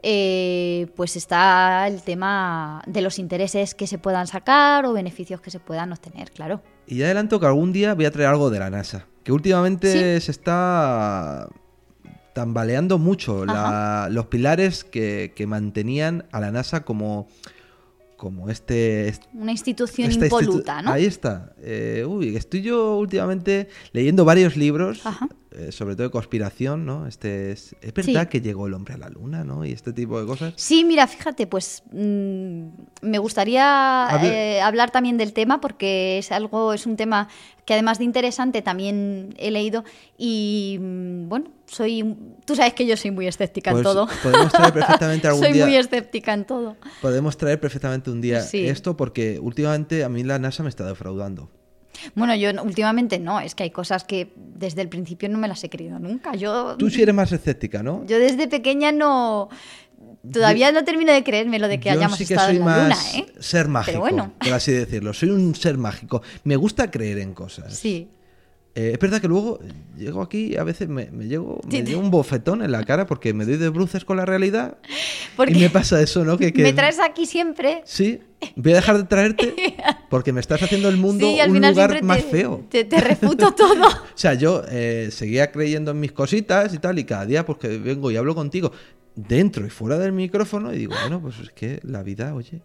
eh, 0.06 0.88
pues 0.98 1.16
está 1.16 1.88
el 1.88 2.02
tema 2.02 2.84
de 2.86 3.02
los 3.02 3.20
intereses 3.20 3.74
que 3.74 3.88
se 3.88 3.98
puedan 3.98 4.28
sacar 4.28 4.86
o 4.86 4.92
beneficios 4.92 5.40
que 5.40 5.50
se 5.50 5.62
puedan 5.62 5.94
obtener, 5.94 6.30
claro. 6.32 6.62
Y 6.86 6.98
ya 6.98 7.06
adelanto 7.06 7.40
que 7.40 7.46
algún 7.46 7.72
día 7.72 7.94
voy 7.94 8.04
a 8.04 8.12
traer 8.12 8.30
algo 8.30 8.50
de 8.50 8.60
la 8.60 8.70
NASA. 8.70 9.08
Que 9.24 9.32
últimamente 9.32 10.20
Sí. 10.20 10.26
se 10.26 10.32
está 10.32 11.48
tambaleando 12.34 12.98
mucho 12.98 13.46
la- 13.46 14.08
los 14.12 14.26
pilares 14.26 14.84
que, 14.84 15.34
que 15.36 15.46
mantenían 15.48 16.26
a 16.32 16.40
la 16.40 16.52
NASA 16.52 16.84
como, 16.84 17.28
como 18.24 18.50
este... 18.50 19.10
est- 19.10 19.24
Una 19.34 19.52
institución 19.52 20.10
institu- 20.10 20.24
impoluta, 20.42 20.82
¿no? 20.82 20.92
Ahí 20.94 21.04
está. 21.04 21.54
Eh, 21.62 22.06
uy, 22.08 22.38
estoy 22.38 22.62
yo 22.62 22.96
últimamente 22.98 23.68
leyendo 23.92 24.24
varios 24.24 24.56
libros 24.56 25.02
eh, 25.52 25.74
sobre 25.74 25.96
todo 25.96 26.08
de 26.08 26.12
conspiración, 26.12 26.86
¿no? 26.86 27.06
Este 27.06 27.52
es, 27.52 27.76
es 27.82 27.94
verdad 27.94 28.30
que 28.30 28.40
llegó 28.40 28.66
el 28.68 28.74
hombre 28.76 28.94
a 28.94 28.98
la 28.98 29.10
luna, 29.10 29.44
¿no? 29.44 29.66
Y 29.66 29.72
este 29.74 29.92
tipo 29.92 30.20
de 30.20 30.26
cosas. 30.26 30.54
Sí, 30.56 30.86
mira, 30.86 31.06
fíjate, 31.06 31.46
pues 31.48 31.84
mm, 31.92 32.64
me 33.02 33.18
gustaría 33.20 34.08
eh, 34.24 34.62
hablar 34.62 34.90
también 34.92 35.18
del 35.18 35.34
tema 35.34 35.60
porque 35.60 36.18
es 36.18 36.32
algo, 36.32 36.74
es 36.74 36.86
un 36.86 36.96
tema 36.96 37.28
que 37.66 37.74
además 37.74 37.98
de 38.00 38.06
interesante 38.06 38.62
también 38.62 39.36
he 39.38 39.52
leído 39.52 39.84
y 40.18 40.78
mm, 40.82 41.30
bueno, 41.30 41.52
soy, 41.66 42.16
tú 42.46 42.56
sabes 42.56 42.74
que 42.74 42.86
yo 42.86 42.96
soy 42.98 43.12
muy 43.12 43.28
escéptica 43.28 43.72
en 43.72 43.76
Pues 43.78 43.84
todo. 43.84 44.08
Podemos 44.24 44.52
traer 44.52 44.74
perfectamente 44.74 45.28
algún 45.28 45.44
soy 45.44 45.54
día. 45.54 45.66
muy 45.66 45.76
escéptica 45.78 46.34
en 46.34 46.46
todo. 46.46 46.76
Podemos 47.02 47.38
traer 47.38 47.60
perfectamente 47.60 48.10
un 48.12 48.22
día 48.22 48.42
Sí. 48.42 48.66
esto 48.68 48.96
porque 48.98 49.40
últimamente 49.42 50.04
a 50.04 50.10
mí 50.10 50.24
la 50.24 50.40
NASA 50.40 50.64
me 50.64 50.70
está 50.70 50.86
defraudando. 50.86 51.50
Bueno, 52.16 52.36
yo 52.36 52.50
últimamente 52.64 53.20
no, 53.20 53.40
es 53.40 53.54
que 53.56 53.64
hay 53.64 53.70
cosas 53.70 54.04
que 54.04 54.34
desde 54.36 54.82
el 54.82 54.90
principio 54.90 55.30
no 55.30 55.38
me 55.38 55.48
las 55.48 55.64
he 55.64 55.70
creído 55.70 56.00
nunca. 56.00 56.36
Yo, 56.36 56.76
Tú 56.78 56.90
sí 56.90 57.02
eres 57.04 57.14
más 57.16 57.32
escéptica, 57.32 57.84
¿no? 57.84 58.04
yo 58.08 58.18
desde 58.20 58.48
pequeña 58.48 58.92
no... 58.92 59.50
Todavía 60.32 60.72
no 60.72 60.84
termino 60.86 61.12
de 61.12 61.24
creerme 61.24 61.60
lo 61.60 61.68
de 61.68 61.80
que 61.80 61.90
Yo 61.90 61.96
hayamos 61.96 62.18
sí 62.18 62.26
que 62.26 62.34
estado 62.34 62.50
soy 62.50 62.58
en 62.58 62.66
la 62.66 62.78
más 62.78 62.84
luna, 62.84 62.98
¿eh? 63.28 63.34
ser 63.40 63.68
mágico, 63.68 64.00
bueno. 64.00 64.34
por 64.40 64.54
así 64.54 64.72
decirlo. 64.72 65.14
Soy 65.14 65.30
un 65.30 65.54
ser 65.54 65.78
mágico. 65.78 66.22
Me 66.46 66.56
gusta 66.56 66.90
creer 66.90 67.20
en 67.20 67.34
cosas. 67.34 67.74
Sí. 67.76 68.10
Eh, 68.76 68.92
es 68.94 69.00
verdad 69.00 69.22
que 69.22 69.28
luego 69.28 69.60
llego 69.96 70.22
aquí, 70.24 70.56
a 70.58 70.64
veces 70.64 70.90
me, 70.90 71.12
me 71.12 71.28
llego, 71.28 71.62
me 71.70 71.86
Sí, 71.86 71.94
un 71.94 72.10
bofetón 72.10 72.64
en 72.64 72.72
la 72.72 72.84
cara 72.84 73.06
porque 73.06 73.32
me 73.32 73.46
doy 73.46 73.58
de 73.58 73.70
bruces 73.70 74.04
con 74.04 74.18
la 74.18 74.26
realidad. 74.26 74.78
Porque 75.36 75.54
y 75.54 75.60
me 75.60 75.70
pasa 75.70 76.02
eso, 76.02 76.26
¿no? 76.26 76.38
Que, 76.40 76.52
que- 76.54 76.64
me 76.64 76.74
traes 76.74 77.00
aquí 77.00 77.28
siempre 77.28 77.82
Sí, 77.86 78.20
voy 78.56 78.72
a 78.72 78.76
dejar 78.78 78.98
de 78.98 79.04
traerte 79.04 79.54
porque 80.10 80.34
me 80.34 80.40
estás 80.40 80.62
haciendo 80.64 80.90
el 80.90 80.98
mundo 80.98 81.28
Sí, 81.32 81.40
al 81.40 81.50
un 81.50 81.56
final 81.58 81.72
lugar 81.74 82.04
más 82.04 82.18
te, 82.18 82.24
feo. 82.24 82.66
Te, 82.70 82.84
te 82.84 83.00
refuto 83.00 83.52
todo. 83.56 83.86
O 83.88 84.16
sea, 84.16 84.34
yo 84.34 84.64
eh, 84.70 85.10
seguía 85.12 85.52
creyendo 85.52 85.92
en 85.92 86.00
mis 86.00 86.12
cositas 86.12 86.74
y 86.74 86.80
tal, 86.80 86.98
y 86.98 87.04
cada 87.04 87.28
día 87.28 87.46
pues 87.46 87.60
que 87.60 87.78
vengo 87.78 88.10
y 88.10 88.18
hablo 88.18 88.34
contigo 88.34 88.72
dentro 89.16 89.68
y 89.68 89.70
fuera 89.70 90.00
del 90.00 90.14
micrófono 90.14 90.74
y 90.74 90.80
digo, 90.80 90.96
bueno, 91.00 91.22
pues 91.22 91.36
es 91.40 91.52
que 91.52 91.80
la 91.84 92.02
vida, 92.02 92.34
oye, 92.34 92.62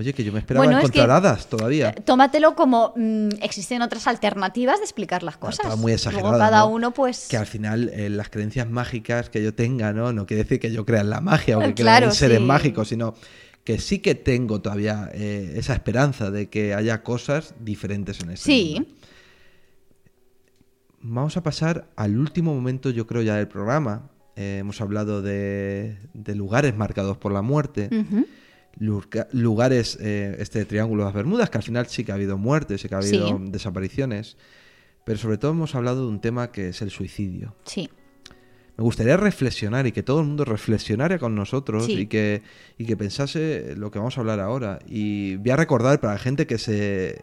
oye, 0.00 0.12
que 0.12 0.24
yo 0.24 0.32
me 0.32 0.38
esperaba 0.40 0.64
Bueno, 0.64 0.78
es 0.78 0.84
encontrar 0.84 1.06
que- 1.06 1.12
hadas 1.12 1.46
todavía. 1.48 1.92
Tómatelo 1.94 2.54
como 2.54 2.92
mm, 2.96 3.28
existen 3.42 3.80
otras 3.82 4.06
alternativas 4.06 4.78
de 4.78 4.84
explicar 4.84 5.22
las 5.22 5.36
cosas. 5.36 5.60
Estaba 5.60 5.76
muy 5.76 5.92
exagerado. 5.92 6.28
Luego 6.30 6.38
cada 6.44 6.60
¿no? 6.60 6.68
uno, 6.68 6.90
pues. 6.92 7.28
Que 7.28 7.36
al 7.36 7.46
final 7.46 7.88
eh, 7.94 8.10
las 8.10 8.28
creencias 8.28 8.68
mágicas 8.68 9.30
que 9.30 9.42
yo 9.42 9.54
tenga, 9.54 9.92
¿no? 9.92 10.12
No 10.12 10.26
quiere 10.26 10.42
decir 10.42 10.58
que 10.60 10.72
yo 10.72 10.84
crea 10.84 11.00
en 11.02 11.10
la 11.10 11.20
magia 11.20 11.56
o 11.56 11.60
que 11.60 11.66
Eh, 11.70 11.74
crea 11.74 11.84
claro, 11.84 12.06
en 12.06 12.12
seres 12.12 12.38
sí. 12.38 12.44
mágicos, 12.44 12.88
sino 12.88 13.14
que 13.64 13.78
sí 13.78 13.98
que 14.00 14.14
tengo 14.14 14.60
todavía 14.60 15.10
eh, 15.14 15.52
esa 15.56 15.74
esperanza 15.74 16.30
de 16.30 16.48
que 16.48 16.74
haya 16.74 17.02
cosas 17.02 17.54
diferentes 17.60 18.20
en 18.20 18.30
este 18.30 18.44
Sí. 18.44 18.74
mundo. 18.76 18.90
Vamos 21.02 21.36
a 21.36 21.42
pasar 21.42 21.88
al 21.96 22.18
último 22.18 22.54
momento, 22.54 22.90
yo 22.90 23.06
creo, 23.06 23.22
ya 23.22 23.36
del 23.36 23.48
programa. 23.48 24.10
Eh, 24.36 24.58
hemos 24.60 24.80
hablado 24.80 25.22
de, 25.22 25.96
de 26.14 26.34
lugares 26.34 26.76
marcados 26.76 27.16
por 27.16 27.32
la 27.32 27.42
muerte, 27.42 27.88
lugares, 28.80 29.98
eh, 30.00 30.36
este 30.38 30.64
Triángulo 30.64 31.02
de 31.02 31.06
las 31.08 31.14
Bermudas, 31.14 31.50
que 31.50 31.58
al 31.58 31.64
final 31.64 31.86
sí 31.86 32.02
que 32.04 32.12
ha 32.12 32.14
habido 32.16 32.38
muertes, 32.38 32.80
sí 32.80 32.88
que 32.88 32.94
ha 32.94 32.98
habido 32.98 33.28
Sí. 33.28 33.34
desapariciones, 33.50 34.36
pero 35.04 35.18
sobre 35.18 35.38
todo 35.38 35.52
hemos 35.52 35.74
hablado 35.74 36.02
de 36.02 36.08
un 36.08 36.20
tema 36.20 36.50
que 36.50 36.70
es 36.70 36.82
el 36.82 36.90
suicidio. 36.90 37.54
Sí. 37.64 37.88
Me 38.76 38.84
gustaría 38.84 39.18
reflexionar 39.18 39.86
y 39.86 39.92
que 39.92 40.02
todo 40.02 40.20
el 40.20 40.26
mundo 40.26 40.46
reflexionara 40.46 41.18
con 41.18 41.34
nosotros 41.34 41.84
Sí. 41.84 41.92
y, 42.00 42.06
que, 42.06 42.42
y 42.78 42.86
que 42.86 42.96
pensase 42.96 43.74
lo 43.76 43.90
que 43.90 43.98
vamos 43.98 44.16
a 44.16 44.20
hablar 44.22 44.40
ahora. 44.40 44.78
Y 44.88 45.36
voy 45.36 45.50
a 45.50 45.56
recordar 45.56 46.00
para 46.00 46.14
la 46.14 46.18
gente 46.18 46.46
que 46.46 46.56
se... 46.56 47.20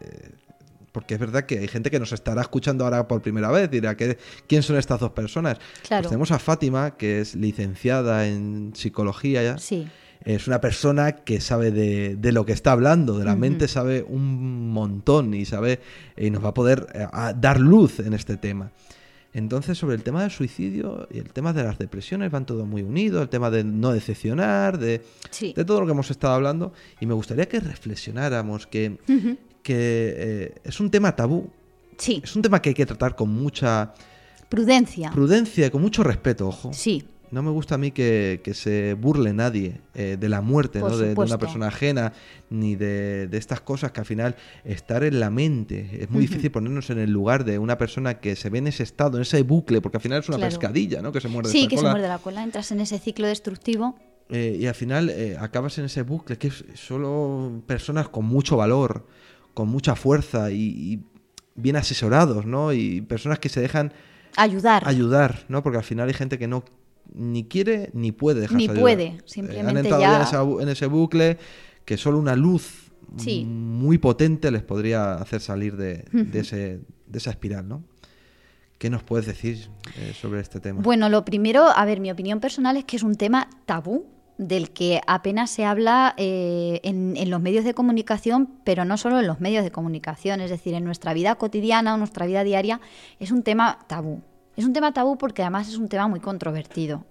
Porque 0.91 1.15
es 1.15 1.19
verdad 1.19 1.45
que 1.45 1.59
hay 1.59 1.67
gente 1.67 1.89
que 1.91 1.99
nos 1.99 2.11
estará 2.11 2.41
escuchando 2.41 2.83
ahora 2.83 3.07
por 3.07 3.21
primera 3.21 3.51
vez, 3.51 3.69
dirá, 3.69 3.95
¿qué, 3.97 4.17
¿quién 4.47 4.63
son 4.63 4.77
estas 4.77 4.99
dos 4.99 5.11
personas? 5.11 5.57
Claro. 5.87 6.03
Pues 6.03 6.09
tenemos 6.09 6.31
a 6.31 6.39
Fátima, 6.39 6.95
que 6.97 7.21
es 7.21 7.35
licenciada 7.35 8.27
en 8.27 8.71
psicología 8.75 9.43
ya. 9.43 9.57
Sí. 9.57 9.87
Es 10.35 10.45
una 10.47 10.59
persona 10.59 11.13
que 11.13 11.39
sabe 11.39 11.71
de, 11.71 12.17
de 12.17 12.31
lo 12.33 12.45
que 12.45 12.51
está 12.51 12.73
hablando, 12.73 13.17
de 13.17 13.23
la 13.23 13.35
mente 13.37 13.67
sabe 13.69 14.03
un 14.07 14.71
montón 14.71 15.33
y 15.33 15.45
sabe 15.45 15.79
y 16.17 16.29
nos 16.31 16.43
va 16.43 16.49
a 16.49 16.53
poder 16.53 16.85
eh, 16.93 17.07
a 17.11 17.31
dar 17.33 17.61
luz 17.61 17.99
en 17.99 18.13
este 18.13 18.35
tema. 18.35 18.71
Entonces, 19.33 19.77
sobre 19.77 19.95
el 19.95 20.03
tema 20.03 20.23
del 20.23 20.31
suicidio 20.31 21.07
y 21.11 21.19
el 21.19 21.31
tema 21.31 21.53
de 21.53 21.63
las 21.63 21.77
depresiones 21.77 22.29
van 22.31 22.45
todo 22.45 22.65
muy 22.65 22.81
unidos, 22.81 23.21
el 23.21 23.29
tema 23.29 23.49
de 23.49 23.63
no 23.63 23.91
decepcionar, 23.93 24.77
de, 24.79 25.01
Sí. 25.29 25.53
de 25.55 25.63
todo 25.63 25.79
lo 25.79 25.85
que 25.85 25.91
hemos 25.93 26.11
estado 26.11 26.33
hablando. 26.33 26.73
Y 26.99 27.05
me 27.05 27.13
gustaría 27.13 27.47
que 27.47 27.59
reflexionáramos 27.61 28.67
que, 28.67 28.97
que 29.63 29.75
eh, 30.17 30.55
es 30.63 30.79
un 30.81 30.89
tema 30.91 31.15
tabú, 31.15 31.49
Sí. 31.97 32.19
es 32.23 32.35
un 32.35 32.41
tema 32.41 32.61
que 32.61 32.69
hay 32.69 32.75
que 32.75 32.85
tratar 32.85 33.15
con 33.15 33.29
mucha 33.29 33.93
Prudencia. 34.49 35.11
prudencia 35.11 35.67
y 35.67 35.69
con 35.69 35.81
mucho 35.81 36.03
respeto, 36.03 36.47
ojo. 36.47 36.71
Sí. 36.73 37.03
No 37.31 37.43
me 37.43 37.51
gusta 37.51 37.75
a 37.75 37.77
mí 37.77 37.91
que, 37.91 38.41
que 38.43 38.53
se 38.53 38.93
burle 38.93 39.33
nadie 39.33 39.81
eh, 39.95 40.17
de 40.19 40.29
la 40.29 40.41
muerte, 40.41 40.79
¿no? 40.79 40.97
de, 40.97 41.13
de 41.13 41.21
una 41.21 41.37
persona 41.37 41.67
ajena, 41.67 42.13
ni 42.49 42.75
de, 42.75 43.27
de 43.27 43.37
estas 43.37 43.59
cosas 43.61 43.91
que 43.91 43.99
al 43.99 44.05
final 44.05 44.35
estar 44.63 45.03
en 45.03 45.19
la 45.19 45.29
mente. 45.29 46.03
Es 46.03 46.09
muy 46.09 46.21
difícil 46.27 46.51
ponernos 46.51 46.89
en 46.89 46.99
el 46.99 47.11
lugar 47.11 47.43
de 47.43 47.59
una 47.59 47.77
persona 47.77 48.19
que 48.19 48.35
se 48.35 48.49
ve 48.49 48.59
en 48.59 48.67
ese 48.67 48.83
estado, 48.83 49.17
en 49.17 49.23
ese 49.23 49.41
bucle, 49.43 49.81
porque 49.81 49.97
al 49.97 50.01
final 50.03 50.19
es 50.19 50.29
una 50.29 50.37
Claro. 50.37 50.49
pescadilla, 50.51 51.01
¿no? 51.01 51.11
Que 51.11 51.19
se 51.21 51.27
muerde 51.27 51.51
Sí, 51.51 51.59
esta 51.59 51.69
que 51.69 51.75
se 51.75 51.81
cola. 51.81 51.91
muerde 51.91 52.07
la 52.07 52.17
cola. 52.19 52.43
Entras 52.43 52.71
en 52.71 52.79
ese 52.81 52.97
ciclo 52.99 53.27
destructivo. 53.27 53.95
Eh, 54.29 54.57
y 54.59 54.65
al 54.67 54.75
final 54.75 55.09
eh, 55.09 55.37
acabas 55.39 55.77
en 55.77 55.85
ese 55.85 56.01
bucle 56.01 56.37
que 56.37 56.47
es 56.47 56.65
solo 56.75 57.61
personas 57.65 58.09
con 58.09 58.25
mucho 58.25 58.57
valor, 58.57 59.05
con 59.53 59.69
mucha 59.69 59.95
fuerza 59.95 60.51
y, 60.51 60.57
y 60.93 61.03
bien 61.55 61.75
asesorados, 61.77 62.45
¿no? 62.45 62.73
Y 62.73 63.01
personas 63.01 63.39
que 63.39 63.49
se 63.49 63.61
dejan 63.61 63.93
Ayudar. 64.35 64.83
ayudar, 64.85 65.45
¿no? 65.47 65.63
Porque 65.63 65.77
al 65.77 65.83
final 65.83 66.07
hay 66.09 66.13
gente 66.13 66.37
que 66.37 66.47
no 66.47 66.63
ni 67.13 67.45
quiere 67.45 67.89
ni 67.93 68.11
puede 68.11 68.41
dejarse 68.41 68.67
Ni 68.73 68.79
puede, 68.79 69.17
simplemente 69.25 69.69
han 69.69 69.77
entrado 69.77 70.01
ya- 70.01 70.15
en, 70.17 70.21
esa 70.21 70.43
bu- 70.43 70.61
en 70.61 70.69
ese 70.69 70.87
bucle 70.87 71.37
que 71.85 71.97
solo 71.97 72.19
una 72.19 72.35
luz 72.35 72.91
Sí. 73.17 73.45
muy 73.45 73.97
potente 73.97 74.51
les 74.51 74.63
podría 74.63 75.13
hacer 75.13 75.39
salir 75.39 75.77
de, 75.77 76.03
de 76.11 76.39
ese, 76.39 76.81
de 77.07 77.17
esa 77.17 77.29
espiral, 77.29 77.65
¿no? 77.67 77.81
¿Qué 78.79 78.89
nos 78.89 79.01
puedes 79.01 79.25
decir 79.25 79.69
eh, 79.97 80.13
sobre 80.13 80.41
este 80.41 80.59
tema? 80.59 80.81
Bueno, 80.81 81.07
lo 81.07 81.23
primero, 81.23 81.63
a 81.73 81.85
ver, 81.85 81.99
mi 82.01 82.11
opinión 82.11 82.39
personal 82.41 82.75
es 82.75 82.83
que 82.83 82.97
es 82.97 83.03
un 83.03 83.15
tema 83.15 83.49
tabú 83.65 84.05
del 84.37 84.69
que 84.71 85.01
apenas 85.07 85.49
se 85.49 85.63
habla 85.65 86.13
eh, 86.17 86.79
en, 86.83 87.15
en 87.17 87.29
los 87.31 87.41
medios 87.41 87.63
de 87.65 87.73
comunicación, 87.73 88.49
pero 88.65 88.83
no 88.85 88.97
solo 88.97 89.19
en 89.19 89.25
los 89.25 89.39
medios 89.39 89.63
de 89.63 89.71
comunicación, 89.71 90.41
es 90.41 90.51
decir, 90.51 90.73
en 90.75 90.83
nuestra 90.83 91.13
vida 91.13 91.33
cotidiana 91.35 91.95
o 91.95 91.97
nuestra 91.97 92.27
vida 92.27 92.43
diaria, 92.43 92.81
es 93.19 93.31
un 93.31 93.41
tema 93.41 93.79
tabú. 93.87 94.21
Es 94.57 94.65
un 94.65 94.73
tema 94.73 94.91
tabú 94.91 95.17
porque 95.17 95.43
además 95.43 95.69
es 95.69 95.77
un 95.77 95.87
tema 95.87 96.07
muy 96.07 96.19
controvertido. 96.19 97.05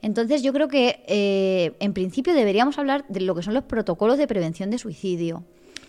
Entonces 0.00 0.42
yo 0.42 0.52
creo 0.52 0.68
que 0.68 1.04
eh, 1.08 1.76
en 1.80 1.92
principio 1.92 2.32
deberíamos 2.32 2.78
hablar 2.78 3.04
de 3.08 3.20
lo 3.20 3.34
que 3.34 3.42
son 3.42 3.52
los 3.52 3.64
protocolos 3.64 4.16
de 4.16 4.28
prevención 4.28 4.70
de 4.70 4.78
suicidio. 4.78 5.42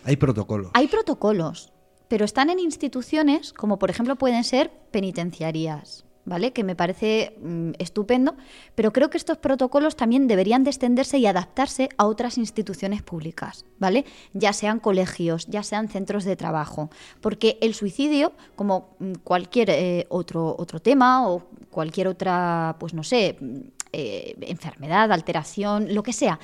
Hay 0.04 0.16
protocolos. 0.16 0.72
Hay 0.74 0.88
protocolos, 0.88 1.72
pero 2.08 2.24
están 2.24 2.50
en 2.50 2.58
instituciones 2.58 3.52
como 3.52 3.78
por 3.78 3.88
ejemplo 3.88 4.16
pueden 4.16 4.42
ser 4.42 4.72
penitenciarías, 4.90 6.04
¿vale? 6.24 6.52
Que 6.52 6.64
me 6.64 6.76
parece 6.76 7.36
mm, 7.42 7.72
estupendo, 7.78 8.36
pero 8.74 8.92
creo 8.92 9.10
que 9.10 9.18
estos 9.18 9.38
protocolos 9.38 9.96
también 9.96 10.28
deberían 10.28 10.64
de 10.64 10.70
extenderse 10.70 11.18
y 11.18 11.26
adaptarse 11.26 11.88
a 11.96 12.06
otras 12.06 12.38
instituciones 12.38 13.02
públicas, 13.02 13.64
¿vale? 13.78 14.04
Ya 14.32 14.52
sean 14.52 14.80
colegios, 14.80 15.46
ya 15.46 15.62
sean 15.62 15.88
centros 15.88 16.24
de 16.24 16.36
trabajo, 16.36 16.90
porque 17.20 17.58
el 17.60 17.74
suicidio, 17.74 18.32
como 18.56 18.96
mm, 18.98 19.12
cualquier 19.24 19.70
eh, 19.70 20.06
otro 20.08 20.54
otro 20.58 20.80
tema 20.80 21.28
o 21.28 21.48
cualquier 21.70 22.08
otra, 22.08 22.76
pues 22.78 22.94
no 22.94 23.02
sé, 23.02 23.36
mm, 23.40 23.58
eh, 23.92 24.36
enfermedad, 24.42 25.10
alteración, 25.10 25.94
lo 25.94 26.02
que 26.02 26.12
sea, 26.12 26.38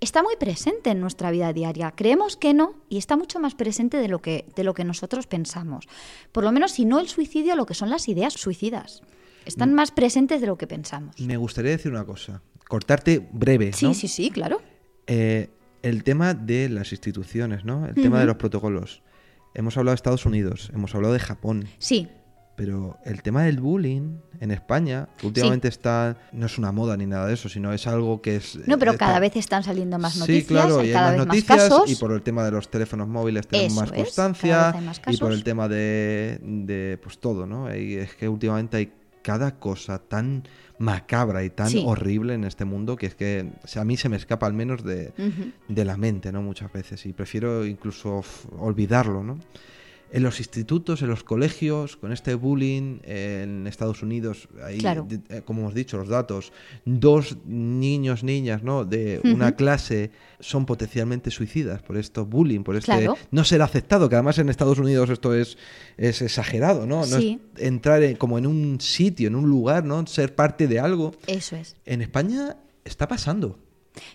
está 0.00 0.22
muy 0.22 0.36
presente 0.36 0.90
en 0.90 1.00
nuestra 1.00 1.30
vida 1.30 1.52
diaria. 1.52 1.92
Creemos 1.92 2.36
que 2.36 2.54
no 2.54 2.74
y 2.88 2.98
está 2.98 3.16
mucho 3.16 3.40
más 3.40 3.54
presente 3.54 3.98
de 3.98 4.08
lo 4.08 4.20
que, 4.20 4.46
de 4.54 4.64
lo 4.64 4.74
que 4.74 4.84
nosotros 4.84 5.26
pensamos. 5.26 5.86
Por 6.32 6.44
lo 6.44 6.52
menos, 6.52 6.72
si 6.72 6.84
no 6.84 6.98
el 6.98 7.08
suicidio, 7.08 7.56
lo 7.56 7.66
que 7.66 7.74
son 7.74 7.90
las 7.90 8.08
ideas 8.08 8.34
suicidas. 8.34 9.02
Mm. 9.44 9.48
Están 9.48 9.74
más 9.74 9.90
presentes 9.90 10.40
de 10.40 10.46
lo 10.46 10.56
que 10.58 10.66
pensamos. 10.66 11.18
Me 11.20 11.36
gustaría 11.36 11.70
decir 11.72 11.90
una 11.92 12.04
cosa, 12.04 12.42
cortarte 12.68 13.26
breve, 13.32 13.72
Sí, 13.72 13.86
¿no? 13.86 13.94
sí, 13.94 14.08
sí, 14.08 14.30
claro. 14.30 14.60
Eh, 15.06 15.48
el 15.82 16.02
tema 16.04 16.34
de 16.34 16.68
las 16.68 16.92
instituciones, 16.92 17.64
¿no? 17.64 17.86
El 17.86 17.94
tema 17.94 18.20
de 18.20 18.26
los 18.26 18.36
protocolos. 18.36 19.02
Hemos 19.54 19.76
hablado 19.76 19.92
de 19.92 19.96
Estados 19.96 20.26
Unidos, 20.26 20.70
hemos 20.74 20.94
hablado 20.94 21.14
de 21.14 21.20
Japón, 21.20 21.66
Sí, 21.78 22.08
pero 22.56 22.98
el 23.04 23.22
tema 23.22 23.44
del 23.44 23.60
bullying 23.60 24.18
en 24.40 24.50
España, 24.50 25.08
últimamente 25.22 25.68
está, 25.68 26.18
no 26.32 26.46
es 26.46 26.58
una 26.58 26.72
moda 26.72 26.96
ni 26.96 27.06
nada 27.06 27.26
de 27.28 27.34
eso, 27.34 27.48
sino 27.48 27.72
es 27.72 27.86
algo 27.86 28.20
que 28.20 28.34
es... 28.36 28.58
no, 28.66 28.78
pero 28.78 28.92
está- 28.92 29.06
cada 29.06 29.20
vez 29.20 29.36
están 29.36 29.62
saliendo 29.62 29.96
más 29.98 30.14
Sí, 30.14 30.18
noticias, 30.20 30.46
claro, 30.48 30.80
hay 30.80 30.86
y 30.86 30.88
hay 30.88 30.92
cada 30.94 31.06
más 31.10 31.16
vez 31.18 31.26
noticias 31.28 31.58
más 31.58 31.68
casos. 31.68 31.90
y 31.90 31.94
por 31.94 32.12
el 32.12 32.22
tema 32.22 32.44
de 32.44 32.50
los 32.50 32.68
teléfonos 32.68 33.06
móviles 33.08 33.46
tenemos 33.46 33.72
Eso 33.72 33.80
más 33.80 33.90
es, 33.92 33.96
constancia 33.96 34.70
hay 34.70 34.84
más 34.84 35.00
y 35.06 35.16
por 35.16 35.32
el 35.32 35.44
tema 35.44 35.68
de, 35.68 36.38
de, 36.42 36.98
pues 37.00 37.18
todo, 37.18 37.46
¿no? 37.46 37.74
Y 37.74 37.94
es 37.94 38.14
que 38.16 38.28
últimamente 38.28 38.76
hay 38.76 38.92
cada 39.28 39.58
cosa 39.58 39.98
tan 39.98 40.44
macabra 40.78 41.44
y 41.44 41.50
tan 41.50 41.68
Sí. 41.68 41.82
horrible 41.86 42.32
en 42.34 42.44
este 42.44 42.64
mundo 42.64 42.96
que 42.96 43.06
es 43.06 43.14
que 43.14 43.50
a 43.76 43.84
mí 43.84 43.96
se 43.98 44.08
me 44.08 44.16
escapa 44.16 44.46
al 44.46 44.54
menos 44.54 44.82
de, 44.84 45.12
de 45.68 45.84
la 45.84 45.96
mente, 45.98 46.32
¿no? 46.32 46.40
Muchas 46.40 46.72
veces 46.72 47.04
y 47.04 47.12
prefiero 47.12 47.66
incluso 47.66 48.22
olvidarlo, 48.58 49.22
¿no? 49.22 49.38
En 50.10 50.22
los 50.22 50.38
institutos, 50.38 51.02
en 51.02 51.08
los 51.08 51.22
colegios, 51.24 51.96
con 51.96 52.12
este 52.12 52.34
bullying 52.34 52.98
en 53.04 53.66
Estados 53.66 54.02
Unidos, 54.02 54.48
ahí, 54.64 54.78
Claro. 54.78 55.06
eh, 55.28 55.42
como 55.44 55.60
hemos 55.60 55.74
dicho, 55.74 55.96
los 55.98 56.08
datos, 56.08 56.52
dos 56.84 57.36
niños, 57.46 58.24
niñas, 58.24 58.62
¿no? 58.62 58.84
De 58.84 59.20
una 59.24 59.52
clase 59.56 60.10
son 60.40 60.64
potencialmente 60.66 61.30
suicidas 61.30 61.82
por 61.82 61.96
esto 61.96 62.24
bullying, 62.24 62.62
por 62.62 62.76
este 62.76 62.86
Claro. 62.92 63.16
no 63.30 63.44
ser 63.44 63.60
aceptado, 63.62 64.08
que 64.08 64.14
además 64.14 64.38
en 64.38 64.48
Estados 64.48 64.78
Unidos 64.78 65.10
esto 65.10 65.34
es, 65.34 65.58
es 65.96 66.22
exagerado, 66.22 66.86
¿no? 66.86 67.04
No 67.06 67.16
es 67.18 67.36
entrar 67.58 68.02
en- 68.02 68.16
como 68.16 68.38
en 68.38 68.46
un 68.46 68.80
sitio, 68.80 69.28
en 69.28 69.34
un 69.34 69.48
lugar, 69.48 69.84
¿no? 69.84 70.06
Ser 70.06 70.34
parte 70.34 70.68
de 70.68 70.80
algo. 70.80 71.12
Eso 71.26 71.56
es. 71.56 71.76
En 71.84 72.00
España 72.02 72.56
está 72.84 73.08
pasando. 73.08 73.58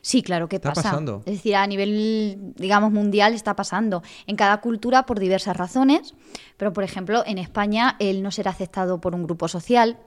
Sí, 0.01 0.21
claro 0.21 0.47
que 0.47 0.57
Está 0.57 0.73
pasa. 0.73 0.89
pasando. 0.89 1.23
Es 1.25 1.33
decir, 1.33 1.55
a 1.55 1.65
nivel, 1.67 2.53
digamos, 2.55 2.91
mundial 2.91 3.33
está 3.33 3.55
pasando. 3.55 4.03
En 4.27 4.35
cada 4.35 4.61
cultura 4.61 5.05
por 5.05 5.19
diversas 5.19 5.57
razones. 5.57 6.13
Pero, 6.57 6.73
por 6.73 6.83
ejemplo, 6.83 7.23
en 7.25 7.37
España 7.37 7.95
el 7.99 8.23
no 8.23 8.31
ser 8.31 8.47
aceptado 8.47 8.99
por 9.01 9.15
un 9.15 9.23
grupo 9.23 9.47
social. 9.47 9.97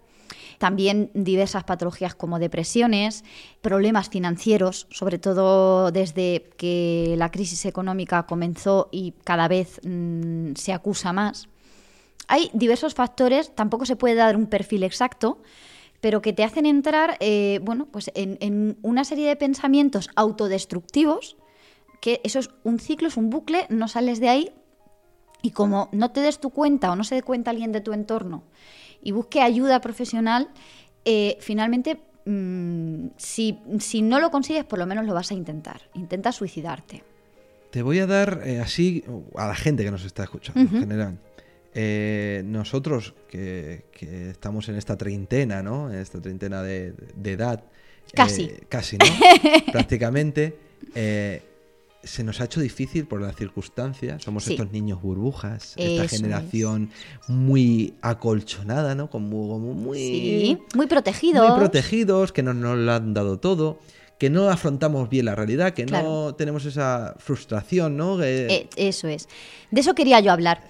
También 0.59 1.11
diversas 1.15 1.65
patologías 1.65 2.15
como 2.15 2.39
depresiones, 2.39 3.25
problemas 3.61 4.09
financieros, 4.09 4.87
sobre 4.91 5.19
todo 5.19 5.91
desde 5.93 6.51
que 6.57 7.15
la 7.19 7.31
crisis 7.31 7.67
económica 7.67 8.25
comenzó 8.25 8.89
y 8.91 9.13
cada 9.25 9.49
vez 9.49 9.81
mm, 9.85 10.55
se 10.55 10.73
acusa 10.73 11.13
más. 11.13 11.49
Hay 12.29 12.51
diversos 12.55 12.95
factores, 12.95 13.55
tampoco 13.55 13.87
se 13.87 13.97
puede 13.97 14.15
dar 14.17 14.37
un 14.37 14.47
perfil 14.47 14.83
exacto, 14.83 15.39
pero 16.07 16.23
que 16.23 16.33
te 16.33 16.45
hacen 16.45 16.67
entrar 16.67 17.17
eh, 17.19 17.59
bueno, 17.65 17.89
pues 17.91 18.13
en, 18.15 18.39
en 18.39 18.79
una 18.83 19.03
serie 19.03 19.27
de 19.27 19.35
pensamientos 19.35 20.09
autodestructivos, 20.15 21.37
que 22.01 22.21
eso 22.23 22.39
es 22.39 22.49
un 22.63 22.79
ciclo, 22.79 23.09
es 23.09 23.17
un 23.17 23.29
bucle, 23.29 23.67
no 23.71 23.89
sales 23.89 24.21
de 24.21 24.29
ahí, 24.29 24.53
y 25.43 25.51
como 25.51 25.89
no 25.91 26.13
te 26.13 26.21
des 26.21 26.39
tu 26.39 26.51
cuenta 26.51 26.93
o 26.93 26.95
no 26.95 27.03
se 27.03 27.17
dé 27.17 27.23
cuenta 27.25 27.51
alguien 27.51 27.73
de 27.73 27.81
tu 27.81 27.93
entorno 27.93 28.45
y 29.03 29.11
busque 29.11 29.41
ayuda 29.41 29.81
profesional, 29.81 30.49
eh, 31.05 31.39
finalmente, 31.41 31.99
mm, 32.25 33.09
si, 33.17 33.59
si 33.81 34.01
no 34.01 34.21
lo 34.21 34.31
consigues, 34.31 34.65
por 34.65 34.79
lo 34.79 34.87
menos 34.87 35.07
lo 35.07 35.13
vas 35.13 35.33
a 35.33 35.35
intentar. 35.35 35.91
Intenta 35.95 36.31
suicidarte. 36.31 37.03
Te 37.73 37.83
voy 37.83 37.99
a 37.99 38.07
dar 38.07 38.43
eh, 38.45 38.61
así 38.61 39.03
a 39.35 39.49
la 39.49 39.57
gente 39.57 39.83
que 39.83 39.91
nos 39.91 40.05
está 40.05 40.23
escuchando 40.23 40.61
en 40.61 40.71
general. 40.71 41.19
Eh, 41.79 42.43
nosotros 42.47 43.13
que, 43.29 43.85
que 43.93 44.31
estamos 44.31 44.67
en 44.71 44.77
esta 44.77 44.97
treintena, 44.97 45.63
¿no? 45.63 45.93
En 45.93 45.99
esta 45.99 46.21
treintena 46.23 46.63
de, 46.63 46.95
de 47.15 47.33
edad. 47.33 47.65
Casi. 48.15 48.45
eh, 48.45 48.61
casi, 48.69 48.97
¿no? 48.97 49.05
Prácticamente. 49.73 50.57
eh, 50.95 51.43
se 52.03 52.23
nos 52.23 52.41
ha 52.41 52.45
hecho 52.45 52.61
difícil 52.61 53.07
por 53.07 53.21
las 53.21 53.35
circunstancias. 53.35 54.23
Somos 54.23 54.45
Sí. 54.45 54.53
estos 54.53 54.71
niños 54.71 55.03
burbujas, 55.03 55.75
Eso 55.77 55.89
esta 55.91 56.05
es. 56.05 56.11
generación 56.13 56.91
muy 57.27 57.95
acolchonada, 58.01 58.95
¿no? 58.95 59.11
Como, 59.11 59.49
como 59.49 59.75
muy, 59.75 59.99
Sí, 59.99 60.59
muy 60.77 60.87
protegidos. 60.87 61.49
muy 61.49 61.59
protegidos, 61.59 62.33
que 62.33 62.45
no 62.45 62.55
nos 62.55 62.79
lo 62.79 62.93
han 62.93 63.13
dado 63.13 63.41
todo, 63.41 63.81
que 64.21 64.31
no 64.31 64.49
afrontamos 64.49 65.09
bien 65.11 65.25
la 65.25 65.35
realidad, 65.35 65.75
que 65.75 65.85
no 65.85 66.35
tenemos 66.37 66.65
esa 66.65 67.17
frustración, 67.19 67.97
¿no? 67.97 68.17
Que- 68.19 68.47
Eh, 68.47 68.69
eso 68.77 69.09
es. 69.09 69.29
De 69.73 69.81
eso 69.81 69.97
quería 69.97 70.21
yo 70.21 70.31
hablar. 70.31 70.63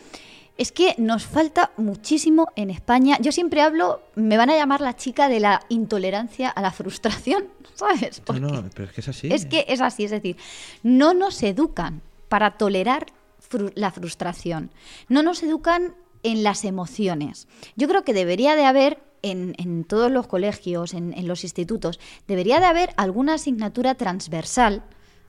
Es 0.58 0.72
que 0.72 0.94
nos 0.96 1.24
falta 1.26 1.72
muchísimo 1.76 2.48
en 2.56 2.70
España. 2.70 3.18
Yo 3.20 3.30
siempre 3.30 3.60
hablo, 3.60 4.00
me 4.14 4.36
van 4.38 4.48
a 4.50 4.56
llamar 4.56 4.80
la 4.80 4.96
chica 4.96 5.28
de 5.28 5.38
la 5.40 5.60
intolerancia 5.68 6.48
a 6.48 6.62
la 6.62 6.70
frustración, 6.72 7.44
¿sabes? 7.74 8.18
no, 8.20 8.24
Porque 8.24 8.40
no, 8.40 8.70
pero 8.74 8.84
es 8.88 8.92
que 8.94 9.00
es 9.02 9.08
así. 9.08 9.28
es 9.30 9.44
que 9.46 9.66
es 9.68 9.80
así, 9.82 10.04
es 10.04 10.10
decir, 10.10 10.36
no 10.82 11.12
nos 11.12 11.42
educan 11.42 12.00
para 12.28 12.56
tolerar 12.56 13.06
fru- 13.50 13.72
la 13.74 13.90
frustración. 13.90 14.70
No 15.08 15.22
nos 15.22 15.42
educan 15.42 15.94
en 16.22 16.42
las 16.42 16.64
emociones. 16.64 17.48
Yo 17.76 17.86
creo 17.86 18.02
que 18.04 18.14
debería 18.14 18.56
de 18.56 18.64
haber 18.64 19.02
en, 19.22 19.54
en 19.58 19.84
todos 19.84 20.10
los 20.10 20.26
colegios, 20.26 20.94
en, 20.94 21.12
en 21.12 21.28
los 21.28 21.44
institutos, 21.44 22.00
debería 22.26 22.60
de 22.60 22.66
haber 22.66 22.94
alguna 22.96 23.34
asignatura 23.34 23.94
transversal, 23.94 24.82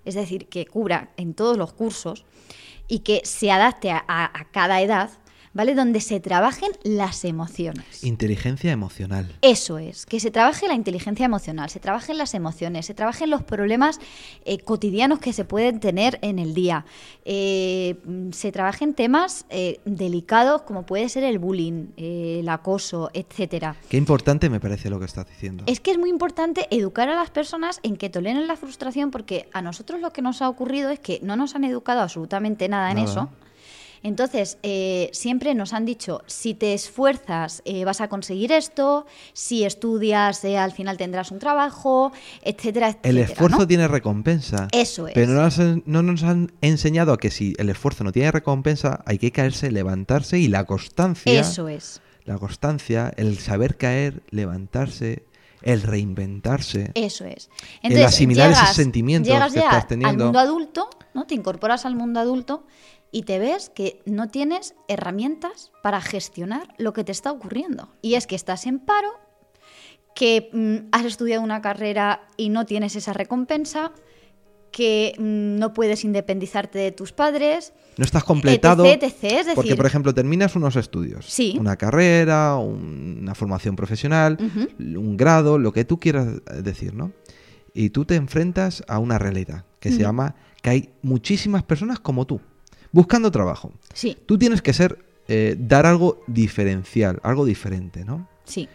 es 0.06 0.16
decir, 0.16 0.48
que 0.48 0.66
cubra 0.66 1.12
en 1.18 1.34
todos 1.34 1.58
los 1.58 1.74
cursos 1.74 2.24
y 2.88 3.00
que 3.00 3.22
se 3.26 3.52
adapte 3.52 3.92
a, 3.92 4.04
a- 4.08 4.26
a 4.26 4.46
cada 4.52 4.82
edad, 4.82 5.10
¿vale? 5.58 5.74
Donde 5.74 6.02
se 6.02 6.20
trabajen 6.20 6.70
las 6.84 7.26
emociones. 7.26 8.04
Inteligencia 8.04 8.72
emocional. 8.72 9.36
Eso 9.42 9.80
es, 9.80 10.06
que 10.06 10.20
se 10.20 10.30
trabaje 10.30 10.68
la 10.68 10.76
inteligencia 10.76 11.26
emocional, 11.26 11.72
se 11.72 11.80
trabajen 11.80 12.20
las 12.20 12.36
emociones, 12.36 12.86
se 12.86 12.94
trabajen 12.94 13.32
los 13.32 13.42
problemas 13.42 14.00
eh, 14.46 14.60
cotidianos 14.60 15.18
que 15.18 15.34
se 15.34 15.46
pueden 15.46 15.80
tener 15.80 16.20
en 16.22 16.38
el 16.38 16.54
día, 16.54 16.86
eh, 17.26 17.96
se 18.34 18.52
trabajen 18.52 18.94
temas 18.94 19.48
eh, 19.50 19.80
delicados 19.84 20.62
como 20.62 20.86
puede 20.86 21.10
ser 21.10 21.24
el 21.24 21.40
bullying, 21.40 21.88
eh, 21.98 22.38
el 22.42 22.50
acoso, 22.50 23.10
etcétera. 23.16 23.76
Qué 23.90 23.98
importante 23.98 24.52
me 24.52 24.60
parece 24.60 24.92
lo 24.92 25.00
que 25.00 25.06
estás 25.06 25.28
diciendo. 25.28 25.64
Es 25.66 25.80
que 25.80 25.90
es 25.90 25.98
muy 25.98 26.12
importante 26.12 26.68
educar 26.70 27.10
a 27.10 27.16
las 27.16 27.32
personas 27.32 27.80
en 27.82 27.98
que 27.98 28.12
toleren 28.12 28.46
la 28.46 28.58
frustración 28.58 29.10
porque 29.10 29.50
a 29.54 29.64
nosotros 29.64 30.02
lo 30.02 30.14
que 30.14 30.22
nos 30.22 30.44
ha 30.44 30.50
ocurrido 30.50 30.92
es 30.92 31.00
que 31.00 31.20
no 31.24 31.36
nos 31.36 31.56
han 31.56 31.64
educado 31.64 32.02
absolutamente 32.02 32.70
nada 32.70 32.92
en 32.92 32.98
Nada. 32.98 33.10
eso. 33.10 33.30
Entonces, 34.04 34.58
eh, 34.64 35.10
siempre 35.14 35.56
nos 35.56 35.74
han 35.74 35.86
dicho, 35.86 36.24
si 36.28 36.54
te 36.54 36.74
esfuerzas 36.74 37.62
eh, 37.66 37.86
vas 37.86 38.02
a 38.02 38.08
conseguir 38.08 38.52
esto, 38.52 39.06
si 39.34 39.64
estudias 39.64 40.44
eh, 40.44 40.58
al 40.58 40.72
final 40.72 40.98
tendrás 40.98 41.32
un 41.32 41.40
trabajo, 41.40 42.12
etcétera, 42.42 42.90
etcétera. 42.90 43.10
el 43.10 43.18
esfuerzo 43.18 43.60
¿no? 43.60 43.68
tiene 43.68 43.88
recompensa. 43.88 44.68
Eso 44.72 45.08
es. 45.08 45.14
Pero 45.14 45.34
no 45.34 45.42
nos, 45.42 45.60
han, 45.60 45.84
no 45.86 46.04
nos 46.04 46.24
han 46.24 46.52
enseñado 46.62 47.14
a 47.14 47.18
que 47.18 47.32
si 47.32 47.54
el 47.58 47.70
esfuerzo 47.70 48.04
no 48.04 48.12
tiene 48.12 48.32
recompensa, 48.32 49.04
hay 49.06 49.18
que 49.18 49.32
caerse, 49.32 49.72
levantarse 49.72 50.40
y 50.40 50.48
la 50.48 50.66
constancia. 50.66 51.40
Eso 51.40 51.68
es. 51.68 52.02
La 52.26 52.38
constancia, 52.38 53.14
el 53.16 53.38
saber 53.40 53.78
caer, 53.78 54.22
levantarse, 54.32 55.24
el 55.62 55.82
reinventarse. 55.82 56.92
Eso 56.94 57.26
es. 57.26 57.50
El 57.82 58.04
asimilar 58.04 58.52
esos 58.52 58.70
sentimientos 58.70 59.34
llegas 59.34 59.54
que 59.54 59.60
ya 59.60 59.66
estás 59.66 59.88
teniendo. 59.88 60.10
al 60.10 60.18
mundo 60.18 60.40
adulto, 60.40 60.90
¿no? 61.14 61.26
Te 61.26 61.36
incorporas 61.36 61.86
al 61.86 61.96
mundo 61.96 62.20
adulto 62.20 62.64
y 63.12 63.24
te 63.24 63.40
ves 63.40 63.70
que 63.70 64.02
no 64.06 64.30
tienes 64.30 64.76
herramientas 64.88 65.72
para 65.82 66.02
gestionar 66.02 66.74
lo 66.78 66.94
que 66.94 67.04
te 67.04 67.12
está 67.12 67.32
ocurriendo. 67.32 67.90
Y 68.02 68.16
es 68.16 68.28
que 68.28 68.36
estás 68.36 68.66
en 68.66 68.80
paro, 68.80 69.10
que 70.16 70.50
mm, 70.52 70.90
has 70.92 71.06
estudiado 71.06 71.44
una 71.44 71.62
carrera 71.62 72.28
y 72.38 72.50
no 72.50 72.66
tienes 72.66 72.96
esa 72.96 73.14
recompensa, 73.14 73.92
que 74.72 75.14
mm, 75.18 75.58
no 75.60 75.74
puedes 75.74 76.04
independizarte 76.04 76.78
de 76.80 76.92
tus 76.92 77.14
padres, 77.14 77.74
No 77.98 78.04
estás 78.04 78.24
completado. 78.24 78.86
etc, 78.86 79.04
etc. 79.04 79.14
Es 79.24 79.32
decir, 79.32 79.56
Porque, 79.56 79.76
por 79.76 79.86
ejemplo, 79.86 80.14
terminas 80.14 80.56
unos 80.56 80.76
estudios. 80.76 81.26
Sí. 81.28 81.56
Una 81.60 81.78
carrera, 81.78 82.58
un- 82.58 83.20
una 83.22 83.34
formación 83.36 83.76
profesional, 83.76 84.38
un 84.80 85.18
grado, 85.18 85.58
lo 85.58 85.72
que 85.72 85.86
tú 85.86 86.00
quieras 86.00 86.28
decir, 86.62 86.94
¿no? 86.94 87.12
Y 87.74 87.92
tú 87.92 88.06
te 88.06 88.16
enfrentas 88.16 88.84
a 88.88 89.00
una 89.00 89.18
realidad 89.20 89.64
que 89.80 89.92
se 89.92 90.00
llama 90.00 90.36
que 90.62 90.70
hay 90.72 90.90
muchísimas 91.04 91.64
personas 91.64 92.00
como 92.00 92.26
tú, 92.26 92.42
buscando 92.98 93.30
trabajo. 93.32 93.72
sí, 93.94 94.18
Tú 94.26 94.38
tienes 94.40 94.62
que 94.64 94.74
ser, 94.74 94.98
eh, 95.28 95.56
dar 95.60 95.86
algo 95.86 96.24
diferencial, 96.28 97.20
algo 97.24 97.46
diferente, 97.46 98.04
¿no? 98.04 98.28
sí, 98.44 98.68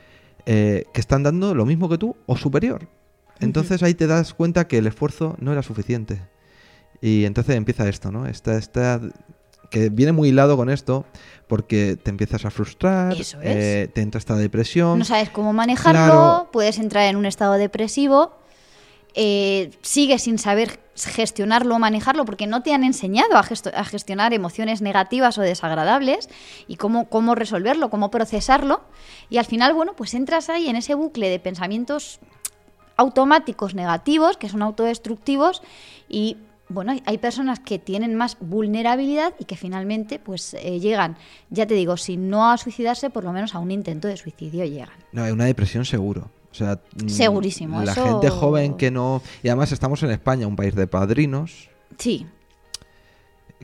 Eh, 0.47 0.85
que 0.93 1.01
están 1.01 1.23
dando 1.25 1.55
lo 1.55 1.65
mismo 1.67 1.89
que 1.89 1.99
tú 1.99 2.17
o 2.27 2.37
superior. 2.37 2.89
Entonces 3.41 3.83
ahí 3.83 3.95
te 3.95 4.07
das 4.07 4.33
cuenta 4.35 4.67
que 4.69 4.79
el 4.79 4.87
esfuerzo 4.87 5.35
no 5.41 5.51
era 5.53 5.63
suficiente. 5.63 6.21
Y 7.01 7.25
entonces 7.25 7.57
empieza 7.57 7.89
esto, 7.89 8.11
¿no? 8.13 8.27
Esta, 8.27 8.57
esta, 8.59 9.01
que 9.71 9.89
viene 9.89 10.13
muy 10.13 10.29
hilado 10.29 10.57
con 10.57 10.69
esto, 10.71 11.05
porque 11.49 11.97
te 12.01 12.11
empiezas 12.11 12.45
a 12.45 12.51
frustrar, 12.51 13.13
Eso 13.15 13.41
es. 13.41 13.57
eh, 13.57 13.91
te 13.93 14.01
entra 14.03 14.19
esta 14.21 14.37
depresión. 14.37 14.99
no 15.01 15.05
sabes 15.05 15.31
cómo 15.31 15.53
manejarlo, 15.53 15.93
Claro. 16.01 16.49
puedes 16.53 16.79
entrar 16.79 17.09
en 17.09 17.17
un 17.17 17.27
estado 17.27 17.55
depresivo, 17.55 18.33
eh, 19.15 19.71
sigues 19.83 20.23
sin 20.23 20.39
saber 20.39 20.81
gestionarlo 20.95 21.75
o 21.77 21.79
manejarlo 21.79 22.25
porque 22.25 22.47
no 22.47 22.63
te 22.63 22.75
han 22.75 22.85
enseñado 22.85 23.37
a, 23.37 23.43
gestionar 23.43 24.35
emociones 24.35 24.83
negativas 24.83 25.39
o 25.39 25.43
desagradables 25.43 26.29
y 26.69 26.77
cómo, 26.77 27.09
cómo 27.09 27.35
resolverlo, 27.35 27.89
cómo 27.91 28.11
procesarlo. 28.11 28.83
Y 29.31 29.39
al 29.39 29.45
final, 29.47 29.73
bueno, 29.75 29.95
pues 29.97 30.15
entras 30.15 30.51
ahí 30.51 30.69
en 30.69 30.77
ese 30.77 30.95
bucle 30.95 31.31
de 31.31 31.39
pensamientos 31.39 32.21
automáticos 32.97 33.75
negativos, 33.75 34.37
que 34.37 34.49
son 34.49 34.63
autodestructivos, 34.63 35.63
y 36.09 36.37
bueno, 36.69 36.93
hay- 36.93 37.03
hay 37.07 37.19
personas 37.19 37.59
que 37.61 37.79
tienen 37.79 38.15
más 38.15 38.37
vulnerabilidad 38.41 39.35
y 39.39 39.45
que 39.45 39.57
finalmente 39.57 40.19
pues 40.19 40.55
eh, 40.55 40.79
llegan, 40.79 41.17
ya 41.51 41.67
te 41.67 41.75
digo, 41.75 41.97
si 41.97 42.17
no 42.17 42.51
a 42.51 42.59
suicidarse, 42.59 43.11
por 43.11 43.25
lo 43.25 43.33
menos 43.33 43.55
a 43.55 43.59
un 43.59 43.71
intento 43.71 44.09
de 44.09 44.17
suicidio 44.17 44.65
llegan. 44.65 44.91
No, 45.13 45.25
es 45.27 45.33
una 45.33 45.45
depresión 45.47 45.85
seguro. 45.85 46.31
O 46.53 46.55
sea, 46.55 46.81
mm, 47.03 47.09
Segurísimo, 47.09 47.83
La 47.83 47.93
eso- 47.93 48.05
gente 48.05 48.29
joven 48.29 48.75
que 48.77 48.91
no... 48.91 49.23
Y 49.43 49.49
además 49.49 49.73
estamos 49.73 50.03
en 50.03 50.11
España, 50.11 50.47
un 50.47 50.55
país 50.57 50.75
de 50.75 50.87
padrinos, 50.87 51.69
Sí, 51.99 52.27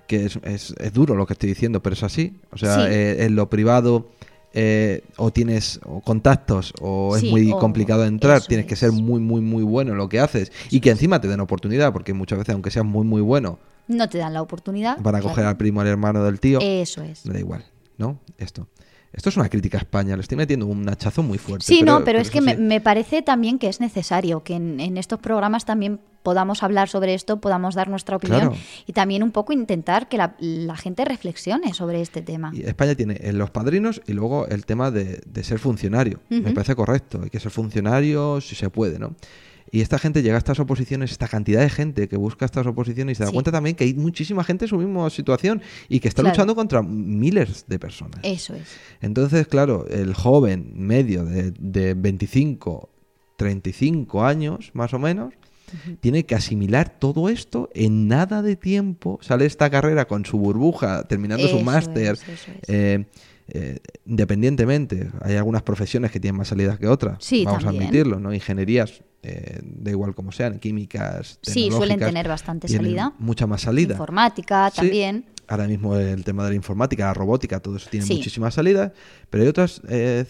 que 0.07 0.25
es, 0.27 0.39
es- 0.43 0.75
es 0.79 0.93
duro 0.93 1.15
lo 1.15 1.27
que 1.27 1.35
estoy 1.35 1.49
diciendo, 1.51 1.83
pero 1.83 1.95
es 1.95 2.03
así. 2.03 2.37
O 2.51 2.57
sea, 2.59 2.77
Sí. 2.77 2.93
eh, 2.93 3.25
en 3.25 3.37
lo 3.37 3.49
privado 3.51 4.09
eh, 4.55 5.05
o 5.19 5.31
tienes 5.31 5.79
o 5.85 6.01
contactos 6.01 6.73
o 6.81 7.15
es 7.17 7.23
muy 7.25 7.53
o- 7.53 7.59
complicado 7.59 8.05
entrar, 8.07 8.41
tienes 8.43 8.65
que 8.65 8.77
ser 8.77 8.93
muy, 8.93 9.21
muy, 9.21 9.43
muy 9.43 9.63
bueno 9.63 9.93
en 9.93 9.99
lo 9.99 10.09
que 10.09 10.21
haces 10.21 10.51
y 10.71 10.81
que 10.81 10.89
encima 10.91 11.21
te 11.21 11.29
den 11.29 11.41
oportunidad, 11.41 11.93
porque 11.93 12.15
muchas 12.15 12.39
veces, 12.39 12.55
aunque 12.55 12.71
seas 12.71 12.87
muy, 12.87 13.05
muy 13.07 13.21
bueno, 13.21 13.59
No 13.89 14.09
te 14.09 14.17
dan 14.19 14.33
la 14.35 14.41
oportunidad. 14.43 14.97
Van 15.01 15.15
a 15.15 15.19
claro. 15.21 15.29
coger 15.35 15.45
al 15.47 15.57
primo, 15.59 15.81
al 15.83 15.87
hermano 15.87 16.25
del 16.25 16.41
tío. 16.41 16.59
Eso 16.63 17.03
es. 17.03 17.25
Me 17.27 17.35
da 17.35 17.41
igual, 17.41 17.65
¿no? 17.99 18.19
Esto. 18.39 18.67
Esto 19.13 19.31
es 19.31 19.37
una 19.37 19.49
crítica 19.49 19.79
a 19.79 19.81
España. 19.81 20.15
Le 20.17 20.23
estoy 20.23 20.37
metiendo 20.37 20.67
un 20.67 20.89
hachazo 20.89 21.23
muy 21.23 21.39
fuerte. 21.39 21.65
Sí, 21.65 21.83
no, 21.83 22.05
pero 22.05 22.19
es 22.19 22.31
que 22.31 22.41
me, 22.41 22.57
me 22.57 22.81
parece 22.81 23.23
también 23.23 23.59
que 23.59 23.69
es 23.69 23.81
necesario 23.81 24.43
que 24.45 24.55
en, 24.55 24.81
en 24.81 24.97
estos 24.99 25.19
programas 25.19 25.65
también 25.65 26.01
podamos 26.23 26.63
hablar 26.63 26.89
sobre 26.91 27.15
esto, 27.15 27.41
podamos 27.41 27.75
dar 27.75 27.89
nuestra 27.89 28.17
opinión 28.17 28.41
Claro. 28.41 28.57
y 28.87 28.93
también 28.93 29.23
un 29.23 29.31
poco 29.31 29.55
intentar 29.55 30.09
que 30.09 30.19
la, 30.19 30.35
la 30.41 30.77
gente 30.77 31.05
reflexione 31.07 31.73
sobre 31.73 32.03
este 32.03 32.21
tema. 32.21 32.51
Y 32.53 32.63
España 32.65 32.95
tiene 32.95 33.15
eh, 33.21 33.33
los 33.33 33.51
padrinos 33.51 34.03
y 34.07 34.13
luego 34.13 34.47
el 34.49 34.67
tema 34.67 34.91
de, 34.91 35.23
de 35.25 35.43
ser 35.45 35.59
funcionario. 35.59 36.21
Me 36.29 36.53
parece 36.53 36.75
correcto. 36.75 37.21
Hay 37.23 37.31
que 37.31 37.41
ser 37.41 37.51
funcionario 37.51 38.41
si 38.43 38.57
se 38.57 38.69
puede, 38.69 38.99
¿no? 38.99 39.15
Y 39.71 39.81
esta 39.81 39.99
gente 39.99 40.23
llega 40.23 40.37
a 40.37 40.39
estas 40.39 40.59
oposiciones, 40.61 41.11
esta 41.13 41.29
cantidad 41.29 41.61
de 41.61 41.71
gente 41.71 42.09
que 42.09 42.17
busca 42.17 42.45
estas 42.45 42.67
oposiciones 42.67 43.13
y 43.13 43.15
se 43.17 43.23
da 43.25 43.29
Sí. 43.31 43.35
cuenta 43.35 43.53
también 43.53 43.77
que 43.77 43.85
hay 43.85 43.95
muchísima 43.95 44.43
gente 44.45 44.65
en 44.65 44.69
su 44.69 44.79
misma 44.79 45.09
situación 45.11 45.61
y 45.89 46.01
que 46.01 46.09
está 46.09 46.23
Claro. 46.23 46.35
luchando 46.35 46.55
contra 46.55 46.83
miles 46.83 47.65
de 47.69 47.79
personas. 47.79 48.21
Eso 48.23 48.55
es. 48.55 48.69
Entonces, 49.01 49.47
claro, 49.47 49.87
el 49.89 50.15
joven 50.15 50.73
medio 50.75 51.25
de, 51.25 51.51
de 51.53 51.95
25, 51.95 52.89
35 53.37 54.25
años, 54.25 54.71
más 54.75 54.93
o 54.95 54.99
menos, 54.99 55.33
tiene 56.01 56.25
que 56.25 56.35
asimilar 56.35 56.99
todo 56.99 57.29
esto 57.29 57.69
en 57.75 58.09
nada 58.09 58.41
de 58.41 58.57
tiempo. 58.57 59.19
Sale 59.21 59.45
esta 59.45 59.69
carrera 59.69 60.07
con 60.07 60.25
su 60.25 60.39
burbuja, 60.39 61.03
terminando 61.07 61.47
su 61.47 61.61
máster, 61.61 62.15
es, 62.15 62.23
eso 62.23 62.51
es. 62.63 62.69
eh, 62.69 63.07
eh, 63.49 63.79
independientemente. 64.07 65.11
Hay 65.23 65.37
algunas 65.37 65.63
profesiones 65.63 66.11
que 66.11 66.21
tienen 66.21 66.37
más 66.39 66.49
salidas 66.49 66.79
que 66.79 66.87
otras, 66.87 67.17
Sí, 67.25 67.45
vamos 67.45 67.65
también. 67.65 67.83
a 67.83 67.87
admitirlo, 67.87 68.21
¿no? 68.21 68.33
Ingenierías, 68.35 69.03
eh, 69.23 69.61
da 69.63 69.91
igual 69.91 70.15
como 70.15 70.33
sean, 70.33 70.59
químicas, 70.59 71.39
Sí, 71.43 71.71
suelen 71.71 71.99
tener 71.99 72.29
bastante 72.29 72.69
salida. 72.69 73.13
Mucha 73.19 73.47
más 73.47 73.63
salida. 73.63 73.95
Informática 73.95 74.71
Sí. 74.71 74.77
también. 74.77 75.25
Ahora 75.51 75.67
mismo 75.67 75.97
el 75.97 76.25
tema 76.25 76.45
de 76.45 76.51
la 76.51 76.57
informática, 76.57 77.07
la 77.07 77.15
robótica, 77.15 77.61
todo 77.61 77.77
eso 77.77 77.89
tiene 77.91 78.05
Sí. 78.05 78.15
muchísimas 78.17 78.53
salidas, 78.53 78.93
pero 79.31 79.43
hay 79.45 79.49
otras 79.49 79.81
eh, 79.89 80.27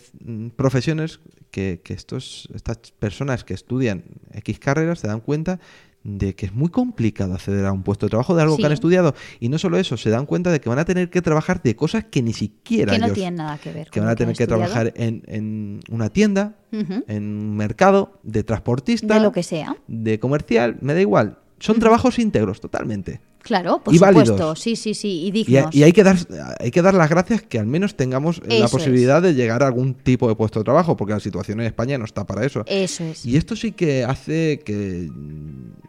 profesiones 0.56 1.20
que, 1.50 1.80
que 1.82 1.94
estos, 1.94 2.48
estas 2.54 2.78
personas 2.98 3.42
que 3.42 3.54
estudian 3.54 4.04
X 4.32 4.58
carreras 4.60 5.00
se 5.00 5.08
dan 5.08 5.20
cuenta 5.20 5.58
de 6.08 6.34
que 6.34 6.46
es 6.46 6.54
muy 6.54 6.70
complicado 6.70 7.34
acceder 7.34 7.66
a 7.66 7.72
un 7.72 7.82
puesto 7.82 8.06
de 8.06 8.10
trabajo 8.10 8.34
de 8.34 8.42
algo 8.42 8.56
Sí. 8.56 8.62
que 8.62 8.66
han 8.66 8.72
estudiado. 8.72 9.14
Y 9.40 9.48
no 9.50 9.58
solo 9.58 9.76
eso, 9.78 9.96
se 9.96 10.08
dan 10.10 10.24
cuenta 10.26 10.50
de 10.50 10.60
que 10.60 10.68
van 10.70 10.78
a 10.78 10.84
tener 10.84 11.10
que 11.10 11.20
trabajar 11.20 11.62
de 11.62 11.76
cosas 11.76 12.04
que 12.10 12.22
ni 12.22 12.32
siquiera 12.32 12.92
Que 12.92 12.98
no 12.98 13.06
ellos- 13.06 13.14
tienen 13.14 13.34
nada 13.36 13.58
que 13.58 13.72
ver 13.72 13.90
que 13.90 14.00
van 14.00 14.08
a 14.08 14.14
tener 14.16 14.34
que 14.34 14.46
trabajar 14.46 14.92
en, 14.96 15.22
en 15.26 15.80
una 15.90 16.08
tienda, 16.08 16.56
en 16.72 17.22
un 17.24 17.56
mercado, 17.56 18.18
de 18.22 18.42
transportista, 18.42 19.14
De 19.14 19.20
lo 19.20 19.32
que 19.32 19.42
sea. 19.42 19.76
de 19.86 20.18
comercial, 20.18 20.78
me 20.80 20.94
da 20.94 21.00
igual. 21.00 21.38
Son 21.60 21.78
trabajos 21.78 22.18
íntegros, 22.18 22.60
totalmente. 22.60 23.20
Claro, 23.48 23.80
por 23.82 23.94
Y 23.94 23.98
supuesto. 23.98 24.32
válidos. 24.34 24.60
Sí, 24.60 24.76
sí, 24.76 24.92
sí. 24.94 25.08
Y 25.08 25.26
Y, 25.28 25.30
dignos. 25.30 25.74
y 25.74 25.82
hay, 25.82 25.92
que 25.92 26.04
dar, 26.04 26.16
hay 26.60 26.70
que 26.70 26.82
dar 26.82 26.92
las 26.94 27.08
gracias 27.08 27.40
que 27.42 27.58
al 27.58 27.66
menos 27.66 27.96
tengamos 27.96 28.42
la 28.46 28.68
posibilidad 28.68 29.22
de 29.22 29.32
llegar 29.34 29.62
a 29.62 29.66
algún 29.66 29.94
tipo 29.94 30.28
de 30.28 30.34
puesto 30.36 30.60
de 30.60 30.64
trabajo, 30.64 30.96
porque 30.96 31.14
la 31.14 31.20
situación 31.20 31.60
en 31.60 31.66
España 31.66 31.96
no 31.98 32.04
está 32.04 32.26
para 32.26 32.44
eso. 32.44 32.62
Eso 32.66 33.04
es. 33.04 33.24
Y 33.24 33.36
esto 33.38 33.56
sí 33.56 33.72
que 33.72 34.04
hace 34.04 34.60
que 34.64 35.08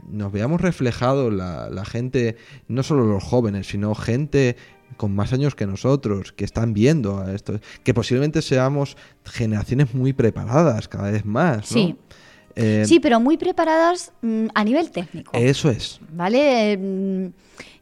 nos 0.10 0.32
veamos 0.32 0.62
reflejados 0.62 1.34
la, 1.34 1.70
la 1.70 1.84
gente, 1.86 2.38
no 2.70 2.82
solo 2.82 3.06
los 3.06 3.24
jóvenes, 3.24 3.68
sino 3.68 3.94
gente 3.94 4.56
con 4.98 5.14
más 5.14 5.34
años 5.34 5.54
que 5.54 5.68
nosotros, 5.68 6.32
que 6.32 6.46
están 6.46 6.74
viendo 6.74 7.20
a 7.20 7.34
esto, 7.34 7.60
que 7.84 7.94
posiblemente 7.94 8.42
seamos 8.42 8.98
generaciones 9.26 9.94
muy 9.94 10.14
preparadas 10.14 10.88
cada 10.88 11.12
vez 11.12 11.26
más. 11.26 11.58
¿no? 11.58 11.78
Sí. 11.78 11.96
Eh, 12.56 12.84
Sí, 12.86 13.00
pero 13.00 13.20
muy 13.20 13.38
preparadas 13.38 14.12
mm, 14.22 14.48
a 14.54 14.64
nivel 14.64 14.92
técnico. 14.92 15.32
Eso 15.34 15.70
es. 15.70 16.00
¿Vale? 16.12 16.78
Mm, 16.78 17.28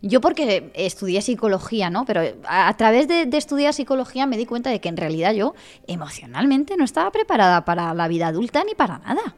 Yo 0.02 0.22
porque 0.22 0.72
estudié 0.76 1.22
psicología, 1.22 1.90
¿no? 1.90 2.06
Pero 2.06 2.22
a, 2.46 2.68
a 2.68 2.78
través 2.78 3.08
de, 3.08 3.26
de 3.26 3.38
estudiar 3.38 3.74
psicología 3.74 4.26
me 4.28 4.38
di 4.38 4.46
cuenta 4.46 4.70
de 4.70 4.80
que 4.80 4.90
en 4.90 4.98
realidad 4.98 5.34
yo 5.34 5.56
emocionalmente 5.88 6.78
no 6.78 6.86
estaba 6.86 7.12
preparada 7.12 7.66
para 7.66 7.94
la 7.94 8.08
vida 8.08 8.28
adulta 8.28 8.64
ni 8.64 8.76
para 8.76 9.00
nada. 9.00 9.36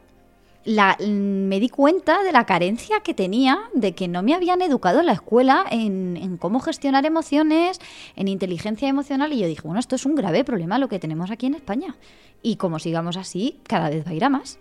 La, 0.66 0.98
mm, 1.00 1.48
me 1.48 1.60
di 1.62 1.70
cuenta 1.70 2.22
de 2.24 2.34
la 2.34 2.46
carencia 2.46 3.00
que 3.00 3.14
tenía 3.14 3.58
de 3.74 3.94
que 3.94 4.10
no 4.10 4.22
me 4.22 4.36
habían 4.36 4.62
educado 4.62 5.00
en 5.00 5.06
la 5.06 5.14
escuela 5.14 5.66
en, 5.72 6.18
en 6.18 6.36
cómo 6.38 6.60
gestionar 6.60 7.06
emociones, 7.06 7.80
en 8.18 8.28
inteligencia 8.28 8.90
emocional 8.90 9.32
y 9.32 9.40
yo 9.40 9.48
dije, 9.48 9.62
bueno, 9.64 9.80
esto 9.80 9.96
es 9.96 10.06
un 10.06 10.16
grave 10.16 10.44
problema 10.44 10.78
lo 10.78 10.90
que 10.90 11.00
tenemos 11.00 11.32
aquí 11.32 11.46
en 11.46 11.56
España. 11.56 11.96
Y 12.44 12.58
como 12.58 12.78
sigamos 12.80 13.16
así, 13.16 13.60
cada 13.64 13.90
vez 13.90 14.06
va 14.06 14.12
a 14.12 14.14
ir 14.14 14.26
a 14.26 14.30
más. 14.30 14.60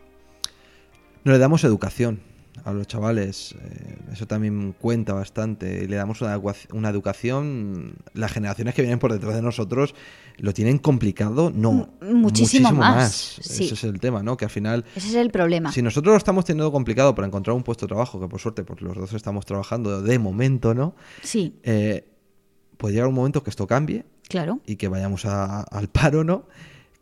No 1.24 1.32
le 1.32 1.38
damos 1.38 1.64
educación 1.64 2.20
a 2.64 2.72
los 2.72 2.86
chavales, 2.86 3.54
eh, 3.60 3.96
eso 4.12 4.26
también 4.26 4.74
cuenta 4.80 5.12
bastante. 5.12 5.86
Le 5.86 5.96
damos 5.96 6.20
una, 6.22 6.40
una 6.72 6.88
educación. 6.88 7.94
Las 8.14 8.32
generaciones 8.32 8.74
que 8.74 8.82
vienen 8.82 8.98
por 8.98 9.12
detrás 9.12 9.34
de 9.34 9.42
nosotros 9.42 9.94
lo 10.38 10.52
tienen 10.52 10.78
complicado, 10.78 11.52
no. 11.54 11.88
M- 12.02 12.14
muchísimo 12.14 12.72
más, 12.72 13.38
sí. 13.40 13.64
Ese 13.64 13.74
es 13.74 13.84
el 13.84 14.00
tema, 14.00 14.22
¿no? 14.22 14.36
Que 14.36 14.44
al 14.46 14.50
final, 14.50 14.84
Ese 14.96 15.08
es 15.08 15.14
el 15.14 15.30
problema. 15.30 15.70
si 15.72 15.82
nosotros 15.82 16.12
lo 16.12 16.18
estamos 16.18 16.44
teniendo 16.44 16.70
complicado 16.72 17.14
para 17.14 17.26
encontrar 17.26 17.54
un 17.56 17.62
puesto 17.62 17.86
de 17.86 17.88
trabajo, 17.90 18.20
que 18.20 18.28
por 18.28 18.40
suerte 18.40 18.64
pues 18.64 18.80
los 18.80 18.96
dos 18.96 19.12
estamos 19.12 19.46
trabajando 19.46 20.02
de 20.02 20.18
momento, 20.18 20.74
¿no? 20.74 20.94
Sí, 21.22 21.54
Eh, 21.62 22.06
puede 22.76 22.94
llegar 22.94 23.08
un 23.08 23.14
momento 23.14 23.42
que 23.42 23.50
esto 23.50 23.66
cambie 23.66 24.04
claro. 24.28 24.60
y 24.66 24.76
que 24.76 24.88
vayamos 24.88 25.24
a- 25.24 25.62
al 25.62 25.88
paro, 25.88 26.22
¿no? 26.24 26.46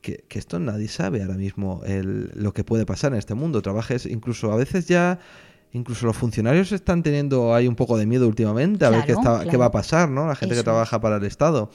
Que, 0.07 0.25
que 0.29 0.39
esto 0.39 0.61
nadie 0.61 0.87
sabe 0.87 1.21
ahora 1.21 1.35
mismo 1.35 1.83
el- 1.85 2.31
lo 2.37 2.53
que 2.53 2.63
puede 2.63 2.87
pasar 2.87 3.11
en 3.13 3.19
este 3.19 3.35
mundo. 3.35 3.61
Trabajes, 3.61 4.07
incluso 4.07 4.53
a 4.53 4.57
veces 4.57 4.87
ya, 4.87 5.19
incluso 5.73 6.07
los 6.07 6.17
funcionarios 6.17 6.71
están 6.71 7.03
teniendo 7.03 7.53
ahí 7.53 7.67
un 7.67 7.75
poco 7.75 7.99
de 7.99 8.07
miedo 8.07 8.29
últimamente 8.29 8.85
a 8.85 8.91
ver 8.91 9.01
qué, 9.05 9.15
Claro, 9.15 9.59
va 9.59 9.65
a 9.67 9.71
pasar, 9.73 10.09
¿no? 10.09 10.29
La 10.29 10.37
gente 10.37 10.55
Eso 10.55 10.61
que 10.63 10.65
trabaja 10.65 11.01
para 11.01 11.17
el 11.17 11.25
Estado. 11.25 11.71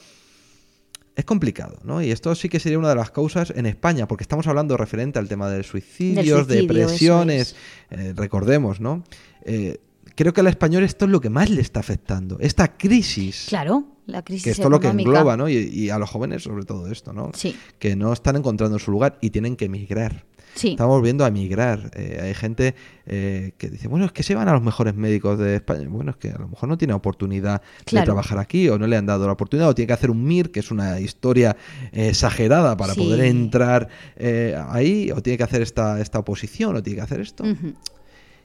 Es 1.14 1.26
complicado, 1.26 1.78
¿no? 1.84 2.02
Y 2.02 2.10
esto 2.10 2.34
sí 2.36 2.48
que 2.48 2.62
sería 2.62 2.80
una 2.80 2.88
de 2.88 2.95
las 2.95 3.12
causas 3.12 3.52
en 3.53 3.66
España, 3.66 4.08
porque 4.08 4.24
estamos 4.24 4.48
hablando 4.48 4.78
referente 4.78 5.20
al 5.20 5.28
tema 5.28 5.49
de 5.49 5.62
suicidios, 5.64 6.24
suicidio, 6.24 6.38
eso 6.38 6.45
depresiones, 6.78 7.56
eh, 7.90 8.14
recordemos, 8.16 8.80
¿no? 8.80 9.03
Eh, 9.44 9.78
creo 10.22 10.34
que 10.34 10.41
al 10.41 10.48
español 10.48 10.84
esto 10.84 11.06
es 11.06 11.11
lo 11.11 11.19
que 11.19 11.30
más 11.30 11.49
le 11.49 11.61
está 11.61 11.80
afectando, 11.80 12.38
esta 12.39 12.77
crisis 12.77 13.45
Claro, 13.49 13.85
la 14.06 14.22
crisis 14.23 14.43
que 14.43 14.49
esto 14.52 14.64
es 14.64 14.69
lo 14.69 14.80
que 14.80 14.88
engloba, 14.88 15.35
¿no? 15.38 15.49
Y, 15.49 15.56
y 15.56 15.89
a 15.89 15.98
los 15.98 16.10
jóvenes 16.10 16.43
sobre 16.43 16.64
todo 16.65 16.88
esto, 16.91 17.14
¿no? 17.14 17.31
Sí. 17.34 17.56
Que 17.80 17.95
no 17.95 18.14
están 18.14 18.35
encontrando 18.35 18.77
su 18.80 18.91
lugar 18.91 19.18
y 19.22 19.30
tienen 19.30 19.56
que 19.56 19.65
emigrar. 19.65 20.26
Sí, 20.53 20.72
Estamos 20.72 20.98
volviendo 20.98 21.23
a 21.23 21.30
emigrar. 21.30 21.91
Eh, 21.95 22.19
hay 22.22 22.34
gente 22.34 22.76
eh, 23.06 23.53
que 23.57 23.69
dice, 23.69 23.88
bueno, 23.88 24.03
es 24.06 24.11
que 24.11 24.22
se 24.22 24.35
van 24.35 24.49
a 24.49 24.53
los 24.53 24.61
mejores 24.61 24.95
médicos 24.95 25.39
de 25.39 25.56
España. 25.56 25.88
Bueno, 25.88 26.11
es 26.11 26.18
que 26.18 26.30
a 26.30 26.38
lo 26.38 26.49
mejor 26.49 26.68
no 26.68 26.77
tiene 26.77 26.93
oportunidad 26.93 27.61
de 27.89 28.02
trabajar 28.03 28.38
aquí 28.38 28.68
o 28.68 28.77
no 28.77 28.85
le 28.85 28.98
han 28.98 29.06
dado 29.06 29.26
la 29.27 29.31
oportunidad 29.31 29.69
o 29.69 29.76
tiene 29.76 29.88
que 29.88 29.93
hacer 29.93 30.11
un 30.11 30.26
MIR, 30.26 30.52
que 30.52 30.60
es 30.60 30.69
una 30.69 30.99
historia 30.99 31.56
eh, 31.93 32.10
exagerada 32.10 32.76
para 32.76 32.93
Sí. 32.95 32.99
poder 32.99 33.22
entrar 33.22 33.88
eh, 34.18 34.61
ahí 34.68 35.10
o 35.15 35.22
tiene 35.22 35.38
que 35.38 35.43
hacer 35.43 35.61
esta, 35.61 36.02
esta 36.02 36.19
oposición 36.19 36.76
o 36.76 36.84
tiene 36.84 36.98
que 36.98 37.03
hacer 37.03 37.22
esto. 37.22 37.45
Ujú. 37.45 37.73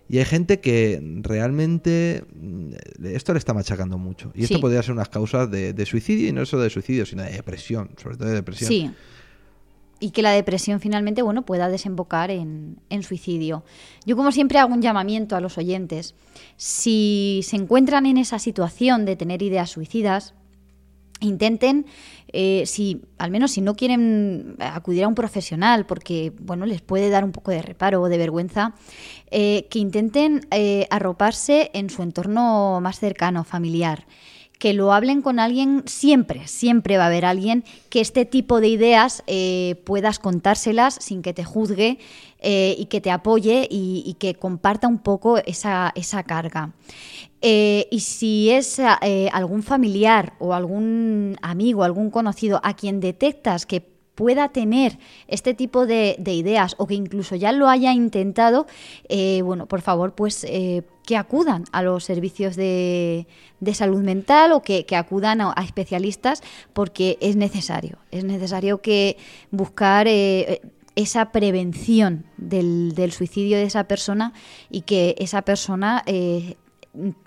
Y 0.08 0.18
hay 0.18 0.24
gente 0.24 0.60
que 0.60 1.00
realmente 1.22 2.24
mm, 2.34 2.72
esto 3.04 3.32
le 3.32 3.38
está 3.38 3.54
machacando 3.54 3.98
mucho. 3.98 4.30
Y 4.34 4.44
esto 4.44 4.60
podría 4.60 4.82
ser 4.82 4.92
unas 4.92 5.08
causas 5.08 5.50
de, 5.50 5.72
de 5.72 5.86
suicidio, 5.86 6.28
y 6.28 6.32
no 6.32 6.46
solo 6.46 6.62
de 6.62 6.70
suicidio, 6.70 7.06
sino 7.06 7.22
de 7.22 7.30
depresión, 7.30 7.90
sobre 8.00 8.16
todo 8.16 8.28
de 8.28 8.34
depresión. 8.34 8.68
Sí. 8.68 8.90
Y 9.98 10.10
que 10.10 10.22
la 10.22 10.30
depresión 10.30 10.78
finalmente, 10.78 11.22
bueno, 11.22 11.46
pueda 11.46 11.68
desembocar 11.68 12.30
en, 12.30 12.78
en 12.90 13.02
suicidio. 13.02 13.64
Yo 14.04 14.14
como 14.14 14.30
siempre 14.30 14.58
hago 14.58 14.74
un 14.74 14.82
llamamiento 14.82 15.36
a 15.36 15.40
los 15.40 15.56
oyentes. 15.56 16.14
Si 16.56 17.40
se 17.42 17.56
encuentran 17.56 18.04
en 18.04 18.18
esa 18.18 18.38
situación 18.38 19.06
de 19.06 19.16
tener 19.16 19.42
ideas 19.42 19.70
suicidas, 19.70 20.34
intenten, 21.20 21.86
eh, 22.32 22.64
si 22.66 23.02
al 23.18 23.30
menos 23.30 23.52
si 23.52 23.60
no 23.60 23.74
quieren 23.74 24.56
acudir 24.58 25.04
a 25.04 25.08
un 25.08 25.14
profesional 25.14 25.86
porque 25.86 26.32
bueno 26.40 26.66
les 26.66 26.82
puede 26.82 27.08
dar 27.08 27.24
un 27.24 27.32
poco 27.32 27.50
de 27.50 27.62
reparo 27.62 28.02
o 28.02 28.08
de 28.08 28.18
vergüenza, 28.18 28.74
eh, 29.30 29.66
que 29.70 29.80
intenten 29.80 30.46
eh, 30.52 30.86
arroparse 30.90 31.70
en 31.74 31.90
su 31.90 32.02
entorno 32.02 32.80
más 32.80 33.00
cercano, 33.00 33.42
familiar. 33.44 34.06
Que 34.58 34.72
lo 34.72 34.92
hablen 34.92 35.20
con 35.20 35.38
alguien, 35.38 35.82
siempre, 35.86 36.46
siempre 36.46 36.96
va 36.96 37.04
a 37.04 37.06
haber 37.08 37.24
alguien 37.24 37.64
que 37.90 38.00
este 38.00 38.24
tipo 38.24 38.60
de 38.60 38.68
ideas 38.68 39.22
eh, 39.26 39.82
puedas 39.84 40.18
contárselas 40.18 40.94
sin 41.00 41.22
que 41.22 41.34
te 41.34 41.44
juzgue 41.44 41.98
y 42.42 42.86
que 42.86 43.00
te 43.00 43.10
apoye 43.10 43.66
y, 43.68 44.14
que 44.20 44.36
comparta 44.36 44.86
un 44.86 44.98
poco 44.98 45.38
esa, 45.38 45.92
esa 45.96 46.22
carga. 46.22 46.74
Y 47.42 48.00
si 48.00 48.50
es 48.50 48.78
algún 49.32 49.64
familiar 49.64 50.34
o 50.38 50.54
algún 50.54 51.36
amigo, 51.42 51.82
algún 51.82 52.10
conocido 52.10 52.60
a 52.62 52.76
quien 52.76 53.00
detectas 53.00 53.66
que 53.66 53.95
pueda 54.16 54.48
tener 54.48 54.98
este 55.28 55.54
tipo 55.54 55.86
de, 55.86 56.16
de 56.18 56.32
ideas 56.32 56.74
o 56.78 56.88
que 56.88 56.94
incluso 56.94 57.36
ya 57.36 57.52
lo 57.52 57.68
haya 57.68 57.92
intentado, 57.92 58.66
eh, 59.08 59.42
bueno, 59.42 59.66
por 59.66 59.82
favor, 59.82 60.14
pues 60.14 60.42
eh, 60.48 60.82
que 61.04 61.16
acudan 61.16 61.64
a 61.70 61.82
los 61.82 62.02
servicios 62.02 62.56
de, 62.56 63.28
de 63.60 63.74
salud 63.74 64.02
mental 64.02 64.52
o 64.52 64.62
que, 64.62 64.84
acudan 64.96 65.40
a, 65.40 65.54
especialistas 65.62 66.42
porque 66.72 67.18
es 67.20 67.36
necesario, 67.36 67.98
es 68.10 68.24
necesario 68.24 68.80
que 68.80 69.18
buscar 69.50 70.08
eh, 70.08 70.62
esa 70.96 71.30
prevención 71.30 72.24
del, 72.38 73.12
suicidio 73.12 73.58
de 73.58 73.64
esa 73.64 73.84
persona 73.84 74.32
y 74.70 74.80
que 74.80 75.14
esa 75.18 75.42
persona 75.42 76.02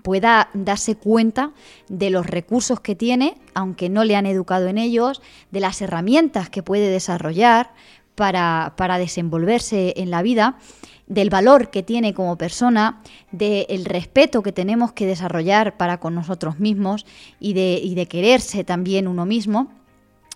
pueda 0.02 0.48
darse 0.54 0.96
cuenta 0.96 1.52
de 1.88 2.10
los 2.10 2.26
recursos 2.26 2.80
que 2.80 2.94
tiene, 2.94 3.36
aunque 3.54 3.88
no 3.88 4.04
le 4.04 4.16
han 4.16 4.26
educado 4.26 4.68
en 4.68 4.78
ellos, 4.78 5.22
de 5.50 5.60
las 5.60 5.80
herramientas 5.82 6.50
que 6.50 6.62
puede 6.62 6.88
desarrollar 6.90 7.72
para, 8.14 8.74
para 8.76 8.98
desenvolverse 8.98 9.94
en 9.96 10.10
la 10.10 10.22
vida, 10.22 10.58
del 11.06 11.28
valor 11.28 11.70
que 11.70 11.82
tiene 11.82 12.14
como 12.14 12.38
persona, 12.38 13.02
del 13.32 13.84
respeto 13.84 14.42
que 14.42 14.52
tenemos 14.52 14.92
que 14.92 15.06
desarrollar 15.06 15.76
para 15.76 15.98
con 15.98 16.14
nosotros 16.14 16.60
mismos 16.60 17.04
y 17.40 17.52
de, 17.52 17.80
y 17.82 17.94
de 17.96 18.06
quererse 18.06 18.62
también 18.62 19.08
uno 19.08 19.26
mismo. 19.26 19.72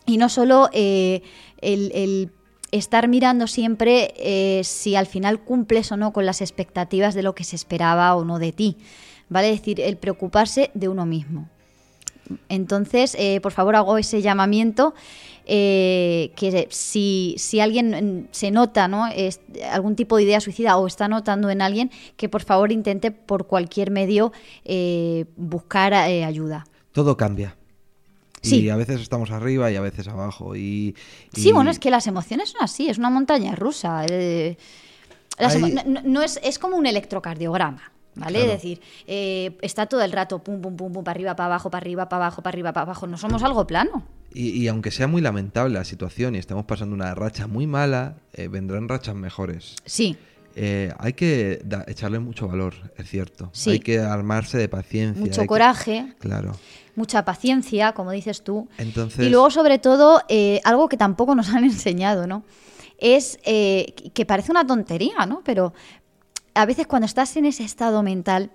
Y 0.05 0.17
no 0.17 0.29
solo 0.29 0.69
eh, 0.73 1.23
el, 1.61 1.93
el 1.95 2.33
estar 2.73 3.07
mirando 3.07 3.47
siempre 3.47 4.15
eh, 4.17 4.63
si 4.65 4.97
al 4.97 5.07
final 5.07 5.41
cumples 5.41 5.93
o 5.93 5.97
no 5.97 6.13
con 6.13 6.27
las 6.27 6.41
expectativas 6.41 7.15
de 7.15 7.23
lo 7.23 7.35
que 7.35 7.45
se 7.45 7.55
esperaba 7.55 8.15
o 8.17 8.25
no 8.25 8.41
de 8.41 8.53
ti. 8.53 8.77
¿Vale? 9.35 9.51
Es 9.51 9.59
decir, 9.59 9.81
el 9.81 9.97
preocuparse 9.97 10.71
de 10.75 10.89
uno 10.89 11.05
mismo. 11.07 11.49
Entonces, 12.49 13.17
eh, 13.19 13.41
por 13.41 13.51
favor, 13.51 13.75
hago 13.75 13.99
ese 13.99 14.23
llamamiento. 14.23 14.95
eh, 15.47 16.33
que 16.37 16.69
si, 16.71 17.35
si 17.37 17.61
alguien 17.61 18.29
se 18.31 18.51
nota 18.51 18.89
¿no? 18.89 19.09
Es- 19.09 19.41
algún 19.71 19.95
tipo 19.95 20.17
de 20.17 20.23
idea 20.23 20.41
suicida 20.41 20.79
o 20.79 20.87
está 20.87 21.07
notando 21.07 21.51
en 21.51 21.61
alguien, 21.61 21.91
que 22.17 22.31
por 22.31 22.43
favor 22.43 22.73
intente 22.73 23.11
por 23.11 23.47
cualquier 23.47 23.91
medio 23.91 24.33
eh, 24.65 25.27
buscar 25.37 25.93
eh, 25.93 26.25
ayuda. 26.25 26.65
Todo 26.93 27.17
cambia. 27.19 27.57
Sí. 28.41 28.63
Y 28.63 28.71
a 28.71 28.77
veces 28.77 29.01
estamos 29.03 29.33
arriba 29.33 29.71
y 29.71 29.77
a 29.77 29.81
veces 29.83 30.09
abajo. 30.09 30.55
Y, 30.57 30.95
Sí, 31.35 31.51
bueno, 31.53 31.71
es 31.71 31.79
que 31.79 31.91
las 31.91 32.07
emociones 32.07 32.49
son 32.51 32.63
así, 32.63 32.89
es 32.89 32.97
una 32.97 33.11
montaña 33.11 33.55
rusa. 33.55 34.07
las 35.39 35.55
Hay- 35.57 35.61
emo- 35.63 35.85
no, 35.85 36.01
no- 36.01 36.03
no 36.09 36.23
es, 36.23 36.41
es 36.43 36.59
como 36.59 36.77
un 36.79 36.87
electrocardiograma, 36.87 37.93
¿vale? 38.17 38.39
Claro. 38.39 38.53
Es 38.53 38.63
decir, 38.63 38.81
eh, 39.07 39.57
está 39.63 39.87
todo 39.87 40.03
el 40.03 40.13
rato 40.13 40.39
pum, 40.43 40.61
pum, 40.61 40.77
pum, 40.77 40.93
pum, 40.93 41.05
para 41.05 41.15
arriba, 41.17 41.37
para 41.37 41.47
abajo, 41.47 41.71
para 41.71 41.83
arriba, 41.83 42.09
para 42.09 42.25
abajo, 42.27 42.43
para 42.43 42.55
arriba, 42.55 42.73
para 42.73 42.83
abajo. 42.83 43.07
No 43.07 43.17
somos 43.19 43.43
algo 43.43 43.67
plano. 43.67 44.05
Y, 44.33 44.51
y 44.51 44.69
aunque 44.69 44.91
sea 44.91 45.07
muy 45.07 45.23
lamentable 45.23 45.75
la 45.75 45.85
situación 45.85 46.35
y 46.35 46.39
estamos 46.39 46.65
pasando 46.65 46.95
una 46.95 47.15
racha 47.15 47.47
muy 47.47 47.67
mala, 47.67 48.17
eh, 48.33 48.49
vendrán 48.49 48.89
rachas 48.89 49.15
mejores. 49.15 49.77
Sí, 49.85 50.17
Eh, 50.57 50.93
hay 51.01 51.15
que 51.15 51.61
da- 51.65 51.85
echarle 51.89 52.21
mucho 52.21 52.47
valor, 52.47 52.75
es 52.97 53.09
cierto. 53.11 53.51
Sí. 53.53 53.71
Hay 53.71 53.81
que 53.81 53.99
armarse 53.99 54.57
de 54.57 54.69
paciencia. 54.69 55.21
mucho 55.21 55.41
hay 55.41 55.47
que- 55.47 55.49
coraje, 55.49 56.15
Claro. 56.21 56.53
mucha 56.95 57.25
paciencia, 57.25 57.91
como 57.93 58.13
dices 58.13 58.45
tú. 58.45 58.69
Entonces, 58.79 59.27
Y 59.27 59.31
luego, 59.31 59.51
sobre 59.51 59.81
todo, 59.81 60.23
eh, 60.29 60.61
algo 60.63 60.89
que 60.89 60.97
tampoco 60.97 61.35
nos 61.35 61.49
han 61.49 61.65
enseñado, 61.65 62.29
¿no? 62.29 62.45
Es 62.99 63.41
eh, 63.45 63.95
que 64.15 64.25
parece 64.27 64.53
una 64.53 64.65
tontería, 64.65 65.27
¿no? 65.27 65.43
Pero 65.45 65.73
a 66.55 66.67
veces 66.67 66.87
cuando 66.87 67.07
estás 67.07 67.37
en 67.37 67.45
ese 67.45 67.65
estado 67.65 68.03
mental, 68.03 68.51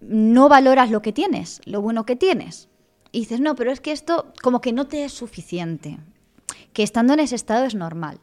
no 0.00 0.48
valoras 0.48 0.90
lo 0.90 1.02
que 1.02 1.12
tienes, 1.12 1.60
lo 1.64 1.82
bueno 1.82 2.04
que 2.04 2.16
tienes. 2.16 2.68
Y 3.12 3.20
dices, 3.20 3.40
no, 3.40 3.54
pero 3.54 3.72
es 3.72 3.80
que 3.80 3.92
esto 3.92 4.32
como 4.42 4.60
que 4.60 4.72
no 4.72 4.86
te 4.86 5.04
es 5.04 5.12
suficiente. 5.12 5.98
Que 6.72 6.82
estando 6.82 7.14
en 7.14 7.20
ese 7.20 7.34
estado 7.34 7.64
es 7.64 7.74
normal. 7.74 8.20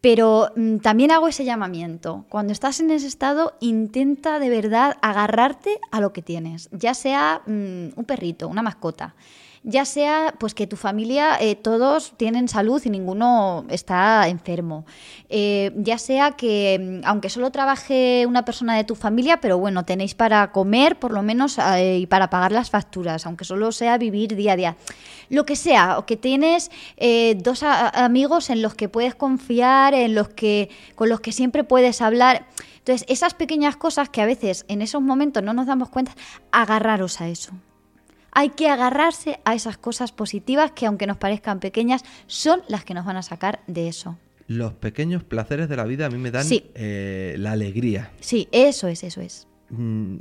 Pero 0.00 0.50
mm, 0.56 0.78
también 0.78 1.10
hago 1.10 1.28
ese 1.28 1.44
llamamiento. 1.44 2.24
Cuando 2.28 2.52
estás 2.52 2.80
en 2.80 2.90
ese 2.90 3.06
estado, 3.06 3.56
intenta 3.60 4.38
de 4.38 4.50
verdad 4.50 4.96
agarrarte 5.02 5.78
a 5.90 6.00
lo 6.00 6.12
que 6.12 6.22
tienes. 6.22 6.68
Ya 6.72 6.94
sea 6.94 7.42
mm, 7.46 7.96
un 7.96 8.04
perrito, 8.06 8.48
una 8.48 8.62
mascota. 8.62 9.14
Ya 9.62 9.84
sea 9.84 10.34
pues 10.38 10.54
que 10.54 10.66
tu 10.66 10.76
familia 10.76 11.36
eh, 11.38 11.54
todos 11.54 12.14
tienen 12.16 12.48
salud 12.48 12.80
y 12.82 12.88
ninguno 12.88 13.66
está 13.68 14.26
enfermo. 14.26 14.86
Eh, 15.28 15.72
ya 15.76 15.98
sea 15.98 16.30
que 16.30 17.00
mm, 17.02 17.06
aunque 17.06 17.28
solo 17.28 17.50
trabaje 17.50 18.24
una 18.26 18.46
persona 18.46 18.74
de 18.74 18.84
tu 18.84 18.94
familia, 18.94 19.38
pero 19.42 19.58
bueno, 19.58 19.84
tenéis 19.84 20.14
para 20.14 20.50
comer 20.50 20.98
por 20.98 21.12
lo 21.12 21.22
menos 21.22 21.58
eh, 21.58 21.98
y 21.98 22.06
para 22.06 22.30
pagar 22.30 22.52
las 22.52 22.70
facturas, 22.70 23.26
aunque 23.26 23.44
solo 23.44 23.70
sea 23.70 23.98
vivir 23.98 24.34
día 24.34 24.54
a 24.54 24.56
día. 24.56 24.76
Lo 25.28 25.44
que 25.44 25.56
sea, 25.56 25.98
o 25.98 26.06
que 26.06 26.16
tienes 26.16 26.70
dos 27.36 27.62
amigos 27.62 28.50
en 28.50 28.62
los 28.62 28.74
que 28.74 28.88
puedes 28.88 29.14
confiar, 29.14 29.94
en 29.94 30.14
los 30.14 30.28
que 30.30 30.70
con 30.96 31.08
los 31.08 31.20
que 31.20 31.32
siempre 31.32 31.64
puedes 31.64 32.00
hablar. 32.00 32.46
Entonces, 32.78 33.06
esas 33.08 33.34
pequeñas 33.34 33.76
cosas 33.76 34.08
que 34.08 34.22
a 34.22 34.26
veces 34.26 34.64
en 34.68 34.82
esos 34.82 35.02
momentos 35.02 35.44
no 35.44 35.52
nos 35.52 35.66
damos 35.66 35.90
cuenta, 35.90 36.16
agarraros 36.50 37.20
a 37.20 37.28
eso. 37.28 37.52
Hay 38.32 38.50
que 38.50 38.68
agarrarse 38.68 39.40
a 39.44 39.54
esas 39.54 39.76
cosas 39.78 40.12
positivas 40.12 40.72
que 40.72 40.86
aunque 40.86 41.06
nos 41.06 41.16
parezcan 41.16 41.60
pequeñas, 41.60 42.04
son 42.26 42.62
las 42.68 42.84
que 42.84 42.94
nos 42.94 43.04
van 43.04 43.16
a 43.16 43.22
sacar 43.22 43.60
de 43.66 43.88
eso. 43.88 44.16
los 44.46 44.72
pequeños 44.72 45.22
placeres 45.22 45.68
de 45.68 45.76
la 45.76 45.84
vida 45.84 46.06
a 46.06 46.10
mí 46.10 46.18
me 46.18 46.30
dan 46.32 46.44
Sí. 46.44 46.70
eh, 46.74 47.36
la 47.38 47.52
alegría. 47.52 48.10
Sí, 48.20 48.48
eso 48.50 48.88
es, 48.88 49.04
eso 49.04 49.20
es. 49.20 49.46
Mm, 49.68 50.16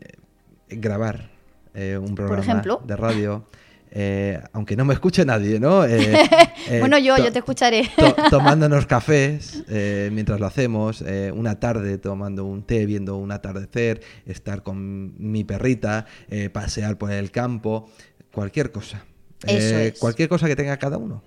grabar 0.69 1.30
eh, 1.73 1.98
un 1.98 2.14
programa 2.15 2.41
ejemplo. 2.44 2.81
de 2.86 2.95
radio. 2.95 3.45
eh, 3.91 4.39
aunque 4.53 4.75
no 4.75 4.85
me 4.85 4.93
escuche 4.93 5.25
nadie, 5.25 5.59
¿no? 5.59 5.85
Eh, 5.85 6.13
eh, 6.69 6.79
bueno, 6.79 6.97
yo, 6.97 7.17
yo 7.17 7.31
te 7.31 7.39
escucharé. 7.39 7.89
to- 7.97 8.15
tomándonos 8.29 8.85
cafés 8.85 9.63
eh, 9.69 10.09
mientras 10.13 10.39
lo 10.39 10.45
hacemos, 10.45 11.03
una 11.33 11.59
tarde 11.59 11.97
tomando 11.97 12.45
un 12.45 12.63
té, 12.63 12.85
viendo 12.85 13.17
un 13.17 13.31
atardecer, 13.31 14.01
estar 14.25 14.63
con 14.63 15.13
mi 15.17 15.43
perrita, 15.43 16.05
pasear 16.51 16.97
por 16.97 17.11
el 17.11 17.31
campo, 17.31 17.89
cualquier 18.31 18.71
cosa. 18.71 19.03
Eso 19.45 19.77
es. 19.79 19.99
Cualquier 19.99 20.29
cosa 20.29 20.47
que 20.47 20.55
tenga 20.55 20.77
cada 20.77 20.97
uno. 20.97 21.23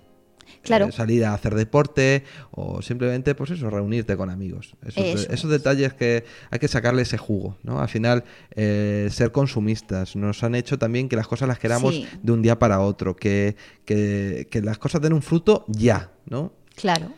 Claro. 0.63 0.85
Eh, 0.87 0.91
salir 0.91 1.25
a 1.25 1.33
hacer 1.33 1.55
deporte 1.55 2.23
o 2.51 2.81
simplemente, 2.81 3.35
pues 3.35 3.51
eso, 3.51 3.69
reunirte 3.69 4.15
con 4.17 4.29
amigos. 4.29 4.75
Esos, 4.85 5.03
de- 5.03 5.11
Eso 5.13 5.31
esos 5.31 5.43
es. 5.45 5.49
detalles 5.49 5.93
que 5.93 6.23
hay 6.49 6.59
que 6.59 6.67
sacarle 6.67 7.01
ese 7.03 7.17
jugo, 7.17 7.57
¿no? 7.63 7.79
Al 7.81 7.89
final, 7.89 8.23
eh, 8.55 9.09
ser 9.11 9.31
consumistas 9.31 10.15
nos 10.15 10.41
han 10.43 10.55
hecho 10.55 10.79
también 10.79 11.09
que 11.09 11.15
las 11.15 11.27
cosas 11.27 11.47
las 11.47 11.59
queramos 11.59 11.93
Sí. 11.93 12.07
de 12.21 12.31
un 12.31 12.41
día 12.41 12.57
para 12.57 12.79
otro, 12.79 13.15
que, 13.15 13.55
que, 13.85 14.47
que 14.49 14.61
las 14.61 14.77
cosas 14.77 15.01
den 15.01 15.13
un 15.13 15.21
fruto 15.21 15.65
ya, 15.67 16.11
¿no? 16.29 16.53
Claro. 16.75 17.11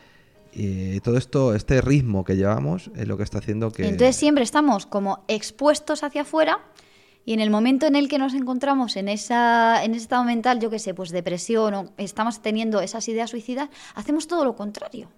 Y 0.52 1.00
todo 1.00 1.18
esto, 1.18 1.54
este 1.54 1.80
ritmo 1.82 2.24
que 2.24 2.34
llevamos 2.34 2.90
es 2.96 3.06
lo 3.06 3.16
que 3.18 3.22
está 3.22 3.38
haciendo 3.38 3.70
que... 3.72 3.82
Entonces 3.86 4.16
siempre 4.16 4.42
estamos 4.42 4.86
como 4.86 5.22
expuestos 5.28 6.02
hacia 6.02 6.22
afuera 6.22 6.60
y 7.26 7.32
en 7.32 7.40
el 7.40 7.50
momento 7.50 7.86
en 7.88 7.96
el 7.96 8.08
que 8.08 8.18
nos 8.18 8.34
encontramos 8.34 8.94
en, 8.94 9.08
esa, 9.08 9.82
en 9.82 9.90
ese 9.90 10.02
estado 10.02 10.22
mental, 10.22 10.60
yo 10.60 10.70
qué 10.70 10.78
sé, 10.78 10.94
pues 10.94 11.10
depresión 11.10 11.74
o 11.74 11.92
estamos 11.98 12.40
teniendo 12.40 12.80
esas 12.80 13.08
ideas 13.08 13.30
suicidas, 13.30 13.68
hacemos 13.96 14.28
todo 14.28 14.44
lo 14.44 14.54
contrario. 14.54 15.10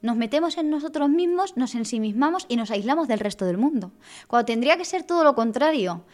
Nos 0.00 0.14
metemos 0.16 0.56
en 0.58 0.70
nosotros 0.70 1.10
mismos, 1.10 1.56
nos 1.56 1.74
ensimismamos 1.74 2.46
y 2.48 2.54
nos 2.54 2.70
aislamos 2.70 3.08
del 3.08 3.18
resto 3.18 3.46
del 3.46 3.58
mundo. 3.58 3.90
Cuando 4.28 4.46
tendría 4.46 4.76
que 4.76 4.84
ser 4.84 5.02
todo 5.02 5.24
lo 5.24 5.34
contrario. 5.34 6.04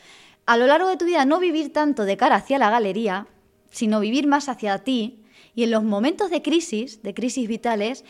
A 0.47 0.56
lo 0.56 0.66
largo 0.66 0.88
de 0.88 0.97
tu 0.97 1.05
vida 1.05 1.26
no 1.26 1.38
vivir 1.38 1.70
tanto 1.70 2.06
de 2.06 2.16
cara 2.16 2.36
hacia 2.36 2.59
la 2.59 2.70
galería, 2.70 3.26
sino 3.70 4.01
vivir 4.01 4.26
más 4.26 4.48
hacia 4.48 4.78
ti 4.78 5.22
y 5.55 5.64
en 5.64 5.70
los 5.70 5.84
momentos 5.84 6.30
de 6.30 6.40
crisis, 6.40 7.02
de 7.02 7.12
crisis 7.12 7.47
vitales, 7.47 8.06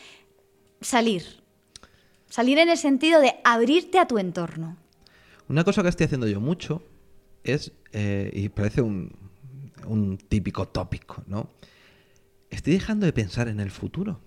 salir. 0.81 1.43
Salir 2.29 2.59
en 2.59 2.69
el 2.69 2.79
sentido 2.79 3.21
de 3.21 3.41
abrirte 3.43 3.99
a 3.99 4.07
tu 4.07 4.19
entorno. 4.19 4.77
Una 5.49 5.65
cosa 5.65 5.83
que 5.83 5.89
estoy 5.89 6.07
haciendo 6.07 6.29
yo 6.29 6.41
mucho 6.41 6.85
es, 7.45 7.73
eh, 7.93 8.31
y 8.35 8.49
parece 8.49 8.83
un, 8.83 9.13
un 9.87 10.19
típico 10.19 10.69
tópico, 10.69 11.23
¿no? 11.27 11.51
Estoy 12.51 12.73
dejando 12.75 13.07
de 13.07 13.13
pensar 13.13 13.49
en 13.49 13.61
el 13.61 13.71
futuro. 13.71 14.21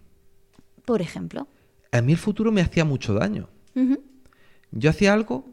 Por 0.86 1.02
ejemplo. 1.02 1.48
A 1.92 2.02
mí 2.02 2.14
el 2.14 2.18
futuro 2.18 2.52
me 2.52 2.62
hacía 2.62 2.86
mucho 2.86 3.14
daño. 3.14 3.50
Yo 4.72 4.90
hacía 4.90 5.14
algo 5.14 5.46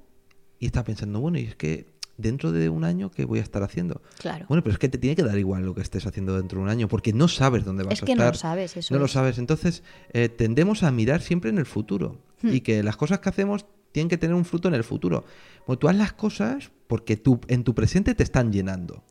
y 0.58 0.66
estaba 0.66 0.84
pensando, 0.84 1.20
bueno, 1.20 1.38
y 1.38 1.42
es 1.44 1.54
que 1.56 1.86
dentro 2.16 2.52
de 2.52 2.68
un 2.68 2.84
año, 2.84 3.10
¿qué 3.10 3.24
voy 3.24 3.38
a 3.38 3.42
estar 3.42 3.62
haciendo? 3.62 4.02
Claro. 4.18 4.46
Bueno, 4.48 4.62
pero 4.62 4.72
es 4.74 4.78
que 4.78 4.88
te 4.88 4.98
tiene 4.98 5.16
que 5.16 5.22
dar 5.22 5.38
igual 5.38 5.64
lo 5.64 5.74
que 5.74 5.80
estés 5.82 6.06
haciendo 6.06 6.36
dentro 6.36 6.58
de 6.58 6.64
un 6.64 6.70
año, 6.70 6.86
porque 6.88 7.12
no 7.12 7.28
sabes 7.28 7.64
dónde 7.64 7.82
vas 7.82 7.94
Es 7.94 8.02
a 8.02 8.06
que 8.06 8.14
no 8.14 8.22
estar. 8.22 8.34
lo 8.34 8.38
sabes, 8.38 8.76
eso 8.76 8.94
No 8.94 9.00
lo 9.00 9.06
es. 9.06 9.12
sabes. 9.12 9.38
Entonces, 9.38 9.82
eh, 10.12 10.28
tendemos 10.28 10.82
a 10.82 10.90
mirar 10.90 11.22
siempre 11.22 11.50
en 11.50 11.58
el 11.58 11.66
futuro. 11.66 12.18
Hmm. 12.42 12.48
Y 12.54 12.60
que 12.60 12.82
las 12.82 12.96
cosas 12.96 13.20
que 13.20 13.28
hacemos 13.28 13.66
tienen 13.92 14.08
que 14.08 14.16
tener 14.18 14.34
un 14.34 14.44
fruto 14.44 14.68
en 14.68 14.74
el 14.74 14.84
futuro. 14.84 15.24
Bueno, 15.66 15.78
tú 15.78 15.88
haz 15.88 15.96
las 15.96 16.12
cosas 16.12 16.70
porque 16.86 17.16
tú, 17.16 17.40
en 17.48 17.64
tu 17.64 17.74
presente 17.74 18.14
te 18.14 18.22
están 18.22 18.52
llenando. 18.52 19.02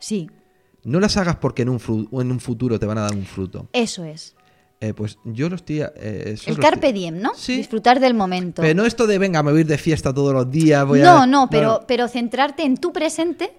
Sí, 0.00 0.28
No 0.84 1.00
las 1.00 1.16
hagas 1.16 1.36
porque 1.36 1.62
en 1.62 1.68
un, 1.70 1.80
en 2.12 2.30
un 2.30 2.40
futuro 2.40 2.78
te 2.78 2.86
van 2.86 2.98
a 2.98 3.02
dar 3.02 3.14
un 3.14 3.24
fruto. 3.26 3.68
eso 3.72 4.04
es. 4.04 4.34
Eh, 4.80 4.94
pues 4.94 5.18
yo 5.24 5.48
lo 5.48 5.56
estoy... 5.56 5.80
eh, 5.80 6.36
El 6.46 6.54
lo 6.54 6.60
carpe 6.62 6.86
estoy- 6.86 7.00
diem, 7.00 7.18
¿no? 7.20 7.34
Sí. 7.34 7.56
Disfrutar 7.56 7.98
del 7.98 8.14
momento. 8.14 8.62
Pero 8.62 8.74
no 8.76 8.86
esto 8.86 9.08
de, 9.08 9.18
venga, 9.18 9.42
me 9.42 9.50
voy 9.50 9.58
a 9.58 9.60
ir 9.62 9.66
de 9.66 9.76
fiesta 9.76 10.14
todos 10.14 10.32
los 10.32 10.48
días. 10.48 10.86
Voy 10.86 11.00
no, 11.00 11.22
a... 11.22 11.26
no, 11.26 11.48
pero, 11.50 11.82
pero 11.88 12.06
centrarte 12.06 12.62
en 12.62 12.76
tu 12.76 12.92
presente 12.92 13.52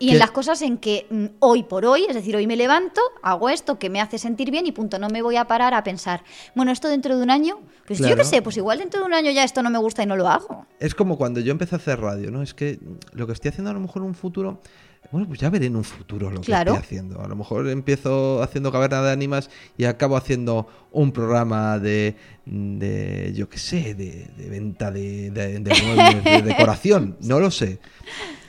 y 0.00 0.08
Que- 0.08 0.12
en 0.14 0.18
las 0.18 0.32
cosas 0.32 0.60
en 0.62 0.78
que 0.78 1.06
mm, 1.10 1.26
hoy 1.38 1.62
por 1.62 1.86
hoy, 1.86 2.06
es 2.08 2.14
decir, 2.16 2.34
hoy 2.34 2.48
me 2.48 2.56
levanto, 2.56 3.00
hago 3.22 3.48
esto 3.50 3.78
que 3.78 3.88
me 3.88 4.00
hace 4.00 4.18
sentir 4.18 4.50
bien 4.50 4.66
y 4.66 4.72
punto. 4.72 4.98
No 4.98 5.08
me 5.08 5.22
voy 5.22 5.36
a 5.36 5.44
parar 5.46 5.74
a 5.74 5.84
pensar, 5.84 6.24
bueno, 6.56 6.72
esto 6.72 6.88
dentro 6.88 7.16
de 7.16 7.22
un 7.22 7.30
año, 7.30 7.60
pues 7.88 7.98
yo 7.98 8.14
qué 8.16 8.24
sé, 8.24 8.42
pues 8.42 8.56
igual 8.56 8.78
dentro 8.78 9.00
de 9.00 9.06
un 9.06 9.14
año 9.14 9.30
ya 9.32 9.42
esto 9.42 9.62
no 9.62 9.70
me 9.70 9.78
gusta 9.78 10.02
y 10.02 10.06
no 10.06 10.14
lo 10.16 10.28
hago. 10.28 10.66
Es 10.78 10.94
como 10.94 11.18
cuando 11.18 11.40
yo 11.40 11.50
empecé 11.50 11.74
a 11.74 11.78
hacer 11.78 12.00
radio, 12.00 12.30
¿no? 12.30 12.42
Es 12.42 12.54
que 12.54 12.78
lo 13.12 13.26
que 13.26 13.32
estoy 13.32 13.48
haciendo 13.48 13.70
a 13.70 13.74
lo 13.74 13.80
mejor 13.80 14.02
en 14.02 14.08
un 14.08 14.14
futuro, 14.14 14.60
bueno, 15.10 15.26
pues 15.26 15.40
ya 15.40 15.48
veré 15.50 15.66
en 15.66 15.76
un 15.76 15.84
futuro 15.84 16.30
lo 16.30 16.40
que 16.40 16.52
estoy 16.74 16.76
haciendo. 16.76 17.20
A 17.22 17.26
lo 17.28 17.34
mejor 17.34 17.66
empiezo 17.68 18.42
haciendo 18.42 18.70
caverna 18.70 19.02
de 19.02 19.10
ánimas 19.12 19.48
y 19.76 19.84
acabo 19.84 20.16
haciendo 20.16 20.68
un 20.92 21.12
programa 21.12 21.78
de, 21.78 22.14
de 22.44 23.32
yo 23.34 23.48
qué 23.48 23.58
sé, 23.58 23.94
de, 23.94 24.26
de 24.36 24.48
venta 24.50 24.90
de, 24.90 25.30
de- 25.30 25.58
de 25.60 25.82
muebles, 25.82 26.24
de 26.24 26.42
decoración, 26.52 27.16
no 27.20 27.40
lo 27.40 27.50
sé. 27.50 27.78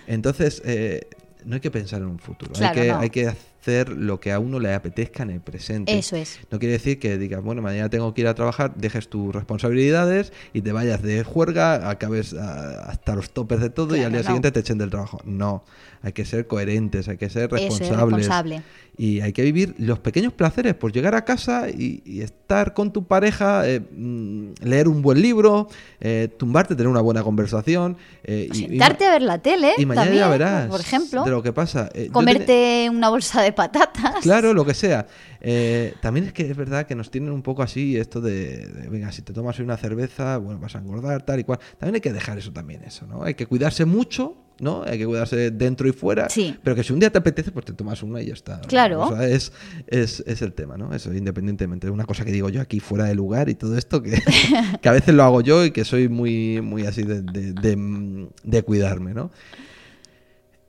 Entonces, 0.07 0.61
eh, 0.65 1.07
no 1.45 1.55
hay 1.55 1.61
que 1.61 1.71
pensar 1.71 2.01
en 2.01 2.07
un 2.07 2.19
futuro. 2.19 2.51
Claro, 2.53 2.79
hay, 2.81 2.87
que, 2.87 2.91
no. 2.93 2.99
hay 2.99 3.09
que 3.09 3.33
hacer 3.69 3.89
lo 3.89 4.19
que 4.19 4.31
a 4.31 4.39
uno 4.39 4.59
le 4.59 4.73
apetezca 4.73 5.23
en 5.23 5.29
el 5.29 5.41
presente. 5.41 5.97
Eso 5.97 6.15
es. 6.15 6.39
No 6.51 6.59
quiere 6.59 6.73
decir 6.73 6.99
que 6.99 7.17
digas, 7.17 7.43
bueno, 7.43 7.61
mañana 7.61 7.89
tengo 7.89 8.13
que 8.13 8.21
ir 8.21 8.27
a 8.27 8.35
trabajar, 8.35 8.75
dejes 8.75 9.09
tus 9.09 9.33
responsabilidades 9.33 10.33
y 10.53 10.61
te 10.61 10.71
vayas 10.71 11.01
de 11.01 11.23
juerga, 11.23 11.89
acabes 11.89 12.33
ah, 12.33 12.85
hasta 12.87 13.15
los 13.15 13.31
topes 13.31 13.59
de 13.59 13.69
todo 13.69 13.95
y 13.95 14.01
al 14.01 14.11
día 14.11 14.21
no. 14.21 14.25
siguiente 14.25 14.51
te 14.51 14.59
echen 14.59 14.77
del 14.77 14.89
trabajo. 14.89 15.21
No, 15.25 15.63
hay 16.01 16.13
que 16.13 16.25
ser 16.25 16.47
coherentes, 16.47 17.07
hay 17.07 17.17
que 17.17 17.29
ser 17.29 17.45
Eso 17.45 17.57
es, 17.57 17.79
responsables. 17.79 18.27
responsable. 18.27 18.61
Y 19.01 19.21
hay 19.21 19.31
que 19.31 19.43
vivir 19.43 19.75
los 19.77 19.97
pequeños 19.99 20.33
placeres, 20.33 20.73
pues 20.75 20.93
llegar 20.93 21.15
a 21.15 21.23
casa 21.23 21.69
y, 21.69 22.01
y 22.03 22.19
estar 22.19 22.73
con 22.73 22.91
tu 22.91 23.07
pareja, 23.07 23.65
eh, 23.65 23.79
mm, 23.79 24.55
leer 24.61 24.89
un 24.89 25.01
buen 25.01 25.21
libro, 25.21 25.69
eh, 26.01 26.27
tumbarte, 26.37 26.75
tener 26.75 26.89
una 26.89 26.99
buena 26.99 27.23
conversación. 27.23 27.95
eh, 28.25 28.49
y- 28.51 28.55
Sentarte 28.57 29.05
a 29.05 29.11
ver 29.13 29.21
la 29.21 29.37
tele, 29.37 29.71
y 29.77 29.85
mañana 29.85 30.05
también, 30.07 30.23
ya 30.25 30.29
verás 30.29 30.67
por 30.67 30.81
ejemplo. 30.81 31.23
de 31.23 31.31
lo 31.31 31.41
que 31.41 31.53
pasa. 31.53 31.89
Eh, 31.93 32.09
Comerte 32.11 32.89
una 32.91 33.07
bolsa 33.07 33.41
de 33.41 33.53
patatas. 33.53 34.15
Claro, 34.21 34.53
lo 34.53 34.65
que 34.65 34.73
sea. 34.73 35.07
Eh, 35.39 35.93
también 36.01 36.25
es 36.25 36.33
que 36.33 36.51
es 36.51 36.57
verdad 36.57 36.85
que 36.85 36.95
nos 36.95 37.09
tienen 37.09 37.31
un 37.31 37.41
poco 37.41 37.63
así 37.63 37.95
esto 37.95 38.19
de, 38.19 38.67
de, 38.67 38.89
venga, 38.89 39.13
si 39.13 39.21
te 39.21 39.31
tomas 39.31 39.57
una 39.59 39.77
cerveza, 39.77 40.35
bueno, 40.39 40.59
vas 40.59 40.75
a 40.75 40.79
engordar, 40.79 41.21
tal 41.25 41.39
y 41.39 41.45
cual. 41.45 41.59
También 41.77 41.95
hay 41.95 42.01
que 42.01 42.11
dejar 42.11 42.37
eso 42.37 42.51
también, 42.51 42.83
eso, 42.83 43.07
¿no? 43.07 43.23
Hay 43.23 43.35
que 43.35 43.45
cuidarse 43.45 43.85
mucho, 43.85 44.35
¿no? 44.59 44.83
Hay 44.83 44.97
que 44.97 45.05
cuidarse 45.05 45.51
dentro 45.51 45.87
y 45.87 45.91
fuera. 45.91 46.29
Sí. 46.29 46.55
Pero 46.63 46.75
que 46.75 46.83
si 46.83 46.91
un 46.93 46.99
día 46.99 47.09
te 47.11 47.17
apetece, 47.17 47.51
pues 47.51 47.65
te 47.65 47.73
tomas 47.73 48.01
una 48.03 48.21
y 48.21 48.27
ya 48.27 48.33
está. 48.33 48.61
Claro. 48.61 49.01
O 49.01 49.09
sea, 49.15 49.27
es, 49.27 49.51
es, 49.87 50.23
es 50.27 50.41
el 50.41 50.53
tema, 50.53 50.77
¿no? 50.77 50.93
Eso, 50.93 51.13
independientemente. 51.13 51.87
Es 51.87 51.93
una 51.93 52.05
cosa 52.05 52.25
que 52.25 52.31
digo 52.31 52.49
yo 52.49 52.61
aquí 52.61 52.79
fuera 52.79 53.05
de 53.05 53.15
lugar 53.15 53.49
y 53.49 53.55
todo 53.55 53.77
esto, 53.77 54.01
que, 54.03 54.21
que 54.81 54.89
a 54.89 54.91
veces 54.91 55.13
lo 55.15 55.23
hago 55.23 55.41
yo 55.41 55.63
y 55.65 55.71
que 55.71 55.85
soy 55.85 56.09
muy, 56.09 56.61
muy 56.61 56.85
así 56.85 57.03
de, 57.03 57.21
de, 57.21 57.53
de- 57.53 58.29
de 58.43 58.63
cuidarme, 58.63 59.13
¿no? 59.13 59.31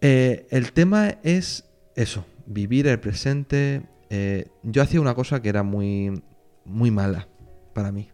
Eh, 0.00 0.46
el 0.50 0.72
tema 0.72 1.16
es 1.22 1.64
eso, 1.94 2.24
vivir 2.46 2.86
el 2.86 2.98
presente. 3.00 3.82
Eh, 4.08 4.48
yo 4.62 4.82
hacía 4.82 5.00
una 5.00 5.14
cosa 5.14 5.42
que 5.42 5.48
era 5.48 5.62
muy, 5.62 6.22
muy 6.64 6.90
mala 6.90 7.28
para 7.74 7.92
mí. 7.92 8.08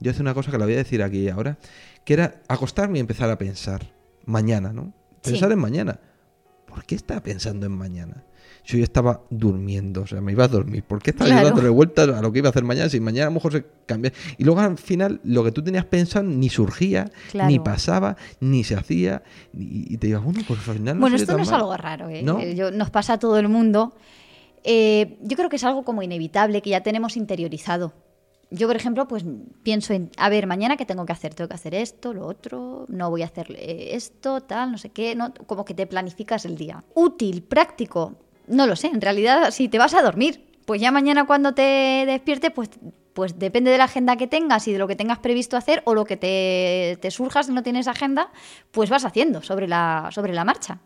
Yo 0.00 0.10
hacía 0.10 0.22
una 0.22 0.34
cosa 0.34 0.50
que 0.50 0.58
la 0.58 0.64
voy 0.64 0.74
a 0.74 0.78
decir 0.78 1.02
aquí 1.02 1.18
y 1.20 1.28
ahora, 1.28 1.58
que 2.04 2.14
era 2.14 2.40
acostarme 2.48 2.98
y 2.98 3.00
empezar 3.00 3.30
a 3.30 3.38
pensar 3.38 3.92
mañana, 4.24 4.72
¿no? 4.72 4.94
Sí. 5.22 5.30
Pensar 5.32 5.52
en 5.52 5.58
mañana. 5.58 5.98
¿Por 6.66 6.84
qué 6.84 6.94
estaba 6.94 7.20
pensando 7.22 7.66
en 7.66 7.72
mañana? 7.72 8.24
Si 8.64 8.78
yo 8.78 8.84
estaba 8.84 9.22
durmiendo, 9.28 10.02
o 10.02 10.06
sea, 10.06 10.20
me 10.20 10.32
iba 10.32 10.44
a 10.44 10.48
dormir. 10.48 10.84
¿Por 10.84 11.02
qué 11.02 11.10
estaba 11.10 11.28
yo 11.28 11.34
Claro. 11.34 11.48
dándole 11.48 11.68
vueltas 11.68 12.08
a 12.08 12.22
lo 12.22 12.32
que 12.32 12.38
iba 12.38 12.48
a 12.48 12.50
hacer 12.50 12.64
mañana? 12.64 12.88
Si 12.88 13.00
mañana 13.00 13.26
a 13.26 13.30
lo 13.30 13.34
mejor 13.34 13.52
se 13.52 13.64
cambia. 13.86 14.12
Y 14.38 14.44
luego 14.44 14.60
al 14.60 14.78
final 14.78 15.20
lo 15.24 15.42
que 15.44 15.50
tú 15.52 15.62
tenías 15.62 15.84
pensado 15.84 16.24
ni 16.24 16.48
surgía, 16.48 17.10
Claro. 17.32 17.50
ni 17.50 17.58
pasaba, 17.58 18.16
ni 18.40 18.62
se 18.64 18.76
hacía. 18.76 19.22
Y, 19.52 19.96
te 19.98 20.08
ibas, 20.08 20.22
bueno, 20.22 20.40
pues 20.46 20.60
al 20.68 20.76
final 20.76 20.94
no 20.96 21.00
bueno, 21.00 21.16
esto 21.16 21.36
no 21.36 21.42
es 21.42 21.50
mal". 21.50 21.60
algo 21.60 21.76
raro, 21.76 22.08
¿eh? 22.08 22.22
¿No? 22.22 22.38
Eh, 22.40 22.54
yo- 22.54 22.70
nos 22.70 22.90
pasa 22.90 23.14
a 23.14 23.18
todo 23.18 23.38
el 23.38 23.48
mundo. 23.48 23.94
Eh, 24.64 25.18
yo 25.22 25.36
creo 25.36 25.48
que 25.48 25.56
es 25.56 25.64
algo 25.64 25.82
como 25.84 26.02
inevitable, 26.02 26.62
que 26.62 26.70
ya 26.70 26.82
tenemos 26.82 27.16
interiorizado. 27.16 27.92
Yo, 28.52 28.66
por 28.66 28.76
ejemplo, 28.76 29.08
pues 29.08 29.24
pienso 29.62 29.94
en, 29.94 30.10
a 30.18 30.28
ver, 30.28 30.46
mañana 30.46 30.76
qué 30.76 30.84
tengo 30.84 31.06
que 31.06 31.12
hacer, 31.12 31.34
tengo 31.34 31.48
que 31.48 31.54
hacer 31.54 31.74
esto, 31.74 32.12
lo 32.12 32.26
otro, 32.26 32.84
no 32.88 33.08
voy 33.08 33.22
a 33.22 33.26
hacer 33.26 33.46
eh, 33.58 33.90
esto, 33.92 34.42
tal, 34.42 34.72
no 34.72 34.78
sé 34.78 34.90
qué, 34.90 35.14
no, 35.14 35.32
como 35.46 35.64
que 35.64 35.72
te 35.72 35.86
planificas 35.86 36.44
el 36.44 36.56
día. 36.56 36.84
Útil, 36.94 37.42
práctico, 37.42 38.14
no 38.46 38.66
lo 38.66 38.76
sé, 38.76 38.88
en 38.88 39.00
realidad 39.00 39.50
si 39.52 39.68
te 39.68 39.78
vas 39.78 39.94
a 39.94 40.02
dormir, 40.02 40.46
pues 40.66 40.82
ya 40.82 40.90
mañana 40.92 41.26
cuando 41.26 41.54
te 41.54 42.04
despiertes, 42.06 42.50
pues, 42.50 42.68
pues 43.14 43.38
depende 43.38 43.70
de 43.70 43.78
la 43.78 43.84
agenda 43.84 44.16
que 44.16 44.26
tengas 44.26 44.68
y 44.68 44.72
de 44.72 44.78
lo 44.78 44.86
que 44.86 44.96
tengas 44.96 45.18
previsto 45.18 45.56
hacer 45.56 45.82
o 45.86 45.94
lo 45.94 46.04
que 46.04 46.18
te, 46.18 46.98
te 47.00 47.10
surja 47.10 47.42
si 47.42 47.52
no 47.52 47.62
tienes 47.62 47.88
agenda, 47.88 48.30
pues 48.70 48.90
vas 48.90 49.06
haciendo 49.06 49.42
sobre 49.42 49.66
la, 49.66 50.10
sobre 50.12 50.34
la 50.34 50.44
marcha. 50.44 50.80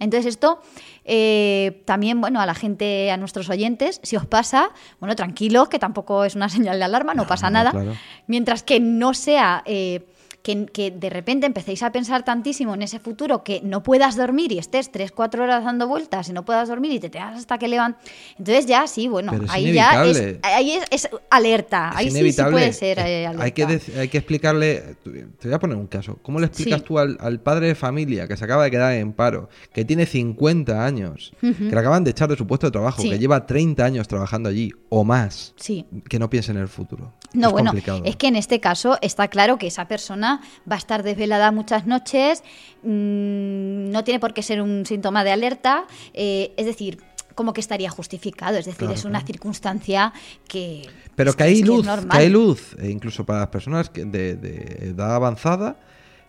Entonces 0.00 0.26
esto 0.26 0.60
eh, 1.04 1.82
también, 1.84 2.20
bueno, 2.20 2.40
a 2.40 2.46
la 2.46 2.54
gente, 2.54 3.10
a 3.10 3.16
nuestros 3.16 3.48
oyentes, 3.48 4.00
si 4.02 4.16
os 4.16 4.26
pasa, 4.26 4.70
bueno, 5.00 5.14
tranquilos, 5.16 5.68
que 5.68 5.78
tampoco 5.78 6.24
es 6.24 6.34
una 6.34 6.48
señal 6.50 6.78
de 6.78 6.84
alarma, 6.84 7.14
no, 7.14 7.22
No, 7.22 7.28
pasa 7.28 7.48
no, 7.48 7.54
nada. 7.54 7.70
claro. 7.70 7.94
Mientras 8.26 8.62
que 8.62 8.80
no 8.80 9.14
sea 9.14 9.62
eh, 9.66 10.06
que, 10.44 10.66
que 10.66 10.90
de 10.90 11.08
repente 11.08 11.46
empecéis 11.46 11.82
a 11.82 11.90
pensar 11.90 12.22
tantísimo 12.22 12.74
en 12.74 12.82
ese 12.82 12.98
futuro 13.00 13.42
que 13.42 13.62
no 13.64 13.82
puedas 13.82 14.14
dormir 14.14 14.52
y 14.52 14.58
estés 14.58 14.92
3, 14.92 15.10
4 15.10 15.42
horas 15.42 15.64
dando 15.64 15.88
vueltas 15.88 16.28
y 16.28 16.34
no 16.34 16.44
puedas 16.44 16.68
dormir 16.68 16.92
y 16.92 17.00
te 17.00 17.08
tengas 17.08 17.38
hasta 17.38 17.56
que 17.56 17.66
levantes. 17.66 18.12
Entonces 18.38 18.66
ya 18.66 18.86
sí, 18.86 19.08
bueno, 19.08 19.32
Pero 19.32 19.44
es 19.46 19.50
ahí 19.50 19.72
ya 19.72 20.04
es, 20.04 20.36
ahí 20.42 20.72
es, 20.72 20.84
es 20.90 21.08
alerta, 21.30 21.88
Es 21.92 21.96
ahí 21.96 22.10
sí, 22.32 22.42
puede 22.50 22.72
ser 22.74 22.98
Eh, 22.98 23.22
eh, 23.22 23.26
alerta. 23.26 23.44
hay, 23.44 23.52
que 23.52 23.66
dec- 23.66 23.96
hay 23.98 24.08
que 24.08 24.18
explicarle. 24.18 24.96
Te 25.02 25.48
voy 25.48 25.54
a 25.54 25.58
poner 25.58 25.78
un 25.78 25.86
caso. 25.86 26.18
¿Cómo 26.22 26.38
le 26.40 26.46
explicas 26.46 26.80
Sí. 26.80 26.86
tú 26.86 26.98
al, 26.98 27.16
al 27.20 27.40
padre 27.40 27.68
de 27.68 27.74
familia 27.74 28.28
que 28.28 28.36
se 28.36 28.44
acaba 28.44 28.64
de 28.64 28.70
quedar 28.70 28.92
en 28.92 29.14
paro, 29.14 29.48
que 29.72 29.86
tiene 29.86 30.04
50 30.04 30.84
años, 30.84 31.32
que 31.40 31.54
le 31.70 31.78
acaban 31.78 32.04
de 32.04 32.10
echar 32.10 32.28
de 32.28 32.36
su 32.36 32.46
puesto 32.46 32.66
de 32.66 32.70
trabajo, 32.72 33.00
Sí. 33.00 33.08
que 33.08 33.18
lleva 33.18 33.46
30 33.46 33.82
años 33.82 34.06
trabajando 34.08 34.50
allí 34.50 34.72
o 34.90 35.04
más, 35.04 35.54
Sí. 35.56 35.86
que 36.06 36.18
no 36.18 36.28
piense 36.28 36.52
en 36.52 36.58
el 36.58 36.68
futuro? 36.68 37.14
No, 37.34 37.48
es 37.48 37.52
bueno, 37.52 37.70
complicado. 37.72 38.02
es 38.04 38.16
que 38.16 38.28
en 38.28 38.36
este 38.36 38.60
caso 38.60 38.96
está 39.02 39.28
claro 39.28 39.58
que 39.58 39.66
esa 39.66 39.86
persona 39.88 40.40
va 40.70 40.76
a 40.76 40.78
estar 40.78 41.02
desvelada 41.02 41.50
muchas 41.52 41.86
noches, 41.86 42.42
mm, 42.82 43.90
no 43.90 44.04
tiene 44.04 44.20
por 44.20 44.32
qué 44.34 44.42
ser 44.42 44.62
un 44.62 44.86
síntoma 44.86 45.24
de 45.24 45.32
alerta, 45.32 45.84
eh, 46.12 46.52
es 46.56 46.66
decir, 46.66 47.00
como 47.34 47.52
que 47.52 47.60
estaría 47.60 47.90
justificado, 47.90 48.56
es 48.58 48.64
decir, 48.66 48.78
Claro, 48.78 48.94
es 48.94 49.04
una 49.04 49.18
claro. 49.18 49.26
circunstancia 49.26 50.12
que... 50.46 50.88
Pero 51.16 51.30
es 51.30 51.36
que 51.36 51.42
hay 51.42 51.62
luz, 51.62 51.86
que 52.10 52.16
hay 52.16 52.28
luz, 52.28 52.76
e 52.78 52.90
incluso 52.90 53.24
para 53.26 53.40
las 53.40 53.48
personas 53.48 53.90
que 53.90 54.04
de, 54.04 54.36
de 54.36 54.88
edad 54.90 55.14
avanzada, 55.16 55.76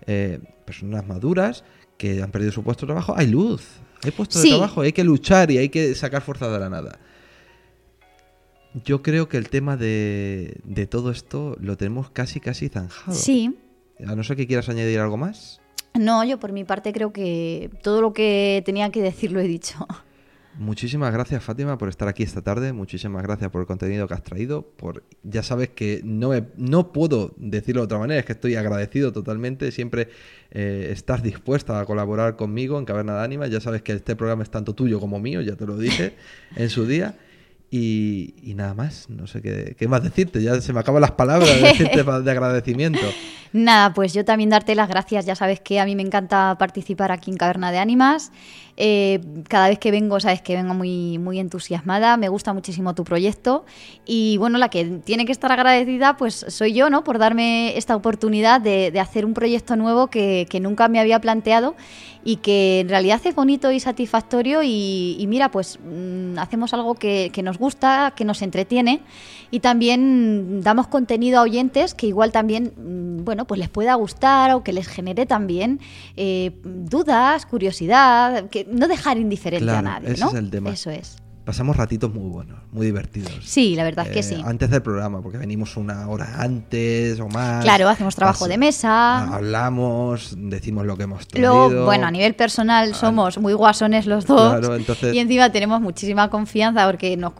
eh, 0.08 0.40
personas 0.66 1.06
maduras 1.06 1.64
que 1.98 2.22
han 2.24 2.32
perdido 2.32 2.52
su 2.52 2.64
puesto 2.64 2.86
de 2.86 2.88
trabajo, 2.88 3.14
hay 3.16 3.28
luz, 3.28 3.64
hay 4.04 4.12
puesto 4.12 4.40
Sí. 4.40 4.50
de 4.50 4.58
trabajo, 4.58 4.82
hay 4.82 4.94
que 4.94 5.04
luchar 5.04 5.52
y 5.52 5.60
hay 5.60 5.70
que 5.70 5.94
sacar 5.96 6.22
fuerza 6.24 6.50
de 6.50 6.60
la 6.60 6.70
nada. 6.70 6.98
Yo 8.84 9.02
creo 9.02 9.30
que 9.30 9.38
el 9.38 9.50
tema 9.50 9.78
de, 9.78 10.58
de 10.66 10.86
todo 10.88 11.12
esto 11.12 11.56
lo 11.62 11.78
tenemos 11.78 12.10
casi, 12.10 12.40
casi 12.40 12.68
zanjado. 12.70 13.16
Sí, 13.16 13.58
A 14.06 14.16
no 14.16 14.24
ser 14.24 14.36
que 14.36 14.48
quieras 14.48 14.68
añadir 14.70 15.00
algo 15.00 15.18
más. 15.18 15.62
no, 15.94 16.24
yo 16.26 16.40
por 16.40 16.52
mi 16.52 16.66
parte 16.66 16.92
creo 16.92 17.14
que 17.14 17.70
todo 17.84 18.02
lo 18.02 18.12
que 18.14 18.62
tenía 18.66 18.90
que 18.92 19.02
decir 19.02 19.32
lo 19.32 19.40
he 19.40 19.48
dicho. 19.48 19.88
Muchísimas 20.58 21.12
gracias 21.12 21.44
Fátima 21.44 21.78
por 21.78 21.90
estar 21.90 22.08
aquí 22.08 22.24
esta 22.24 22.42
tarde, 22.42 22.72
muchísimas 22.72 23.22
gracias 23.24 23.50
por 23.52 23.60
el 23.60 23.68
contenido 23.68 24.08
que 24.08 24.14
has 24.14 24.24
traído, 24.24 24.62
por 24.62 25.04
ya 25.24 25.44
sabes 25.44 25.68
que 25.70 26.00
no, 26.06 26.30
me- 26.30 26.46
no 26.56 26.94
puedo 26.94 27.34
decirlo 27.36 27.82
de 27.82 27.86
otra 27.86 27.98
manera, 28.00 28.22
es 28.22 28.26
que 28.26 28.32
estoy 28.32 28.56
agradecido 28.56 29.12
totalmente, 29.12 29.70
siempre 29.74 30.08
eh, 30.52 30.88
estás 30.94 31.22
dispuesta 31.24 31.78
a 31.82 31.84
colaborar 31.86 32.38
conmigo 32.38 32.80
en 32.80 32.86
Caverna 32.86 33.18
de 33.18 33.24
Ánimas, 33.26 33.50
ya 33.50 33.60
sabes 33.60 33.82
que 33.82 33.92
este 33.92 34.16
programa 34.16 34.44
es 34.44 34.50
tanto 34.50 34.74
tuyo 34.74 35.02
como 35.02 35.20
mío, 35.20 35.42
ya 35.42 35.58
te 35.58 35.66
lo 35.66 35.78
dije 35.78 36.14
en 36.56 36.70
su 36.70 36.86
día. 36.86 37.16
Y, 37.72 38.36
y 38.42 38.54
nada 38.54 38.74
más, 38.74 39.10
no 39.10 39.28
sé 39.28 39.42
qué, 39.42 39.76
qué 39.78 39.88
más 39.88 40.04
decirte, 40.04 40.42
ya 40.42 40.62
se 40.62 40.72
me 40.72 40.80
acaban 40.80 41.02
las 41.02 41.12
palabras 41.12 41.50
de 41.50 41.68
decirte 41.68 42.04
de 42.24 42.32
agradecimiento. 42.32 43.06
Nada, 43.56 43.94
pues 43.94 44.14
yo 44.14 44.26
también 44.26 44.50
darte 44.50 44.76
las 44.76 44.90
gracias. 44.90 45.26
Ya 45.26 45.36
sabes 45.36 45.62
que 45.62 45.80
a 45.80 45.86
mí 45.86 45.96
me 45.96 46.02
encanta 46.04 46.58
participar 46.60 47.12
aquí 47.12 47.32
en 47.32 47.38
Caverna 47.38 47.72
de 47.72 47.78
Ánimas. 47.78 48.32
Eh, 48.78 49.22
cada 49.48 49.70
vez 49.70 49.80
que 49.80 49.92
vengo, 49.92 50.20
sabes 50.20 50.42
que 50.42 50.56
vengo 50.56 50.74
muy, 50.74 51.18
muy 51.18 51.40
entusiasmada. 51.40 52.18
Me 52.18 52.30
gusta 52.30 52.54
muchísimo 52.54 52.94
tu 52.94 53.04
proyecto. 53.04 53.66
Y 54.06 54.38
bueno, 54.38 54.58
la 54.58 54.70
que 54.70 54.86
tiene 55.04 55.26
que 55.26 55.32
estar 55.32 55.52
agradecida, 55.52 56.18
pues 56.18 56.46
soy 56.50 56.74
yo, 56.74 56.90
¿no? 56.90 57.04
Por 57.04 57.18
darme 57.18 57.78
esta 57.78 57.96
oportunidad 57.96 58.62
de, 58.62 58.92
de 58.92 59.00
hacer 59.00 59.26
un 59.26 59.34
proyecto 59.34 59.76
nuevo 59.76 60.08
que, 60.08 60.48
que 60.50 60.60
nunca 60.60 60.88
me 60.88 61.00
había 61.00 61.20
planteado 61.20 61.76
y 62.28 62.38
que 62.38 62.80
en 62.80 62.90
realidad 62.90 63.22
es 63.24 63.36
bonito 63.36 63.72
y 63.72 63.80
satisfactorio. 63.80 64.62
Y, 64.64 65.24
mira, 65.30 65.52
pues 65.52 65.80
mm, 65.80 66.40
hacemos 66.40 66.74
algo 66.74 66.96
que, 66.96 67.30
que 67.32 67.44
nos 67.44 67.60
gusta, 67.60 68.14
que 68.16 68.26
nos 68.26 68.42
entretiene 68.42 69.02
y 69.52 69.60
también 69.60 70.62
damos 70.62 70.88
contenido 70.88 71.40
a 71.40 71.44
oyentes 71.44 71.94
que 71.94 72.08
igual 72.08 72.32
también, 72.32 72.74
mm, 72.76 73.24
bueno, 73.24 73.46
pues 73.46 73.60
les 73.60 73.70
pueda 73.70 73.94
gustar 73.94 74.52
o 74.56 74.64
que 74.64 74.74
les 74.74 74.88
genere 74.88 75.28
también 75.28 75.80
eh, 76.18 76.52
dudas, 76.64 77.46
curiosidad, 77.46 78.50
que 78.50 78.65
no 78.68 78.88
dejar 78.88 79.18
indiferente 79.18 79.70
a 79.70 79.82
nadie, 79.82 80.12
ese 80.12 80.22
¿no? 80.24 80.30
es 80.30 80.36
el 80.36 80.50
tema. 80.50 80.72
Eso 80.72 80.90
es. 80.92 81.18
Pasamos 81.46 81.78
ratitos 81.78 82.12
muy 82.12 82.28
buenos, 82.28 82.58
muy 82.72 82.88
divertidos. 82.88 83.32
Sí, 83.44 83.76
la 83.76 83.84
verdad 83.84 84.08
es 84.08 84.14
que 84.14 84.20
Eh, 84.22 84.24
sí. 84.24 84.42
Antes 84.44 84.72
del 84.72 84.82
programa, 84.82 85.22
porque 85.22 85.38
venimos 85.38 85.78
una 85.78 86.08
hora 86.10 86.42
antes 86.42 87.20
o 87.20 87.28
más. 87.30 87.64
Claro, 87.64 87.88
hacemos 87.88 88.16
trabajo 88.16 88.48
de 88.48 88.58
mesa. 88.58 89.26
Hablamos, 89.32 90.34
decimos 90.36 90.88
lo 90.88 90.98
que 90.98 91.04
hemos 91.04 91.28
traído. 91.28 91.70
Luego, 91.70 91.86
bueno, 91.86 92.08
a 92.08 92.12
nivel 92.12 92.34
personal 92.34 92.96
somos 92.96 93.38
muy 93.38 93.54
guasones 93.54 94.08
los 94.08 94.26
dos. 94.26 94.58
Claro, 94.58 94.76
entonces- 94.76 95.14
Y 95.14 95.20
encima 95.20 95.52
tenemos 95.52 95.80
muchísima 95.82 96.32
confianza 96.32 96.84
porque 96.88 97.16
nos, 97.16 97.34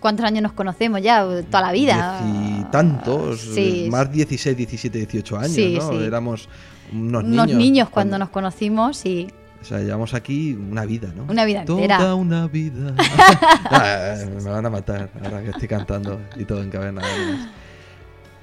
¿cuántos 0.00 0.24
años 0.24 0.42
nos 0.42 0.52
conocemos 0.52 1.02
ya? 1.02 1.22
Toda 1.50 1.60
la 1.60 1.72
vida. 1.72 2.22
Y 2.24 2.64
tantos, 2.72 3.42
Sí, 3.54 3.88
más 3.90 4.10
16, 4.10 4.56
17, 4.56 4.98
18 5.00 5.36
años, 5.36 5.52
Sí, 5.52 5.76
¿no? 5.78 5.90
sí. 5.90 5.96
Éramos 6.04 6.48
unos 6.90 7.22
unos 7.22 7.46
niños. 7.48 7.58
niños, 7.58 7.88
cuando 7.90 8.16
nos 8.18 8.30
conocimos 8.30 9.04
y 9.04 9.28
sea, 9.68 9.78
llevamos 9.80 10.14
aquí 10.14 10.52
una 10.54 10.84
vida, 10.84 11.12
¿no? 11.14 11.24
Una 11.24 11.44
vida 11.44 11.64
Toda 11.64 11.82
entera. 11.82 12.14
una 12.14 12.46
vida. 12.46 12.94
Ah, 13.70 14.14
me 14.42 14.50
van 14.50 14.64
a 14.66 14.70
matar 14.70 15.10
ahora 15.22 15.42
que 15.42 15.50
estoy 15.50 15.68
cantando 15.68 16.20
y 16.36 16.44
todo 16.44 16.62
en 16.62 16.70
caverna. 16.70 17.02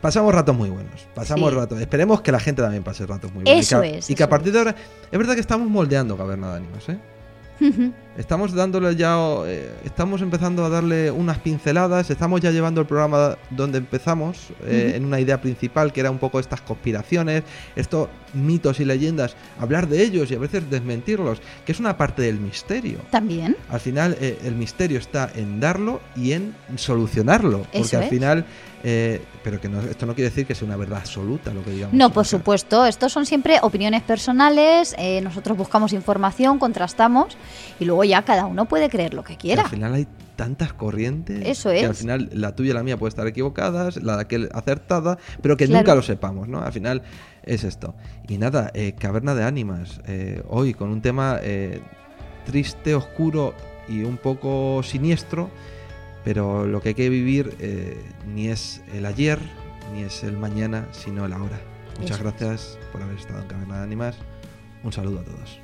pasamos 0.01 0.33
ratos 0.35 0.55
muy 0.55 0.69
buenos. 0.69 1.07
Pasamos 1.15 1.49
Sí. 1.49 1.55
ratos. 1.55 1.79
Esperemos 1.81 2.21
que 2.21 2.31
la 2.31 2.39
gente 2.39 2.61
también 2.61 2.83
pase 2.83 3.05
ratos 3.05 3.33
muy 3.33 3.43
buenos. 3.43 3.61
Eso 3.65 3.83
y 3.83 3.89
que, 3.91 3.97
es, 3.99 4.09
Y 4.09 4.15
que 4.15 4.23
a 4.23 4.29
partir 4.29 4.51
de 4.51 4.59
ahora. 4.59 4.75
Es 5.11 5.17
verdad 5.17 5.33
que 5.35 5.41
estamos 5.41 5.69
moldeando 5.69 6.17
Caverna 6.17 6.51
de 6.51 6.57
Ánimas, 6.57 6.89
¿eh? 6.89 6.97
Estamos 8.17 8.53
dándole 8.53 8.95
ya, 8.95 9.17
eh, 9.45 9.71
estamos 9.85 10.21
empezando 10.21 10.63
a 10.63 10.69
darle 10.69 11.09
unas 11.09 11.39
pinceladas, 11.39 12.09
estamos 12.11 12.41
ya 12.41 12.51
llevando 12.51 12.81
el 12.81 12.87
programa 12.87 13.37
donde 13.49 13.79
empezamos, 13.79 14.49
eh, 14.65 14.93
en 14.95 15.05
una 15.05 15.19
idea 15.19 15.41
principal 15.41 15.91
que 15.91 16.01
era 16.01 16.11
un 16.11 16.19
poco 16.19 16.39
estas 16.39 16.61
conspiraciones, 16.61 17.43
estos 17.75 18.09
mitos 18.33 18.79
y 18.79 18.85
leyendas, 18.85 19.35
hablar 19.59 19.87
de 19.87 20.03
ellos 20.03 20.29
y 20.29 20.35
a 20.35 20.39
veces 20.39 20.69
desmentirlos, 20.69 21.41
que 21.65 21.71
es 21.71 21.79
una 21.79 21.97
parte 21.97 22.21
del 22.21 22.39
misterio. 22.39 22.99
También. 23.09 23.55
Al 23.69 23.79
final 23.79 24.15
eh, 24.19 24.37
el 24.43 24.55
misterio 24.55 24.99
está 24.99 25.31
en 25.35 25.59
darlo 25.59 25.99
y 26.15 26.33
en 26.33 26.53
solucionarlo, 26.75 27.65
porque 27.73 27.95
al 27.95 28.03
es. 28.03 28.09
final, 28.09 28.45
eh, 28.83 29.21
pero 29.43 29.59
que 29.61 29.69
no, 29.69 29.81
esto 29.81 30.05
no 30.05 30.13
quiere 30.13 30.29
decir 30.29 30.45
que 30.45 30.55
sea 30.55 30.65
una 30.67 30.75
verdad 30.77 30.99
absoluta 30.99 31.53
lo 31.53 31.63
que 31.63 31.71
digamos. 31.71 31.93
No, 31.95 32.11
por 32.11 32.25
supuesto. 32.25 32.85
Estos 32.85 33.11
son 33.11 33.25
siempre 33.25 33.57
opiniones 33.61 34.01
personales. 34.03 34.95
eh, 34.97 35.21
nosotros 35.21 35.57
buscamos 35.57 35.93
información, 35.93 36.59
contrastamos 36.59 37.37
y 37.79 37.85
luego 37.85 38.03
ya 38.03 38.21
cada 38.23 38.45
uno 38.45 38.65
puede 38.65 38.89
creer 38.89 39.13
lo 39.13 39.23
que 39.23 39.33
que 39.33 39.37
quiera. 39.37 39.63
al 39.63 39.69
final 39.69 39.93
hay 39.95 40.07
tantas 40.35 40.73
corrientes 40.73 41.41
Eso 41.45 41.69
que 41.71 41.85
al 41.85 41.91
es. 41.91 41.97
final 41.97 42.29
la 42.33 42.55
tuya 42.55 42.71
y 42.71 42.73
la 42.73 42.83
mía 42.83 42.97
puede 42.97 43.09
estar 43.09 43.25
equivocadas, 43.25 43.97
la 44.03 44.15
de 44.17 44.21
aquel 44.23 44.49
acertada, 44.53 45.17
pero 45.41 45.57
que 45.57 45.65
Claro. 45.65 45.79
nunca 45.81 45.95
lo 45.95 46.01
sepamos, 46.03 46.47
¿no? 46.47 46.61
Al 46.61 46.71
final 46.73 47.01
es 47.43 47.63
esto. 47.63 47.95
Y 48.27 48.37
nada, 48.37 48.69
eh, 48.73 48.93
Caverna 48.99 49.33
de 49.33 49.43
Ánimas, 49.43 50.01
eh, 50.07 50.43
hoy 50.49 50.73
con 50.73 50.89
un 50.89 51.01
tema 51.01 51.39
eh, 51.41 51.79
triste, 52.45 52.93
oscuro 52.95 53.53
y 53.87 54.03
un 54.03 54.17
poco 54.17 54.81
siniestro, 54.83 55.49
pero 56.23 56.65
lo 56.65 56.81
que 56.81 56.89
hay 56.89 56.95
que 56.95 57.09
vivir 57.09 57.55
eh, 57.59 58.01
ni 58.27 58.47
es 58.47 58.81
el 58.93 59.05
ayer, 59.05 59.39
ni 59.93 60.03
es 60.03 60.23
el 60.23 60.37
mañana, 60.37 60.87
sino 60.91 61.25
el 61.25 61.33
ahora. 61.33 61.59
Muchas 61.99 62.17
Eso 62.19 62.23
gracias 62.23 62.79
por 62.91 63.01
haber 63.01 63.17
estado 63.17 63.41
en 63.41 63.47
Caverna 63.47 63.77
de 63.77 63.83
Ánimas. 63.83 64.17
Un 64.83 64.91
saludo 64.91 65.19
a 65.19 65.23
todos. 65.23 65.62